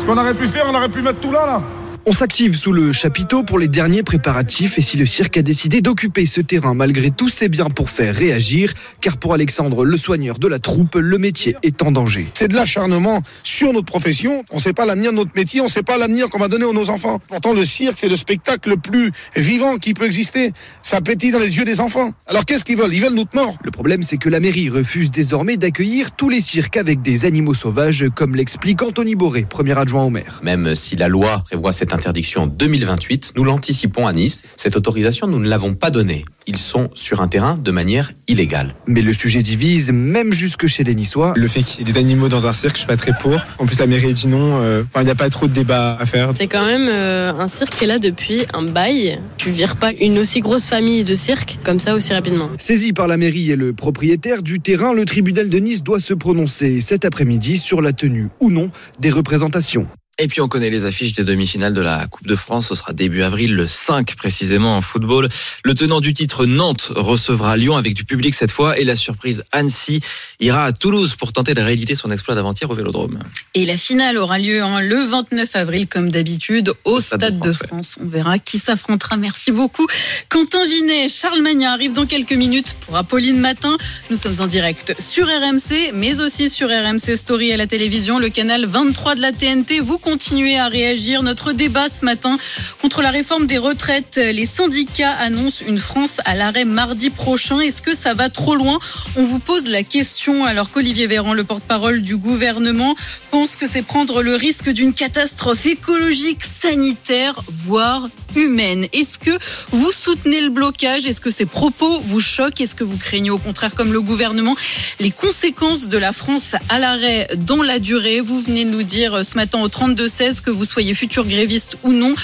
ce 0.00 0.06
qu'on 0.06 0.18
aurait 0.18 0.34
pu 0.34 0.46
faire, 0.46 0.64
on 0.70 0.74
aurait 0.74 0.88
pu 0.88 1.02
mettre 1.02 1.20
tout 1.20 1.32
là, 1.32 1.46
là. 1.46 1.60
On 2.06 2.12
s'active 2.12 2.54
sous 2.54 2.74
le 2.74 2.92
chapiteau 2.92 3.44
pour 3.44 3.58
les 3.58 3.66
derniers 3.66 4.02
préparatifs 4.02 4.78
et 4.78 4.82
si 4.82 4.98
le 4.98 5.06
cirque 5.06 5.38
a 5.38 5.42
décidé 5.42 5.80
d'occuper 5.80 6.26
ce 6.26 6.42
terrain 6.42 6.74
malgré 6.74 7.10
tous 7.10 7.30
ses 7.30 7.48
biens 7.48 7.70
pour 7.70 7.88
faire 7.88 8.14
réagir, 8.14 8.74
car 9.00 9.16
pour 9.16 9.32
Alexandre, 9.32 9.86
le 9.86 9.96
soigneur 9.96 10.38
de 10.38 10.46
la 10.46 10.58
troupe, 10.58 10.96
le 10.96 11.16
métier 11.16 11.56
est 11.62 11.80
en 11.82 11.92
danger. 11.92 12.28
C'est 12.34 12.48
de 12.48 12.54
l'acharnement 12.54 13.22
sur 13.42 13.72
notre 13.72 13.86
profession. 13.86 14.44
On 14.52 14.56
ne 14.56 14.60
sait 14.60 14.74
pas 14.74 14.84
l'avenir 14.84 15.12
de 15.12 15.16
notre 15.16 15.30
métier, 15.34 15.62
on 15.62 15.64
ne 15.64 15.70
sait 15.70 15.82
pas 15.82 15.96
l'avenir 15.96 16.28
qu'on 16.28 16.38
va 16.38 16.48
donner 16.48 16.68
à 16.68 16.72
nos 16.74 16.90
enfants. 16.90 17.20
Pourtant, 17.26 17.54
le 17.54 17.64
cirque, 17.64 17.96
c'est 17.96 18.10
le 18.10 18.16
spectacle 18.16 18.68
le 18.68 18.76
plus 18.76 19.10
vivant 19.34 19.76
qui 19.76 19.94
peut 19.94 20.04
exister. 20.04 20.52
Ça 20.82 21.00
pétille 21.00 21.32
dans 21.32 21.38
les 21.38 21.56
yeux 21.56 21.64
des 21.64 21.80
enfants. 21.80 22.12
Alors 22.26 22.44
qu'est-ce 22.44 22.66
qu'ils 22.66 22.76
veulent? 22.76 22.92
Ils 22.92 23.00
veulent 23.00 23.14
notre 23.14 23.34
mort. 23.34 23.56
Le 23.64 23.70
problème, 23.70 24.02
c'est 24.02 24.18
que 24.18 24.28
la 24.28 24.40
mairie 24.40 24.68
refuse 24.68 25.10
désormais 25.10 25.56
d'accueillir 25.56 26.10
tous 26.10 26.28
les 26.28 26.42
cirques 26.42 26.76
avec 26.76 27.00
des 27.00 27.24
animaux 27.24 27.54
sauvages, 27.54 28.04
comme 28.14 28.36
l'explique 28.36 28.82
Anthony 28.82 29.14
Boré, 29.14 29.46
premier 29.48 29.78
adjoint 29.78 30.04
au 30.04 30.10
maire. 30.10 30.40
Même 30.42 30.74
si 30.74 30.96
la 30.96 31.08
loi 31.08 31.42
prévoit 31.46 31.72
cette 31.72 31.93
interdiction 31.94 32.42
en 32.42 32.46
2028, 32.46 33.32
nous 33.36 33.44
l'anticipons 33.44 34.06
à 34.06 34.12
Nice. 34.12 34.42
Cette 34.56 34.76
autorisation, 34.76 35.26
nous 35.26 35.38
ne 35.38 35.48
l'avons 35.48 35.74
pas 35.74 35.90
donnée. 35.90 36.24
Ils 36.46 36.58
sont 36.58 36.90
sur 36.94 37.22
un 37.22 37.28
terrain 37.28 37.56
de 37.56 37.70
manière 37.70 38.12
illégale. 38.28 38.74
Mais 38.86 39.00
le 39.00 39.14
sujet 39.14 39.40
divise, 39.40 39.90
même 39.92 40.32
jusque 40.34 40.66
chez 40.66 40.84
les 40.84 40.94
Niçois. 40.94 41.32
Le 41.36 41.48
fait 41.48 41.62
qu'il 41.62 41.78
y 41.86 41.88
ait 41.88 41.92
des 41.92 41.98
animaux 41.98 42.28
dans 42.28 42.46
un 42.46 42.52
cirque, 42.52 42.74
je 42.74 42.80
suis 42.80 42.86
pas 42.86 42.98
très 42.98 43.12
pour. 43.20 43.40
En 43.58 43.64
plus, 43.64 43.78
la 43.78 43.86
mairie 43.86 44.12
dit 44.12 44.28
non. 44.28 44.60
euh, 44.60 44.82
enfin, 44.86 45.00
Il 45.00 45.04
n'y 45.06 45.10
a 45.10 45.14
pas 45.14 45.30
trop 45.30 45.46
de 45.46 45.54
débat 45.54 45.96
à 45.98 46.04
faire. 46.04 46.32
C'est 46.36 46.46
quand 46.46 46.66
même 46.66 46.86
euh, 46.90 47.32
un 47.32 47.48
cirque 47.48 47.74
qui 47.74 47.84
est 47.84 47.86
là 47.86 47.98
depuis 47.98 48.42
un 48.52 48.62
bail. 48.62 49.18
Tu 49.38 49.50
vires 49.50 49.76
pas 49.76 49.92
une 49.98 50.18
aussi 50.18 50.40
grosse 50.40 50.66
famille 50.68 51.02
de 51.04 51.14
cirque 51.14 51.58
comme 51.64 51.80
ça 51.80 51.94
aussi 51.94 52.12
rapidement. 52.12 52.50
Saisi 52.58 52.92
par 52.92 53.06
la 53.06 53.16
mairie 53.16 53.50
et 53.50 53.56
le 53.56 53.72
propriétaire 53.72 54.42
du 54.42 54.60
terrain, 54.60 54.92
le 54.92 55.06
tribunal 55.06 55.48
de 55.48 55.58
Nice 55.58 55.82
doit 55.82 56.00
se 56.00 56.12
prononcer 56.12 56.82
cet 56.82 57.06
après-midi 57.06 57.56
sur 57.56 57.80
la 57.80 57.92
tenue 57.92 58.28
ou 58.40 58.50
non 58.50 58.70
des 59.00 59.10
représentations. 59.10 59.86
Et 60.18 60.28
puis 60.28 60.40
on 60.40 60.46
connaît 60.46 60.70
les 60.70 60.84
affiches 60.84 61.12
des 61.12 61.24
demi-finales 61.24 61.72
de 61.72 61.82
la 61.82 62.06
Coupe 62.06 62.28
de 62.28 62.36
France. 62.36 62.68
Ce 62.68 62.76
sera 62.76 62.92
début 62.92 63.22
avril, 63.22 63.54
le 63.56 63.66
5 63.66 64.14
précisément 64.14 64.76
en 64.76 64.80
football. 64.80 65.28
Le 65.64 65.74
tenant 65.74 66.00
du 66.00 66.12
titre 66.12 66.46
Nantes 66.46 66.92
recevra 66.94 67.56
Lyon 67.56 67.76
avec 67.76 67.94
du 67.94 68.04
public 68.04 68.32
cette 68.34 68.52
fois. 68.52 68.78
Et 68.78 68.84
la 68.84 68.94
surprise 68.94 69.42
Annecy 69.50 70.00
ira 70.38 70.66
à 70.66 70.72
Toulouse 70.72 71.16
pour 71.16 71.32
tenter 71.32 71.54
de 71.54 71.60
rééditer 71.60 71.96
son 71.96 72.12
exploit 72.12 72.36
d'avant-hier 72.36 72.70
au 72.70 72.74
Vélodrome. 72.74 73.18
Et 73.54 73.66
la 73.66 73.76
finale 73.76 74.16
aura 74.16 74.38
lieu 74.38 74.62
hein, 74.62 74.80
le 74.80 75.04
29 75.04 75.56
avril, 75.56 75.88
comme 75.88 76.10
d'habitude, 76.10 76.72
au 76.84 77.00
Stade, 77.00 77.40
de 77.40 77.50
France. 77.50 77.96
On 78.00 78.06
verra 78.06 78.38
qui 78.38 78.60
s'affrontera. 78.60 79.16
Merci 79.16 79.50
beaucoup. 79.50 79.86
Quentin 80.28 80.64
Vinet, 80.64 81.08
Charles 81.08 81.42
Magnin 81.42 81.72
arrivent 81.72 81.92
dans 81.92 82.06
quelques 82.06 82.34
minutes 82.34 82.76
pour 82.86 82.96
Apolline 82.96 83.38
Matin. 83.38 83.76
Nous 84.10 84.16
sommes 84.16 84.40
en 84.40 84.46
direct 84.46 84.94
sur 85.00 85.26
RMC, 85.26 85.90
mais 85.92 86.20
aussi 86.20 86.50
sur 86.50 86.68
RMC 86.68 87.16
Story 87.16 87.52
à 87.52 87.56
la 87.56 87.66
télévision, 87.66 88.20
le 88.20 88.28
canal 88.28 88.66
23 88.66 89.16
de 89.16 89.20
la 89.20 89.32
TNT. 89.32 89.80
Vous 89.80 89.98
continuez 90.04 90.58
à 90.58 90.68
réagir. 90.68 91.22
Notre 91.22 91.52
débat 91.52 91.86
ce 91.88 92.04
matin 92.04 92.36
contre 92.82 93.00
la 93.00 93.10
réforme 93.10 93.46
des 93.46 93.56
retraites. 93.56 94.16
Les 94.16 94.46
syndicats 94.46 95.12
annoncent 95.12 95.64
une 95.66 95.78
France 95.78 96.18
à 96.26 96.36
l'arrêt 96.36 96.66
mardi 96.66 97.08
prochain. 97.08 97.58
Est-ce 97.60 97.80
que 97.80 97.96
ça 97.96 98.12
va 98.12 98.28
trop 98.28 98.54
loin? 98.54 98.78
On 99.16 99.24
vous 99.24 99.38
pose 99.38 99.66
la 99.66 99.82
question 99.82 100.44
alors 100.44 100.70
qu'Olivier 100.70 101.06
Véran, 101.06 101.32
le 101.32 101.44
porte-parole 101.44 102.02
du 102.02 102.18
gouvernement, 102.18 102.94
pense 103.30 103.56
que 103.56 103.66
c'est 103.66 103.82
prendre 103.82 104.22
le 104.22 104.36
risque 104.36 104.68
d'une 104.68 104.92
catastrophe 104.92 105.64
écologique, 105.64 106.44
sanitaire, 106.44 107.42
voire 107.48 108.08
humaine. 108.36 108.86
Est-ce 108.92 109.18
que 109.18 109.30
vous 109.70 109.90
soutenez 109.90 110.40
le 110.40 110.50
blocage? 110.50 111.06
Est-ce 111.06 111.20
que 111.20 111.30
ces 111.30 111.46
propos 111.46 112.00
vous 112.00 112.20
choquent? 112.20 112.60
Est-ce 112.60 112.74
que 112.74 112.84
vous 112.84 112.98
craignez 112.98 113.30
au 113.30 113.38
contraire, 113.38 113.74
comme 113.74 113.92
le 113.92 114.02
gouvernement, 114.02 114.54
les 115.00 115.10
conséquences 115.10 115.88
de 115.88 115.96
la 115.96 116.12
France 116.12 116.54
à 116.68 116.78
l'arrêt 116.78 117.28
dans 117.38 117.62
la 117.62 117.78
durée? 117.78 118.20
Vous 118.20 118.40
venez 118.40 118.64
de 118.64 118.70
nous 118.70 118.82
dire 118.82 119.24
ce 119.24 119.36
matin 119.36 119.60
au 119.60 119.68
32-16 119.94 120.40
que 120.40 120.50
vous 120.50 120.64
soyez 120.64 120.94
futur 120.94 121.24
gréviste 121.24 121.76
ou 121.82 121.92
non, 121.92 122.14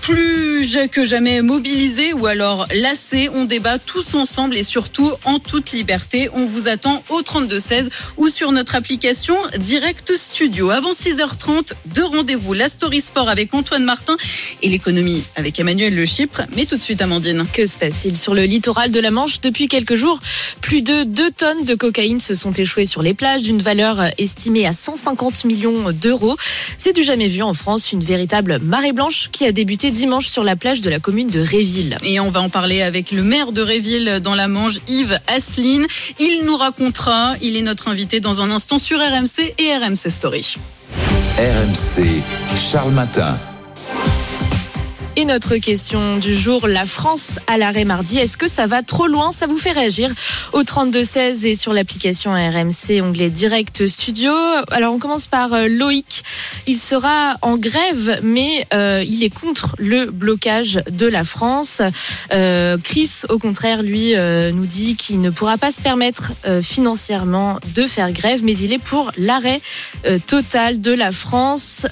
plus 0.00 0.78
que 0.90 1.04
jamais 1.04 1.42
mobilisé 1.42 2.12
ou 2.12 2.26
alors 2.26 2.66
lassé. 2.74 3.28
On 3.34 3.44
débat 3.44 3.78
tous 3.78 4.14
ensemble 4.14 4.56
et 4.56 4.62
surtout 4.62 5.12
en 5.24 5.38
toute 5.38 5.72
liberté. 5.72 6.28
On 6.34 6.44
vous 6.44 6.68
attend 6.68 7.02
au 7.08 7.20
32-16 7.20 7.88
ou 8.16 8.28
sur 8.28 8.52
notre 8.52 8.74
application 8.74 9.36
Direct 9.58 10.16
Studio. 10.16 10.70
Avant 10.70 10.92
6h30, 10.92 11.72
deux 11.94 12.04
rendez-vous. 12.04 12.54
La 12.54 12.68
Story 12.68 13.00
Sport 13.00 13.28
avec 13.28 13.54
Antoine 13.54 13.84
Martin 13.84 14.16
et 14.62 14.68
l'économie 14.68 15.22
avec 15.36 15.58
Emmanuel 15.60 15.94
Le 15.94 16.04
Chypre. 16.04 16.42
Mais 16.56 16.66
tout 16.66 16.76
de 16.76 16.82
suite, 16.82 17.02
Amandine. 17.02 17.44
Que 17.52 17.66
se 17.66 17.78
passe-t-il 17.78 18.16
sur 18.16 18.34
le 18.34 18.42
littoral 18.42 18.90
de 18.90 19.00
la 19.00 19.10
Manche? 19.10 19.40
Depuis 19.40 19.68
quelques 19.68 19.94
jours 19.94 20.20
Plus 20.60 20.82
de 20.82 21.04
2 21.04 21.30
tonnes 21.30 21.64
de 21.64 21.74
cocaïne 21.74 22.20
se 22.20 22.34
sont 22.34 22.52
échouées 22.52 22.86
sur 22.86 23.02
les 23.02 23.14
plages 23.14 23.42
d'une 23.42 23.62
valeur 23.62 24.00
estimée 24.18 24.66
à 24.66 24.72
150 24.72 25.44
millions 25.44 25.92
d'euros. 25.92 26.36
C'est 26.78 26.92
du 26.92 27.02
jamais 27.12 27.28
vu 27.28 27.42
en 27.42 27.52
France, 27.52 27.92
une 27.92 28.02
véritable 28.02 28.58
marée 28.62 28.92
blanche 28.92 29.28
qui 29.32 29.44
a 29.44 29.52
débuté 29.52 29.90
dimanche 29.90 30.28
sur 30.28 30.44
la 30.44 30.56
plage 30.56 30.80
de 30.80 30.88
la 30.88 30.98
commune 30.98 31.28
de 31.28 31.40
Réville. 31.40 31.98
Et 32.02 32.20
on 32.20 32.30
va 32.30 32.40
en 32.40 32.48
parler 32.48 32.80
avec 32.80 33.12
le 33.12 33.22
maire 33.22 33.52
de 33.52 33.60
Réville 33.60 34.20
dans 34.22 34.34
la 34.34 34.48
Manche, 34.48 34.78
Yves 34.88 35.20
Asseline. 35.26 35.86
Il 36.18 36.46
nous 36.46 36.56
racontera, 36.56 37.34
il 37.42 37.58
est 37.58 37.60
notre 37.60 37.88
invité 37.88 38.20
dans 38.20 38.40
un 38.40 38.50
instant 38.50 38.78
sur 38.78 38.98
RMC 38.98 39.52
et 39.58 39.76
RMC 39.76 40.08
Story. 40.08 40.56
RMC, 41.36 42.22
Charles 42.56 42.92
Matin. 42.92 43.36
Et 45.14 45.26
notre 45.26 45.56
question 45.56 46.16
du 46.16 46.34
jour, 46.34 46.66
la 46.66 46.86
France 46.86 47.38
à 47.46 47.58
l'arrêt 47.58 47.84
mardi, 47.84 48.16
est-ce 48.16 48.38
que 48.38 48.48
ça 48.48 48.66
va 48.66 48.82
trop 48.82 49.06
loin? 49.06 49.30
Ça 49.30 49.46
vous 49.46 49.58
fait 49.58 49.72
réagir 49.72 50.10
au 50.54 50.62
32-16 50.62 51.46
et 51.46 51.54
sur 51.54 51.74
l'application 51.74 52.32
RMC, 52.32 53.02
onglet 53.02 53.28
Direct 53.28 53.86
Studio. 53.86 54.32
Alors 54.70 54.94
on 54.94 54.98
commence 54.98 55.26
par 55.26 55.52
euh, 55.52 55.68
Loïc. 55.68 56.22
Il 56.66 56.78
sera 56.78 57.36
en 57.42 57.58
grève, 57.58 58.20
mais 58.22 58.66
euh, 58.72 59.04
il 59.06 59.22
est 59.22 59.34
contre 59.34 59.76
le 59.78 60.06
blocage 60.06 60.80
de 60.90 61.06
la 61.06 61.24
France. 61.24 61.82
Euh, 62.32 62.78
Chris, 62.82 63.20
au 63.28 63.38
contraire, 63.38 63.82
lui, 63.82 64.14
nous 64.16 64.66
dit 64.66 64.96
qu'il 64.96 65.20
ne 65.20 65.28
pourra 65.28 65.58
pas 65.58 65.70
se 65.70 65.82
permettre 65.82 66.32
financièrement 66.62 67.58
de 67.74 67.86
faire 67.86 68.12
grève, 68.12 68.42
mais 68.42 68.56
il 68.56 68.72
est 68.72 68.82
pour 68.82 69.10
l'arrêt 69.18 69.60
total 70.26 70.80
de 70.80 70.92
la 70.92 71.12
France. 71.12 71.86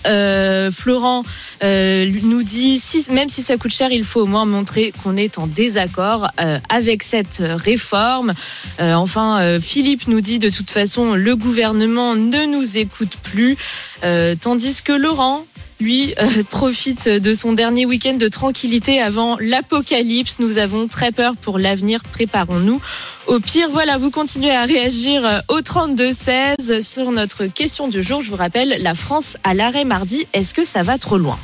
Florent 0.70 1.24
nous 1.62 2.42
dit, 2.42 2.78
si, 2.78 3.09
même 3.10 3.28
si 3.28 3.42
ça 3.42 3.56
coûte 3.56 3.72
cher, 3.72 3.90
il 3.92 4.04
faut 4.04 4.22
au 4.22 4.26
moins 4.26 4.44
montrer 4.44 4.92
qu'on 5.02 5.16
est 5.16 5.38
en 5.38 5.46
désaccord 5.46 6.28
euh, 6.40 6.58
avec 6.68 7.02
cette 7.02 7.42
réforme. 7.42 8.34
Euh, 8.80 8.94
enfin, 8.94 9.40
euh, 9.40 9.60
Philippe 9.60 10.06
nous 10.08 10.20
dit, 10.20 10.38
de 10.38 10.50
toute 10.50 10.70
façon, 10.70 11.14
le 11.14 11.36
gouvernement 11.36 12.14
ne 12.14 12.46
nous 12.46 12.78
écoute 12.78 13.16
plus, 13.22 13.56
Euh, 14.02 14.34
tandis 14.40 14.82
que 14.82 14.92
Laurent, 14.94 15.44
lui 15.78 16.14
euh, 16.18 16.42
profite 16.50 17.08
de 17.08 17.34
son 17.34 17.52
dernier 17.52 17.84
week-end 17.86 18.14
de 18.14 18.28
tranquillité 18.28 19.00
avant 19.00 19.36
l'apocalypse. 19.40 20.38
Nous 20.38 20.56
avons 20.58 20.88
très 20.88 21.12
peur 21.12 21.36
pour 21.36 21.58
l'avenir. 21.58 22.02
Préparons-nous. 22.02 22.80
Au 23.26 23.40
pire, 23.40 23.68
voilà, 23.70 23.98
vous 23.98 24.10
continuez 24.10 24.52
à 24.52 24.64
réagir 24.64 25.26
euh, 25.26 25.40
au 25.48 25.60
32-16 25.60 26.80
sur 26.82 27.10
notre 27.12 27.46
question 27.46 27.88
du 27.88 28.02
jour. 28.02 28.22
Je 28.22 28.30
vous 28.30 28.36
rappelle, 28.36 28.76
la 28.80 28.94
France 28.94 29.36
à 29.44 29.54
l'arrêt 29.54 29.84
mardi. 29.84 30.26
Est-ce 30.32 30.54
que 30.54 30.64
ça 30.64 30.82
va 30.82 30.98
trop 30.98 31.18
loin? 31.18 31.38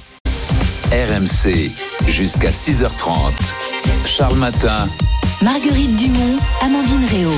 RMC, 0.93 1.71
jusqu'à 2.07 2.51
6h30. 2.51 3.33
Charles 4.07 4.37
Matin. 4.37 4.89
Marguerite 5.43 5.97
Dumont, 5.97 6.37
Amandine 6.61 7.05
Réau. 7.05 7.33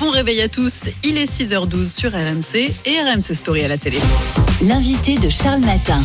Bon 0.00 0.08
réveil 0.08 0.40
à 0.40 0.48
tous, 0.48 0.84
il 1.04 1.18
est 1.18 1.30
6h12 1.30 1.94
sur 1.94 2.12
RMC 2.12 2.72
et 2.86 3.00
RMC 3.02 3.34
Story 3.34 3.64
à 3.64 3.68
la 3.68 3.76
télé. 3.76 3.98
L'invité 4.62 5.16
de 5.18 5.28
Charles 5.28 5.60
Matin. 5.60 6.02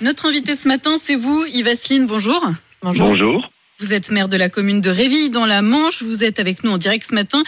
Notre 0.00 0.26
invité 0.26 0.56
ce 0.56 0.68
matin, 0.68 0.92
c'est 0.98 1.16
vous, 1.16 1.44
Yves 1.52 1.68
Asseline, 1.68 2.06
bonjour. 2.06 2.40
Bonjour. 2.82 3.42
Vous 3.80 3.94
êtes 3.94 4.10
maire 4.10 4.28
de 4.28 4.36
la 4.36 4.50
commune 4.50 4.82
de 4.82 4.90
Réville 4.90 5.30
dans 5.30 5.46
la 5.46 5.62
Manche. 5.62 6.02
Vous 6.02 6.22
êtes 6.22 6.38
avec 6.38 6.64
nous 6.64 6.70
en 6.70 6.76
direct 6.76 7.06
ce 7.08 7.14
matin 7.14 7.42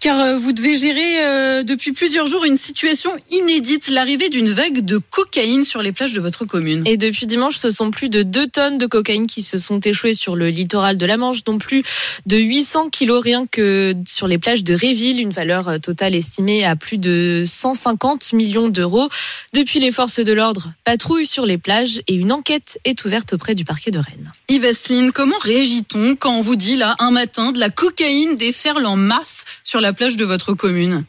car 0.00 0.18
euh, 0.18 0.36
vous 0.36 0.52
devez 0.52 0.76
gérer 0.76 1.24
euh, 1.24 1.62
depuis 1.62 1.92
plusieurs 1.92 2.26
jours 2.26 2.44
une 2.44 2.56
situation 2.56 3.10
inédite, 3.30 3.88
l'arrivée 3.88 4.28
d'une 4.28 4.50
vague 4.50 4.84
de 4.84 4.98
cocaïne 4.98 5.64
sur 5.64 5.82
les 5.82 5.92
plages 5.92 6.12
de 6.12 6.20
votre 6.20 6.44
commune. 6.44 6.82
Et 6.86 6.96
depuis 6.96 7.26
dimanche, 7.26 7.56
ce 7.56 7.70
sont 7.70 7.92
plus 7.92 8.08
de 8.08 8.24
2 8.24 8.48
tonnes 8.48 8.78
de 8.78 8.86
cocaïne 8.86 9.28
qui 9.28 9.42
se 9.42 9.58
sont 9.58 9.78
échouées 9.78 10.14
sur 10.14 10.34
le 10.34 10.48
littoral 10.48 10.98
de 10.98 11.06
la 11.06 11.16
Manche, 11.16 11.44
dont 11.44 11.58
plus 11.58 11.84
de 12.26 12.36
800 12.36 12.90
kilos 12.90 13.22
rien 13.22 13.46
que 13.46 13.94
sur 14.08 14.26
les 14.26 14.38
plages 14.38 14.64
de 14.64 14.74
Réville, 14.74 15.20
une 15.20 15.30
valeur 15.30 15.68
euh, 15.68 15.78
totale 15.78 16.16
estimée 16.16 16.64
à 16.64 16.74
plus 16.74 16.98
de 16.98 17.44
150 17.46 18.32
millions 18.32 18.68
d'euros. 18.68 19.08
Depuis, 19.52 19.78
les 19.78 19.92
forces 19.92 20.18
de 20.18 20.32
l'ordre 20.32 20.72
patrouillent 20.84 21.26
sur 21.26 21.46
les 21.46 21.58
plages 21.58 22.00
et 22.08 22.14
une 22.14 22.32
enquête 22.32 22.80
est 22.84 23.04
ouverte 23.04 23.34
auprès 23.34 23.54
du 23.54 23.64
parquet 23.64 23.92
de 23.92 23.98
Rennes. 23.98 24.32
Yves 24.48 24.64
Asseline, 24.64 25.12
comment 25.12 25.38
réagit-on 25.76 26.16
quand 26.16 26.38
on 26.38 26.40
vous 26.40 26.56
dit 26.56 26.76
là 26.76 26.94
un 26.98 27.10
matin 27.10 27.52
de 27.52 27.58
la 27.58 27.68
cocaïne 27.70 28.36
déferle 28.36 28.86
en 28.86 28.96
masse 28.96 29.44
sur 29.64 29.80
la 29.80 29.92
plage 29.92 30.16
de 30.16 30.24
votre 30.24 30.54
commune? 30.54 31.04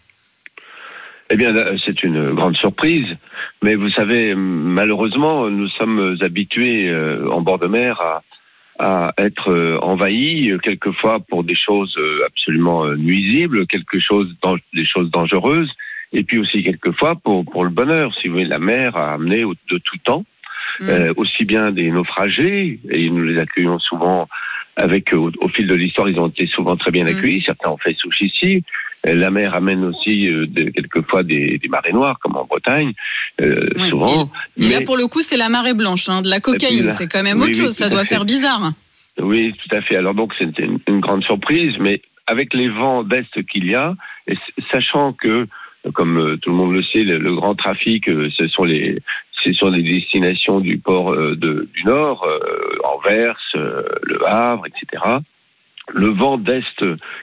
Eh 1.30 1.36
bien, 1.36 1.54
c'est 1.86 2.04
une 2.04 2.34
grande 2.34 2.56
surprise. 2.56 3.06
Mais 3.62 3.76
vous 3.76 3.90
savez, 3.92 4.34
malheureusement, 4.36 5.50
nous 5.50 5.68
sommes 5.70 6.18
habitués 6.22 6.88
euh, 6.90 7.30
en 7.30 7.42
bord 7.42 7.60
de 7.60 7.68
mer 7.68 8.00
à, 8.00 8.22
à 8.80 9.14
être 9.18 9.52
euh, 9.52 9.78
envahis, 9.82 10.52
quelquefois 10.64 11.20
pour 11.20 11.44
des 11.44 11.56
choses 11.56 11.94
euh, 11.98 12.26
absolument 12.28 12.88
nuisibles, 12.96 13.68
quelque 13.68 14.00
chose, 14.00 14.34
des 14.74 14.86
choses 14.86 15.12
dangereuses, 15.12 15.70
et 16.14 16.24
puis 16.24 16.40
aussi 16.40 16.64
quelquefois 16.64 17.16
pour, 17.16 17.44
pour 17.44 17.66
le 17.66 17.72
bonheur. 17.72 18.14
Si 18.22 18.28
vous 18.30 18.36
voulez, 18.36 18.46
la 18.46 18.60
mer 18.60 18.96
a 18.96 19.14
amené 19.14 19.44
au- 19.44 19.54
de 19.54 19.78
tout 19.78 19.98
temps 20.04 20.24
Mm. 20.80 21.14
aussi 21.18 21.44
bien 21.44 21.72
des 21.72 21.90
naufragés, 21.90 22.80
et 22.92 23.10
nous 23.10 23.24
les 23.24 23.40
accueillons 23.40 23.80
souvent 23.80 24.28
avec, 24.78 25.12
au, 25.12 25.32
au 25.42 25.50
fil 25.50 25.68
de 25.68 25.74
l'histoire, 25.74 26.08
ils 26.08 26.20
ont 26.20 26.28
été 26.30 26.48
souvent 26.48 26.78
très 26.78 26.92
bien 26.92 27.04
Mm. 27.04 27.08
accueillis. 27.08 27.44
Certains 27.46 27.70
ont 27.72 27.78
fait 27.78 27.96
souche 27.98 28.22
ici. 28.22 28.64
Euh, 29.06 29.14
La 29.16 29.30
mer 29.32 29.54
amène 29.54 29.84
aussi 29.84 30.28
euh, 30.28 30.46
de- 30.48 30.70
quelquefois 30.70 31.24
des, 31.24 31.58
des 31.58 31.68
marées 31.68 31.94
noires, 31.94 32.18
comme 32.20 32.36
en 32.36 32.46
Bretagne, 32.46 32.94
euh, 33.42 33.68
souvent. 33.90 34.32
Et 34.58 34.70
là, 34.70 34.80
Mais- 34.80 34.86
pour 34.86 34.98
le 34.98 35.08
coup, 35.08 35.22
c'est 35.22 35.38
la 35.38 35.50
marée 35.50 35.74
blanche, 35.74 36.08
hein, 36.10 36.22
de 36.22 36.30
la 36.30 36.40
cocaïne. 36.40 36.86
là- 36.88 36.94
C'est 36.94 37.08
quand 37.12 37.24
même 37.24 37.38
oui, 37.38 37.44
autre 37.50 37.60
oui, 37.60 37.66
chose. 37.66 37.76
Ça 37.76 37.90
doit 37.90 38.06
fait. 38.06 38.16
faire 38.16 38.26
bizarre. 38.26 38.72
Oui, 39.20 39.54
tout 39.54 39.76
à 39.76 39.82
fait. 39.82 39.96
Alors 39.98 40.14
donc 40.14 40.34
c'était 40.38 40.64
une, 40.64 40.80
une 40.88 41.00
grande 41.00 41.24
surprise, 41.24 41.74
mais 41.80 42.02
avec 42.28 42.54
les 42.54 42.70
vents 42.70 43.04
d'est 43.04 43.26
qu'il 43.52 43.66
y 43.70 43.74
a, 43.76 43.96
et 44.28 44.36
sachant 44.72 45.14
que, 45.14 45.48
comme 45.94 46.18
euh, 46.18 46.38
tout 46.38 46.50
le 46.50 46.56
monde 46.56 46.74
le 46.74 46.84
sait, 46.84 47.04
le, 47.04 47.36
grand 47.36 47.56
trafic, 47.56 48.08
euh, 48.10 48.30
ce 48.36 48.48
sont 48.48 48.64
les 48.66 49.02
destinations 49.84 50.60
du 50.60 50.78
port 50.78 51.14
euh, 51.14 51.36
du 51.36 51.84
Nord, 51.86 52.28
Anvers, 52.84 53.40
Le 53.54 54.26
Havre, 54.26 54.66
etc. 54.68 55.04
Le 55.94 56.10
vent 56.10 56.38
d'est, 56.38 56.64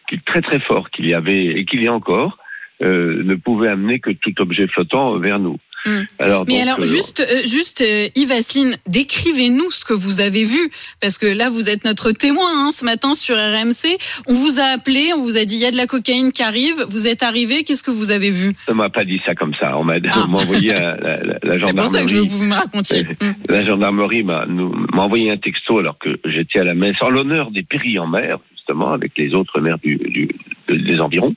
qui 0.08 0.14
est 0.14 0.24
très 0.24 0.40
très 0.40 0.60
fort, 0.60 0.88
qu'il 0.90 1.06
y 1.06 1.14
avait 1.14 1.44
et 1.44 1.64
qu'il 1.64 1.82
y 1.82 1.88
a 1.88 1.92
encore, 1.92 2.38
ne 2.80 3.34
pouvait 3.34 3.68
amener 3.68 4.00
que 4.00 4.10
tout 4.10 4.40
objet 4.40 4.66
flottant 4.68 5.18
vers 5.18 5.38
nous. 5.38 5.58
Mm. 5.86 6.00
Alors, 6.18 6.44
Mais 6.46 6.54
donc, 6.54 6.62
alors, 6.62 6.80
euh, 6.80 6.84
juste, 6.84 7.20
euh, 7.20 7.42
juste 7.46 7.80
euh, 7.82 8.08
Yves 8.16 8.32
Asseline, 8.32 8.76
décrivez-nous 8.88 9.70
ce 9.70 9.84
que 9.84 9.92
vous 9.92 10.20
avez 10.20 10.44
vu, 10.44 10.70
parce 11.00 11.18
que 11.18 11.26
là, 11.26 11.50
vous 11.50 11.68
êtes 11.68 11.84
notre 11.84 12.10
témoin 12.12 12.48
hein, 12.68 12.70
ce 12.72 12.84
matin 12.84 13.14
sur 13.14 13.36
RMC. 13.36 13.98
On 14.26 14.32
vous 14.34 14.58
a 14.58 14.64
appelé, 14.74 15.12
on 15.16 15.20
vous 15.22 15.36
a 15.36 15.44
dit 15.44 15.56
il 15.56 15.60
y 15.60 15.66
a 15.66 15.70
de 15.70 15.76
la 15.76 15.86
cocaïne 15.86 16.32
qui 16.32 16.42
arrive. 16.42 16.84
Vous 16.88 17.06
êtes 17.06 17.22
arrivé, 17.22 17.64
qu'est-ce 17.64 17.82
que 17.82 17.90
vous 17.90 18.10
avez 18.10 18.30
vu? 18.30 18.54
On 18.68 18.74
m'a 18.74 18.88
pas 18.90 19.04
dit 19.04 19.20
ça 19.26 19.34
comme 19.34 19.54
ça. 19.60 19.76
On 19.76 19.84
m'a 19.84 19.98
m'a 20.00 20.38
envoyé 20.38 20.74
à 20.74 20.96
la, 20.96 21.16
la, 21.22 21.38
la 21.42 21.54
Ah. 21.54 21.66
C'est 21.66 21.76
pour 21.76 21.86
ça 21.86 22.02
que 22.04 22.10
je 22.10 22.16
veux 22.16 22.24
que 22.24 22.30
vous 22.30 22.44
me 22.44 22.54
racontiez. 22.54 23.06
Euh, 23.22 23.32
La 23.48 23.62
gendarmerie 23.62 24.22
m'a 24.22 24.46
m'a 24.46 25.02
envoyé 25.02 25.30
un 25.30 25.36
texto 25.36 25.78
alors 25.78 25.98
que 25.98 26.18
j'étais 26.24 26.60
à 26.60 26.64
la 26.64 26.74
messe 26.74 26.96
en 27.02 27.10
l'honneur 27.10 27.50
des 27.50 27.62
péris 27.62 27.98
en 27.98 28.06
mer, 28.06 28.38
justement, 28.54 28.92
avec 28.92 29.12
les 29.18 29.34
autres 29.34 29.60
maires 29.60 29.78
du, 29.78 29.96
du- 29.96 30.28
de- 30.68 30.76
des 30.76 30.98
environs. 31.00 31.34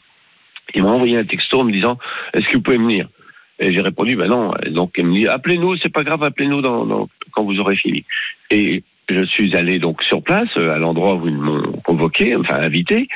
Ils 0.75 0.83
m'ont 0.83 0.89
envoyé 0.89 1.17
un 1.17 1.25
texto 1.25 1.59
en 1.59 1.63
me 1.63 1.71
disant 1.71 1.97
Est-ce 2.33 2.45
que 2.47 2.53
vous 2.57 2.61
pouvez 2.61 2.77
venir? 2.77 3.07
Et 3.59 3.73
j'ai 3.73 3.81
répondu 3.81 4.15
Ben 4.15 4.27
non. 4.27 4.53
Et 4.65 4.69
donc 4.69 4.91
ils 4.97 5.05
me 5.05 5.13
dit 5.13 5.27
Appelez-nous, 5.27 5.77
c'est 5.77 5.91
pas 5.91 6.03
grave, 6.03 6.23
appelez-nous 6.23 6.61
dans, 6.61 6.85
dans- 6.85 7.09
quand 7.31 7.43
vous 7.43 7.59
aurez 7.59 7.75
fini. 7.75 8.03
Et 8.51 8.83
je 9.09 9.23
suis 9.25 9.55
allé 9.55 9.79
donc 9.79 10.03
sur 10.03 10.21
place, 10.21 10.49
euh, 10.57 10.73
à 10.75 10.77
l'endroit 10.79 11.15
où 11.15 11.27
ils 11.27 11.33
m'ont 11.37 11.71
convoqué, 11.83 12.35
enfin 12.35 12.55
invité. 12.61 13.07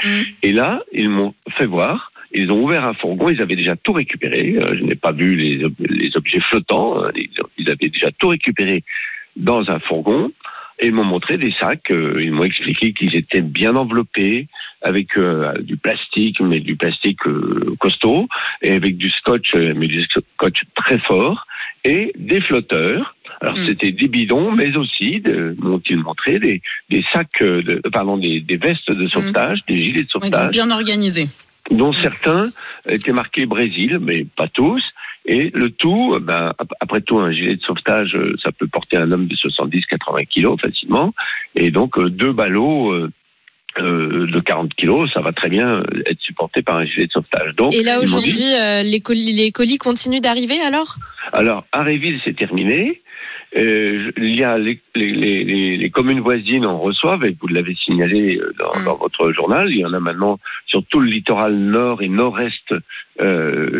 Et 0.41 0.51
là, 0.53 0.81
ils 0.93 1.09
m'ont 1.09 1.33
fait 1.57 1.65
voir. 1.65 2.11
Ils 2.33 2.49
ont 2.51 2.63
ouvert 2.63 2.85
un 2.85 2.93
fourgon. 2.93 3.27
Ils 3.29 3.41
avaient 3.41 3.57
déjà 3.57 3.75
tout 3.75 3.91
récupéré. 3.91 4.55
Euh, 4.57 4.77
je 4.77 4.83
n'ai 4.83 4.95
pas 4.95 5.11
vu 5.11 5.35
les, 5.35 5.65
les 5.79 6.15
objets 6.15 6.39
flottants. 6.49 7.03
euh, 7.03 7.11
Ils, 7.57 7.69
avaient 7.69 7.89
déjà 7.89 8.09
tout 8.17 8.29
récupéré 8.29 8.83
dans 9.35 9.69
un 9.69 9.79
fourgon. 9.79 10.31
Et 10.79 10.87
ils 10.87 10.93
m'ont 10.93 11.03
montré 11.03 11.37
des 11.37 11.53
sacs. 11.59 11.89
Ils 11.91 12.31
m'ont 12.31 12.45
expliqué 12.45 12.93
qu'ils 12.93 13.15
étaient 13.15 13.41
bien 13.41 13.75
enveloppés 13.75 14.47
avec 14.81 15.17
euh, 15.17 15.53
du 15.61 15.77
plastique, 15.77 16.39
mais 16.41 16.59
du 16.59 16.75
plastique 16.75 17.25
euh, 17.27 17.75
costaud, 17.79 18.27
et 18.61 18.71
avec 18.71 18.97
du 18.97 19.09
scotch, 19.11 19.53
euh, 19.55 19.73
mais 19.75 19.87
du 19.87 20.03
scotch 20.03 20.61
très 20.75 20.97
fort, 20.99 21.45
et 21.83 22.11
des 22.17 22.41
flotteurs. 22.41 23.15
Alors 23.41 23.55
c'était 23.65 23.91
des 23.91 24.07
bidons, 24.07 24.51
mais 24.51 24.75
aussi, 24.77 25.19
de- 25.21 25.55
m'ont-ils 25.59 25.97
montré, 25.97 26.39
des, 26.39 26.61
des 26.89 27.03
sacs, 27.11 27.41
de, 27.41 27.81
pardon, 27.91 28.17
des, 28.17 28.39
des 28.39 28.57
vestes 28.57 28.91
de 28.91 29.07
sauvetage, 29.07 29.59
des 29.67 29.83
gilets 29.83 30.03
de 30.03 30.09
sauvetage 30.09 30.51
bien 30.51 30.69
organisé. 30.69 31.27
dont 31.71 31.93
certains 31.93 32.49
étaient 32.89 33.13
marqués 33.13 33.45
Brésil, 33.45 33.99
mais 34.01 34.25
pas 34.35 34.47
tous. 34.47 34.83
Et 35.25 35.51
le 35.53 35.69
tout, 35.69 36.17
ben, 36.19 36.53
ap- 36.57 36.73
après 36.79 37.01
tout, 37.01 37.19
un 37.19 37.31
gilet 37.31 37.55
de 37.55 37.61
sauvetage, 37.61 38.17
ça 38.43 38.51
peut 38.51 38.67
porter 38.67 38.97
un 38.97 39.11
homme 39.11 39.27
de 39.27 39.35
70-80 39.35 40.25
kilos 40.27 40.59
facilement. 40.59 41.13
Et 41.55 41.69
donc, 41.69 41.99
deux 41.99 42.33
ballots 42.33 42.91
euh, 43.79 44.27
de 44.27 44.39
40 44.39 44.73
kilos, 44.73 45.09
ça 45.13 45.21
va 45.21 45.31
très 45.31 45.49
bien 45.49 45.81
être 46.05 46.19
supporté 46.21 46.61
par 46.61 46.77
un 46.77 46.85
gilet 46.85 47.07
de 47.07 47.11
sauvetage. 47.11 47.51
Donc, 47.55 47.73
Et 47.73 47.83
là 47.83 47.99
aujourd'hui, 48.01 48.31
dit- 48.31 48.53
euh, 48.53 48.83
les, 48.83 48.99
colis, 48.99 49.31
les 49.33 49.51
colis 49.51 49.77
continuent 49.77 50.19
d'arriver 50.21 50.59
alors? 50.61 50.95
Alors, 51.33 51.65
à 51.71 51.83
Réville, 51.83 52.19
c'est 52.25 52.35
terminé. 52.35 53.01
Euh, 53.57 54.11
il 54.17 54.35
y 54.39 54.43
a 54.45 54.57
les, 54.57 54.79
les, 54.95 55.11
les, 55.11 55.43
les- 55.43 55.77
les 55.77 55.89
communes 55.89 56.21
voisines 56.21 56.65
en 56.65 56.79
reçoivent, 56.79 57.25
et 57.25 57.35
vous 57.39 57.47
l'avez 57.47 57.75
signalé 57.75 58.37
euh, 58.37 58.53
dans, 58.57 58.83
dans 58.85 58.95
votre 58.97 59.31
journal. 59.33 59.67
Il 59.69 59.77
y 59.79 59.85
en 59.85 59.93
a 59.93 59.99
maintenant 59.99 60.39
sur 60.67 60.83
tout 60.85 60.99
le 61.01 61.07
littoral 61.09 61.53
nord 61.55 62.01
et 62.01 62.07
nord-est 62.09 62.73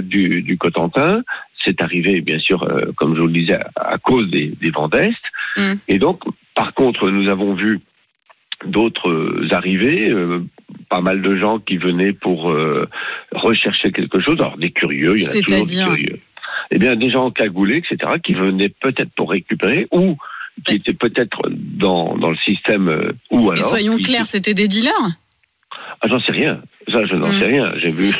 du, 0.02 0.42
du 0.42 0.58
Cotentin. 0.58 1.24
C'est 1.64 1.82
arrivé, 1.82 2.22
bien 2.22 2.40
sûr, 2.40 2.68
comme 2.98 3.16
je 3.16 3.22
vous 3.22 3.28
le 3.28 3.34
disais, 3.34 3.54
à, 3.76 3.94
à 3.94 3.98
cause 3.98 4.30
des, 4.30 4.54
des 4.62 4.72
vents 4.72 4.88
d'est. 4.90 5.12
Et 5.88 6.00
donc, 6.00 6.22
par 6.56 6.74
contre, 6.74 7.10
nous 7.10 7.30
avons 7.30 7.54
vu 7.54 7.80
d'autres 8.66 9.48
arrivées, 9.52 10.10
euh, 10.10 10.40
pas 10.90 11.02
mal 11.02 11.22
de 11.22 11.36
gens 11.36 11.60
qui 11.60 11.78
venaient 11.78 12.14
pour 12.14 12.52
euh, 12.52 12.88
rechercher 13.32 13.92
quelque 13.92 14.20
chose. 14.20 14.40
Alors, 14.40 14.58
des 14.58 14.72
curieux, 14.72 15.16
il 15.18 15.24
y 15.24 15.28
en 15.28 15.30
a 15.30 15.42
toujours 15.42 15.66
des 15.66 15.76
curieux 15.76 16.20
eh 16.74 16.78
bien, 16.78 16.96
des 16.96 17.10
gens 17.10 17.32
cagoulés, 17.32 17.78
etc., 17.78 18.14
qui 18.24 18.34
venaient 18.34 18.70
peut-être 18.70 19.12
pour 19.16 19.32
récupérer 19.32 19.88
ou 19.92 20.16
qui 20.66 20.76
étaient 20.76 20.94
peut-être 20.94 21.42
dans, 21.50 22.16
dans 22.16 22.30
le 22.30 22.38
système 22.38 22.88
euh, 22.88 23.12
ou 23.30 23.52
Mais 23.52 23.58
alors. 23.58 23.70
soyons 23.70 23.98
qui- 23.98 24.04
clairs, 24.04 24.28
c'était 24.28 24.54
des 24.54 24.68
dealers? 24.70 24.94
Ah, 26.02 26.08
j'en 26.08 26.20
sais 26.22 26.32
rien. 26.32 26.62
Ça, 26.88 27.06
je 27.06 27.16
n'en 27.16 27.28
Mm. 27.30 27.40
sais 27.40 27.46
rien. 27.46 27.72
J'ai 27.82 27.90
vu. 27.90 28.12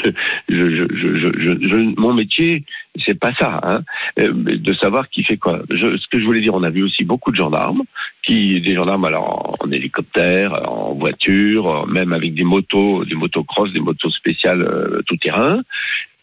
Je, 0.50 0.70
je, 0.70 0.88
je, 0.94 2.00
mon 2.00 2.14
métier, 2.14 2.64
c'est 3.06 3.18
pas 3.20 3.34
ça. 3.36 3.60
Hein, 3.64 3.82
euh, 4.20 4.32
de 4.34 4.74
savoir 4.74 5.10
qui 5.10 5.24
fait 5.24 5.38
quoi. 5.38 5.62
Ce 5.70 6.08
que 6.10 6.20
je 6.20 6.26
voulais 6.26 6.42
dire, 6.42 6.54
on 6.54 6.64
a 6.64 6.70
vu 6.70 6.84
aussi 6.84 7.04
beaucoup 7.04 7.32
de 7.32 7.38
gendarmes, 7.38 7.84
qui 8.24 8.60
des 8.62 8.76
gendarmes 8.76 9.06
alors 9.06 9.56
en, 9.62 9.66
en 9.68 9.72
hélicoptère, 9.72 10.70
en 10.70 10.94
voiture, 10.94 11.88
même 11.88 12.14
avec 12.14 12.34
des 12.34 12.44
motos, 12.44 13.06
des 13.06 13.16
motocross, 13.16 13.72
des 13.74 13.80
motos 13.80 14.12
spéciales 14.12 14.62
euh, 14.62 15.02
tout 15.08 15.18
terrain. 15.18 15.62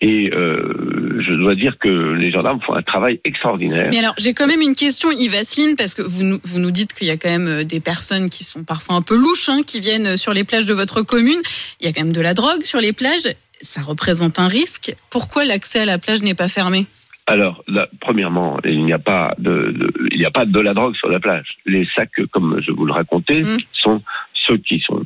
Et 0.00 0.30
euh, 0.32 1.20
je 1.26 1.34
dois 1.34 1.56
dire 1.56 1.76
que 1.76 2.12
les 2.12 2.30
gendarmes 2.30 2.60
font 2.60 2.74
un 2.74 2.82
travail 2.82 3.20
extraordinaire. 3.24 3.88
Mais 3.90 3.98
alors, 3.98 4.14
j'ai 4.16 4.32
quand 4.32 4.46
même 4.46 4.60
une 4.62 4.76
question, 4.76 5.10
Yves 5.10 5.34
Asseline, 5.34 5.74
parce 5.74 5.96
que 5.96 6.02
vous 6.02 6.22
nous, 6.22 6.38
vous 6.44 6.60
nous 6.60 6.70
dites 6.70 6.92
qu'il 6.94 7.08
y 7.08 7.10
a 7.10 7.16
quand 7.16 7.28
même 7.28 7.64
des 7.64 7.80
personnes 7.80 8.30
qui 8.30 8.44
sont 8.44 8.62
parfois 8.62 8.94
un 8.94 9.02
peu 9.02 9.16
louches, 9.16 9.48
hein, 9.48 9.62
qui 9.66 9.80
viennent 9.80 10.16
sur 10.16 10.32
les 10.32 10.44
plages 10.44 10.66
de 10.66 10.74
votre 10.74 11.02
commune. 11.02 11.40
Il 11.80 11.86
y 11.86 11.88
a 11.88 11.92
quand 11.92 12.04
même 12.04 12.12
de 12.12 12.20
la 12.20 12.27
drogue 12.34 12.62
sur 12.62 12.80
les 12.80 12.92
plages. 12.92 13.28
Ça 13.60 13.82
représente 13.82 14.38
un 14.38 14.48
risque. 14.48 14.94
Pourquoi 15.10 15.44
l'accès 15.44 15.80
à 15.80 15.84
la 15.84 15.98
plage 15.98 16.22
n'est 16.22 16.34
pas 16.34 16.48
fermé? 16.48 16.86
Alors, 17.26 17.62
là, 17.68 17.88
premièrement, 18.00 18.58
il 18.64 18.84
n'y 18.86 18.92
a 18.92 18.98
pas 18.98 19.34
de, 19.38 19.72
de- 19.72 19.92
il 20.12 20.18
n'y 20.18 20.24
a 20.24 20.30
pas 20.30 20.46
de 20.46 20.60
la 20.60 20.72
drogue 20.74 20.94
sur 20.96 21.08
la 21.10 21.20
plage. 21.20 21.46
Les 21.66 21.86
sacs, 21.94 22.10
comme 22.30 22.60
je 22.64 22.70
vous 22.72 22.86
le 22.86 22.92
racontais, 22.92 23.42
sont 23.72 24.02
ceux 24.46 24.56
qui 24.58 24.80
sont, 24.80 25.04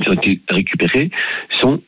qui 0.00 0.08
ont 0.08 0.12
été 0.14 0.40
récupérés 0.48 1.10
sont 1.60 1.82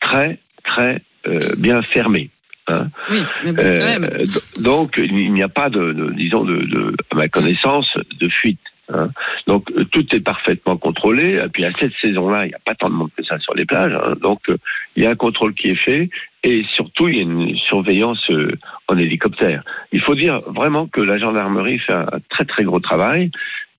très 0.00 0.38
très 0.64 1.02
euh, 1.28 1.38
bien 1.56 1.82
fermés. 1.82 2.30
hein. 2.66 2.88
Oui, 3.10 3.22
mais 3.44 3.52
bon, 3.52 3.62
Euh, 3.62 4.24
donc, 4.58 4.94
il 4.96 5.32
n'y 5.32 5.42
a 5.42 5.48
pas 5.48 5.70
de, 5.70 5.92
de- 5.92 6.12
disons, 6.14 6.42
de, 6.44 6.56
de- 6.62 6.96
à 7.12 7.14
ma 7.14 7.28
connaissance, 7.28 7.86
de 8.18 8.28
fuite. 8.28 8.58
Hein. 8.88 9.10
Donc, 9.46 9.70
euh, 9.76 9.84
tout 9.84 10.04
est 10.14 10.20
parfaitement 10.20 10.76
contrôlé. 10.76 11.40
Et 11.44 11.48
puis, 11.48 11.64
à 11.64 11.72
cette 11.78 11.92
saison-là, 12.00 12.46
il 12.46 12.48
n'y 12.48 12.54
a 12.54 12.60
pas 12.64 12.74
tant 12.74 12.88
de 12.90 12.94
monde 12.94 13.10
que 13.16 13.24
ça 13.24 13.38
sur 13.38 13.54
les 13.54 13.64
plages. 13.64 13.92
hein. 13.94 14.14
Donc, 14.20 14.40
euh, 14.48 14.56
il 14.96 15.02
y 15.02 15.06
a 15.06 15.10
un 15.10 15.14
contrôle 15.16 15.54
qui 15.54 15.68
est 15.68 15.74
fait. 15.76 16.10
Et 16.44 16.64
surtout, 16.74 17.08
il 17.08 17.16
y 17.16 17.20
a 17.20 17.22
une 17.22 17.56
surveillance 17.56 18.28
euh, 18.30 18.52
en 18.88 18.96
hélicoptère. 18.98 19.62
Il 19.92 20.00
faut 20.00 20.14
dire 20.14 20.38
vraiment 20.46 20.86
que 20.86 21.00
la 21.00 21.18
gendarmerie 21.18 21.78
fait 21.78 21.92
un 21.92 22.06
très, 22.30 22.44
très 22.44 22.64
gros 22.64 22.80
travail. 22.80 23.30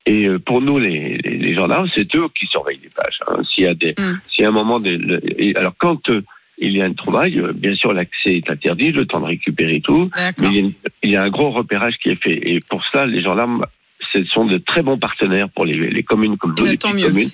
Et 0.06 0.28
pour 0.46 0.62
nous, 0.62 0.80
les, 0.80 1.18
les, 1.24 1.38
les 1.38 1.54
gendarmes, 1.56 1.88
c'est 1.96 2.14
eux 2.16 2.28
qui 2.38 2.46
surveillent 2.48 2.80
les 2.84 2.90
plages. 2.90 3.20
hein. 3.28 3.42
S'il 3.50 3.64
y 3.64 3.68
a 3.68 3.74
des, 3.74 3.94
s'il 4.30 4.44
y 4.44 4.46
a 4.46 4.50
un 4.50 4.52
moment, 4.52 4.80
des, 4.80 4.98
le- 4.98 5.22
et 5.42 5.56
alors 5.56 5.74
quand 5.78 6.10
euh, 6.10 6.22
il 6.58 6.76
y 6.76 6.82
a 6.82 6.86
une 6.88 6.96
trouvaille, 6.96 7.42
bien 7.56 7.74
sûr, 7.76 7.94
l'accès 7.94 8.36
est 8.36 8.50
interdit, 8.50 8.92
le 8.92 9.06
temps 9.06 9.22
de 9.22 9.26
récupérer 9.28 9.80
tout, 9.80 10.10
mais 10.42 10.48
il 10.50 10.54
y, 10.56 10.60
a 10.60 10.70
il 11.04 11.12
y 11.12 11.16
a 11.16 11.24
un 11.24 11.30
gros 11.30 11.52
repérage 11.52 11.96
qui 12.04 12.10
est 12.10 12.22
fait. 12.22 12.38
Et 12.50 12.60
pour 12.70 12.84
ça, 12.92 13.06
les 13.06 13.22
gendarmes, 13.22 13.66
ce 14.14 14.24
sont 14.26 14.46
de 14.46 14.58
très 14.60 14.84
bons 14.84 14.98
partenaires 14.98 15.50
pour 15.50 15.66
les, 15.66 15.90
les 15.90 16.04
communes 16.04 16.38
comme 16.38 16.56
nous, 16.58 16.66
les 16.66 16.78
petites 16.78 16.96
mieux. 16.96 17.08
communes. 17.08 17.32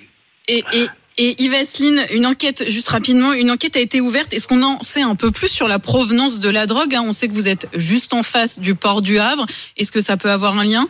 Et, 0.48 0.64
et, 0.72 0.86
et 1.18 1.42
Yves 1.42 1.54
Asseline, 1.54 2.00
une 2.14 2.26
enquête, 2.26 2.64
juste 2.68 2.88
rapidement, 2.88 3.32
une 3.34 3.50
enquête 3.50 3.76
a 3.76 3.80
été 3.80 4.00
ouverte. 4.00 4.32
Est-ce 4.32 4.48
qu'on 4.48 4.62
en 4.62 4.82
sait 4.82 5.02
un 5.02 5.14
peu 5.14 5.30
plus 5.30 5.48
sur 5.48 5.68
la 5.68 5.78
provenance 5.78 6.40
de 6.40 6.48
la 6.48 6.66
drogue 6.66 6.94
hein? 6.94 7.02
On 7.04 7.12
sait 7.12 7.28
que 7.28 7.34
vous 7.34 7.48
êtes 7.48 7.68
juste 7.76 8.14
en 8.14 8.22
face 8.22 8.58
du 8.58 8.74
port 8.74 9.02
du 9.02 9.18
Havre. 9.18 9.46
Est-ce 9.76 9.92
que 9.92 10.00
ça 10.00 10.16
peut 10.16 10.30
avoir 10.30 10.58
un 10.58 10.64
lien? 10.64 10.86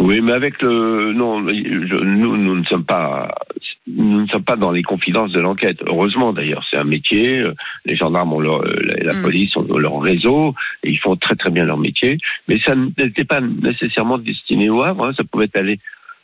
Oui, 0.00 0.20
mais 0.20 0.32
avec 0.32 0.60
le 0.62 1.12
non, 1.12 1.40
nous, 1.40 2.36
nous 2.36 2.56
ne 2.56 2.64
sommes 2.64 2.84
pas, 2.84 3.28
nous 3.88 4.22
ne 4.22 4.26
sommes 4.28 4.44
pas 4.44 4.56
dans 4.56 4.70
les 4.70 4.82
confidences 4.84 5.32
de 5.32 5.40
l'enquête. 5.40 5.78
Heureusement, 5.86 6.32
d'ailleurs, 6.32 6.64
c'est 6.70 6.76
un 6.76 6.84
métier. 6.84 7.38
euh, 7.40 7.52
Les 7.84 7.96
gendarmes 7.96 8.32
ont 8.32 8.40
leur, 8.40 8.62
euh, 8.64 8.76
la, 9.02 9.12
Mm. 9.14 9.22
police 9.22 9.56
ont 9.56 9.66
leur 9.76 10.00
réseau 10.00 10.54
et 10.84 10.90
ils 10.90 10.98
font 10.98 11.16
très 11.16 11.34
très 11.34 11.50
bien 11.50 11.64
leur 11.64 11.78
métier. 11.78 12.18
Mais 12.48 12.60
ça 12.64 12.74
n'était 12.76 13.24
pas 13.24 13.40
nécessairement 13.40 14.18
destiné 14.18 14.70
au 14.70 14.82
Havre. 14.82 15.06
hein, 15.06 15.12
ça 15.16 15.24
pouvait 15.24 15.50
aller. 15.54 15.80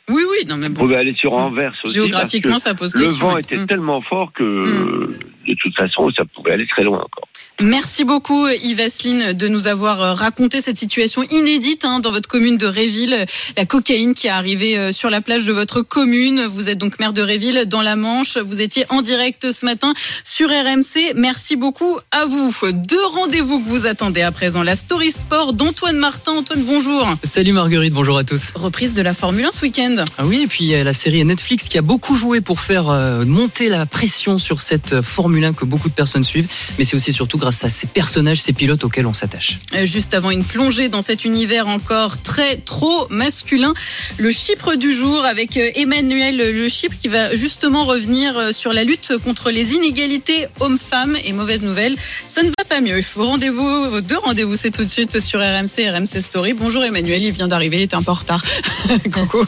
Oui, 0.09 0.23
oui, 0.31 0.47
non 0.47 0.57
mais 0.57 0.69
bon. 0.69 0.81
pouvait 0.81 0.95
aller 0.95 1.13
sur 1.13 1.33
Anvers 1.33 1.73
aussi. 1.83 1.93
Géographiquement, 1.93 2.53
parce 2.53 2.63
que 2.63 2.69
ça 2.69 2.75
pose 2.75 2.95
Le 2.95 3.01
question, 3.01 3.27
vent 3.27 3.35
oui. 3.35 3.41
était 3.41 3.57
Mm. 3.57 3.67
tellement 3.67 4.01
fort 4.01 4.31
que, 4.33 5.17
de 5.55 5.59
toute 5.59 5.75
façon, 5.75 6.09
ça 6.15 6.23
pouvait 6.25 6.51
aller 6.51 6.67
très 6.67 6.83
loin 6.83 6.99
encore. 6.99 7.27
Merci 7.61 8.05
beaucoup 8.05 8.47
Yves 8.47 8.79
Asseline 8.79 9.33
de 9.33 9.47
nous 9.49 9.67
avoir 9.67 10.01
euh, 10.01 10.13
raconté 10.13 10.61
cette 10.61 10.77
situation 10.77 11.23
inédite 11.23 11.83
hein, 11.83 11.99
dans 11.99 12.09
votre 12.09 12.29
commune 12.29 12.55
de 12.55 12.65
Réville, 12.65 13.25
la 13.57 13.65
cocaïne 13.65 14.13
qui 14.13 14.27
est 14.27 14.29
arrivée 14.29 14.77
euh, 14.77 14.93
sur 14.93 15.09
la 15.09 15.19
plage 15.19 15.45
de 15.45 15.51
votre 15.51 15.81
commune. 15.81 16.45
Vous 16.45 16.69
êtes 16.69 16.77
donc 16.77 16.99
maire 16.99 17.11
de 17.11 17.21
Réville 17.21 17.65
dans 17.67 17.81
la 17.81 17.97
Manche. 17.97 18.37
Vous 18.37 18.61
étiez 18.61 18.85
en 18.87 19.01
direct 19.01 19.51
ce 19.51 19.65
matin 19.65 19.93
sur 20.23 20.47
RMC. 20.49 21.15
Merci 21.15 21.57
beaucoup 21.57 21.99
à 22.11 22.25
vous. 22.25 22.55
Deux 22.71 23.05
rendez-vous 23.07 23.59
que 23.59 23.67
vous 23.67 23.87
attendez 23.87 24.21
à 24.21 24.31
présent. 24.31 24.63
La 24.63 24.77
Story 24.77 25.11
Sport 25.11 25.51
d'Antoine 25.51 25.97
Martin. 25.97 26.31
Antoine, 26.31 26.63
bonjour. 26.63 27.09
Salut 27.23 27.51
Marguerite, 27.51 27.93
bonjour 27.93 28.17
à 28.17 28.23
tous. 28.23 28.51
Reprise 28.55 28.95
de 28.95 29.01
la 29.01 29.13
Formule 29.13 29.45
1 29.45 29.51
ce 29.51 29.61
week-end. 29.63 29.95
Ah 30.17 30.25
oui, 30.25 30.43
et 30.43 30.47
puis 30.47 30.69
la 30.81 30.93
série 30.93 31.25
Netflix 31.25 31.67
qui 31.67 31.77
a 31.77 31.81
beaucoup 31.81 32.15
joué 32.15 32.39
pour 32.39 32.61
faire 32.61 32.89
euh, 32.89 33.25
monter 33.25 33.67
la 33.67 33.85
pression 33.85 34.37
sur 34.37 34.61
cette 34.61 35.01
Formule 35.01 35.38
1 35.43 35.53
que 35.53 35.65
beaucoup 35.65 35.89
de 35.89 35.93
personnes 35.93 36.23
suivent. 36.23 36.47
Mais 36.77 36.85
c'est 36.85 36.95
aussi 36.95 37.13
surtout 37.13 37.37
grâce 37.37 37.63
à 37.63 37.69
ces 37.69 37.87
personnages, 37.87 38.41
ces 38.41 38.53
pilotes 38.53 38.83
auxquels 38.83 39.07
on 39.07 39.13
s'attache. 39.13 39.59
Euh, 39.75 39.85
Juste 39.85 40.13
avant 40.13 40.31
une 40.31 40.43
plongée 40.43 40.89
dans 40.89 41.01
cet 41.01 41.25
univers 41.25 41.67
encore 41.67 42.21
très 42.21 42.57
trop 42.57 43.07
masculin, 43.09 43.73
le 44.17 44.31
Chypre 44.31 44.75
du 44.75 44.93
jour 44.93 45.25
avec 45.25 45.57
euh, 45.57 45.69
Emmanuel 45.75 46.37
Le 46.37 46.67
Chypre 46.69 46.95
qui 46.99 47.07
va 47.07 47.35
justement 47.35 47.85
revenir 47.85 48.37
euh, 48.37 48.51
sur 48.51 48.73
la 48.73 48.83
lutte 48.83 49.13
contre 49.23 49.51
les 49.51 49.73
inégalités 49.73 50.47
hommes-femmes 50.59 51.17
et 51.25 51.33
mauvaise 51.33 51.61
nouvelle, 51.61 51.95
ça 52.27 52.41
ne 52.43 52.49
va 52.49 52.65
pas 52.67 52.81
mieux. 52.81 53.01
Vos 53.15 53.25
rendez-vous, 53.25 53.89
vos 53.89 54.01
deux 54.01 54.17
rendez-vous, 54.17 54.55
c'est 54.55 54.71
tout 54.71 54.83
de 54.83 54.89
suite 54.89 55.19
sur 55.19 55.39
RMC, 55.39 55.89
RMC 55.89 56.21
Story. 56.21 56.53
Bonjour 56.53 56.83
Emmanuel, 56.83 57.23
il 57.23 57.31
vient 57.31 57.47
d'arriver, 57.47 57.77
il 57.77 57.83
était 57.83 57.95
un 57.95 58.03
peu 58.03 58.11
en 58.11 58.15
retard. 58.15 58.43
Coucou. 59.11 59.45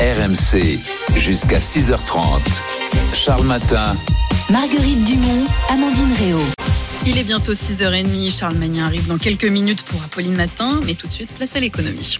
RMC, 0.00 0.78
jusqu'à 1.16 1.58
6h30. 1.58 2.40
Charles 3.14 3.44
Matin. 3.44 3.96
Marguerite 4.50 5.02
Dumont, 5.04 5.46
Amandine 5.70 6.12
Réau. 6.12 6.40
Il 7.06 7.16
est 7.18 7.24
bientôt 7.24 7.52
6h30. 7.52 8.30
Charles 8.36 8.56
Magnin 8.56 8.84
arrive 8.84 9.06
dans 9.06 9.16
quelques 9.16 9.44
minutes 9.44 9.82
pour 9.84 10.02
Apolline 10.02 10.36
Matin, 10.36 10.80
mais 10.84 10.94
tout 10.94 11.06
de 11.06 11.12
suite, 11.12 11.32
place 11.34 11.56
à 11.56 11.60
l'économie. 11.60 12.18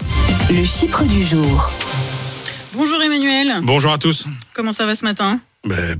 Le 0.51 0.65
Chypre 0.65 1.05
du 1.05 1.23
jour. 1.23 1.71
Bonjour 2.73 3.03
Emmanuel. 3.03 3.57
Bonjour 3.63 3.93
à 3.93 3.99
tous. 3.99 4.27
Comment 4.55 4.73
ça 4.73 4.87
va 4.87 4.95
ce 4.95 5.05
matin? 5.05 5.41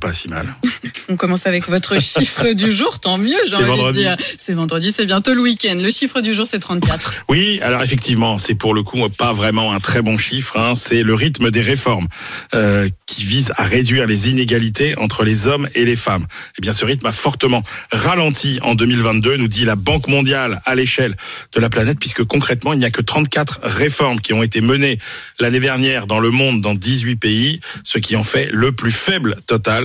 Pas 0.01 0.13
si 0.13 0.29
mal. 0.29 0.55
On 1.09 1.17
commence 1.17 1.47
avec 1.47 1.69
votre 1.69 2.01
chiffre 2.01 2.53
du 2.53 2.71
jour, 2.71 2.99
tant 3.01 3.17
mieux, 3.19 3.35
j'ai 3.45 3.51
C'est 3.51 3.57
envie 3.57 3.67
vendredi. 3.67 3.99
de 3.99 4.03
dire. 4.05 4.17
C'est 4.39 4.53
vendredi, 4.55 4.93
c'est 4.93 5.07
bientôt 5.07 5.33
le 5.35 5.41
week-end. 5.41 5.77
Le 5.81 5.91
chiffre 5.91 6.21
du 6.21 6.35
jour, 6.35 6.47
c'est 6.49 6.59
34. 6.59 7.25
Oui, 7.29 7.61
alors 7.63 7.83
effectivement, 7.83 8.39
c'est 8.39 8.55
pour 8.55 8.75
le 8.75 8.83
coup 8.83 9.09
pas 9.09 9.33
vraiment 9.33 9.73
un 9.73 9.81
très 9.81 10.03
bon 10.03 10.19
chiffre. 10.19 10.59
hein. 10.59 10.75
C'est 10.75 11.03
le 11.03 11.15
rythme 11.15 11.51
des 11.51 11.63
réformes 11.63 12.09
euh, 12.55 12.89
qui 13.07 13.25
vise 13.25 13.53
à 13.57 13.65
réduire 13.65 14.07
les 14.07 14.29
inégalités 14.31 14.97
entre 14.99 15.25
les 15.25 15.47
hommes 15.47 15.67
et 15.75 15.85
les 15.85 15.97
femmes. 15.97 16.27
Eh 16.59 16.61
bien, 16.63 16.73
ce 16.73 16.85
rythme 16.85 17.07
a 17.07 17.13
fortement 17.13 17.63
ralenti 17.91 18.59
en 18.63 18.75
2022, 18.75 19.37
nous 19.37 19.49
dit 19.49 19.65
la 19.65 19.77
Banque 19.77 20.09
mondiale 20.09 20.61
à 20.67 20.75
l'échelle 20.75 21.17
de 21.55 21.61
la 21.61 21.71
planète, 21.71 21.99
puisque 21.99 22.25
concrètement, 22.25 22.73
il 22.75 22.79
n'y 22.79 22.85
a 22.87 22.91
que 22.91 23.03
34 23.03 23.61
réformes 23.63 24.21
qui 24.21 24.33
ont 24.33 24.43
été 24.43 24.61
menées 24.61 24.99
l'année 25.39 25.61
dernière 25.61 26.07
dans 26.07 26.21
le 26.21 26.31
monde, 26.31 26.61
dans 26.61 26.75
18 26.75 27.17
pays, 27.17 27.61
ce 27.83 27.99
qui 27.99 28.17
en 28.17 28.25
fait 28.25 28.51
le 28.53 28.73
plus 28.73 28.93
faible 28.93 29.37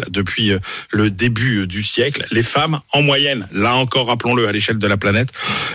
depuis 0.09 0.51
euh, 0.51 0.59
le 0.91 1.09
début 1.09 1.67
du 1.67 1.83
siècle. 1.83 2.25
Les 2.31 2.43
femmes, 2.43 2.79
en 2.93 3.01
moyenne, 3.01 3.47
là 3.51 3.75
encore, 3.75 4.07
rappelons-le, 4.07 4.47
à 4.47 4.51
l'échelle 4.51 4.77
de 4.77 4.87
la 4.87 4.97
planète, 4.97 5.29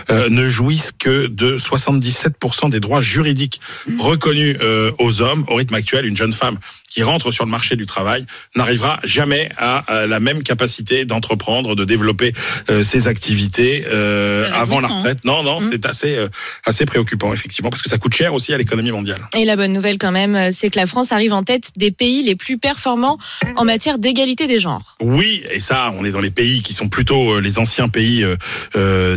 euh, 0.09 0.29
ne 0.29 0.47
jouissent 0.47 0.91
que 0.97 1.27
de 1.27 1.57
77% 1.57 2.69
des 2.69 2.79
droits 2.79 3.01
juridiques 3.01 3.61
reconnus 3.99 4.57
euh, 4.61 4.91
aux 4.99 5.21
hommes. 5.21 5.45
Au 5.47 5.55
rythme 5.55 5.75
actuel, 5.75 6.05
une 6.05 6.17
jeune 6.17 6.33
femme 6.33 6.57
qui 6.95 7.03
rentre 7.03 7.29
sur 7.31 7.43
le 7.43 7.51
marché 7.51 7.75
du 7.75 7.85
travail 7.85 8.25
n'arrivera 8.55 8.97
jamais 9.03 9.49
à, 9.57 9.83
euh, 9.93 10.07
la 10.07 10.21
même 10.21 10.41
capacité 10.43 11.03
d'entreprendre, 11.03 11.75
de 11.75 11.83
développer 11.83 12.31
euh, 12.69 12.83
ses 12.83 13.09
activités 13.09 13.83
euh, 13.91 14.49
avant 14.53 14.79
la 14.79 14.87
réjouissant, 14.87 14.97
retraite. 14.99 15.25
Non, 15.25 15.43
non, 15.43 15.59
c'est 15.61 15.85
assez 15.85 16.15
euh, 16.15 16.29
assez 16.65 16.85
préoccupant 16.85 17.33
effectivement 17.33 17.69
parce 17.69 17.81
que 17.81 17.89
ça 17.89 17.97
coûte 17.97 18.13
cher 18.15 18.33
aussi 18.33 18.53
à 18.53 18.57
l'économie 18.57 18.91
mondiale. 18.91 19.19
Et 19.37 19.43
la 19.43 19.57
bonne 19.57 19.73
nouvelle 19.73 19.97
quand 19.97 20.13
même, 20.13 20.53
c'est 20.53 20.69
que 20.69 20.79
la 20.79 20.85
France 20.85 21.11
arrive 21.11 21.33
en 21.33 21.43
tête 21.43 21.71
des 21.75 21.91
pays 21.91 22.23
les 22.23 22.37
plus 22.37 22.57
performants 22.57 23.17
en 23.57 23.65
matière 23.65 23.97
d'égalité 23.99 24.47
des 24.47 24.61
genres. 24.61 24.95
Oui, 25.01 25.43
et 25.51 25.59
ça, 25.59 25.93
on 25.99 26.05
est 26.05 26.11
dans 26.11 26.21
les 26.21 26.31
pays 26.31 26.61
qui 26.61 26.73
sont 26.73 26.87
plutôt 26.87 27.41
les 27.41 27.59
anciens 27.59 27.89
pays 27.89 28.25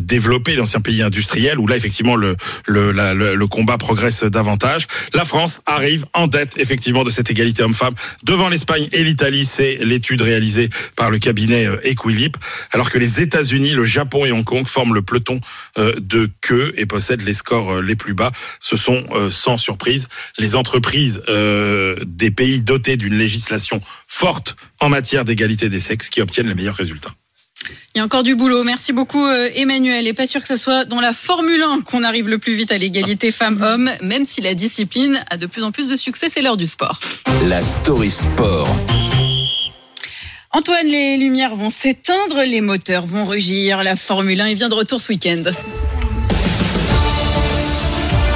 développés, 0.00 0.54
les 0.56 0.60
anciens 0.62 0.80
pays 0.80 1.02
industriels, 1.02 1.58
où 1.58 1.66
là, 1.68 1.76
effectivement, 1.76 2.16
le, 2.16 2.36
le, 2.66 2.90
la- 2.92 3.14
le, 3.14 3.34
le 3.36 3.46
combat 3.46 3.78
progresse 3.78 4.24
davantage. 4.24 4.86
La 5.14 5.24
France 5.24 5.60
arrive 5.66 6.04
en 6.14 6.28
tête, 6.28 6.54
effectivement, 6.58 7.04
de 7.04 7.10
cette 7.10 7.30
égalité 7.30 7.62
devant 8.22 8.48
l'Espagne 8.48 8.88
et 8.92 9.04
l'Italie. 9.04 9.44
C'est 9.44 9.78
l'étude 9.84 10.22
réalisée 10.22 10.70
par 10.96 11.10
le 11.10 11.18
cabinet 11.18 11.66
euh, 11.66 11.78
Equilib, 11.84 12.36
alors 12.72 12.90
que 12.90 12.98
les 12.98 13.20
États-Unis, 13.20 13.72
le 13.72 13.84
Japon 13.84 14.24
et 14.24 14.32
Hong 14.32 14.44
Kong 14.44 14.66
forment 14.66 14.94
le 14.94 15.02
peloton 15.02 15.40
euh, 15.78 15.94
de 16.00 16.28
queue 16.40 16.72
et 16.76 16.86
possèdent 16.86 17.22
les 17.22 17.32
scores 17.32 17.76
euh, 17.76 17.82
les 17.82 17.96
plus 17.96 18.14
bas. 18.14 18.32
Ce 18.60 18.76
sont, 18.76 19.04
sans 19.30 19.56
surprise, 19.56 20.08
les 20.38 20.56
entreprises 20.56 21.22
des 22.06 22.30
pays 22.30 22.60
dotés 22.60 22.96
d'une 22.96 23.16
législation 23.16 23.80
forte 24.06 24.56
en 24.80 24.88
matière 24.88 25.24
d'égalité 25.24 25.68
des 25.68 25.80
sexes 25.80 26.08
qui 26.08 26.20
obtiennent 26.20 26.48
les 26.48 26.54
meilleurs 26.54 26.76
résultats. 26.76 27.12
Il 27.94 27.98
y 27.98 28.00
a 28.00 28.04
encore 28.04 28.22
du 28.22 28.34
boulot. 28.34 28.64
Merci 28.64 28.92
beaucoup 28.92 29.24
euh, 29.24 29.50
Emmanuel. 29.54 30.06
Et 30.06 30.12
pas 30.12 30.26
sûr 30.26 30.40
que 30.40 30.46
ce 30.46 30.56
soit 30.56 30.84
dans 30.84 31.00
la 31.00 31.12
Formule 31.12 31.62
1 31.62 31.80
qu'on 31.82 32.04
arrive 32.04 32.28
le 32.28 32.38
plus 32.38 32.54
vite 32.54 32.72
à 32.72 32.78
l'égalité 32.78 33.30
femmes-hommes, 33.30 33.90
même 34.02 34.24
si 34.24 34.40
la 34.40 34.54
discipline 34.54 35.24
a 35.30 35.36
de 35.36 35.46
plus 35.46 35.62
en 35.62 35.72
plus 35.72 35.88
de 35.88 35.96
succès. 35.96 36.28
C'est 36.32 36.42
l'heure 36.42 36.56
du 36.56 36.66
sport. 36.66 37.00
La 37.48 37.62
Story 37.62 38.10
Sport. 38.10 38.68
Antoine, 40.52 40.86
les 40.86 41.18
lumières 41.18 41.54
vont 41.54 41.70
s'éteindre, 41.70 42.42
les 42.42 42.60
moteurs 42.60 43.04
vont 43.04 43.26
rugir. 43.26 43.82
La 43.82 43.96
Formule 43.96 44.40
1 44.40 44.46
est 44.46 44.54
vient 44.54 44.68
de 44.68 44.74
retour 44.74 45.00
ce 45.00 45.12
week-end. 45.12 45.44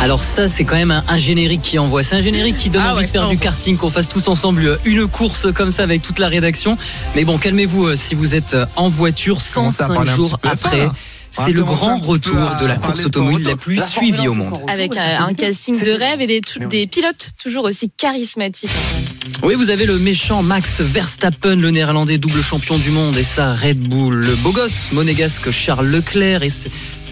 Alors 0.03 0.25
ça, 0.25 0.49
c'est 0.49 0.65
quand 0.65 0.75
même 0.75 0.91
un, 0.91 1.05
un 1.07 1.19
générique 1.19 1.63
qui 1.63 1.79
envoie. 1.79 2.03
C'est 2.03 2.17
un 2.17 2.23
générique 2.23 2.59
qui 2.59 2.71
donne 2.71 2.83
Ah 2.85 2.91
envie 2.91 3.03
ouais, 3.03 3.07
de 3.07 3.11
faire 3.11 3.29
du 3.29 3.39
karting, 3.39 3.77
qu'on 3.77 3.89
fasse 3.89 4.09
tous 4.09 4.27
ensemble 4.27 4.67
euh, 4.67 4.77
une 4.85 5.07
course 5.07 5.47
comme 5.55 5.71
ça 5.71 5.85
avec 5.85 6.03
toute 6.03 6.19
la 6.19 6.27
rédaction. 6.27 6.77
Mais 7.15 7.23
bon, 7.23 7.39
calmez-vous 7.39 7.87
euh, 7.87 7.97
si 7.97 8.17
vous 8.17 8.35
êtes 8.35 8.55
euh, 8.55 8.67
en 8.75 8.89
voiture 8.89 9.39
Commencez 9.55 9.81
à 9.81 9.87
105 9.87 9.95
parler 9.95 10.11
un 10.11 10.17
jours 10.17 10.39
après. 10.43 10.89
C'est 11.31 11.53
le 11.53 11.63
grand 11.63 11.99
retour 11.99 12.37
de 12.61 12.67
la 12.67 12.77
course 12.77 13.07
automobile 13.07 13.47
la 13.47 13.57
plus 13.57 13.81
suivie 13.83 14.27
au 14.27 14.33
1, 14.33 14.35
monde. 14.35 14.59
Avec 14.69 14.93
un 14.97 15.33
casting 15.33 15.81
de 15.83 15.93
rêve 15.93 16.21
et 16.21 16.27
des, 16.27 16.41
des 16.69 16.87
pilotes 16.89 17.31
toujours 17.41 17.65
aussi 17.65 17.91
charismatiques. 17.97 18.71
Oui, 19.43 19.55
vous 19.55 19.71
avez 19.71 19.87
le 19.87 19.99
méchant 19.99 20.43
Max 20.43 20.81
Verstappen, 20.81 21.57
le 21.57 21.71
néerlandais 21.71 22.19
double 22.19 22.43
champion 22.43 22.77
du 22.77 22.91
monde, 22.91 23.17
et 23.17 23.23
sa 23.23 23.55
Red 23.55 23.79
Bull. 23.79 24.15
Le 24.15 24.35
beau 24.37 24.51
gosse 24.51 24.93
monégasque 24.93 25.51
Charles 25.51 25.87
Leclerc 25.87 26.43
et 26.43 26.51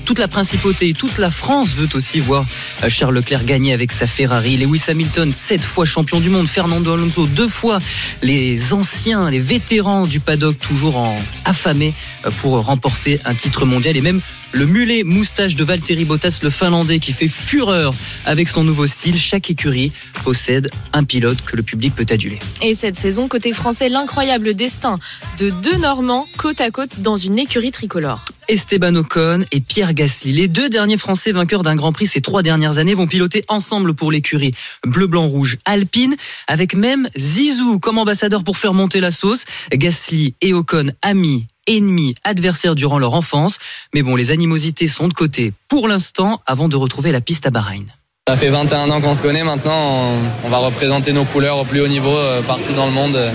toute 0.04 0.18
la 0.18 0.28
principauté, 0.28 0.92
toute 0.92 1.18
la 1.18 1.30
France 1.30 1.74
veut 1.74 1.88
aussi 1.94 2.20
voir 2.20 2.44
euh, 2.82 2.88
Charles 2.88 3.14
Leclerc 3.14 3.44
gagner 3.44 3.72
avec 3.72 3.92
sa 3.92 4.06
Ferrari. 4.06 4.56
Lewis 4.56 4.82
Hamilton, 4.88 5.32
sept 5.32 5.62
fois 5.62 5.84
champion 5.84 6.20
du 6.20 6.30
monde. 6.30 6.48
Fernando 6.48 6.92
Alonso, 6.92 7.26
deux 7.26 7.48
fois. 7.48 7.78
Les 8.22 8.72
anciens, 8.72 9.30
les 9.30 9.40
vétérans 9.40 10.06
du 10.06 10.20
paddock, 10.20 10.58
toujours 10.58 10.98
en 10.98 11.16
affamés 11.44 11.94
euh, 12.26 12.30
pour 12.40 12.64
remporter 12.64 13.20
un 13.24 13.34
titre 13.34 13.64
mondial. 13.64 13.96
Et 13.96 14.00
même 14.00 14.20
le 14.52 14.66
mulet 14.66 15.04
moustache 15.04 15.56
de 15.56 15.64
Valtteri 15.64 16.04
Bottas, 16.04 16.40
le 16.42 16.50
finlandais, 16.50 16.98
qui 16.98 17.12
fait 17.12 17.28
fureur 17.28 17.92
avec 18.24 18.48
son 18.48 18.64
nouveau 18.64 18.86
style. 18.86 19.18
Chaque 19.18 19.50
écurie 19.50 19.92
possède 20.24 20.70
un 20.92 21.04
pilote 21.04 21.38
que 21.44 21.56
le 21.56 21.62
public 21.62 21.94
peut 21.94 22.06
aduler. 22.10 22.38
Et 22.62 22.74
cette 22.74 22.96
saison, 22.96 23.28
côté 23.28 23.52
français, 23.52 23.88
l'incroyable 23.88 24.54
destin 24.54 24.98
de 25.38 25.50
deux 25.50 25.76
Normands 25.76 26.26
côte 26.36 26.60
à 26.60 26.70
côte 26.70 27.00
dans 27.00 27.16
une 27.16 27.38
écurie 27.38 27.70
tricolore. 27.70 28.24
Esteban 28.48 28.96
Ocon 28.96 29.44
et 29.52 29.60
Pierre 29.60 29.94
Gasly. 29.94 30.32
Les 30.32 30.48
deux 30.48 30.68
derniers 30.68 30.96
Français 30.96 31.30
vainqueurs 31.30 31.62
d'un 31.62 31.76
Grand 31.76 31.92
Prix 31.92 32.08
ces 32.08 32.20
trois 32.20 32.42
dernières 32.42 32.78
années 32.78 32.94
vont 32.94 33.06
piloter 33.06 33.44
ensemble 33.46 33.94
pour 33.94 34.10
l'écurie 34.10 34.50
bleu, 34.84 35.06
blanc, 35.06 35.28
rouge 35.28 35.58
alpine, 35.66 36.16
avec 36.48 36.74
même 36.74 37.08
Zizou 37.16 37.78
comme 37.78 37.98
ambassadeur 37.98 38.42
pour 38.42 38.58
faire 38.58 38.74
monter 38.74 38.98
la 38.98 39.12
sauce. 39.12 39.44
Gasly 39.72 40.34
et 40.40 40.52
Ocon, 40.52 40.90
amis, 41.02 41.46
ennemis, 41.76 42.14
adversaires 42.24 42.74
durant 42.74 42.98
leur 42.98 43.14
enfance. 43.14 43.58
Mais 43.94 44.02
bon, 44.02 44.16
les 44.16 44.30
animosités 44.30 44.86
sont 44.86 45.08
de 45.08 45.14
côté 45.14 45.52
pour 45.68 45.88
l'instant 45.88 46.40
avant 46.46 46.68
de 46.68 46.76
retrouver 46.76 47.12
la 47.12 47.20
piste 47.20 47.46
à 47.46 47.50
Bahreïn. 47.50 47.84
Ça 48.28 48.36
fait 48.36 48.50
21 48.50 48.90
ans 48.90 49.00
qu'on 49.00 49.14
se 49.14 49.22
connaît 49.22 49.42
maintenant, 49.42 50.12
on, 50.44 50.48
va 50.48 50.58
représenter 50.58 51.12
nos 51.12 51.24
couleurs 51.24 51.58
au 51.58 51.64
plus 51.64 51.80
haut 51.80 51.88
niveau 51.88 52.16
euh, 52.16 52.42
partout 52.42 52.72
dans 52.74 52.86
le 52.86 52.92
monde 52.92 53.16
euh, 53.16 53.32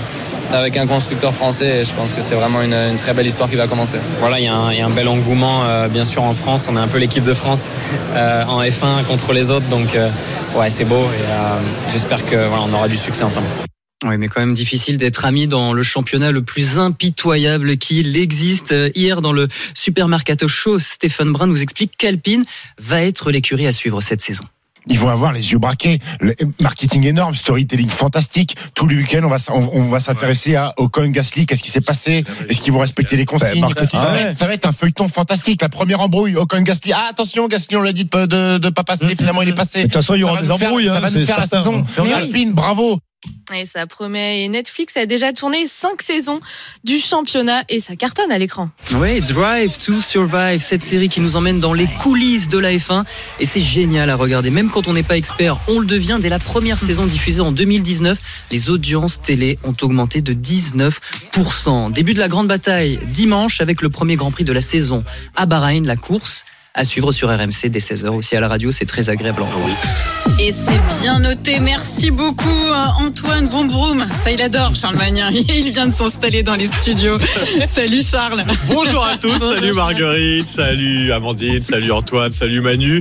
avec 0.52 0.76
un 0.76 0.86
constructeur 0.86 1.34
français 1.34 1.80
et 1.80 1.84
je 1.84 1.92
pense 1.92 2.12
que 2.14 2.22
c'est 2.22 2.36
vraiment 2.36 2.62
une, 2.62 2.72
une 2.72 2.96
très 2.96 3.12
belle 3.12 3.26
histoire 3.26 3.50
qui 3.50 3.56
va 3.56 3.66
commencer. 3.66 3.98
Voilà, 4.20 4.38
il 4.38 4.44
y, 4.44 4.48
a 4.48 4.54
un- 4.54 4.72
il 4.72 4.78
y 4.78 4.80
a 4.80 4.86
un 4.86 4.90
bel 4.90 5.08
engouement, 5.08 5.64
euh, 5.64 5.88
bien 5.88 6.04
sûr, 6.06 6.22
en 6.22 6.32
France. 6.34 6.68
On 6.70 6.76
est 6.76 6.80
un 6.80 6.88
peu 6.88 6.98
l'équipe 6.98 7.24
de 7.24 7.34
France 7.34 7.72
euh, 8.14 8.44
en 8.46 8.62
F1 8.62 9.04
contre 9.06 9.32
les 9.32 9.50
autres. 9.50 9.66
Donc, 9.68 9.94
euh, 9.96 10.08
ouais, 10.54 10.70
c'est 10.70 10.84
beau 10.84 11.02
et 11.02 11.30
euh, 11.30 11.58
j'espère 11.90 12.24
que 12.24 12.46
voilà, 12.46 12.62
on 12.66 12.72
aura 12.72 12.88
du 12.88 12.96
succès 12.96 13.24
ensemble. 13.24 13.48
Oui, 14.04 14.18
mais 14.18 14.28
quand 14.28 14.40
même 14.40 14.52
difficile 14.54 14.98
d'être 14.98 15.24
ami 15.24 15.46
dans 15.48 15.72
le 15.72 15.82
championnat 15.82 16.30
le 16.30 16.42
plus 16.42 16.78
impitoyable 16.78 17.78
qu'il 17.78 18.14
existe. 18.16 18.74
Hier, 18.94 19.22
dans 19.22 19.32
le 19.32 19.48
Supermercato 19.74 20.48
Show, 20.48 20.78
Stéphane 20.78 21.32
Brun 21.32 21.46
nous 21.46 21.62
explique 21.62 21.96
qu'Alpine 21.96 22.44
va 22.78 23.02
être 23.02 23.30
l'écurie 23.30 23.66
à 23.66 23.72
suivre 23.72 24.02
cette 24.02 24.20
saison. 24.20 24.44
ils 24.88 24.98
vont 24.98 25.08
avoir 25.08 25.32
les 25.32 25.50
yeux 25.50 25.58
braqués. 25.58 25.98
Le 26.20 26.34
marketing 26.60 27.06
énorme, 27.06 27.34
storytelling 27.34 27.88
fantastique. 27.88 28.56
Tout 28.74 28.86
le 28.86 28.96
week-end, 28.96 29.22
on 29.24 29.28
va, 29.28 29.36
s- 29.36 29.48
on, 29.50 29.68
on 29.72 29.88
va 29.88 29.98
s'intéresser 29.98 30.54
à 30.56 30.74
Ocon, 30.76 31.08
Gasly. 31.08 31.46
Qu'est-ce 31.46 31.62
qui 31.62 31.70
s'est 31.70 31.80
passé? 31.80 32.22
Est-ce 32.50 32.60
qu'ils 32.60 32.72
vont 32.74 32.78
respecter 32.80 33.16
les 33.16 33.24
consignes? 33.24 33.60
Marketing. 33.62 33.98
ça, 33.98 34.06
va 34.06 34.12
Ah 34.12 34.20
être, 34.30 34.36
ça 34.36 34.46
va 34.46 34.52
être 34.52 34.66
un 34.66 34.72
feuilleton 34.72 35.08
fantastique. 35.08 35.62
La 35.62 35.70
première 35.70 36.00
embrouille, 36.00 36.36
Ocon, 36.36 36.60
Gasly. 36.60 36.92
Ah 36.92 37.06
attention, 37.10 37.48
Gasly, 37.48 37.76
on 37.76 37.82
l'a 37.82 37.92
dit 37.94 38.04
de, 38.04 38.58
de 38.58 38.68
pas 38.68 38.84
passer. 38.84 39.16
Finalement, 39.16 39.40
il 39.42 39.48
est 39.48 39.54
passé. 39.54 39.78
De 39.78 39.82
toute 39.84 39.94
façon, 39.94 40.14
il 40.14 40.20
y 40.20 40.24
aura 40.24 40.40
des 40.42 40.46
faire- 40.46 40.68
embrouilles, 40.68 40.86
Ça 40.86 40.98
hein, 40.98 41.00
va 41.00 41.10
nous 41.10 41.24
faire 41.26 41.38
la 41.40 41.46
saison. 41.46 41.84
Alpine, 42.14 42.52
bravo. 42.52 43.00
Et 43.54 43.64
ça 43.64 43.86
promet. 43.86 44.42
Et 44.42 44.48
Netflix 44.48 44.96
a 44.96 45.06
déjà 45.06 45.32
tourné 45.32 45.66
cinq 45.68 46.02
saisons 46.02 46.40
du 46.82 46.98
championnat 46.98 47.62
et 47.68 47.78
ça 47.78 47.94
cartonne 47.94 48.32
à 48.32 48.38
l'écran. 48.38 48.70
Ouais, 48.96 49.20
Drive 49.20 49.76
to 49.78 50.00
Survive, 50.00 50.60
cette 50.60 50.82
série 50.82 51.08
qui 51.08 51.20
nous 51.20 51.36
emmène 51.36 51.60
dans 51.60 51.72
les 51.72 51.86
coulisses 52.02 52.48
de 52.48 52.58
la 52.58 52.72
F1 52.72 53.04
et 53.38 53.46
c'est 53.46 53.60
génial 53.60 54.10
à 54.10 54.16
regarder. 54.16 54.50
Même 54.50 54.68
quand 54.70 54.88
on 54.88 54.94
n'est 54.94 55.04
pas 55.04 55.16
expert, 55.16 55.58
on 55.68 55.78
le 55.78 55.86
devient. 55.86 56.18
Dès 56.20 56.28
la 56.28 56.40
première 56.40 56.78
saison 56.78 57.06
diffusée 57.06 57.40
en 57.40 57.52
2019, 57.52 58.18
les 58.50 58.70
audiences 58.70 59.20
télé 59.20 59.58
ont 59.62 59.76
augmenté 59.80 60.22
de 60.22 60.34
19%. 60.34 61.92
Début 61.92 62.14
de 62.14 62.20
la 62.20 62.28
grande 62.28 62.48
bataille 62.48 62.98
dimanche 63.06 63.60
avec 63.60 63.80
le 63.80 63.90
premier 63.90 64.16
Grand 64.16 64.32
Prix 64.32 64.44
de 64.44 64.52
la 64.52 64.60
saison 64.60 65.04
à 65.36 65.46
Bahreïn, 65.46 65.86
la 65.86 65.96
course 65.96 66.44
à 66.76 66.84
suivre 66.84 67.10
sur 67.10 67.28
RMC 67.30 67.70
dès 67.70 67.78
16h 67.78 68.08
aussi 68.08 68.36
à 68.36 68.40
la 68.40 68.48
radio, 68.48 68.70
c'est 68.70 68.84
très 68.84 69.08
agréable. 69.08 69.42
en 69.42 69.46
vrai. 69.46 69.72
Et 70.38 70.52
c'est 70.52 71.00
bien 71.02 71.18
noté. 71.18 71.58
Merci 71.58 72.10
beaucoup, 72.10 72.48
euh, 72.48 72.84
Antoine 73.00 73.48
Vroom 73.48 73.68
Vroom. 73.70 74.04
Ça, 74.22 74.30
il 74.30 74.42
adore, 74.42 74.76
Charles 74.76 74.96
Magnin. 74.96 75.30
Il 75.48 75.72
vient 75.72 75.86
de 75.86 75.94
s'installer 75.94 76.42
dans 76.42 76.54
les 76.54 76.66
studios. 76.66 77.18
Salut, 77.72 78.02
Charles. 78.02 78.44
Bonjour 78.68 79.02
à 79.04 79.16
tous, 79.16 79.38
salut 79.38 79.72
Marguerite, 79.72 80.48
salut 80.48 81.10
Amandine, 81.12 81.62
salut 81.62 81.92
Antoine, 81.92 82.32
salut 82.32 82.60
Manu. 82.60 83.00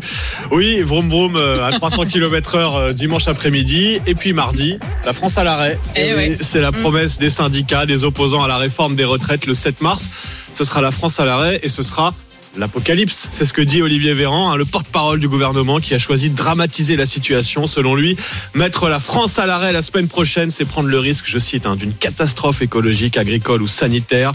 Oui, 0.52 0.82
vroom 0.82 1.10
vroom 1.10 1.36
euh, 1.36 1.68
à 1.68 1.74
300 1.74 2.06
km 2.06 2.56
heure 2.56 2.76
euh, 2.76 2.94
dimanche 2.94 3.28
après-midi. 3.28 4.00
Et 4.08 4.16
puis 4.16 4.32
mardi, 4.32 4.80
la 5.04 5.12
France 5.12 5.38
à 5.38 5.44
l'arrêt. 5.44 5.78
Eh 5.98 6.14
ouais. 6.14 6.30
oui, 6.30 6.38
C'est 6.40 6.62
la 6.62 6.72
promesse 6.72 7.18
des 7.18 7.30
syndicats, 7.30 7.86
des 7.86 8.06
opposants 8.06 8.44
à 8.44 8.48
la 8.48 8.58
réforme 8.58 8.96
des 8.96 9.06
retraites 9.06 9.46
le 9.46 9.54
7 9.54 9.82
mars. 9.82 10.10
Ce 10.54 10.64
sera 10.64 10.82
la 10.82 10.92
France 10.92 11.20
à 11.20 11.26
l'arrêt 11.26 11.60
et 11.64 11.70
ce 11.70 11.84
sera 11.84 12.14
L'apocalypse, 12.58 13.28
c'est 13.32 13.44
ce 13.44 13.52
que 13.52 13.62
dit 13.62 13.82
Olivier 13.82 14.14
Véran, 14.14 14.52
hein, 14.52 14.56
le 14.56 14.64
porte-parole 14.64 15.20
du 15.20 15.28
gouvernement 15.28 15.80
qui 15.80 15.94
a 15.94 16.00
choisi 16.00 16.30
de 16.30 16.36
dramatiser 16.36 16.96
la 16.96 17.06
situation. 17.06 17.68
Selon 17.68 17.96
lui, 17.96 18.16
mettre 18.54 18.88
la 18.88 19.00
France 19.00 19.40
à 19.40 19.46
l'arrêt 19.46 19.74
la 19.74 19.82
semaine 19.82 20.08
prochaine, 20.08 20.52
c'est 20.52 20.64
prendre 20.64 20.88
le 20.88 21.00
risque, 21.00 21.26
je 21.28 21.40
cite, 21.40 21.66
hein, 21.66 21.76
d'une 21.76 21.94
catastrophe 21.94 22.62
écologique, 22.62 23.18
agricole 23.18 23.62
ou 23.62 23.68
sanitaire. 23.68 24.32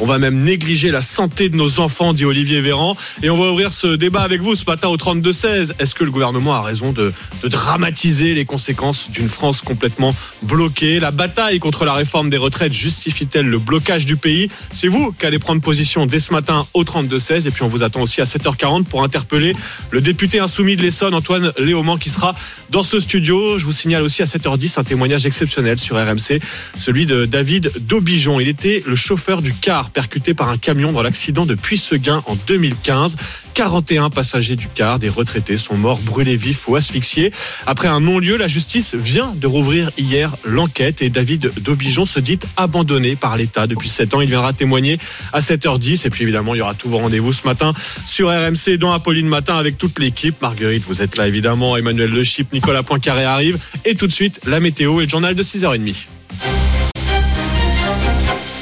On 0.00 0.06
va 0.06 0.18
même 0.18 0.42
négliger 0.42 0.90
la 0.90 1.02
santé 1.02 1.48
de 1.48 1.56
nos 1.56 1.80
enfants, 1.80 2.14
dit 2.14 2.24
Olivier 2.24 2.60
Véran. 2.60 2.96
Et 3.22 3.28
on 3.28 3.36
va 3.36 3.50
ouvrir 3.50 3.70
ce 3.70 3.96
débat 3.96 4.22
avec 4.22 4.40
vous 4.40 4.54
ce 4.54 4.64
matin 4.64 4.88
au 4.88 4.96
32-16. 4.96 5.72
Est-ce 5.78 5.94
que 5.94 6.04
le 6.04 6.10
gouvernement 6.10 6.54
a 6.54 6.62
raison 6.62 6.92
de, 6.92 7.12
dramatiser 7.44 8.34
les 8.34 8.44
conséquences 8.44 9.10
d'une 9.10 9.28
France 9.28 9.60
complètement 9.60 10.14
bloquée? 10.42 11.00
La 11.00 11.10
bataille 11.10 11.58
contre 11.58 11.84
la 11.84 11.92
réforme 11.92 12.30
des 12.30 12.36
retraites 12.36 12.72
justifie-t-elle 12.72 13.46
le 13.46 13.58
blocage 13.58 14.06
du 14.06 14.16
pays? 14.16 14.50
C'est 14.72 14.88
vous 14.88 15.12
qui 15.12 15.26
allez 15.26 15.38
prendre 15.38 15.60
position 15.60 16.06
dès 16.06 16.20
ce 16.20 16.32
matin 16.32 16.66
au 16.74 16.84
32-16. 16.84 17.46
Et 17.46 17.50
on 17.62 17.68
vous 17.68 17.82
attend 17.82 18.02
aussi 18.02 18.20
à 18.20 18.24
7h40 18.24 18.84
pour 18.84 19.02
interpeller 19.02 19.54
le 19.90 20.00
député 20.00 20.40
insoumis 20.40 20.76
de 20.76 20.82
l'Essonne, 20.82 21.14
Antoine 21.14 21.52
Léaumont, 21.58 21.96
qui 21.96 22.10
sera 22.10 22.34
dans 22.70 22.82
ce 22.82 23.00
studio. 23.00 23.58
Je 23.58 23.64
vous 23.64 23.72
signale 23.72 24.02
aussi 24.02 24.22
à 24.22 24.26
7h10 24.26 24.78
un 24.78 24.84
témoignage 24.84 25.26
exceptionnel 25.26 25.78
sur 25.78 25.96
RMC, 25.96 26.40
celui 26.78 27.06
de 27.06 27.26
David 27.26 27.70
Daubijon. 27.80 28.40
Il 28.40 28.48
était 28.48 28.82
le 28.86 28.96
chauffeur 28.96 29.42
du 29.42 29.52
car 29.52 29.90
percuté 29.90 30.34
par 30.34 30.48
un 30.48 30.58
camion 30.58 30.92
dans 30.92 31.02
l'accident 31.02 31.46
de 31.46 31.54
Puisseguin 31.54 32.22
en 32.26 32.36
2015. 32.46 33.16
41 33.54 34.10
passagers 34.10 34.54
du 34.54 34.68
car, 34.68 35.00
des 35.00 35.08
retraités, 35.08 35.56
sont 35.56 35.76
morts 35.76 35.98
brûlés 35.98 36.36
vifs 36.36 36.68
ou 36.68 36.76
asphyxiés. 36.76 37.32
Après 37.66 37.88
un 37.88 37.98
non-lieu, 37.98 38.36
la 38.36 38.46
justice 38.46 38.94
vient 38.94 39.32
de 39.34 39.48
rouvrir 39.48 39.90
hier 39.98 40.36
l'enquête 40.44 41.02
et 41.02 41.10
David 41.10 41.50
Daubijon 41.62 42.06
se 42.06 42.20
dit 42.20 42.38
abandonné 42.56 43.16
par 43.16 43.36
l'État 43.36 43.66
depuis 43.66 43.88
7 43.88 44.14
ans. 44.14 44.20
Il 44.20 44.28
viendra 44.28 44.52
témoigner 44.52 44.98
à 45.32 45.40
7h10 45.40 46.06
et 46.06 46.10
puis 46.10 46.22
évidemment, 46.22 46.54
il 46.54 46.58
y 46.58 46.60
aura 46.60 46.74
tous 46.74 46.88
vos 46.88 46.98
rendez-vous 46.98 47.32
ce 47.32 47.47
matin 47.48 47.72
sur 48.06 48.28
RMC 48.28 48.76
dans 48.78 48.92
Apolline 48.92 49.26
Matin 49.26 49.56
avec 49.56 49.78
toute 49.78 49.98
l'équipe. 49.98 50.40
Marguerite, 50.42 50.84
vous 50.84 51.00
êtes 51.00 51.16
là 51.16 51.26
évidemment. 51.26 51.76
Emmanuel 51.76 52.10
Le 52.10 52.22
Chip, 52.22 52.52
Nicolas 52.52 52.82
Poincaré 52.82 53.24
arrive 53.24 53.58
et 53.86 53.94
tout 53.94 54.06
de 54.06 54.12
suite 54.12 54.40
la 54.46 54.60
météo 54.60 55.00
et 55.00 55.04
le 55.04 55.08
journal 55.08 55.34
de 55.34 55.42
6h30. 55.42 56.17